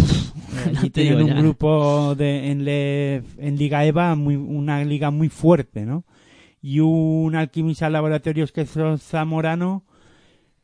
Eh, 0.00 0.70
digo 0.70 0.90
tienen 0.92 1.22
un 1.22 1.36
grupo 1.42 2.14
de, 2.14 2.50
en, 2.50 2.64
le- 2.64 3.22
en 3.38 3.56
Liga 3.58 3.84
EVA, 3.84 4.14
muy, 4.14 4.36
una 4.36 4.82
liga 4.84 5.10
muy 5.10 5.28
fuerte, 5.28 5.84
¿no? 5.84 6.04
Y 6.62 6.80
un 6.80 7.34
alquimista 7.36 7.90
laboratorios 7.90 8.52
que 8.52 8.62
es 8.62 8.70
Zamorano, 9.00 9.84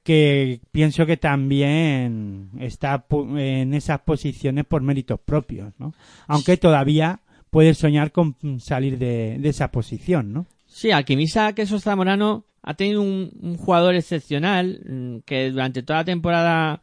que 0.08 0.62
pienso 0.72 1.04
que 1.04 1.18
también 1.18 2.48
está 2.60 3.04
en 3.36 3.74
esas 3.74 4.00
posiciones 4.00 4.64
por 4.64 4.80
méritos 4.80 5.20
propios, 5.20 5.74
¿no? 5.78 5.92
Aunque 6.26 6.56
todavía 6.56 7.20
puede 7.50 7.74
soñar 7.74 8.10
con 8.10 8.34
salir 8.58 8.96
de, 8.96 9.36
de 9.38 9.48
esa 9.50 9.70
posición, 9.70 10.32
¿no? 10.32 10.46
Sí, 10.66 10.92
Alquimisa 10.92 11.52
Quesos 11.52 11.82
Zamorano 11.82 12.46
ha 12.62 12.72
tenido 12.72 13.02
un, 13.02 13.32
un 13.38 13.58
jugador 13.58 13.96
excepcional 13.96 14.80
mm, 14.88 15.16
que 15.26 15.50
durante 15.50 15.82
toda 15.82 15.98
la 15.98 16.04
temporada 16.06 16.80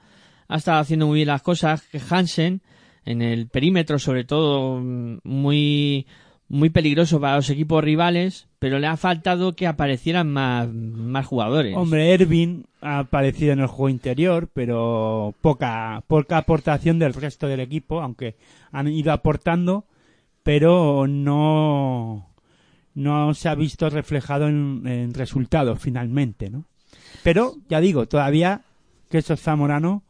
ha 0.47 0.55
estado 0.55 0.79
haciendo 0.79 1.07
muy 1.07 1.15
bien 1.15 1.29
las 1.29 1.41
cosas, 1.41 1.81
que 1.91 1.99
Hansen, 2.07 2.61
en 3.05 3.23
el 3.23 3.47
perímetro 3.47 3.97
sobre 3.97 4.23
todo, 4.23 4.79
mm, 4.79 5.21
muy, 5.23 6.05
muy 6.47 6.69
peligroso 6.69 7.19
para 7.19 7.37
los 7.37 7.49
equipos 7.49 7.83
rivales, 7.83 8.47
pero 8.59 8.79
le 8.79 8.87
ha 8.87 8.97
faltado 8.97 9.55
que 9.55 9.67
aparecieran 9.67 10.31
más, 10.31 10.67
más 10.71 11.25
jugadores. 11.25 11.75
Hombre, 11.75 12.13
Ervin 12.13 12.65
ha 12.81 12.99
aparecido 12.99 13.53
en 13.53 13.59
el 13.59 13.67
juego 13.67 13.89
interior, 13.89 14.49
pero 14.53 15.33
poca, 15.41 16.03
poca 16.07 16.37
aportación 16.37 16.99
del 16.99 17.13
resto 17.13 17.47
del 17.47 17.59
equipo, 17.59 18.01
aunque 18.01 18.35
han 18.71 18.87
ido 18.87 19.11
aportando, 19.11 19.85
pero 20.43 21.07
no, 21.07 22.29
no 22.93 23.33
se 23.33 23.49
ha 23.49 23.55
visto 23.55 23.89
reflejado 23.89 24.47
en, 24.47 25.13
resultados 25.13 25.79
finalmente, 25.79 26.49
¿no? 26.49 26.65
Pero, 27.23 27.55
ya 27.67 27.79
digo, 27.81 28.07
todavía 28.07 28.61
que 29.09 29.17
eso 29.17 29.35
Zamorano 29.35 30.03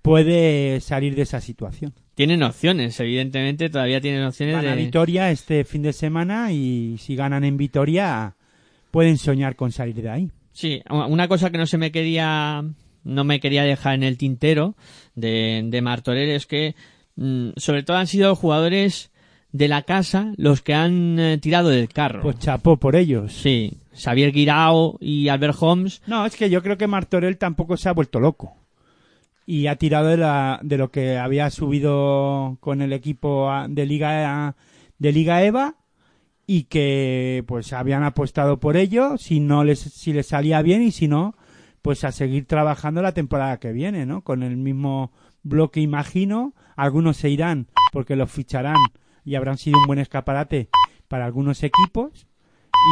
puede 0.00 0.80
salir 0.80 1.14
de 1.14 1.22
esa 1.22 1.40
situación. 1.40 1.92
Tienen 2.16 2.42
opciones, 2.42 2.98
evidentemente, 2.98 3.68
todavía 3.68 4.00
tienen 4.00 4.24
opciones 4.24 4.56
Van 4.56 4.66
a 4.66 4.74
de... 4.74 4.84
Vitoria 4.84 5.30
este 5.30 5.64
fin 5.64 5.82
de 5.82 5.92
semana 5.92 6.50
y 6.50 6.96
si 6.98 7.14
ganan 7.14 7.44
en 7.44 7.58
Vitoria 7.58 8.36
pueden 8.90 9.18
soñar 9.18 9.54
con 9.54 9.70
salir 9.70 9.96
de 9.96 10.08
ahí. 10.08 10.30
Sí, 10.50 10.80
una 10.88 11.28
cosa 11.28 11.50
que 11.50 11.58
no 11.58 11.66
se 11.66 11.76
me 11.76 11.92
quería, 11.92 12.64
no 13.04 13.24
me 13.24 13.38
quería 13.38 13.64
dejar 13.64 13.96
en 13.96 14.02
el 14.02 14.16
tintero 14.16 14.76
de, 15.14 15.62
de 15.66 15.82
Martorell 15.82 16.30
es 16.30 16.46
que, 16.46 16.74
mm, 17.16 17.50
sobre 17.56 17.82
todo 17.82 17.98
han 17.98 18.06
sido 18.06 18.34
jugadores 18.34 19.10
de 19.52 19.68
la 19.68 19.82
casa 19.82 20.32
los 20.38 20.62
que 20.62 20.72
han 20.72 21.18
eh, 21.20 21.36
tirado 21.36 21.68
del 21.68 21.90
carro. 21.90 22.22
Pues 22.22 22.38
chapó 22.38 22.78
por 22.78 22.96
ellos. 22.96 23.34
sí, 23.34 23.74
Xavier 23.94 24.32
Guirao 24.32 24.96
y 25.02 25.28
Albert 25.28 25.56
Holmes. 25.60 26.00
No, 26.06 26.24
es 26.24 26.34
que 26.34 26.48
yo 26.48 26.62
creo 26.62 26.78
que 26.78 26.86
Martorell 26.86 27.36
tampoco 27.36 27.76
se 27.76 27.90
ha 27.90 27.92
vuelto 27.92 28.20
loco. 28.20 28.56
Y 29.46 29.68
ha 29.68 29.76
tirado 29.76 30.08
de, 30.08 30.16
la, 30.16 30.58
de 30.62 30.76
lo 30.76 30.90
que 30.90 31.18
había 31.18 31.50
subido 31.50 32.58
con 32.60 32.82
el 32.82 32.92
equipo 32.92 33.48
de 33.68 33.86
Liga, 33.86 34.56
de 34.98 35.12
Liga 35.12 35.44
EVA 35.44 35.76
y 36.46 36.64
que 36.64 37.44
pues 37.46 37.72
habían 37.72 38.02
apostado 38.02 38.60
por 38.60 38.76
ello, 38.76 39.18
si 39.18 39.40
no 39.40 39.64
les, 39.64 39.78
si 39.78 40.12
les 40.12 40.26
salía 40.26 40.62
bien 40.62 40.82
y 40.82 40.92
si 40.92 41.08
no, 41.08 41.36
pues 41.82 42.04
a 42.04 42.12
seguir 42.12 42.46
trabajando 42.46 43.02
la 43.02 43.12
temporada 43.12 43.58
que 43.58 43.72
viene, 43.72 44.06
¿no? 44.06 44.22
Con 44.22 44.42
el 44.42 44.56
mismo 44.56 45.12
bloque 45.42 45.80
imagino, 45.80 46.54
algunos 46.76 47.16
se 47.16 47.30
irán 47.30 47.68
porque 47.92 48.16
los 48.16 48.30
ficharán 48.30 48.76
y 49.24 49.34
habrán 49.34 49.58
sido 49.58 49.78
un 49.78 49.86
buen 49.86 49.98
escaparate 49.98 50.68
para 51.08 51.24
algunos 51.24 51.62
equipos 51.62 52.26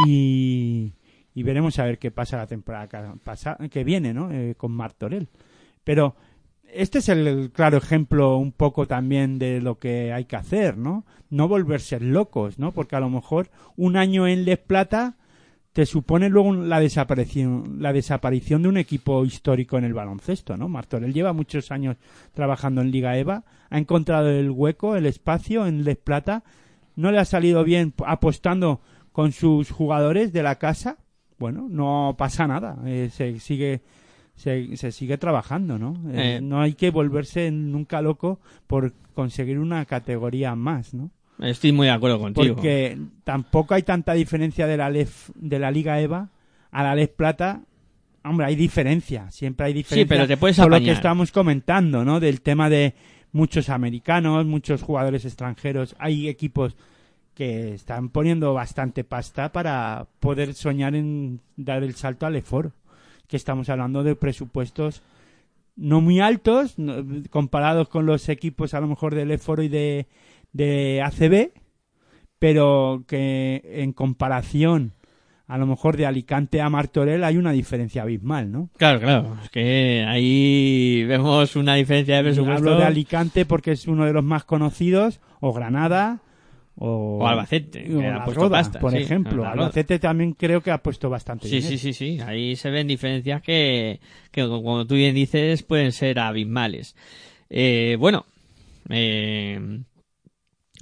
y, 0.07 0.93
y 1.33 1.43
veremos 1.43 1.79
a 1.79 1.85
ver 1.85 1.99
qué 1.99 2.11
pasa 2.11 2.37
la 2.37 2.47
temporada 2.47 2.87
que 3.69 3.83
viene, 3.83 4.13
¿no? 4.13 4.31
Eh, 4.31 4.55
con 4.57 4.71
Martorell. 4.71 5.29
Pero 5.83 6.15
este 6.75 6.99
es 6.99 7.09
el 7.09 7.51
claro 7.51 7.77
ejemplo 7.77 8.37
un 8.37 8.51
poco 8.51 8.85
también 8.85 9.39
de 9.39 9.61
lo 9.61 9.79
que 9.79 10.11
hay 10.13 10.25
que 10.25 10.35
hacer, 10.35 10.77
¿no? 10.77 11.05
No 11.29 11.47
volverse 11.47 11.99
locos, 11.99 12.59
¿no? 12.59 12.71
Porque 12.71 12.95
a 12.95 12.99
lo 12.99 13.09
mejor 13.09 13.49
un 13.75 13.97
año 13.97 14.27
en 14.27 14.45
Les 14.45 14.57
Plata 14.57 15.15
te 15.73 15.85
supone 15.85 16.29
luego 16.29 16.53
la 16.53 16.79
desaparición, 16.79 17.77
la 17.79 17.91
desaparición 17.91 18.61
de 18.61 18.69
un 18.69 18.77
equipo 18.77 19.25
histórico 19.25 19.77
en 19.77 19.83
el 19.83 19.93
baloncesto, 19.93 20.55
¿no? 20.55 20.69
Martorell 20.69 21.13
lleva 21.13 21.33
muchos 21.33 21.71
años 21.71 21.97
trabajando 22.33 22.81
en 22.81 22.91
Liga 22.91 23.17
EVA, 23.17 23.43
ha 23.69 23.77
encontrado 23.77 24.29
el 24.29 24.51
hueco, 24.51 24.95
el 24.95 25.05
espacio 25.05 25.67
en 25.67 25.83
Les 25.83 25.97
Plata, 25.97 26.43
no 26.95 27.11
le 27.11 27.19
ha 27.19 27.25
salido 27.25 27.63
bien 27.63 27.93
apostando 28.05 28.79
con 29.11 29.31
sus 29.31 29.69
jugadores 29.69 30.31
de 30.31 30.43
la 30.43 30.55
casa, 30.55 30.97
bueno, 31.37 31.67
no 31.69 32.15
pasa 32.17 32.47
nada, 32.47 32.77
eh, 32.85 33.09
se 33.11 33.39
sigue 33.39 33.81
se, 34.35 34.75
se 34.77 34.91
sigue 34.91 35.17
trabajando, 35.17 35.77
¿no? 35.77 35.93
Eh, 36.11 36.35
Eh. 36.37 36.41
no 36.41 36.61
hay 36.61 36.73
que 36.73 36.91
volverse 36.91 37.51
nunca 37.51 38.01
loco 38.01 38.39
por 38.67 38.93
conseguir 39.13 39.59
una 39.59 39.85
categoría 39.85 40.55
más, 40.55 40.93
¿no? 40.93 41.09
Estoy 41.39 41.71
muy 41.73 41.87
de 41.87 41.93
acuerdo 41.93 42.19
contigo. 42.19 42.55
Porque 42.55 42.97
tampoco 43.23 43.73
hay 43.73 43.83
tanta 43.83 44.13
diferencia 44.13 44.67
de 44.67 44.77
la 44.77 44.89
LEF, 44.89 45.29
de 45.35 45.59
la 45.59 45.69
Liga 45.71 45.99
EVA 45.99 46.29
a 46.71 46.83
la 46.83 46.95
LEF 46.95 47.11
Plata. 47.11 47.61
Hombre, 48.23 48.47
hay 48.47 48.55
diferencia, 48.55 49.29
siempre 49.31 49.67
hay 49.67 49.73
diferencia. 49.73 50.07
pero 50.15 50.27
te 50.27 50.37
puedes 50.37 50.57
por 50.57 50.69
lo 50.71 50.79
que 50.79 50.91
estamos 50.91 51.31
comentando, 51.31 52.03
¿no? 52.05 52.19
Del 52.19 52.41
tema 52.41 52.69
de 52.69 52.95
muchos 53.33 53.69
americanos, 53.69 54.45
muchos 54.45 54.81
jugadores 54.81 55.25
extranjeros. 55.25 55.95
Hay 55.99 56.27
equipos 56.29 56.75
que 57.35 57.73
están 57.73 58.09
poniendo 58.09 58.53
bastante 58.53 59.03
pasta 59.03 59.51
para 59.51 60.07
poder 60.21 60.53
soñar 60.53 60.95
en 60.95 61.41
dar 61.57 61.83
el 61.83 61.95
salto 61.95 62.25
al 62.25 62.37
EFOR. 62.37 62.71
Que 63.27 63.37
estamos 63.37 63.69
hablando 63.69 64.03
de 64.03 64.15
presupuestos 64.15 65.01
no 65.75 65.99
muy 66.01 66.19
altos 66.21 66.77
no- 66.79 67.03
comparados 67.29 67.89
con 67.89 68.05
los 68.05 68.29
equipos 68.29 68.73
a 68.73 68.79
lo 68.79 68.87
mejor 68.87 69.13
del 69.13 69.31
EFOR 69.31 69.61
y 69.63 69.67
de, 69.67 70.07
de 70.53 71.01
ACB, 71.03 71.51
pero 72.39 73.03
que 73.07 73.61
en 73.65 73.91
comparación 73.93 74.93
a 75.47 75.57
lo 75.59 75.67
mejor 75.67 75.95
de 75.95 76.05
Alicante 76.07 76.59
a 76.59 76.69
Martorell 76.69 77.23
hay 77.23 77.37
una 77.37 77.51
diferencia 77.51 78.01
abismal, 78.01 78.51
¿no? 78.51 78.69
Claro, 78.77 78.99
claro. 78.99 79.37
Es 79.43 79.49
que 79.51 80.03
ahí 80.07 81.03
vemos 81.07 81.55
una 81.55 81.75
diferencia 81.75 82.17
de 82.17 82.23
presupuesto. 82.23 82.57
Hablo 82.69 82.77
de 82.79 82.85
Alicante 82.85 83.45
porque 83.45 83.71
es 83.73 83.87
uno 83.87 84.05
de 84.05 84.13
los 84.13 84.23
más 84.23 84.43
conocidos, 84.43 85.19
o 85.41 85.53
Granada, 85.53 86.21
o, 86.77 87.19
O 87.21 87.27
Albacete, 87.27 87.85
o 87.95 87.99
que 87.99 88.07
ha 88.07 88.23
puesto 88.23 88.41
Roda, 88.43 88.57
pasta, 88.57 88.79
por 88.79 88.91
sí, 88.91 88.97
ejemplo. 88.97 89.45
Albacete 89.47 89.97
también 89.99 90.33
creo 90.33 90.61
que 90.61 90.71
ha 90.71 90.79
puesto 90.79 91.09
bastante 91.09 91.47
Sí, 91.47 91.57
dinero. 91.57 91.69
sí, 91.69 91.77
sí, 91.77 91.93
sí. 91.93 92.19
Ahí 92.21 92.55
se 92.55 92.69
ven 92.69 92.87
diferencias 92.87 93.41
que, 93.41 93.99
que 94.31 94.45
como 94.47 94.85
tú 94.85 94.95
bien 94.95 95.15
dices, 95.15 95.63
pueden 95.63 95.91
ser 95.91 96.19
abismales. 96.19 96.95
Eh, 97.49 97.95
bueno, 97.99 98.25
eh, 98.89 99.59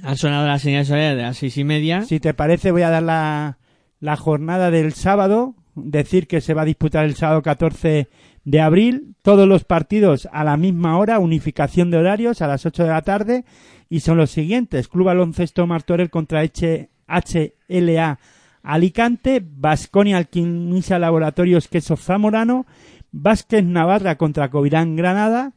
han 0.02 0.18
sonado 0.18 0.48
las 0.48 0.62
señales 0.62 0.90
de 0.90 1.16
las 1.16 1.38
seis 1.38 1.58
y 1.58 1.64
media. 1.64 2.02
Si 2.04 2.20
te 2.20 2.34
parece, 2.34 2.72
voy 2.72 2.82
a 2.82 2.90
dar 2.90 3.04
la, 3.04 3.58
la 4.00 4.16
jornada 4.18 4.72
del 4.72 4.94
sábado. 4.94 5.56
Decir 5.76 6.28
que 6.28 6.42
se 6.42 6.54
va 6.54 6.64
a 6.64 6.66
disputar 6.66 7.04
el 7.06 7.16
sábado 7.16 7.42
14 7.42 8.08
de 8.44 8.62
abril. 8.62 9.16
Todos 9.22 9.48
los 9.48 9.64
partidos 9.64 10.28
a 10.32 10.44
la 10.44 10.58
misma 10.58 10.98
hora, 10.98 11.20
unificación 11.20 11.90
de 11.92 11.98
horarios 11.98 12.42
a 12.42 12.48
las 12.48 12.66
8 12.66 12.84
de 12.84 12.90
la 12.90 13.02
tarde. 13.02 13.46
Y 13.94 14.00
son 14.00 14.18
los 14.18 14.32
siguientes: 14.32 14.88
Club 14.88 15.06
Baloncesto 15.06 15.68
Martorell 15.68 16.10
contra 16.10 16.42
HLA 16.42 18.20
Alicante, 18.64 19.40
Basconia 19.46 20.18
Alquimisa 20.18 20.98
Laboratorios 20.98 21.68
Queso 21.68 21.96
Zamorano, 21.96 22.66
Vázquez 23.12 23.64
Navarra 23.64 24.18
contra 24.18 24.50
Covirán 24.50 24.96
Granada, 24.96 25.54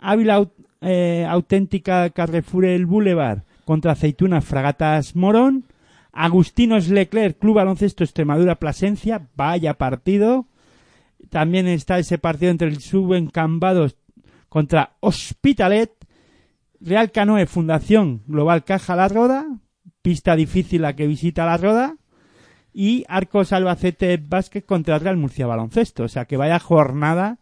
Ávila 0.00 0.48
eh, 0.80 1.24
Auténtica 1.30 2.10
Carrefour 2.10 2.64
El 2.64 2.84
Boulevard 2.84 3.44
contra 3.64 3.92
Aceitunas 3.92 4.44
Fragatas 4.44 5.14
Morón, 5.14 5.62
Agustinos 6.10 6.88
Leclerc 6.88 7.38
Club 7.38 7.54
Baloncesto 7.54 8.02
Extremadura 8.02 8.56
Plasencia, 8.56 9.28
vaya 9.36 9.74
partido. 9.74 10.46
También 11.30 11.68
está 11.68 12.00
ese 12.00 12.18
partido 12.18 12.50
entre 12.50 12.66
el 12.66 12.80
Subencambados 12.80 13.94
contra 14.48 14.96
Hospitalet, 14.98 15.92
Real 16.80 17.10
Canoe 17.10 17.46
Fundación 17.46 18.22
Global 18.26 18.64
Caja 18.64 18.96
La 18.96 19.08
Roda, 19.08 19.46
pista 20.02 20.36
difícil 20.36 20.82
la 20.82 20.94
que 20.94 21.06
visita 21.06 21.46
La 21.46 21.56
Roda, 21.56 21.96
y 22.72 23.04
Arcos 23.08 23.52
Albacete 23.52 24.16
Básquet 24.18 24.64
contra 24.64 24.98
Real 24.98 25.16
Murcia 25.16 25.46
Baloncesto. 25.46 26.04
O 26.04 26.08
sea 26.08 26.26
que 26.26 26.36
vaya 26.36 26.58
jornada 26.58 27.38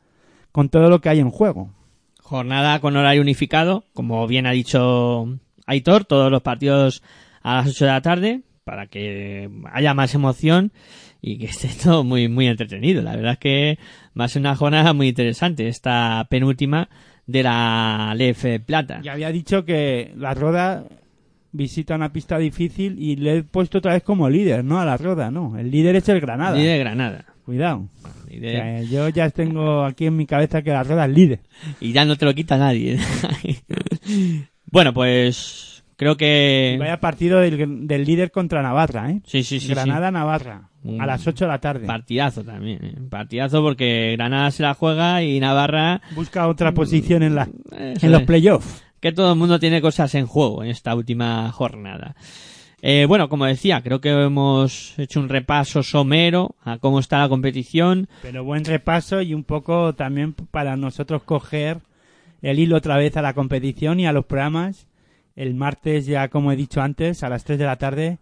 con 0.52 0.70
todo 0.70 0.88
lo 0.88 1.00
que 1.00 1.10
hay 1.10 1.20
en 1.20 1.30
juego. 1.30 1.74
Jornada 2.20 2.80
con 2.80 2.96
horario 2.96 3.22
unificado, 3.22 3.84
como 3.92 4.26
bien 4.26 4.46
ha 4.46 4.52
dicho 4.52 5.38
Aitor, 5.66 6.04
todos 6.06 6.30
los 6.30 6.42
partidos 6.42 7.02
a 7.42 7.56
las 7.56 7.68
8 7.68 7.84
de 7.84 7.90
la 7.90 8.00
tarde, 8.00 8.42
para 8.64 8.86
que 8.86 9.50
haya 9.72 9.94
más 9.94 10.14
emoción 10.14 10.72
y 11.20 11.38
que 11.38 11.46
esté 11.46 11.68
todo 11.84 12.02
muy, 12.02 12.28
muy 12.28 12.46
entretenido. 12.46 13.02
La 13.02 13.14
verdad 13.14 13.32
es 13.32 13.38
que 13.38 13.78
va 14.18 14.24
a 14.24 14.28
ser 14.28 14.40
una 14.40 14.56
jornada 14.56 14.92
muy 14.92 15.08
interesante, 15.08 15.68
esta 15.68 16.26
penúltima 16.30 16.88
de 17.26 17.42
la 17.42 18.14
LEF 18.16 18.44
Plata. 18.64 19.00
Ya 19.02 19.12
había 19.12 19.30
dicho 19.32 19.64
que 19.64 20.12
la 20.16 20.34
Roda 20.34 20.84
visita 21.52 21.94
una 21.94 22.12
pista 22.12 22.38
difícil 22.38 22.96
y 22.98 23.16
le 23.16 23.38
he 23.38 23.42
puesto 23.42 23.78
otra 23.78 23.94
vez 23.94 24.02
como 24.02 24.28
líder, 24.28 24.64
¿no? 24.64 24.78
A 24.80 24.84
la 24.84 24.96
Roda, 24.96 25.30
¿no? 25.30 25.58
El 25.58 25.70
líder 25.70 25.96
es 25.96 26.08
el 26.08 26.20
Granada. 26.20 26.56
Líder 26.56 26.72
de 26.72 26.78
Granada. 26.78 27.24
Cuidado. 27.44 27.88
Líder- 28.28 28.56
O 28.56 28.62
sea, 28.62 28.82
yo 28.82 29.08
ya 29.08 29.30
tengo 29.30 29.84
aquí 29.84 30.06
en 30.06 30.16
mi 30.16 30.26
cabeza 30.26 30.62
que 30.62 30.70
la 30.70 30.82
Roda 30.82 31.06
es 31.06 31.12
líder. 31.12 31.40
Y 31.80 31.92
ya 31.92 32.04
no 32.04 32.16
te 32.16 32.24
lo 32.26 32.34
quita 32.34 32.58
nadie. 32.58 32.98
bueno, 34.70 34.92
pues 34.92 35.75
creo 35.96 36.16
que... 36.16 36.76
Vaya 36.78 37.00
partido 37.00 37.40
del, 37.40 37.86
del 37.86 38.04
líder 38.04 38.30
contra 38.30 38.62
Navarra, 38.62 39.10
¿eh? 39.10 39.20
Sí, 39.26 39.42
sí, 39.42 39.60
sí. 39.60 39.68
Granada-Navarra. 39.68 40.68
Mm. 40.82 41.00
A 41.00 41.06
las 41.06 41.26
8 41.26 41.44
de 41.44 41.48
la 41.50 41.58
tarde. 41.58 41.86
Partidazo 41.86 42.44
también. 42.44 42.84
¿eh? 42.84 42.94
Partidazo 43.10 43.62
porque 43.62 44.12
Granada 44.16 44.50
se 44.50 44.62
la 44.62 44.74
juega 44.74 45.22
y 45.22 45.40
Navarra... 45.40 46.00
Busca 46.14 46.46
otra 46.48 46.72
posición 46.72 47.22
en, 47.22 47.34
la, 47.34 47.48
Eso 47.72 48.06
en 48.06 48.12
los 48.12 48.22
playoffs. 48.22 48.84
que 49.00 49.12
todo 49.12 49.32
el 49.32 49.38
mundo 49.38 49.58
tiene 49.58 49.80
cosas 49.80 50.14
en 50.14 50.26
juego 50.26 50.62
en 50.62 50.70
esta 50.70 50.94
última 50.94 51.50
jornada. 51.50 52.14
Eh, 52.82 53.06
bueno, 53.08 53.28
como 53.28 53.46
decía, 53.46 53.80
creo 53.82 54.00
que 54.00 54.10
hemos 54.10 54.96
hecho 54.98 55.18
un 55.18 55.28
repaso 55.28 55.82
somero 55.82 56.54
a 56.62 56.78
cómo 56.78 57.00
está 57.00 57.18
la 57.18 57.28
competición. 57.28 58.08
Pero 58.22 58.44
buen 58.44 58.64
repaso 58.64 59.22
y 59.22 59.34
un 59.34 59.44
poco 59.44 59.94
también 59.94 60.34
para 60.34 60.76
nosotros 60.76 61.22
coger 61.24 61.78
el 62.42 62.58
hilo 62.58 62.76
otra 62.76 62.96
vez 62.96 63.16
a 63.16 63.22
la 63.22 63.34
competición 63.34 63.98
y 63.98 64.06
a 64.06 64.12
los 64.12 64.26
programas. 64.26 64.86
El 65.36 65.54
martes 65.54 66.06
ya, 66.06 66.28
como 66.28 66.50
he 66.50 66.56
dicho 66.56 66.80
antes, 66.80 67.22
a 67.22 67.28
las 67.28 67.44
3 67.44 67.58
de 67.58 67.66
la 67.66 67.76
tarde 67.76 68.18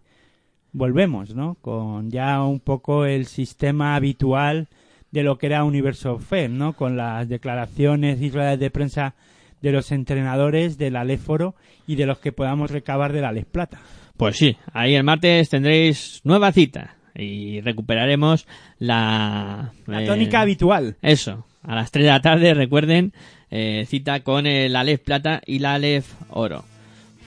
volvemos, 0.73 1.33
¿no? 1.33 1.55
Con 1.61 2.11
ya 2.11 2.43
un 2.43 2.59
poco 2.59 3.05
el 3.05 3.25
sistema 3.25 3.95
habitual 3.95 4.67
de 5.11 5.23
lo 5.23 5.37
que 5.37 5.47
era 5.47 5.63
Universo 5.63 6.19
FEM, 6.19 6.57
¿no? 6.57 6.73
Con 6.73 6.97
las 6.97 7.29
declaraciones 7.29 8.21
y 8.21 8.29
ruedas 8.29 8.59
de 8.59 8.69
prensa 8.69 9.15
de 9.61 9.71
los 9.71 9.91
entrenadores 9.93 10.77
del 10.77 10.97
Aléforo 10.97 11.55
y 11.87 11.95
de 11.95 12.05
los 12.05 12.19
que 12.19 12.33
podamos 12.33 12.69
recabar 12.69 13.13
del 13.13 13.23
Alex 13.23 13.47
Plata. 13.47 13.79
Pues 14.17 14.35
sí, 14.37 14.57
ahí 14.73 14.95
el 14.95 15.03
martes 15.03 15.49
tendréis 15.49 16.19
nueva 16.25 16.51
cita 16.51 16.95
y 17.15 17.61
recuperaremos 17.61 18.45
la... 18.77 19.71
La 19.87 20.03
eh, 20.03 20.05
tónica 20.05 20.41
habitual. 20.41 20.97
Eso, 21.01 21.45
a 21.63 21.75
las 21.75 21.91
3 21.91 22.05
de 22.05 22.11
la 22.11 22.21
tarde, 22.21 22.53
recuerden, 22.53 23.13
eh, 23.49 23.85
cita 23.87 24.19
con 24.19 24.45
el 24.45 24.75
Aleph 24.75 25.03
Plata 25.03 25.41
y 25.45 25.59
la 25.59 25.75
Aleph 25.75 26.13
Oro. 26.29 26.65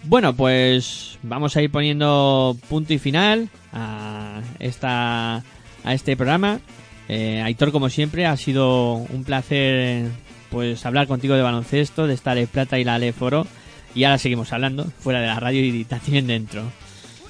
Bueno, 0.05 0.35
pues 0.35 1.19
vamos 1.23 1.57
a 1.57 1.63
ir 1.63 1.71
poniendo 1.71 2.57
punto 2.69 2.93
y 2.93 2.99
final 2.99 3.49
a 3.73 4.41
esta 4.59 5.43
a 5.85 5.95
este 5.95 6.17
programa. 6.17 6.61
Eh, 7.09 7.41
Aitor, 7.43 7.73
como 7.73 7.89
siempre, 7.89 8.27
ha 8.27 8.37
sido 8.37 8.95
un 8.95 9.25
placer 9.25 10.07
pues 10.51 10.85
hablar 10.87 11.07
contigo 11.07 11.35
de 11.35 11.43
baloncesto, 11.43 12.07
de 12.07 12.15
esta 12.15 12.33
Aleph 12.33 12.51
Plata 12.51 12.79
y 12.79 12.85
la 12.85 12.95
Aleph 12.95 13.21
Oro. 13.23 13.47
Y 13.95 14.05
ahora 14.05 14.19
seguimos 14.19 14.53
hablando, 14.53 14.85
fuera 14.99 15.21
de 15.21 15.27
la 15.27 15.41
radio 15.41 15.65
y 15.65 15.85
también 15.85 16.27
dentro. 16.27 16.63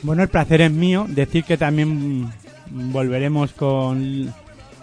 Bueno, 0.02 0.22
el 0.22 0.28
placer 0.28 0.60
es 0.60 0.70
mío. 0.70 1.06
Decir 1.08 1.44
que 1.44 1.56
también 1.56 2.30
volveremos 2.70 3.52
con 3.52 4.32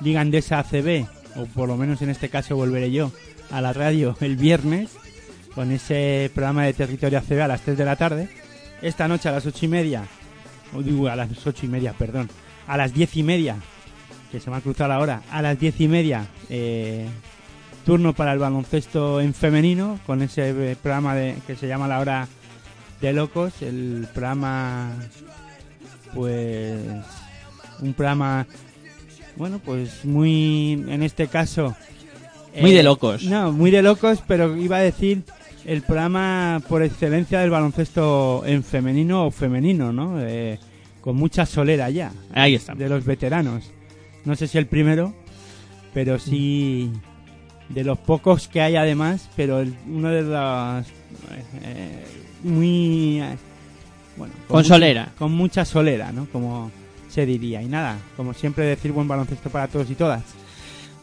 Liga 0.02 0.22
Andesa 0.22 0.60
ACB, 0.60 1.06
o 1.36 1.46
por 1.46 1.68
lo 1.68 1.78
menos 1.78 2.02
en 2.02 2.10
este 2.10 2.30
caso 2.30 2.56
volveré 2.56 2.92
yo, 2.92 3.12
a 3.52 3.62
la 3.62 3.74
radio 3.74 4.18
el 4.22 4.36
viernes, 4.36 4.98
con 5.56 5.72
ese 5.72 6.30
programa 6.36 6.66
de 6.66 6.74
territorio 6.74 7.18
ACB 7.20 7.42
a 7.42 7.48
las 7.48 7.62
3 7.62 7.78
de 7.78 7.86
la 7.86 7.96
tarde. 7.96 8.30
Esta 8.82 9.08
noche 9.08 9.30
a 9.30 9.32
las 9.32 9.46
8 9.46 9.66
y 9.66 9.68
media, 9.70 10.04
o 10.76 10.84
digo 10.84 11.08
a 11.08 11.16
las 11.16 11.30
8 11.48 11.66
y 11.66 11.70
media, 11.70 11.94
perdón, 11.94 12.30
a 12.68 12.76
las 12.76 12.94
10 12.94 13.18
y 13.18 13.24
media, 13.24 13.56
que 14.32 14.42
se 14.42 14.50
me 14.50 14.58
ha 14.58 14.62
cruzado 14.62 14.90
la 14.90 15.00
hora, 15.00 15.24
a 15.32 15.42
las 15.42 15.58
10 15.58 15.82
y 15.82 15.88
media, 15.88 16.28
eh, 16.50 17.08
turno 17.86 18.14
para 18.14 18.34
el 18.34 18.40
baloncesto 18.40 19.22
en 19.22 19.34
femenino, 19.34 20.00
con 20.06 20.22
ese 20.22 20.50
eh, 20.50 20.76
programa 20.76 21.16
de, 21.16 21.36
que 21.48 21.56
se 21.56 21.68
llama 21.68 21.88
La 21.88 22.00
Hora 22.00 22.28
de 23.00 23.14
Locos, 23.14 23.62
el 23.62 24.08
programa, 24.14 24.92
pues, 26.14 26.82
un 27.80 27.94
programa, 27.94 28.46
bueno, 29.38 29.60
pues 29.60 30.04
muy, 30.04 30.74
en 30.74 31.02
este 31.02 31.28
caso... 31.28 31.76
Muy 32.60 32.72
eh, 32.72 32.76
de 32.76 32.84
locos. 32.84 33.24
No, 33.24 33.52
muy 33.52 33.72
de 33.72 33.82
locos, 33.82 34.20
pero 34.28 34.56
iba 34.58 34.78
a 34.78 34.82
decir 34.82 35.24
el 35.66 35.82
programa 35.82 36.62
por 36.70 36.84
excelencia 36.84 37.40
del 37.40 37.50
baloncesto 37.50 38.44
en 38.46 38.64
femenino 38.64 39.26
o 39.28 39.32
femenino, 39.32 39.92
¿no? 39.92 40.20
Eh, 40.22 40.60
con 41.02 41.16
mucha 41.16 41.46
solera 41.46 41.90
ya. 41.90 42.12
Ahí 42.34 42.56
estamos. 42.56 42.80
De 42.80 42.90
los 42.90 43.04
veteranos. 43.06 43.72
No 44.26 44.36
sé 44.36 44.48
si 44.48 44.58
el 44.58 44.68
primero, 44.68 45.14
pero 45.94 46.20
sí 46.20 46.92
de 47.70 47.84
los 47.84 47.98
pocos 47.98 48.48
que 48.48 48.62
hay 48.62 48.76
además, 48.76 49.30
pero 49.36 49.60
el- 49.60 49.76
uno 49.88 50.10
de 50.10 50.22
los 50.22 50.86
eh, 51.64 52.04
muy 52.44 53.22
bueno 54.18 54.34
Con 54.48 54.58
mucha- 54.58 54.68
solera. 54.70 55.12
con 55.18 55.32
mucha 55.32 55.66
solera, 55.66 56.12
¿no? 56.12 56.28
Como 56.32 56.72
se 57.10 57.26
diría 57.26 57.62
y 57.62 57.68
nada, 57.68 57.98
como 58.18 58.34
siempre 58.34 58.66
decir 58.66 58.92
buen 58.92 59.08
baloncesto 59.08 59.50
para 59.50 59.68
todos 59.68 59.90
y 59.90 59.96
todas. 59.96 60.24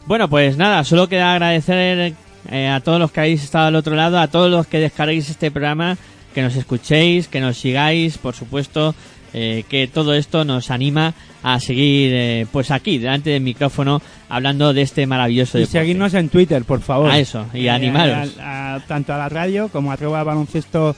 Bueno, 0.05 0.29
pues 0.29 0.57
nada, 0.57 0.83
solo 0.83 1.07
queda 1.07 1.33
agradecer 1.33 2.13
eh, 2.49 2.67
a 2.67 2.79
todos 2.79 2.99
los 2.99 3.11
que 3.11 3.19
habéis 3.21 3.43
estado 3.43 3.67
al 3.67 3.75
otro 3.75 3.95
lado, 3.95 4.19
a 4.19 4.27
todos 4.27 4.49
los 4.51 4.67
que 4.67 4.79
descarguéis 4.79 5.29
este 5.29 5.51
programa, 5.51 5.97
que 6.33 6.41
nos 6.41 6.55
escuchéis, 6.55 7.27
que 7.27 7.39
nos 7.41 7.57
sigáis, 7.57 8.17
por 8.17 8.35
supuesto, 8.35 8.95
eh, 9.33 9.63
que 9.69 9.87
todo 9.87 10.13
esto 10.13 10.45
nos 10.45 10.69
anima 10.71 11.13
a 11.41 11.59
seguir 11.59 12.11
eh, 12.13 12.45
pues 12.51 12.69
aquí, 12.71 12.97
delante 12.99 13.31
del 13.31 13.41
micrófono, 13.41 14.01
hablando 14.29 14.73
de 14.73 14.81
este 14.83 15.05
maravilloso 15.07 15.57
Y 15.57 15.61
deporte. 15.61 15.79
seguirnos 15.79 16.13
en 16.13 16.29
Twitter, 16.29 16.63
por 16.65 16.81
favor. 16.81 17.09
A 17.11 17.17
eso, 17.19 17.45
y 17.53 17.65
Eh, 17.65 17.69
animaros. 17.69 18.37
a- 18.39 18.75
a- 18.75 18.79
tanto 18.81 19.13
a 19.13 19.17
la 19.17 19.29
radio 19.29 19.69
como 19.69 19.89
a 19.91 19.93
arroba 19.95 20.23
baloncesto 20.23 20.95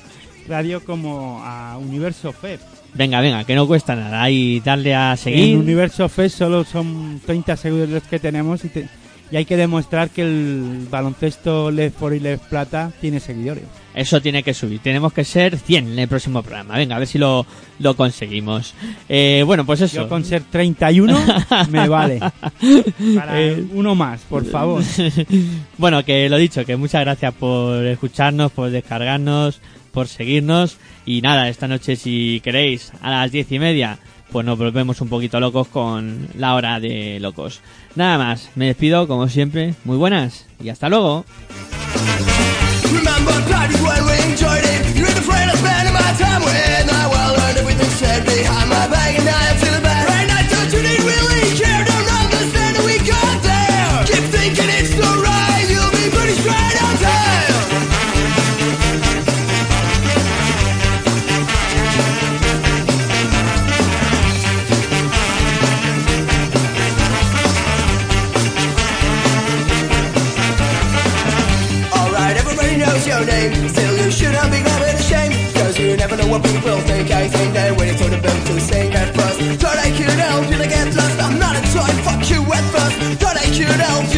radio 0.47 0.83
como 0.83 1.41
a 1.43 1.77
Universo 1.77 2.31
FEP. 2.33 2.59
Venga, 2.93 3.19
venga, 3.19 3.43
que 3.43 3.55
no 3.55 3.67
cuesta 3.67 3.95
nada, 3.95 4.21
ahí 4.21 4.61
darle 4.63 4.93
a 4.95 5.17
seguir. 5.17 5.55
En 5.55 5.59
Universo 5.59 6.07
FEP 6.07 6.29
solo 6.29 6.63
son 6.63 7.19
30 7.25 7.57
segundos 7.57 7.89
los 7.89 8.03
que 8.03 8.19
tenemos 8.19 8.63
y, 8.63 8.69
te- 8.69 8.87
y 9.31 9.37
hay 9.37 9.45
que 9.45 9.57
demostrar 9.57 10.09
que 10.09 10.21
el 10.21 10.87
baloncesto 10.89 11.71
Left 11.71 11.97
4 11.99 12.15
y 12.15 12.19
Left 12.19 12.43
Plata 12.45 12.91
tiene 13.01 13.19
seguidores. 13.19 13.63
Eso 13.93 14.21
tiene 14.21 14.43
que 14.43 14.53
subir. 14.53 14.79
Tenemos 14.79 15.13
que 15.13 15.23
ser 15.23 15.57
100 15.57 15.93
en 15.93 15.99
el 15.99 16.07
próximo 16.07 16.43
programa. 16.43 16.75
Venga, 16.75 16.97
a 16.97 16.99
ver 16.99 17.07
si 17.07 17.17
lo, 17.17 17.45
lo 17.79 17.95
conseguimos. 17.95 18.73
Eh, 19.07 19.43
bueno, 19.45 19.65
pues 19.65 19.81
eso. 19.81 19.95
Yo 19.95 20.09
con 20.09 20.25
ser 20.25 20.43
31 20.43 21.17
me 21.69 21.87
vale. 21.87 22.19
Para 22.19 23.41
Eh, 23.41 23.63
uno 23.73 23.95
más, 23.95 24.21
por 24.21 24.45
favor. 24.45 24.83
bueno, 25.77 26.03
que 26.03 26.27
lo 26.29 26.37
dicho, 26.37 26.65
que 26.65 26.75
muchas 26.75 27.01
gracias 27.01 27.33
por 27.33 27.85
escucharnos, 27.85 28.51
por 28.51 28.69
descargarnos, 28.69 29.61
por 29.91 30.07
seguirnos. 30.07 30.77
Y 31.05 31.21
nada, 31.21 31.47
esta 31.49 31.67
noche 31.67 31.95
si 31.95 32.41
queréis, 32.43 32.91
a 33.01 33.11
las 33.11 33.31
diez 33.31 33.51
y 33.51 33.59
media, 33.59 33.97
pues 34.31 34.45
nos 34.45 34.57
volvemos 34.57 35.01
un 35.01 35.09
poquito 35.09 35.39
locos 35.39 35.67
con 35.67 36.27
la 36.35 36.55
hora 36.55 36.79
de 36.79 37.19
locos. 37.19 37.61
Nada 37.95 38.17
más, 38.17 38.49
me 38.55 38.67
despido 38.67 39.07
como 39.07 39.27
siempre. 39.29 39.75
Muy 39.83 39.97
buenas 39.97 40.45
y 40.63 40.69
hasta 40.69 40.89
luego. 40.89 41.25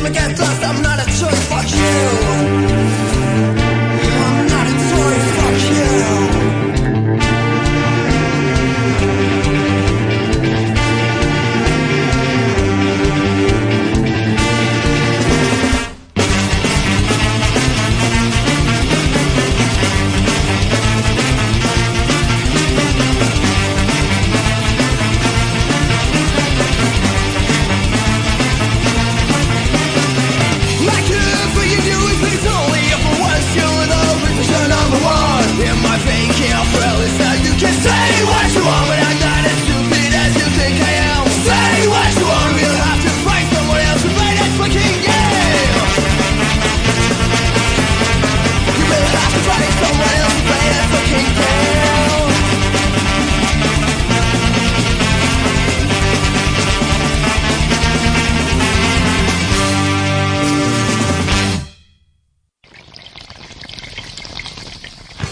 forget 0.07 0.46